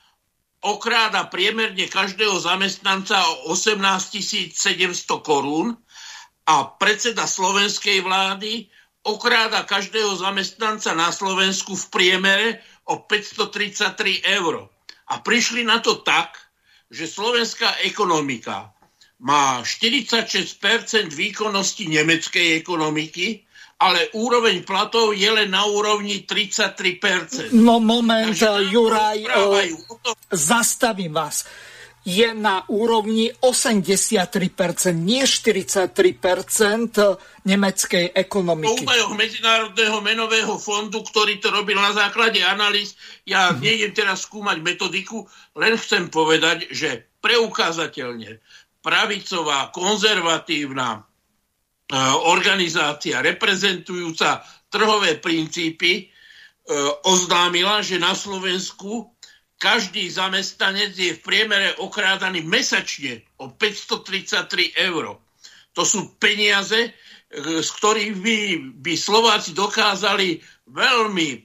okráda 0.67 1.31
priemerne 1.31 1.87
každého 1.87 2.35
zamestnanca 2.43 3.23
o 3.47 3.55
18 3.55 3.79
700 4.51 5.07
korún 5.23 5.79
a 6.43 6.67
predseda 6.75 7.23
slovenskej 7.23 8.03
vlády 8.03 8.67
okráda 9.07 9.63
každého 9.63 10.19
zamestnanca 10.19 10.91
na 10.91 11.15
Slovensku 11.15 11.79
v 11.79 11.85
priemere 11.87 12.47
o 12.83 12.99
533 13.07 14.27
eur. 14.35 14.67
A 15.07 15.23
prišli 15.23 15.63
na 15.63 15.79
to 15.79 16.03
tak, 16.03 16.35
že 16.91 17.07
slovenská 17.07 17.87
ekonomika 17.87 18.75
má 19.23 19.63
46% 19.63 20.59
výkonnosti 21.15 21.87
nemeckej 21.87 22.59
ekonomiky, 22.59 23.46
ale 23.77 24.09
úroveň 24.17 24.65
platov 24.65 25.13
je 25.13 25.29
len 25.29 25.53
na 25.53 25.69
úrovni 25.69 26.25
33%. 26.25 27.53
No 27.53 27.77
moment, 27.77 28.33
Takže 28.33 28.73
Juraj, 28.73 29.19
zastavím 30.33 31.13
vás. 31.13 31.45
Je 32.07 32.31
na 32.31 32.63
úrovni 32.71 33.35
83%, 33.35 34.95
nie 34.95 35.27
43% 35.27 35.91
nemeckej 37.43 38.15
ekonomiky. 38.15 38.87
Po 38.87 38.87
údajoch 38.87 39.11
Medzinárodného 39.11 39.99
menového 39.99 40.55
fondu, 40.55 41.03
ktorý 41.03 41.43
to 41.43 41.51
robil 41.51 41.75
na 41.75 41.91
základe 41.91 42.39
analýz, 42.39 42.95
ja 43.27 43.51
mm-hmm. 43.51 43.59
nejdem 43.59 43.91
teraz 43.91 44.23
skúmať 44.23 44.63
metodiku, 44.63 45.27
len 45.59 45.75
chcem 45.75 46.07
povedať, 46.07 46.71
že 46.71 47.11
preukázateľne 47.19 48.39
pravicová, 48.79 49.67
konzervatívna 49.75 51.03
organizácia 52.27 53.23
reprezentujúca 53.23 54.43
trhové 54.67 55.15
princípy 55.23 55.91
e, 56.03 56.05
oznámila, 57.07 57.79
že 57.79 57.95
na 57.95 58.11
Slovensku 58.11 59.07
každý 59.57 60.11
zamestnanec 60.11 60.93
je 60.93 61.15
v 61.17 61.23
priemere 61.23 61.73
okrádaný 61.79 62.45
mesačne 62.45 63.23
o 63.41 63.49
533 63.49 64.75
eur. 64.91 65.17
To 65.73 65.81
sú 65.87 66.19
peniaze, 66.19 66.75
e, 66.75 66.91
s 67.63 67.71
ktorými 67.71 68.19
by, 68.19 68.37
by 68.83 68.93
Slováci 68.99 69.55
dokázali 69.55 70.43
veľmi 70.67 71.29
e, 71.31 71.37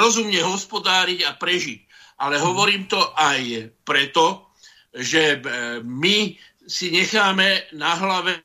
rozumne 0.00 0.40
hospodáriť 0.40 1.28
a 1.28 1.36
prežiť. 1.36 1.80
Ale 2.24 2.40
hovorím 2.40 2.86
to 2.88 3.02
aj 3.18 3.68
preto, 3.82 4.54
že 4.92 5.40
my 5.82 6.36
si 6.68 6.92
necháme 6.92 7.72
na 7.74 7.96
hlave 7.98 8.44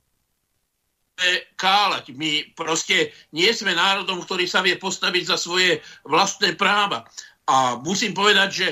káľať. 1.58 2.14
My 2.14 2.46
proste 2.54 3.12
nie 3.34 3.50
sme 3.50 3.74
národom, 3.74 4.22
ktorý 4.22 4.46
sa 4.46 4.62
vie 4.62 4.78
postaviť 4.78 5.24
za 5.34 5.38
svoje 5.38 5.82
vlastné 6.06 6.54
práva. 6.54 7.10
A 7.50 7.80
musím 7.82 8.14
povedať, 8.14 8.50
že 8.54 8.68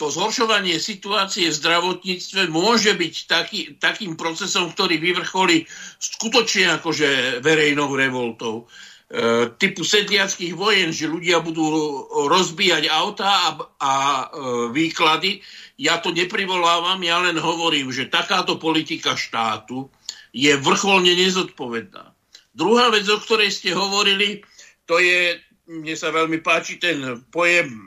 to 0.00 0.08
zhoršovanie 0.08 0.80
situácie 0.80 1.52
v 1.52 1.58
zdravotníctve 1.60 2.48
môže 2.48 2.96
byť 2.96 3.14
taký, 3.28 3.60
takým 3.76 4.16
procesom, 4.16 4.72
ktorý 4.72 4.96
vyvrcholí 4.96 5.68
skutočne 6.00 6.80
akože 6.80 7.44
verejnou 7.44 7.92
revoltou. 7.92 8.64
E, 9.12 9.52
typu 9.60 9.84
sedliackých 9.84 10.56
vojen, 10.56 10.88
že 10.96 11.04
ľudia 11.04 11.44
budú 11.44 11.68
rozbíjať 12.32 12.88
autá 12.88 13.28
a, 13.28 13.50
a 13.76 13.92
e, 13.92 14.24
výklady. 14.72 15.44
Ja 15.76 16.00
to 16.00 16.16
neprivolávam, 16.16 17.04
ja 17.04 17.20
len 17.20 17.36
hovorím, 17.36 17.92
že 17.92 18.08
takáto 18.08 18.56
politika 18.56 19.12
štátu 19.20 19.84
je 20.30 20.52
vrcholne 20.56 21.12
nezodpovedná. 21.14 22.14
Druhá 22.54 22.90
vec, 22.90 23.06
o 23.06 23.18
ktorej 23.18 23.54
ste 23.54 23.74
hovorili, 23.74 24.42
to 24.86 24.98
je 24.98 25.38
mne 25.70 25.94
sa 25.94 26.10
veľmi 26.10 26.42
páči 26.42 26.82
ten 26.82 26.98
pojem 27.30 27.86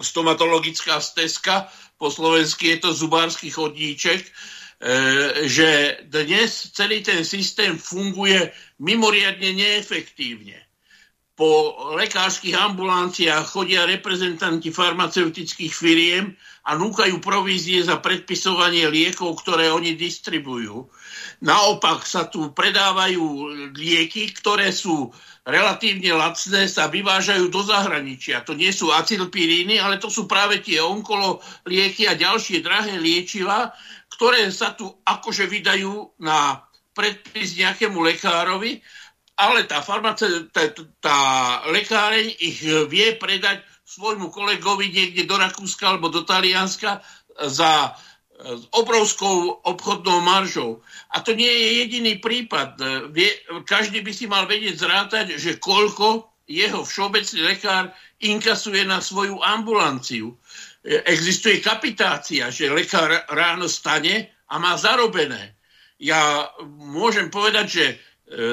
stomatologická 0.00 0.96
stezka, 1.00 1.68
po 2.00 2.08
slovensky 2.08 2.76
je 2.76 2.88
to 2.88 2.90
zubársky 2.92 3.52
chodníček, 3.52 4.24
e, 4.24 4.30
že 5.48 6.00
dnes 6.08 6.72
celý 6.72 7.00
ten 7.04 7.24
systém 7.24 7.76
funguje 7.76 8.52
mimoriadne 8.80 9.56
neefektívne. 9.56 10.56
Po 11.36 11.76
lekárskych 12.00 12.56
ambulanciách 12.56 13.44
chodia 13.44 13.84
reprezentanti 13.84 14.72
farmaceutických 14.72 15.72
firiem 15.72 16.32
a 16.64 16.76
núkajú 16.80 17.20
provízie 17.20 17.84
za 17.84 18.00
predpisovanie 18.00 18.88
liekov, 18.88 19.44
ktoré 19.44 19.68
oni 19.68 20.00
distribujú. 20.00 20.88
Naopak 21.44 22.08
sa 22.08 22.26
tu 22.26 22.52
predávajú 22.56 23.52
lieky, 23.76 24.32
ktoré 24.36 24.72
sú 24.72 25.12
relatívne 25.46 26.10
lacné, 26.16 26.66
sa 26.66 26.90
vyvážajú 26.90 27.46
do 27.52 27.62
zahraničia. 27.62 28.42
To 28.48 28.56
nie 28.56 28.74
sú 28.74 28.90
acylpiríny, 28.90 29.78
ale 29.78 30.02
to 30.02 30.10
sú 30.10 30.26
práve 30.26 30.64
tie 30.64 30.82
onkolo 30.82 31.38
lieky 31.68 32.10
a 32.10 32.18
ďalšie 32.18 32.64
drahé 32.64 32.98
liečiva, 32.98 33.70
ktoré 34.10 34.48
sa 34.50 34.74
tu 34.74 34.88
akože 35.06 35.46
vydajú 35.46 36.18
na 36.24 36.66
predpis 36.96 37.54
nejakému 37.60 38.00
lekárovi, 38.00 38.80
ale 39.36 39.68
tá, 39.68 39.84
farmace, 39.84 40.48
tá, 40.48 40.72
tá 40.98 41.18
lekáreň 41.68 42.32
ich 42.40 42.64
vie 42.88 43.12
predať 43.20 43.60
svojmu 43.84 44.32
kolegovi 44.32 44.88
niekde 44.90 45.28
do 45.28 45.36
Rakúska 45.36 45.94
alebo 45.94 46.08
do 46.08 46.24
Talianska 46.24 47.04
za 47.36 47.92
s 48.36 48.64
obrovskou 48.76 49.64
obchodnou 49.64 50.20
maržou. 50.20 50.84
A 51.16 51.24
to 51.24 51.32
nie 51.32 51.48
je 51.48 51.68
jediný 51.84 52.14
prípad. 52.20 52.76
Vie, 53.12 53.32
každý 53.64 54.04
by 54.04 54.12
si 54.12 54.28
mal 54.28 54.44
vedieť 54.44 54.76
zrátať, 54.76 55.26
že 55.40 55.56
koľko 55.56 56.28
jeho 56.46 56.84
všeobecný 56.86 57.40
lekár 57.42 57.90
inkasuje 58.22 58.86
na 58.86 59.02
svoju 59.02 59.42
ambulanciu. 59.42 60.36
Existuje 60.86 61.58
kapitácia, 61.58 62.52
že 62.54 62.70
lekár 62.70 63.10
ráno 63.32 63.66
stane 63.66 64.30
a 64.46 64.54
má 64.62 64.78
zarobené. 64.78 65.58
Ja 65.98 66.52
môžem 66.76 67.32
povedať, 67.32 67.66
že 67.66 67.84
e, 67.88 67.96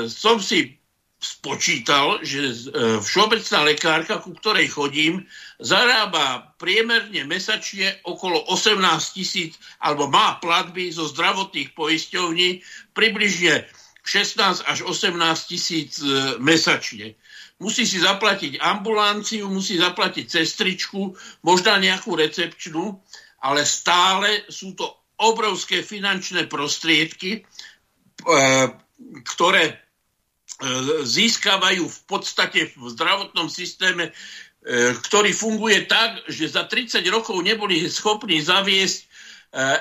som 0.10 0.40
si 0.40 0.80
spočítal, 1.24 2.20
že 2.20 2.52
e, 2.52 2.56
všeobecná 3.00 3.60
lekárka, 3.64 4.20
ku 4.20 4.36
ktorej 4.36 4.68
chodím, 4.68 5.24
zarába 5.56 6.52
priemerne 6.60 7.24
mesačne 7.24 7.96
okolo 8.04 8.44
18 8.52 8.84
tisíc, 9.16 9.56
alebo 9.80 10.12
má 10.12 10.38
platby 10.44 10.92
zo 10.92 11.08
zdravotných 11.08 11.72
poisťovní 11.72 12.60
približne 12.92 13.64
16 14.04 14.68
až 14.68 14.80
18 14.84 15.16
tisíc 15.48 16.04
e, 16.04 16.36
mesačne. 16.44 17.16
Musí 17.64 17.88
si 17.88 18.04
zaplatiť 18.04 18.60
ambulanciu, 18.60 19.48
musí 19.48 19.80
zaplatiť 19.80 20.28
cestričku, 20.28 21.16
možno 21.48 21.80
nejakú 21.80 22.20
recepčnú, 22.20 23.00
ale 23.40 23.64
stále 23.64 24.44
sú 24.52 24.76
to 24.76 24.92
obrovské 25.24 25.80
finančné 25.80 26.52
prostriedky, 26.52 27.40
e, 27.40 27.42
ktoré 29.24 29.83
získavajú 31.04 31.84
v 31.90 32.00
podstate 32.06 32.72
v 32.78 32.86
zdravotnom 32.94 33.50
systéme, 33.50 34.10
e, 34.10 34.12
ktorý 34.96 35.34
funguje 35.34 35.90
tak, 35.90 36.24
že 36.30 36.52
za 36.52 36.70
30 36.70 37.02
rokov 37.10 37.36
neboli 37.42 37.90
schopní 37.90 38.40
zaviesť 38.40 39.00
e, 39.02 39.06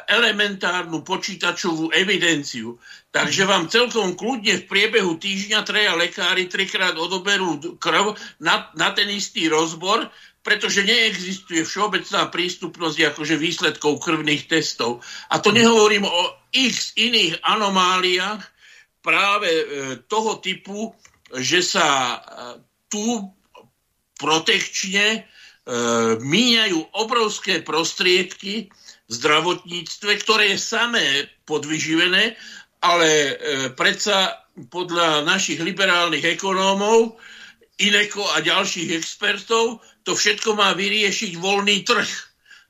elementárnu 0.08 1.04
počítačovú 1.04 1.92
evidenciu. 1.92 2.80
Takže 3.12 3.44
vám 3.44 3.68
celkom 3.68 4.16
kľudne 4.16 4.64
v 4.64 4.68
priebehu 4.68 5.20
týždňa 5.20 5.60
treja 5.68 5.92
lekári 5.94 6.48
trikrát 6.48 6.96
odoberú 6.96 7.76
krv 7.76 8.16
na, 8.40 8.72
na 8.72 8.90
ten 8.96 9.12
istý 9.12 9.52
rozbor, 9.52 10.08
pretože 10.42 10.82
neexistuje 10.82 11.62
všeobecná 11.62 12.26
prístupnosť 12.26 13.14
akože 13.14 13.38
výsledkov 13.38 14.02
krvných 14.02 14.50
testov. 14.50 14.98
A 15.30 15.38
to 15.38 15.54
nehovorím 15.54 16.02
o 16.02 16.22
x 16.50 16.98
iných 16.98 17.38
anomáliách, 17.46 18.51
práve 19.02 19.50
e, 19.50 19.64
toho 20.06 20.38
typu, 20.38 20.94
že 21.34 21.60
sa 21.60 21.86
e, 21.86 22.18
tu 22.86 23.26
protekčne 24.16 25.06
e, 25.12 25.20
míňajú 26.22 26.78
obrovské 26.96 27.60
prostriedky 27.66 28.70
v 29.10 29.12
zdravotníctve, 29.12 30.10
ktoré 30.22 30.54
je 30.54 30.58
samé 30.62 31.04
podvyživené, 31.44 32.38
ale 32.82 33.38
predsa 33.78 34.42
podľa 34.72 35.22
našich 35.22 35.62
liberálnych 35.62 36.24
ekonómov, 36.38 37.14
Ineko 37.82 38.26
a 38.34 38.42
ďalších 38.42 38.94
expertov, 38.94 39.82
to 40.06 40.14
všetko 40.14 40.54
má 40.54 40.74
vyriešiť 40.74 41.38
voľný 41.38 41.82
trh. 41.86 42.10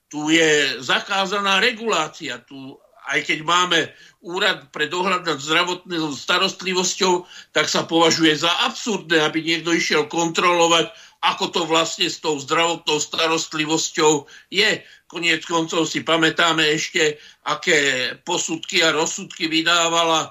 Tu 0.09 0.37
je 0.37 0.81
zakázaná 0.85 1.61
regulácia, 1.65 2.41
tu 2.45 2.77
aj 3.09 3.21
keď 3.27 3.39
máme 3.43 3.79
úrad 4.23 4.71
pre 4.71 4.87
dohľad 4.87 5.27
nad 5.27 5.39
zdravotnou 5.39 6.15
starostlivosťou, 6.15 7.27
tak 7.51 7.67
sa 7.67 7.83
považuje 7.83 8.35
za 8.39 8.51
absurdné, 8.71 9.19
aby 9.23 9.43
niekto 9.43 9.75
išiel 9.75 10.07
kontrolovať, 10.07 10.91
ako 11.23 11.45
to 11.55 11.61
vlastne 11.67 12.11
s 12.11 12.19
tou 12.19 12.39
zdravotnou 12.39 12.99
starostlivosťou 12.99 14.27
je. 14.51 14.83
Koniec 15.07 15.47
koncov 15.47 15.87
si 15.87 16.03
pamätáme 16.03 16.67
ešte, 16.71 17.19
aké 17.47 18.11
posudky 18.27 18.83
a 18.83 18.95
rozsudky 18.95 19.47
vydávala 19.47 20.31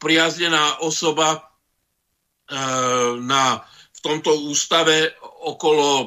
priaznená 0.00 0.80
osoba 0.84 1.28
e, 1.32 1.40
na, 3.24 3.64
v 3.96 3.98
tomto 4.04 4.48
ústave 4.48 5.12
okolo 5.44 5.88
e, 5.96 6.06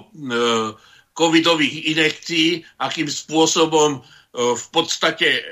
covidových 1.17 1.97
inekcií, 1.97 2.61
akým 2.77 3.09
spôsobom 3.09 4.05
E, 4.37 4.55
v 4.55 4.65
podstate 4.69 5.29
e, 5.41 5.43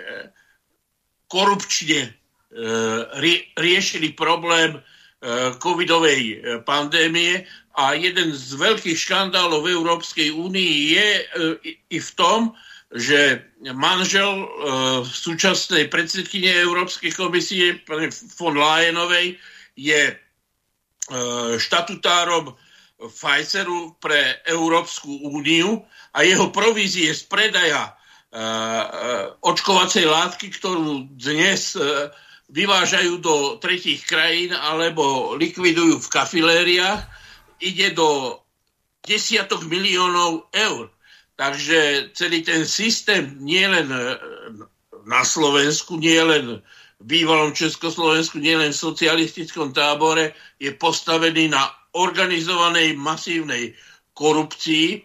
korupčne 1.35 2.07
e, 2.07 2.11
riešili 3.59 4.15
problém 4.15 4.79
covidovej 5.57 6.43
pandémie 6.69 7.49
a 7.73 7.97
jeden 7.97 8.29
z 8.29 8.55
veľkých 8.55 8.93
škandálov 8.93 9.65
v 9.65 9.73
Európskej 9.73 10.29
únii 10.29 10.73
je 10.93 11.09
i 11.89 11.97
v 11.97 12.09
tom, 12.13 12.53
že 12.93 13.41
manžel 13.73 14.45
súčasnej 15.01 15.89
predsedkyne 15.89 16.61
Európskej 16.61 17.11
komisie, 17.17 17.81
pani 17.83 18.13
von 18.37 18.53
Leyenovej, 18.53 19.35
je 19.73 20.13
štatutárom 21.59 22.53
Pfizeru 22.95 23.97
pre 23.99 24.39
Európsku 24.47 25.11
úniu 25.27 25.83
a 26.15 26.23
jeho 26.23 26.47
provízie 26.53 27.11
z 27.11 27.27
predaja 27.27 27.91
očkovacej 29.39 30.05
látky, 30.11 30.51
ktorú 30.59 31.07
dnes 31.15 31.75
eh, 31.79 32.11
vyvážajú 32.51 33.23
do 33.23 33.35
tretích 33.63 34.03
krajín 34.03 34.51
alebo 34.53 35.33
likvidujú 35.39 36.03
v 36.03 36.11
kafilériách, 36.11 37.01
ide 37.63 37.95
do 37.95 38.39
desiatok 39.07 39.63
miliónov 39.65 40.51
eur. 40.51 40.91
Takže 41.35 42.11
celý 42.15 42.47
ten 42.47 42.63
systém 42.63 43.35
nie 43.43 43.67
len 43.67 43.91
na 45.03 45.21
Slovensku, 45.27 45.99
nie 45.99 46.15
len 46.15 46.63
v 46.99 47.03
bývalom 47.03 47.51
Československu, 47.51 48.39
nie 48.39 48.55
len 48.55 48.71
v 48.71 48.83
socialistickom 48.87 49.75
tábore, 49.75 50.31
je 50.63 50.71
postavený 50.71 51.51
na 51.51 51.67
organizovanej 51.91 52.95
masívnej 52.95 53.75
korupcii, 54.15 55.03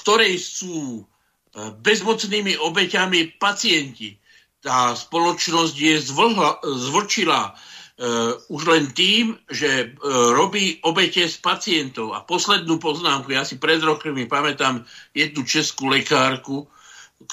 ktorej 0.00 0.40
sú 0.40 1.04
bezmocnými 1.54 2.56
obeťami 2.56 3.36
pacienti. 3.36 4.16
Tá 4.62 4.96
spoločnosť 4.96 5.74
je 5.74 5.96
zvlčila 6.64 7.50
uh, 7.50 8.32
už 8.48 8.62
len 8.70 8.84
tým, 8.94 9.36
že 9.50 9.92
uh, 9.92 10.32
robí 10.32 10.80
obete 10.86 11.26
z 11.28 11.36
pacientov. 11.42 12.16
A 12.16 12.24
poslednú 12.24 12.78
poznámku, 12.78 13.34
ja 13.34 13.44
si 13.44 13.58
pred 13.60 13.82
rokmi 13.82 14.24
pamätám 14.30 14.86
jednu 15.12 15.42
českú 15.44 15.90
lekárku, 15.90 16.64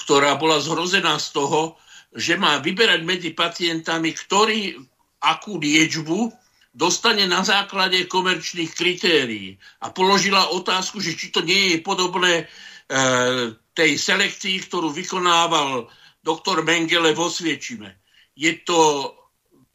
ktorá 0.04 0.36
bola 0.36 0.60
zhrozená 0.60 1.16
z 1.16 1.28
toho, 1.34 1.78
že 2.10 2.34
má 2.34 2.58
vyberať 2.58 3.00
medzi 3.06 3.30
pacientami, 3.30 4.10
ktorý 4.10 4.74
akú 5.22 5.62
liečbu 5.62 6.34
dostane 6.74 7.26
na 7.26 7.42
základe 7.46 8.06
komerčných 8.06 8.74
kritérií. 8.74 9.58
A 9.82 9.94
položila 9.94 10.50
otázku, 10.54 10.98
že 10.98 11.14
či 11.14 11.30
to 11.30 11.42
nie 11.42 11.74
je 11.74 11.78
podobné 11.82 12.46
tej 13.74 13.96
selekcii, 13.96 14.66
ktorú 14.66 14.90
vykonával 14.90 15.88
doktor 16.20 16.66
Mengele 16.66 17.16
vo 17.16 17.32
Sviečime. 17.32 18.02
Je 18.36 18.56
to 18.62 19.12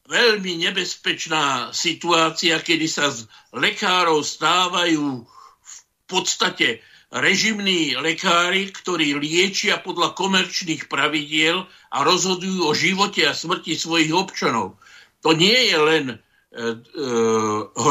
veľmi 0.06 0.62
nebezpečná 0.62 1.74
situácia, 1.74 2.62
kedy 2.62 2.86
sa 2.86 3.10
z 3.10 3.26
lekárov 3.58 4.22
stávajú 4.22 5.26
v 5.26 5.76
podstate 6.06 6.86
režimní 7.10 7.98
lekári, 7.98 8.70
ktorí 8.70 9.18
liečia 9.18 9.82
podľa 9.82 10.14
komerčných 10.14 10.92
pravidiel 10.92 11.66
a 11.90 11.98
rozhodujú 12.04 12.70
o 12.70 12.74
živote 12.78 13.26
a 13.26 13.34
smrti 13.34 13.74
svojich 13.78 14.12
občanov. 14.14 14.78
To 15.26 15.34
nie 15.34 15.74
je 15.74 15.78
len 15.80 16.06
e, 16.12 16.16
e, 16.16 16.68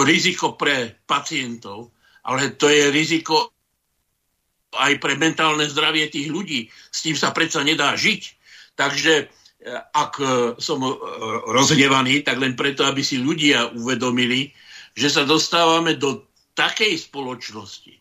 riziko 0.06 0.54
pre 0.54 1.02
pacientov, 1.08 1.90
ale 2.22 2.54
to 2.54 2.70
je 2.70 2.94
riziko 2.94 3.53
aj 4.78 4.98
pre 4.98 5.14
mentálne 5.18 5.64
zdravie 5.66 6.10
tých 6.10 6.28
ľudí. 6.30 6.70
S 6.90 7.04
tým 7.06 7.14
sa 7.14 7.30
predsa 7.30 7.62
nedá 7.62 7.94
žiť. 7.94 8.22
Takže 8.74 9.12
e, 9.20 9.24
ak 9.74 10.12
e, 10.18 10.26
som 10.58 10.82
e, 10.82 10.90
rozhnevaný, 11.50 12.26
tak 12.26 12.42
len 12.42 12.58
preto, 12.58 12.82
aby 12.86 13.02
si 13.02 13.22
ľudia 13.22 13.70
uvedomili, 13.74 14.50
že 14.94 15.10
sa 15.10 15.22
dostávame 15.26 15.98
do 15.98 16.26
takej 16.54 17.10
spoločnosti, 17.10 17.94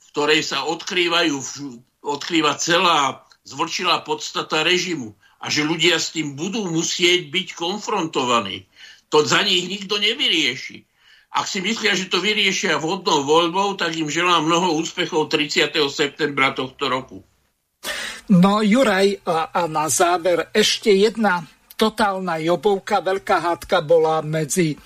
v 0.00 0.04
ktorej 0.12 0.40
sa 0.44 0.64
odkrývajú, 0.64 1.36
odkrýva 2.04 2.56
celá 2.56 3.24
zvrčilá 3.44 4.04
podstata 4.04 4.64
režimu 4.64 5.16
a 5.40 5.48
že 5.48 5.64
ľudia 5.64 5.96
s 5.96 6.12
tým 6.12 6.36
budú 6.36 6.68
musieť 6.68 7.32
byť 7.32 7.48
konfrontovaní. 7.56 8.68
To 9.08 9.24
za 9.24 9.40
nich 9.40 9.64
nikto 9.68 9.96
nevyrieši. 9.96 10.84
Ak 11.28 11.44
si 11.44 11.60
myslia, 11.60 11.92
že 11.92 12.08
to 12.08 12.24
vyriešia 12.24 12.80
vhodnou 12.80 13.22
voľbou, 13.22 13.76
tak 13.76 13.92
im 13.94 14.08
želám 14.08 14.48
mnoho 14.48 14.80
úspechov 14.80 15.28
30. 15.28 15.76
septembra 15.92 16.56
tohto 16.56 16.88
roku. 16.88 17.20
No 18.28 18.60
Juraj, 18.60 19.24
a 19.28 19.64
na 19.68 19.88
záver 19.88 20.52
ešte 20.52 20.92
jedna 20.92 21.44
totálna 21.76 22.36
jobovka, 22.40 23.00
veľká 23.00 23.36
hádka 23.40 23.80
bola 23.80 24.20
medzi 24.20 24.76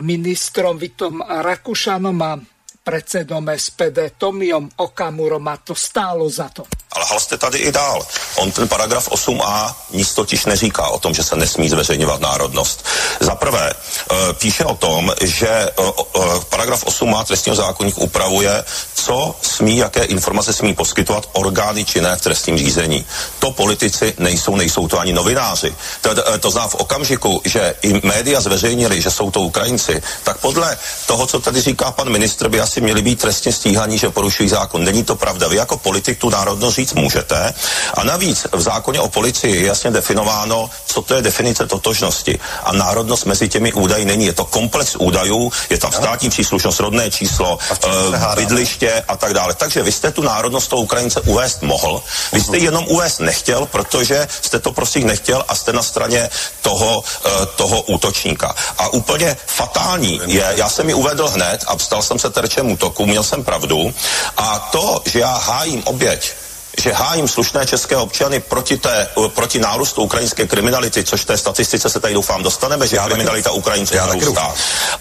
ministrom 0.00 0.76
Vitom 0.76 1.20
Rakušanom 1.24 2.18
a 2.24 2.32
predsedom 2.80 3.44
SPD 3.52 4.16
Tomiom 4.16 4.80
Okamurom 4.80 5.44
a 5.48 5.56
to 5.60 5.76
stálo 5.76 6.24
za 6.28 6.48
to. 6.48 6.64
Ale 6.92 7.04
hal 7.08 7.20
jste 7.20 7.38
tady 7.38 7.58
i 7.58 7.72
dál. 7.72 8.06
On 8.36 8.52
ten 8.52 8.68
paragraf 8.68 9.08
8a 9.08 9.74
nic 9.90 10.14
totiž 10.14 10.44
neříká 10.46 10.88
o 10.88 10.98
tom, 10.98 11.14
že 11.14 11.24
se 11.24 11.36
nesmí 11.36 11.68
zveřejňovat 11.68 12.20
národnost. 12.20 12.84
Za 13.20 13.34
prvé, 13.34 13.70
e, 13.70 14.32
píše 14.32 14.64
o 14.64 14.76
tom, 14.76 15.12
že 15.20 15.48
e, 15.48 15.68
e, 15.68 16.40
paragraf 16.48 16.84
8a 16.84 17.24
trestního 17.24 17.56
zákonník 17.56 17.98
upravuje, 17.98 18.64
co 18.94 19.34
smí, 19.42 19.76
jaké 19.76 20.04
informace 20.04 20.52
smí 20.52 20.74
poskytovat 20.74 21.28
orgány 21.32 21.84
činné 21.84 22.16
v 22.16 22.20
trestním 22.20 22.58
řízení. 22.58 23.06
To 23.38 23.50
politici 23.50 24.14
nejsou, 24.18 24.56
nejsou 24.56 24.88
to 24.88 24.98
ani 24.98 25.12
novináři. 25.12 25.74
To, 26.00 26.10
to 26.40 26.50
zná 26.50 26.68
v 26.68 26.74
okamžiku, 26.74 27.42
že 27.44 27.74
i 27.82 28.06
média 28.06 28.40
zveřejnili, 28.40 29.02
že 29.02 29.10
jsou 29.10 29.30
to 29.30 29.40
Ukrajinci, 29.40 30.02
tak 30.22 30.38
podle 30.38 30.78
toho, 31.06 31.26
co 31.26 31.40
tady 31.40 31.60
říká 31.60 31.90
pan 31.90 32.08
ministr, 32.10 32.48
by 32.48 32.60
asi 32.60 32.80
měli 32.80 33.02
být 33.02 33.20
trestně 33.20 33.52
stíhaní, 33.52 33.98
že 33.98 34.10
porušují 34.10 34.48
zákon. 34.48 34.84
Není 34.84 35.04
to 35.04 35.16
pravda. 35.16 35.48
Vy 35.48 35.56
jako 35.56 35.76
politik 35.78 36.18
tu 36.18 36.30
národnost 36.30 36.79
říct 36.80 36.94
můžete. 36.94 37.54
A 37.94 38.04
navíc 38.04 38.46
v 38.52 38.60
zákoně 38.60 39.00
o 39.00 39.08
policii 39.08 39.56
je 39.56 39.66
jasně 39.66 39.90
definováno, 39.90 40.70
co 40.86 41.02
to 41.02 41.14
je 41.14 41.22
definice 41.22 41.66
totožnosti. 41.66 42.38
A 42.64 42.72
národnost 42.72 43.24
mezi 43.24 43.48
těmi 43.48 43.72
údaji 43.72 44.04
není. 44.04 44.26
Je 44.26 44.32
to 44.32 44.44
komplex 44.44 44.96
údajů, 44.96 45.52
je 45.70 45.78
tam 45.78 45.92
státní 45.92 46.30
příslušnost, 46.30 46.80
rodné 46.80 47.10
číslo, 47.10 47.58
uh, 47.58 48.34
bydliště 48.34 49.04
a 49.08 49.16
tak 49.16 49.34
dále. 49.34 49.54
Takže 49.54 49.82
vy 49.82 49.92
jste 49.92 50.10
tu 50.10 50.22
národnost 50.22 50.70
toho 50.70 50.82
Ukrajince 50.82 51.20
uvést 51.20 51.62
mohl, 51.62 52.02
vy 52.32 52.40
jste 52.40 52.58
jenom 52.58 52.84
uvést 52.88 53.20
nechtěl, 53.20 53.66
protože 53.66 54.28
jste 54.40 54.58
to 54.58 54.72
prostě 54.72 55.00
nechtěl 55.00 55.44
a 55.48 55.54
jste 55.54 55.72
na 55.72 55.82
straně 55.82 56.30
toho, 56.62 57.04
uh, 57.04 57.46
toho 57.56 57.82
útočníka. 57.82 58.54
A 58.78 58.88
úplně 58.88 59.36
fatální 59.46 60.20
je, 60.26 60.46
já 60.56 60.68
jsem 60.68 60.88
ji 60.88 60.94
uvedl 60.94 61.28
hned 61.28 61.64
a 61.66 61.78
stal 61.78 62.02
jsem 62.02 62.18
se 62.18 62.30
terčem 62.30 62.70
útoku, 62.70 63.06
měl 63.06 63.22
jsem 63.22 63.44
pravdu. 63.44 63.94
A 64.36 64.68
to, 64.72 65.02
že 65.04 65.20
já 65.20 65.34
hájím 65.36 65.82
oběť, 65.84 66.32
že 66.78 66.92
hájím 66.92 67.28
slušné 67.28 67.66
české 67.66 67.96
občany 67.96 68.40
proti, 68.40 68.76
té, 68.76 69.08
proti 69.28 69.58
nárůstu 69.58 70.02
ukrajinské 70.02 70.46
kriminality, 70.46 71.04
což 71.04 71.24
té 71.24 71.38
statistice 71.38 71.90
se 71.90 72.00
tady 72.00 72.14
doufám 72.14 72.42
dostaneme, 72.42 72.86
že 72.86 72.96
já 72.96 73.06
kriminalita 73.06 73.50
Ukrajinců 73.50 73.96
narůstá. 73.96 74.54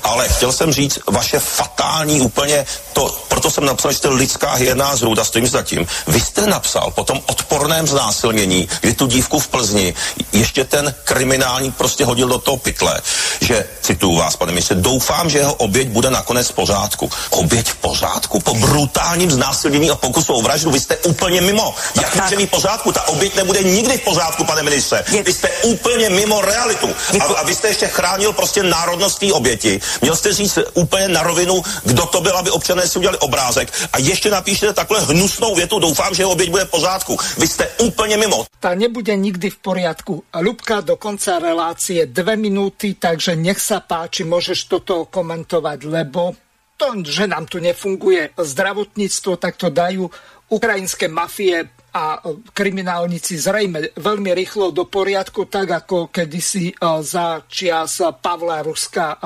Ale 0.04 0.30
chtěl 0.30 0.52
jsem 0.52 0.74
říct, 0.74 1.00
vaše 1.08 1.40
fatální 1.40 2.22
úplně, 2.22 2.66
to, 2.94 3.20
proto 3.28 3.52
jsem 3.52 3.66
napsal, 3.66 3.92
že 3.92 3.98
jste 3.98 4.10
lidská 4.10 4.54
hierná 4.54 4.96
zrůda, 4.96 5.24
stojím 5.24 5.48
za 5.48 5.62
tím. 5.62 5.88
Vy 6.08 6.20
jste 6.22 6.48
napsal 6.48 6.92
po 6.92 7.04
tom 7.04 7.22
odporném 7.26 7.88
znásilnění, 7.88 8.70
kdy 8.82 8.94
tu 8.94 9.08
dívku 9.08 9.40
v 9.40 9.48
Plzni 9.48 9.94
ještě 10.32 10.64
ten 10.64 10.96
kriminální 11.04 11.72
prostě 11.72 12.06
hodil 12.06 12.28
do 12.28 12.38
toho 12.38 12.58
pytle, 12.58 13.02
že, 13.42 13.66
cituju 13.82 14.16
vás, 14.16 14.36
pane 14.36 14.52
ministře, 14.52 14.76
doufám, 14.76 15.30
že 15.30 15.38
jeho 15.38 15.54
oběť 15.54 15.88
bude 15.88 16.10
nakonec 16.10 16.50
v 16.50 16.54
pořádku. 16.54 17.12
Oběť 17.30 17.70
v 17.70 17.76
pořádku? 17.76 18.40
Po 18.40 18.54
brutálním 18.54 19.32
znásilnění 19.32 19.90
a 19.90 19.96
pokusu 19.96 20.34
o 20.34 20.42
vraždu, 20.42 20.72
vy 20.72 20.80
jste 20.80 20.98
úplně 20.98 21.42
mimo 21.42 21.59
mimo. 21.60 21.76
Jak 22.02 22.16
může 22.16 22.36
být 22.36 22.46
v 22.46 22.50
pořádku? 22.50 22.92
Ta 22.92 23.08
oběť 23.08 23.36
nebude 23.36 23.64
nikdy 23.64 23.98
v 23.98 24.04
pořádku, 24.04 24.44
pane 24.44 24.64
ministře. 24.64 25.04
Vy 25.24 25.34
jste 25.34 25.50
úplně 25.64 26.10
mimo 26.10 26.42
realitu. 26.42 26.90
A, 27.20 27.24
a 27.24 27.44
vy 27.44 27.56
jste 27.56 27.68
ještě 27.68 27.88
chránil 27.88 28.34
prostě 28.34 28.64
národnost 28.64 29.20
té 29.20 29.34
oběti. 29.34 29.80
Měl 30.02 30.16
jste 30.16 30.34
říct 30.34 30.60
úplně 30.74 31.08
na 31.08 31.24
rovinu, 31.24 31.62
kdo 31.84 32.06
to 32.06 32.22
byl, 32.22 32.38
aby 32.38 32.52
občané 32.52 32.88
si 32.88 33.00
udělali 33.00 33.18
obrázek. 33.18 33.74
A 33.94 34.00
ještě 34.00 34.30
napíšete 34.30 34.74
takhle 34.74 35.02
hnusnou 35.02 35.56
větu. 35.56 35.80
Doufám, 35.80 36.16
že 36.16 36.26
oběť 36.26 36.50
bude 36.50 36.66
v 36.66 36.70
pořádku. 36.70 37.18
Vy 37.38 37.48
jste 37.48 37.68
úplně 37.78 38.18
mimo. 38.18 38.46
Ta 38.60 38.76
nebude 38.76 39.16
nikdy 39.16 39.50
v 39.50 39.58
poriadku. 39.58 40.24
Ľubka, 40.34 40.82
do 40.82 40.96
konca 40.96 41.40
relácie 41.40 42.06
dve 42.06 42.36
minúty, 42.36 42.96
takže 42.96 43.36
nech 43.36 43.60
sa 43.60 43.80
páči, 43.80 44.24
môžeš 44.24 44.72
toto 44.72 45.06
komentovať, 45.08 45.80
lebo 45.84 46.36
to, 46.80 46.96
že 47.04 47.28
nám 47.28 47.44
tu 47.52 47.60
nefunguje 47.60 48.32
zdravotníctvo, 48.40 49.36
tak 49.36 49.60
to 49.60 49.68
dajú 49.68 50.08
ukrajinské 50.50 51.08
mafie 51.08 51.70
a 51.90 52.22
kriminálnici 52.54 53.34
zrejme 53.38 53.98
veľmi 53.98 54.30
rýchlo 54.38 54.70
do 54.70 54.86
poriadku, 54.86 55.50
tak 55.50 55.86
ako 55.86 56.14
kedysi 56.14 56.70
za 57.02 57.42
čias 57.50 57.98
Pavla 58.22 58.62
Ruska, 58.62 59.18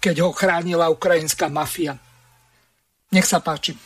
keď 0.00 0.16
ho 0.24 0.30
chránila 0.32 0.88
ukrajinská 0.88 1.52
mafia. 1.52 1.96
Nech 3.12 3.28
sa 3.28 3.44
páči. 3.44 3.76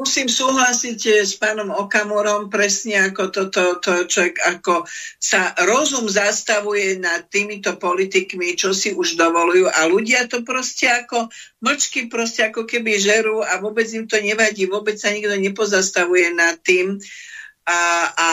Musím 0.00 0.32
súhlasiť 0.32 1.00
eh, 1.12 1.20
s 1.28 1.36
pánom 1.36 1.68
Okamorom 1.76 2.48
presne 2.48 3.12
ako 3.12 3.28
toto, 3.28 3.76
to, 3.84 4.08
človek, 4.08 4.40
ako 4.40 4.88
sa 5.20 5.52
rozum 5.68 6.08
zastavuje 6.08 6.96
nad 6.96 7.28
týmito 7.28 7.76
politikmi, 7.76 8.56
čo 8.56 8.72
si 8.72 8.96
už 8.96 9.20
dovolujú. 9.20 9.68
A 9.68 9.84
ľudia 9.84 10.24
to 10.24 10.40
proste 10.40 10.88
ako 10.88 11.28
mlčky 11.60 12.08
proste 12.08 12.48
ako 12.48 12.64
keby 12.64 12.96
žerú 12.96 13.44
a 13.44 13.60
vôbec 13.60 13.84
im 13.92 14.08
to 14.08 14.16
nevadí, 14.24 14.64
vôbec 14.64 14.96
sa 14.96 15.12
nikto 15.12 15.36
nepozastavuje 15.36 16.32
nad 16.32 16.56
tým, 16.64 16.96
a, 17.68 17.80
a 18.16 18.28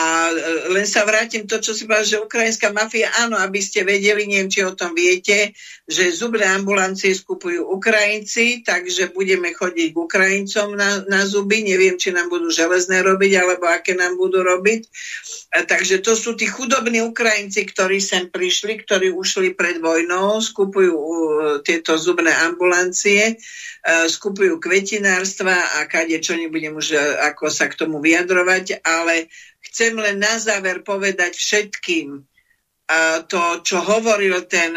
len 0.72 0.88
sa 0.88 1.04
vrátim 1.04 1.44
to, 1.44 1.60
čo 1.60 1.76
si 1.76 1.84
povedal, 1.84 2.08
že 2.08 2.24
ukrajinská 2.24 2.72
mafia, 2.72 3.12
áno, 3.20 3.36
aby 3.36 3.60
ste 3.60 3.84
vedeli, 3.84 4.24
neviem, 4.24 4.48
či 4.48 4.64
o 4.64 4.72
tom 4.72 4.96
viete, 4.96 5.52
že 5.84 6.08
zubné 6.16 6.48
ambulancie 6.48 7.12
skupujú 7.12 7.68
Ukrajinci, 7.68 8.64
takže 8.64 9.12
budeme 9.12 9.52
chodiť 9.52 9.88
k 9.92 9.96
Ukrajincom 10.00 10.74
na, 10.74 11.04
na 11.06 11.28
zuby, 11.28 11.60
neviem, 11.60 12.00
či 12.00 12.08
nám 12.10 12.32
budú 12.32 12.48
železné 12.48 13.04
robiť, 13.04 13.32
alebo 13.36 13.68
aké 13.68 13.92
nám 13.92 14.16
budú 14.16 14.40
robiť. 14.40 14.88
A 15.54 15.64
takže 15.64 16.00
to 16.00 16.16
sú 16.16 16.32
tí 16.32 16.48
chudobní 16.48 17.04
Ukrajinci, 17.04 17.68
ktorí 17.68 18.00
sem 18.00 18.32
prišli, 18.32 18.80
ktorí 18.80 19.12
ušli 19.12 19.52
pred 19.52 19.76
vojnou, 19.78 20.40
skupujú 20.40 20.96
uh, 20.96 21.06
tieto 21.60 22.00
zubné 22.00 22.32
ambulancie, 22.32 23.36
skupujú 23.88 24.60
kvetinárstva 24.60 25.80
a 25.80 25.88
kade 25.88 26.20
čo 26.20 26.36
nebudem 26.36 26.76
už 26.76 26.88
uh, 26.92 27.00
ako 27.32 27.48
sa 27.48 27.72
k 27.72 27.78
tomu 27.78 28.04
vyjadrovať, 28.04 28.84
ale 28.84 29.32
chcem 29.64 29.96
len 29.96 30.20
na 30.20 30.36
záver 30.36 30.84
povedať 30.84 31.32
všetkým 31.32 32.20
uh, 32.20 33.18
to, 33.24 33.64
čo 33.64 33.80
hovoril 33.80 34.44
ten 34.44 34.76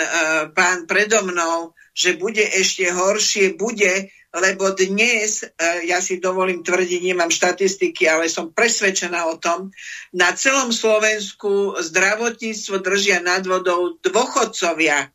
pán 0.56 0.88
predo 0.88 1.22
mnou, 1.28 1.76
že 1.92 2.16
bude 2.16 2.44
ešte 2.44 2.88
horšie, 2.88 3.60
bude, 3.60 4.10
lebo 4.32 4.72
dnes, 4.72 5.44
e, 5.44 5.48
ja 5.92 6.00
si 6.00 6.24
dovolím 6.24 6.64
tvrdiť, 6.64 7.02
nemám 7.04 7.28
štatistiky, 7.28 8.08
ale 8.08 8.32
som 8.32 8.56
presvedčená 8.56 9.28
o 9.28 9.36
tom, 9.36 9.76
na 10.16 10.32
celom 10.32 10.72
Slovensku 10.72 11.76
zdravotníctvo 11.84 12.76
držia 12.80 13.20
nad 13.20 13.44
vodou 13.44 14.00
dôchodcovia, 14.00 15.12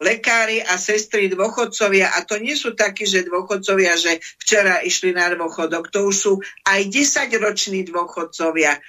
lekári 0.00 0.64
a 0.64 0.80
sestry 0.80 1.28
dôchodcovia 1.28 2.16
a 2.16 2.24
to 2.24 2.40
nie 2.40 2.56
sú 2.56 2.72
takí, 2.72 3.04
že 3.04 3.28
dôchodcovia, 3.28 4.00
že 4.00 4.18
včera 4.40 4.80
išli 4.80 5.12
na 5.12 5.28
dôchodok, 5.36 5.92
to 5.92 6.08
už 6.08 6.16
sú 6.16 6.32
aj 6.64 6.80
10-roční 6.88 7.84
dôchodcovia. 7.92 8.80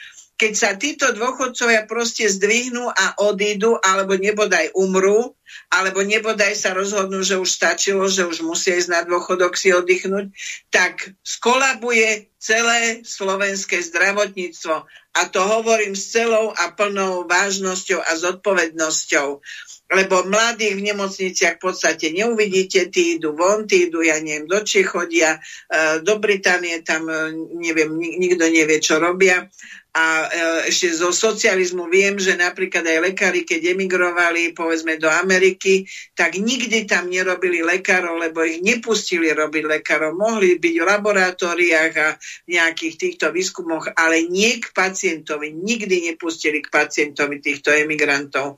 Keď 0.42 0.54
sa 0.58 0.74
títo 0.74 1.14
dôchodcovia 1.14 1.86
proste 1.86 2.26
zdvihnú 2.26 2.90
a 2.90 3.14
odídu, 3.22 3.78
alebo 3.78 4.18
nebodaj 4.18 4.74
umrú, 4.74 5.38
alebo 5.70 6.02
nebodaj 6.02 6.58
sa 6.58 6.74
rozhodnú, 6.74 7.22
že 7.22 7.38
už 7.38 7.46
stačilo, 7.46 8.10
že 8.10 8.26
už 8.26 8.42
musia 8.42 8.74
ísť 8.74 8.90
na 8.90 9.02
dôchodok 9.06 9.54
si 9.54 9.70
oddychnúť, 9.70 10.34
tak 10.74 11.14
skolabuje 11.22 12.34
celé 12.42 13.06
slovenské 13.06 13.86
zdravotníctvo. 13.86 14.90
A 15.14 15.22
to 15.30 15.46
hovorím 15.46 15.94
s 15.94 16.10
celou 16.10 16.50
a 16.58 16.74
plnou 16.74 17.30
vážnosťou 17.30 18.02
a 18.02 18.12
zodpovednosťou 18.18 19.46
lebo 19.91 20.23
mladých 20.23 20.80
v 20.80 20.85
nemocniciach 20.88 21.59
v 21.59 21.63
podstate 21.68 22.15
neuvidíte, 22.15 22.88
tí 22.88 23.19
idú 23.19 23.35
von, 23.35 23.68
tí 23.68 23.91
idú, 23.91 23.99
ja 23.99 24.15
neviem, 24.23 24.47
do 24.47 24.63
Čech 24.63 24.95
chodia, 24.95 25.35
e, 25.68 25.99
do 25.99 26.15
Británie, 26.15 26.80
tam 26.80 27.11
e, 27.11 27.35
neviem, 27.59 27.91
nikto 27.99 28.47
nevie, 28.47 28.80
čo 28.80 29.03
robia. 29.03 29.51
A 29.91 30.23
e, 30.23 30.27
ešte 30.72 30.88
zo 30.95 31.11
socializmu 31.11 31.91
viem, 31.91 32.15
že 32.15 32.39
napríklad 32.39 32.88
aj 32.88 33.11
lekári, 33.11 33.43
keď 33.43 33.76
emigrovali 33.76 34.55
povedzme 34.55 34.95
do 34.95 35.11
Ameriky, 35.11 35.84
tak 36.15 36.39
nikdy 36.39 36.88
tam 36.88 37.11
nerobili 37.11 37.59
lekárov, 37.59 38.15
lebo 38.15 38.47
ich 38.47 38.63
nepustili 38.63 39.27
robiť 39.35 39.63
lekárov. 39.68 40.15
Mohli 40.15 40.63
byť 40.63 40.76
v 40.80 40.88
laboratóriách 40.88 41.93
a 41.99 42.15
v 42.47 42.49
nejakých 42.55 42.95
týchto 42.95 43.35
výskumoch, 43.35 43.91
ale 43.99 44.23
nie 44.31 44.63
k 44.63 44.72
pacientovi. 44.72 45.51
Nikdy 45.51 46.15
nepustili 46.15 46.63
k 46.63 46.72
pacientovi 46.72 47.43
týchto 47.43 47.76
emigrantov. 47.76 48.55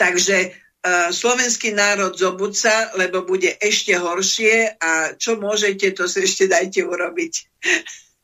Takže 0.00 0.36
uh, 0.48 1.12
slovenský 1.12 1.76
národ 1.76 2.16
zobudca, 2.16 2.88
lebo 2.96 3.28
bude 3.28 3.52
ešte 3.60 3.92
horšie 4.00 4.80
a 4.80 5.12
čo 5.20 5.36
môžete, 5.36 5.92
to 5.92 6.08
si 6.08 6.24
ešte 6.24 6.48
dajte 6.48 6.80
urobiť. 6.88 7.32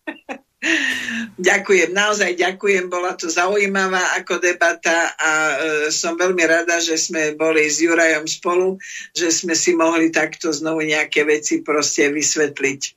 ďakujem, 1.37 1.93
naozaj 1.93 2.33
ďakujem, 2.41 2.89
bola 2.89 3.13
to 3.13 3.29
zaujímavá 3.29 4.17
ako 4.17 4.41
debata 4.41 5.13
a 5.21 5.31
uh, 5.53 5.57
som 5.93 6.17
veľmi 6.17 6.49
rada, 6.49 6.81
že 6.81 6.97
sme 6.97 7.37
boli 7.37 7.69
s 7.69 7.85
Jurajom 7.85 8.25
spolu, 8.25 8.81
že 9.13 9.29
sme 9.29 9.53
si 9.53 9.77
mohli 9.77 10.09
takto 10.09 10.49
znovu 10.49 10.81
nejaké 10.81 11.29
veci 11.29 11.61
proste 11.61 12.09
vysvetliť. 12.09 12.96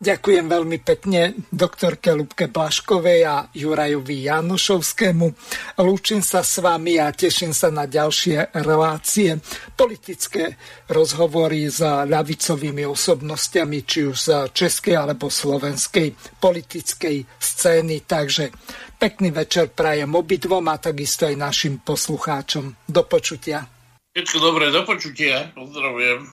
Ďakujem 0.00 0.48
veľmi 0.48 0.80
pekne 0.80 1.36
doktorke 1.52 2.16
Lubke 2.16 2.48
Blaškovej 2.48 3.20
a 3.20 3.44
Jurajovi 3.52 4.32
Janošovskému. 4.32 5.28
Lúčim 5.76 6.24
sa 6.24 6.40
s 6.40 6.56
vami 6.56 6.96
a 6.96 7.12
teším 7.12 7.52
sa 7.52 7.68
na 7.68 7.84
ďalšie 7.84 8.56
relácie, 8.64 9.36
politické 9.76 10.56
rozhovory 10.88 11.68
s 11.68 11.84
ľavicovými 11.84 12.80
osobnostiami, 12.88 13.84
či 13.84 14.08
už 14.08 14.16
z 14.16 14.28
českej 14.56 14.96
alebo 14.96 15.28
slovenskej 15.28 16.16
politickej 16.40 17.36
scény. 17.36 18.00
Takže 18.08 18.48
pekný 18.96 19.36
večer 19.36 19.68
prajem 19.68 20.16
obidvom 20.16 20.64
a 20.72 20.80
takisto 20.80 21.28
aj 21.28 21.36
našim 21.36 21.84
poslucháčom. 21.84 22.88
Do 22.88 23.04
počutia. 23.04 23.68
Všetko 24.16 24.36
dobré, 24.40 24.72
do 24.72 24.80
počutia. 24.88 25.52
Pozdravujem. 25.52 26.32